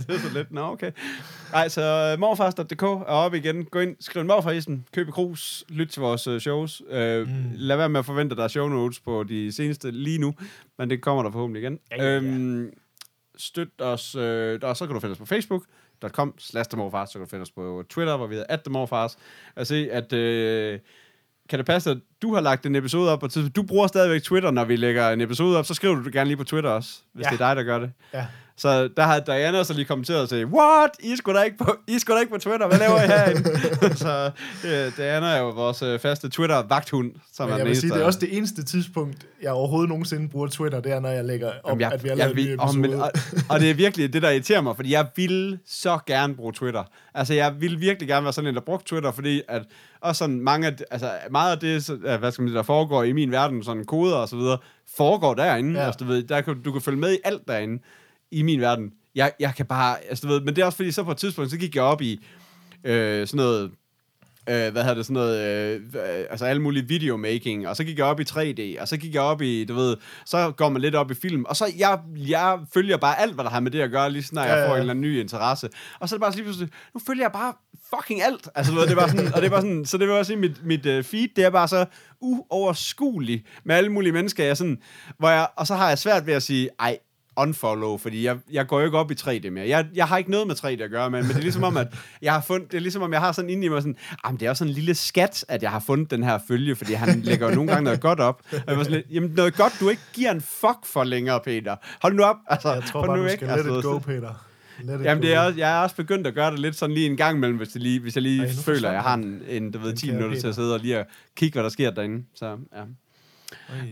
det 0.07 0.15
er 0.15 0.19
så 0.19 0.33
lidt, 0.33 0.51
nå 0.51 0.61
okay. 0.61 0.91
Nej, 1.51 1.67
så 1.69 2.13
uh, 2.13 2.19
morfars.dk 2.19 2.81
er 2.83 3.03
oppe 3.05 3.37
igen. 3.37 3.65
Gå 3.65 3.79
ind, 3.79 3.95
skriv 3.99 4.21
en 4.21 4.27
morfarisen, 4.27 4.85
køb 4.93 5.07
krus, 5.11 5.63
lyt 5.69 5.87
til 5.87 6.01
vores 6.01 6.27
uh, 6.27 6.37
shows. 6.37 6.81
Uh, 6.81 6.97
mm. 6.97 7.27
Lad 7.53 7.77
være 7.77 7.89
med 7.89 7.99
at 7.99 8.05
forvente, 8.05 8.33
at 8.33 8.37
der 8.37 8.43
er 8.43 8.47
show 8.47 8.67
notes 8.67 8.99
på 8.99 9.23
de 9.23 9.51
seneste 9.51 9.91
lige 9.91 10.17
nu, 10.17 10.33
men 10.77 10.89
det 10.89 11.01
kommer 11.01 11.23
der 11.23 11.31
forhåbentlig 11.31 11.63
igen. 11.63 11.79
Ja, 11.91 12.03
ja, 12.03 12.09
ja. 12.09 12.15
Øhm, 12.15 12.69
støt 13.37 13.81
os, 13.81 14.15
øh, 14.15 14.59
og 14.63 14.77
så 14.77 14.85
kan 14.85 14.93
du 14.93 14.99
finde 14.99 15.11
os 15.11 15.17
på 15.17 15.25
facebook.com 15.25 16.33
slash 16.37 16.69
så 17.05 17.19
kan 17.19 17.25
du 17.25 17.29
finde 17.29 17.41
os 17.43 17.51
på 17.51 17.83
Twitter, 17.89 18.17
hvor 18.17 18.27
vi 18.27 18.35
hedder 18.35 18.53
at 18.53 18.61
themorfars. 18.63 19.17
Og 19.55 19.67
se, 19.67 19.89
at... 19.91 20.13
Øh, 20.13 20.79
kan 21.49 21.59
det 21.59 21.65
passe, 21.65 21.91
at 21.91 21.97
du 22.21 22.33
har 22.33 22.41
lagt 22.41 22.65
en 22.65 22.75
episode 22.75 23.11
op 23.11 23.19
tidspunkt? 23.29 23.55
Du 23.55 23.63
bruger 23.63 23.87
stadigvæk 23.87 24.23
Twitter, 24.23 24.51
når 24.51 24.65
vi 24.65 24.75
lægger 24.75 25.09
en 25.09 25.21
episode 25.21 25.57
op, 25.57 25.65
så 25.65 25.73
skriver 25.73 25.95
du 25.95 26.03
det 26.03 26.13
gerne 26.13 26.27
lige 26.27 26.37
på 26.37 26.43
Twitter 26.43 26.69
også, 26.69 27.01
hvis 27.13 27.25
Ja. 27.25 27.29
det 27.29 27.41
er 27.41 27.47
dig, 27.47 27.55
der 27.55 27.63
gør 27.63 27.79
det. 27.79 27.91
Ja. 28.13 28.27
Så 28.57 28.87
der 28.97 29.03
har 29.03 29.19
Diana 29.19 29.63
så 29.63 29.73
lige 29.73 29.85
kommenteret 29.85 30.21
og 30.21 30.29
sagt, 30.29 30.45
what? 30.45 30.89
I 30.99 31.15
sgu 31.15 31.33
da 31.33 31.41
ikke 31.41 31.57
på, 31.57 31.75
I 31.87 31.99
sgu 31.99 32.13
da 32.13 32.19
ikke 32.19 32.31
på 32.31 32.37
Twitter, 32.39 32.67
hvad 32.67 32.79
laver 32.79 33.03
I 33.03 33.07
herinde? 33.07 33.95
så 34.05 34.31
øh, 34.65 34.97
Diana 34.97 35.25
er 35.27 35.39
jo 35.39 35.49
vores 35.49 35.81
øh, 35.81 35.99
faste 35.99 36.29
Twitter-vagthund, 36.29 37.11
som 37.33 37.45
Men 37.45 37.53
er 37.53 37.57
jeg 37.57 37.65
den 37.65 37.69
vil 37.69 37.77
sige, 37.81 37.93
det 37.93 38.01
er 38.01 38.05
også 38.05 38.19
det 38.19 38.37
eneste 38.37 38.63
tidspunkt, 38.63 39.25
jeg 39.41 39.51
overhovedet 39.51 39.89
nogensinde 39.89 40.29
bruger 40.29 40.47
Twitter, 40.47 40.79
det 40.79 40.91
er, 40.91 40.99
når 40.99 41.09
jeg 41.09 41.25
lægger 41.25 41.47
op, 41.63 41.69
Jamen, 41.69 41.81
jeg, 41.81 41.91
at 41.93 42.03
vi 42.03 42.09
har 42.09 42.15
jeg, 42.15 42.25
lavet 42.35 42.39
en 42.39 42.45
vil- 42.49 42.59
og, 42.59 42.65
episode. 42.65 42.81
men, 42.87 43.01
og, 43.01 43.11
og 43.49 43.59
det 43.59 43.69
er 43.69 43.73
virkelig 43.73 44.13
det, 44.13 44.21
der 44.21 44.29
irriterer 44.29 44.61
mig, 44.61 44.75
fordi 44.75 44.91
jeg 44.93 45.07
vil 45.15 45.59
så 45.65 45.99
gerne 46.07 46.35
bruge 46.35 46.53
Twitter. 46.53 46.83
Altså, 47.13 47.33
jeg 47.33 47.53
vil 47.59 47.79
virkelig 47.81 48.07
gerne 48.07 48.23
være 48.23 48.33
sådan 48.33 48.47
en, 48.47 48.55
der 48.55 48.61
brugte 48.61 48.85
Twitter, 48.89 49.11
fordi 49.11 49.41
at 49.47 49.61
også 50.01 50.19
sådan 50.19 50.39
mange 50.39 50.67
af, 50.67 50.73
altså, 50.91 51.09
meget 51.31 51.51
af 51.51 51.59
det, 51.59 51.85
så- 51.85 51.95
hvad 52.19 52.31
skal 52.31 52.41
man 52.41 52.49
sige, 52.49 52.57
der 52.57 52.63
foregår 52.63 53.03
i 53.03 53.11
min 53.11 53.31
verden, 53.31 53.63
sådan 53.63 53.85
koder 53.85 54.15
og 54.15 54.29
så 54.29 54.35
videre, 54.35 54.57
foregår 54.97 55.33
derinde. 55.33 55.79
Ja. 55.79 55.85
Altså, 55.85 55.97
du 55.99 56.05
ved, 56.05 56.23
der 56.23 56.41
kan, 56.41 56.61
du 56.61 56.71
kan 56.71 56.81
følge 56.81 56.99
med 56.99 57.13
i 57.13 57.17
alt 57.23 57.47
derinde 57.47 57.83
i 58.31 58.41
min 58.41 58.61
verden. 58.61 58.93
Jeg, 59.15 59.31
jeg 59.39 59.55
kan 59.55 59.65
bare, 59.65 60.03
altså, 60.03 60.27
du 60.27 60.33
ved, 60.33 60.41
men 60.41 60.55
det 60.55 60.61
er 60.61 60.65
også 60.65 60.75
fordi, 60.75 60.91
så 60.91 61.03
på 61.03 61.11
et 61.11 61.17
tidspunkt, 61.17 61.51
så 61.51 61.57
gik 61.57 61.75
jeg 61.75 61.83
op 61.83 62.01
i 62.01 62.19
øh, 62.83 63.27
sådan 63.27 63.37
noget, 63.37 63.71
øh, 64.49 64.71
hvad 64.71 64.81
hedder 64.81 64.93
det, 64.93 65.05
sådan 65.05 65.13
noget, 65.13 65.39
øh, 65.41 65.81
altså 66.29 66.45
alle 66.45 66.61
mulige 66.61 66.87
videomaking, 66.87 67.67
og 67.67 67.75
så 67.75 67.83
gik 67.83 67.97
jeg 67.97 68.05
op 68.05 68.19
i 68.19 68.23
3D, 68.23 68.81
og 68.81 68.87
så 68.87 68.97
gik 68.97 69.13
jeg 69.13 69.21
op 69.21 69.41
i, 69.41 69.65
du 69.65 69.73
ved, 69.73 69.97
så 70.25 70.51
går 70.51 70.69
man 70.69 70.81
lidt 70.81 70.95
op 70.95 71.11
i 71.11 71.13
film, 71.13 71.45
og 71.45 71.55
så 71.55 71.73
jeg, 71.77 71.99
jeg 72.15 72.59
følger 72.73 72.97
bare 72.97 73.19
alt, 73.19 73.33
hvad 73.33 73.43
der 73.43 73.51
har 73.51 73.59
med 73.59 73.71
det 73.71 73.81
at 73.81 73.91
gøre, 73.91 74.11
lige 74.11 74.23
snart 74.23 74.49
jeg 74.49 74.67
får 74.67 74.75
en 74.75 74.79
eller 74.79 74.93
anden 74.93 75.03
ny 75.03 75.19
interesse. 75.19 75.69
Og 75.99 76.09
så 76.09 76.15
er 76.15 76.17
det 76.17 76.21
bare 76.21 76.31
lige 76.31 76.43
pludselig, 76.43 76.69
nu 76.93 77.01
følger 77.07 77.23
jeg 77.23 77.31
bare 77.31 77.53
fucking 77.95 78.21
alt. 78.21 78.49
Altså, 78.55 78.71
du 78.71 78.79
ved, 78.79 78.87
det 78.87 78.97
bare 78.97 79.09
sådan, 79.09 79.33
og 79.33 79.41
det 79.41 79.51
bare 79.51 79.61
sådan, 79.61 79.85
så 79.85 79.97
det 79.97 80.07
vil 80.07 80.15
også 80.15 80.29
sige, 80.29 80.39
mit, 80.39 80.65
mit 80.65 80.85
uh, 80.85 81.03
feed, 81.03 81.27
det 81.35 81.43
er 81.43 81.49
bare 81.49 81.67
så 81.67 81.85
uoverskueligt 82.21 83.45
med 83.63 83.75
alle 83.75 83.91
mulige 83.91 84.13
mennesker, 84.13 84.43
jeg 84.43 84.57
sådan, 84.57 84.77
hvor 85.17 85.29
jeg, 85.29 85.47
og 85.55 85.67
så 85.67 85.75
har 85.75 85.89
jeg 85.89 85.97
svært 85.97 86.25
ved 86.25 86.33
at 86.33 86.43
sige, 86.43 86.69
ej, 86.79 86.97
unfollow, 87.37 87.97
fordi 87.97 88.25
jeg, 88.25 88.37
jeg 88.51 88.67
går 88.67 88.79
jo 88.79 88.85
ikke 88.85 88.97
op 88.97 89.11
i 89.11 89.13
3D 89.13 89.49
mere. 89.49 89.67
Jeg, 89.67 89.85
jeg 89.95 90.07
har 90.07 90.17
ikke 90.17 90.31
noget 90.31 90.47
med 90.47 90.55
3D 90.55 90.83
at 90.83 90.89
gøre, 90.91 91.09
men, 91.11 91.21
men 91.21 91.29
det 91.29 91.37
er 91.37 91.41
ligesom 91.41 91.63
om, 91.63 91.77
at 91.77 91.87
jeg 92.21 92.33
har 92.33 92.41
fundet, 92.41 92.71
det 92.71 92.77
er 92.77 92.81
ligesom 92.81 93.01
om, 93.01 93.13
jeg 93.13 93.21
har 93.21 93.31
sådan 93.31 93.49
inde 93.49 93.65
i 93.65 93.69
mig 93.69 93.81
sådan, 93.81 93.95
jamen 94.25 94.39
det 94.39 94.45
er 94.45 94.49
også 94.49 94.59
sådan 94.59 94.69
en 94.71 94.75
lille 94.75 94.95
skat, 94.95 95.45
at 95.47 95.63
jeg 95.63 95.71
har 95.71 95.79
fundet 95.79 96.11
den 96.11 96.23
her 96.23 96.39
følge, 96.47 96.75
fordi 96.75 96.93
han 96.93 97.21
lægger 97.21 97.49
jo 97.49 97.55
nogle 97.55 97.71
gange 97.71 97.83
noget 97.83 98.01
godt 98.01 98.19
op. 98.19 98.41
Og 98.51 98.59
jeg 98.67 98.77
var 98.77 98.83
sådan 98.83 98.97
lidt, 98.97 99.05
jamen 99.11 99.29
noget 99.29 99.55
godt, 99.55 99.73
du 99.79 99.89
ikke 99.89 100.01
giver 100.13 100.31
en 100.31 100.41
fuck 100.41 100.85
for 100.85 101.03
længere, 101.03 101.39
Peter. 101.43 101.75
Hold 102.01 102.13
nu 102.13 102.23
op. 102.23 102.35
Altså, 102.47 102.73
jeg 102.73 102.83
tror 102.83 103.05
bare, 103.05 103.17
nu 103.17 103.23
du 103.23 103.29
skal 103.29 103.47
Altså, 103.49 103.67
let 103.69 103.77
it 103.77 103.83
så- 103.83 103.89
go, 103.91 103.97
Peter. 103.99 104.45
Let 104.83 104.99
it 104.99 105.05
Jamen, 105.05 105.23
det 105.23 105.33
er, 105.33 105.39
også- 105.39 105.59
jeg 105.59 105.77
er 105.77 105.83
også 105.83 105.95
begyndt 105.95 106.27
at 106.27 106.33
gøre 106.33 106.51
det 106.51 106.59
lidt 106.59 106.75
sådan 106.75 106.93
lige 106.93 107.05
en 107.05 107.17
gang 107.17 107.37
imellem, 107.37 107.57
hvis, 107.57 107.67
det 107.69 107.81
lige, 107.81 107.99
hvis 107.99 108.15
jeg 108.15 108.21
lige 108.23 108.43
Ej, 108.43 108.51
føler, 108.65 108.89
at 108.89 108.93
jeg 108.95 109.01
har 109.03 109.13
en, 109.13 109.41
en 109.49 109.71
du 109.71 109.79
ved, 109.79 109.87
Den 109.89 109.97
10 109.97 110.05
kære 110.07 110.15
minutter 110.15 110.39
til 110.39 110.47
at 110.47 110.55
sidde 110.55 110.73
og 110.73 110.79
lige 110.79 110.97
at 110.97 111.05
kigge, 111.37 111.53
hvad 111.55 111.63
der 111.63 111.69
sker 111.69 111.91
derinde. 111.91 112.23
Så, 112.35 112.45
ja. 112.75 112.81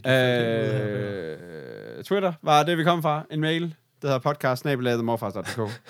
Øj. 0.06 0.12
Øh, 0.12 2.04
Twitter 2.04 2.34
var 2.42 2.64
det, 2.64 2.78
vi 2.78 2.84
kom 2.84 3.02
fra. 3.02 3.24
En 3.32 3.42
mail, 3.42 3.76
der 4.02 4.08
hedder 4.08 4.20
podcast 4.20 4.66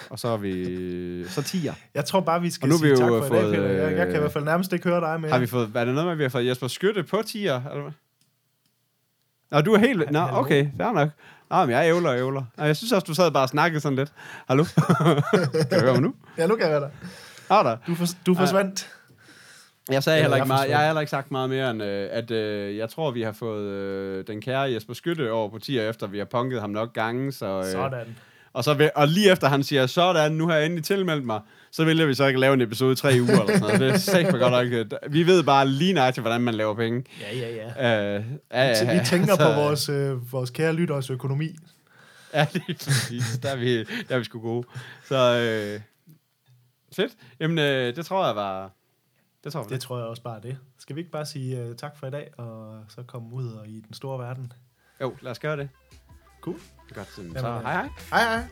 og 0.09 0.19
så 0.19 0.27
er 0.27 0.37
vi 0.37 1.27
så 1.29 1.41
tier. 1.41 1.73
Jeg 1.93 2.05
tror 2.05 2.19
bare, 2.19 2.41
vi 2.41 2.49
skal 2.49 2.65
Og 2.65 2.69
nu 2.69 2.77
sige 2.77 2.89
vi 2.91 2.97
tak 2.97 3.07
for 3.07 3.25
i 3.25 3.27
fået, 3.27 3.43
dag, 3.43 3.51
Peter. 3.51 3.67
Jeg, 3.67 3.97
jeg 3.97 3.97
kan 3.97 4.09
i 4.09 4.13
øh, 4.13 4.19
hvert 4.19 4.31
fald 4.31 4.43
nærmest 4.43 4.73
ikke 4.73 4.89
høre 4.89 5.01
dig 5.01 5.21
mere. 5.21 5.31
Har 5.31 5.39
vi 5.39 5.47
fået, 5.47 5.71
er 5.75 5.85
det 5.85 5.93
noget 5.93 6.05
med, 6.05 6.11
at 6.11 6.17
vi 6.17 6.23
har 6.23 6.29
fået 6.29 6.47
Jesper 6.47 6.67
Skytte 6.67 7.03
på 7.03 7.21
tier? 7.25 7.61
Eller 7.69 7.81
hvad? 7.81 7.91
Nå, 9.51 9.61
du 9.61 9.73
er 9.73 9.77
helt... 9.77 10.11
Nå, 10.11 10.27
okay, 10.31 10.67
fair 10.77 10.91
nok. 10.91 11.09
Nå, 11.49 11.65
men 11.65 11.69
jeg 11.69 11.87
ævler 11.87 12.09
og 12.09 12.17
ævler. 12.17 12.43
Jeg 12.57 12.77
synes 12.77 12.91
også, 12.91 13.05
du 13.05 13.13
sad 13.13 13.31
bare 13.31 13.43
og 13.43 13.49
snakkede 13.49 13.81
sådan 13.81 13.95
lidt. 13.95 14.13
Hallo? 14.47 14.63
kan 15.69 15.79
du 15.79 15.79
høre 15.79 15.93
mig 15.93 16.01
nu? 16.01 16.13
Ja, 16.37 16.47
nu 16.47 16.55
kan 16.55 16.71
jeg. 16.71 16.79
Nå 17.49 17.63
da. 17.63 17.77
Du, 17.87 17.95
for, 17.95 18.05
du 18.25 18.35
forsvandt. 18.35 18.89
Jeg 19.91 20.03
sagde 20.03 20.19
Eller 20.19 20.23
heller 20.23 20.37
jeg 20.37 20.43
ikke 20.43 20.47
meget, 20.47 20.69
jeg 20.69 20.77
har 20.77 20.85
heller 20.85 21.01
ikke 21.01 21.09
sagt 21.09 21.31
meget 21.31 21.49
mere 21.49 21.71
end, 21.71 21.83
øh, 21.83 22.09
at 22.11 22.31
øh, 22.31 22.77
jeg 22.77 22.89
tror, 22.89 23.11
vi 23.11 23.21
har 23.21 23.31
fået 23.31 23.63
øh, 23.71 24.27
den 24.27 24.41
kære 24.41 24.59
Jesper 24.61 24.93
Skytte 24.93 25.31
over 25.31 25.49
på 25.49 25.59
10 25.59 25.79
efter, 25.79 26.07
vi 26.07 26.17
har 26.17 26.25
punket 26.25 26.61
ham 26.61 26.69
nok 26.69 26.93
gange. 26.93 27.31
Så, 27.31 27.57
øh, 27.57 27.65
Sådan. 27.65 28.15
og, 28.53 28.63
så 28.63 28.73
vil, 28.73 28.91
og 28.95 29.07
lige 29.07 29.31
efter 29.31 29.47
han 29.47 29.63
siger, 29.63 29.85
sådan, 29.87 30.31
nu 30.31 30.47
har 30.47 30.55
jeg 30.55 30.65
endelig 30.65 30.83
tilmeldt 30.83 31.25
mig, 31.25 31.39
så 31.71 31.85
vælger 31.85 32.05
vi 32.05 32.13
så 32.13 32.25
ikke 32.25 32.39
lave 32.39 32.53
en 32.53 32.61
episode 32.61 32.91
i 32.93 32.95
tre 32.95 33.09
uger 33.21 33.31
eller 33.41 33.45
sådan 33.45 33.59
noget. 33.59 33.79
Det 33.79 33.89
er 33.89 33.97
sikkert 33.97 34.39
godt 34.39 34.51
nok. 34.51 34.67
øh, 35.03 35.13
Vi 35.13 35.23
ved 35.27 35.43
bare 35.43 35.67
lige 35.67 35.93
nøjagtigt, 35.93 36.23
hvordan 36.23 36.41
man 36.41 36.53
laver 36.53 36.75
penge. 36.75 37.03
Ja, 37.21 37.37
ja, 37.37 37.55
ja. 37.77 38.15
Øh, 38.17 38.23
ja, 38.53 38.75
Så 38.75 38.85
ja, 38.85 38.99
vi 38.99 39.05
tænker 39.05 39.31
altså, 39.31 39.47
på 39.47 39.53
vores, 39.61 39.89
øh, 39.89 40.31
vores 40.33 40.49
kære 40.49 40.73
lytteres 40.73 41.09
økonomi. 41.09 41.55
Ja, 42.33 42.47
lige 42.53 42.73
præcis. 42.85 43.23
Der 43.43 43.49
er 43.49 43.55
vi, 43.55 43.77
der 43.79 44.15
er 44.15 44.17
vi 44.17 44.23
sgu 44.23 44.39
gode. 44.39 44.67
Så 45.07 45.15
øh, 45.15 45.81
fedt. 46.95 47.11
Jamen, 47.39 47.59
øh, 47.59 47.95
det 47.95 48.05
tror 48.05 48.25
jeg 48.25 48.35
var... 48.35 48.71
Det 49.43 49.51
tror 49.51 49.61
jeg 49.61 49.69
Det 49.69 49.81
tror 49.81 49.97
jeg 49.97 50.07
også 50.07 50.23
bare 50.23 50.39
det. 50.41 50.57
Skal 50.77 50.95
vi 50.95 51.01
ikke 51.01 51.11
bare 51.11 51.25
sige 51.25 51.69
uh, 51.69 51.75
tak 51.75 51.97
for 51.97 52.07
i 52.07 52.11
dag, 52.11 52.31
og 52.37 52.83
så 52.87 53.03
komme 53.03 53.33
ud 53.33 53.51
og 53.51 53.67
i 53.67 53.79
den 53.79 53.93
store 53.93 54.19
verden? 54.19 54.53
Jo, 55.01 55.15
lad 55.21 55.31
os 55.31 55.39
gøre 55.39 55.57
det. 55.57 55.69
Cool. 56.41 56.59
Godt. 56.93 57.07
Så 57.07 57.21
Jamen, 57.21 57.41
hej 57.41 57.73
hej. 57.73 57.89
Hej 58.11 58.23
hej. 58.23 58.43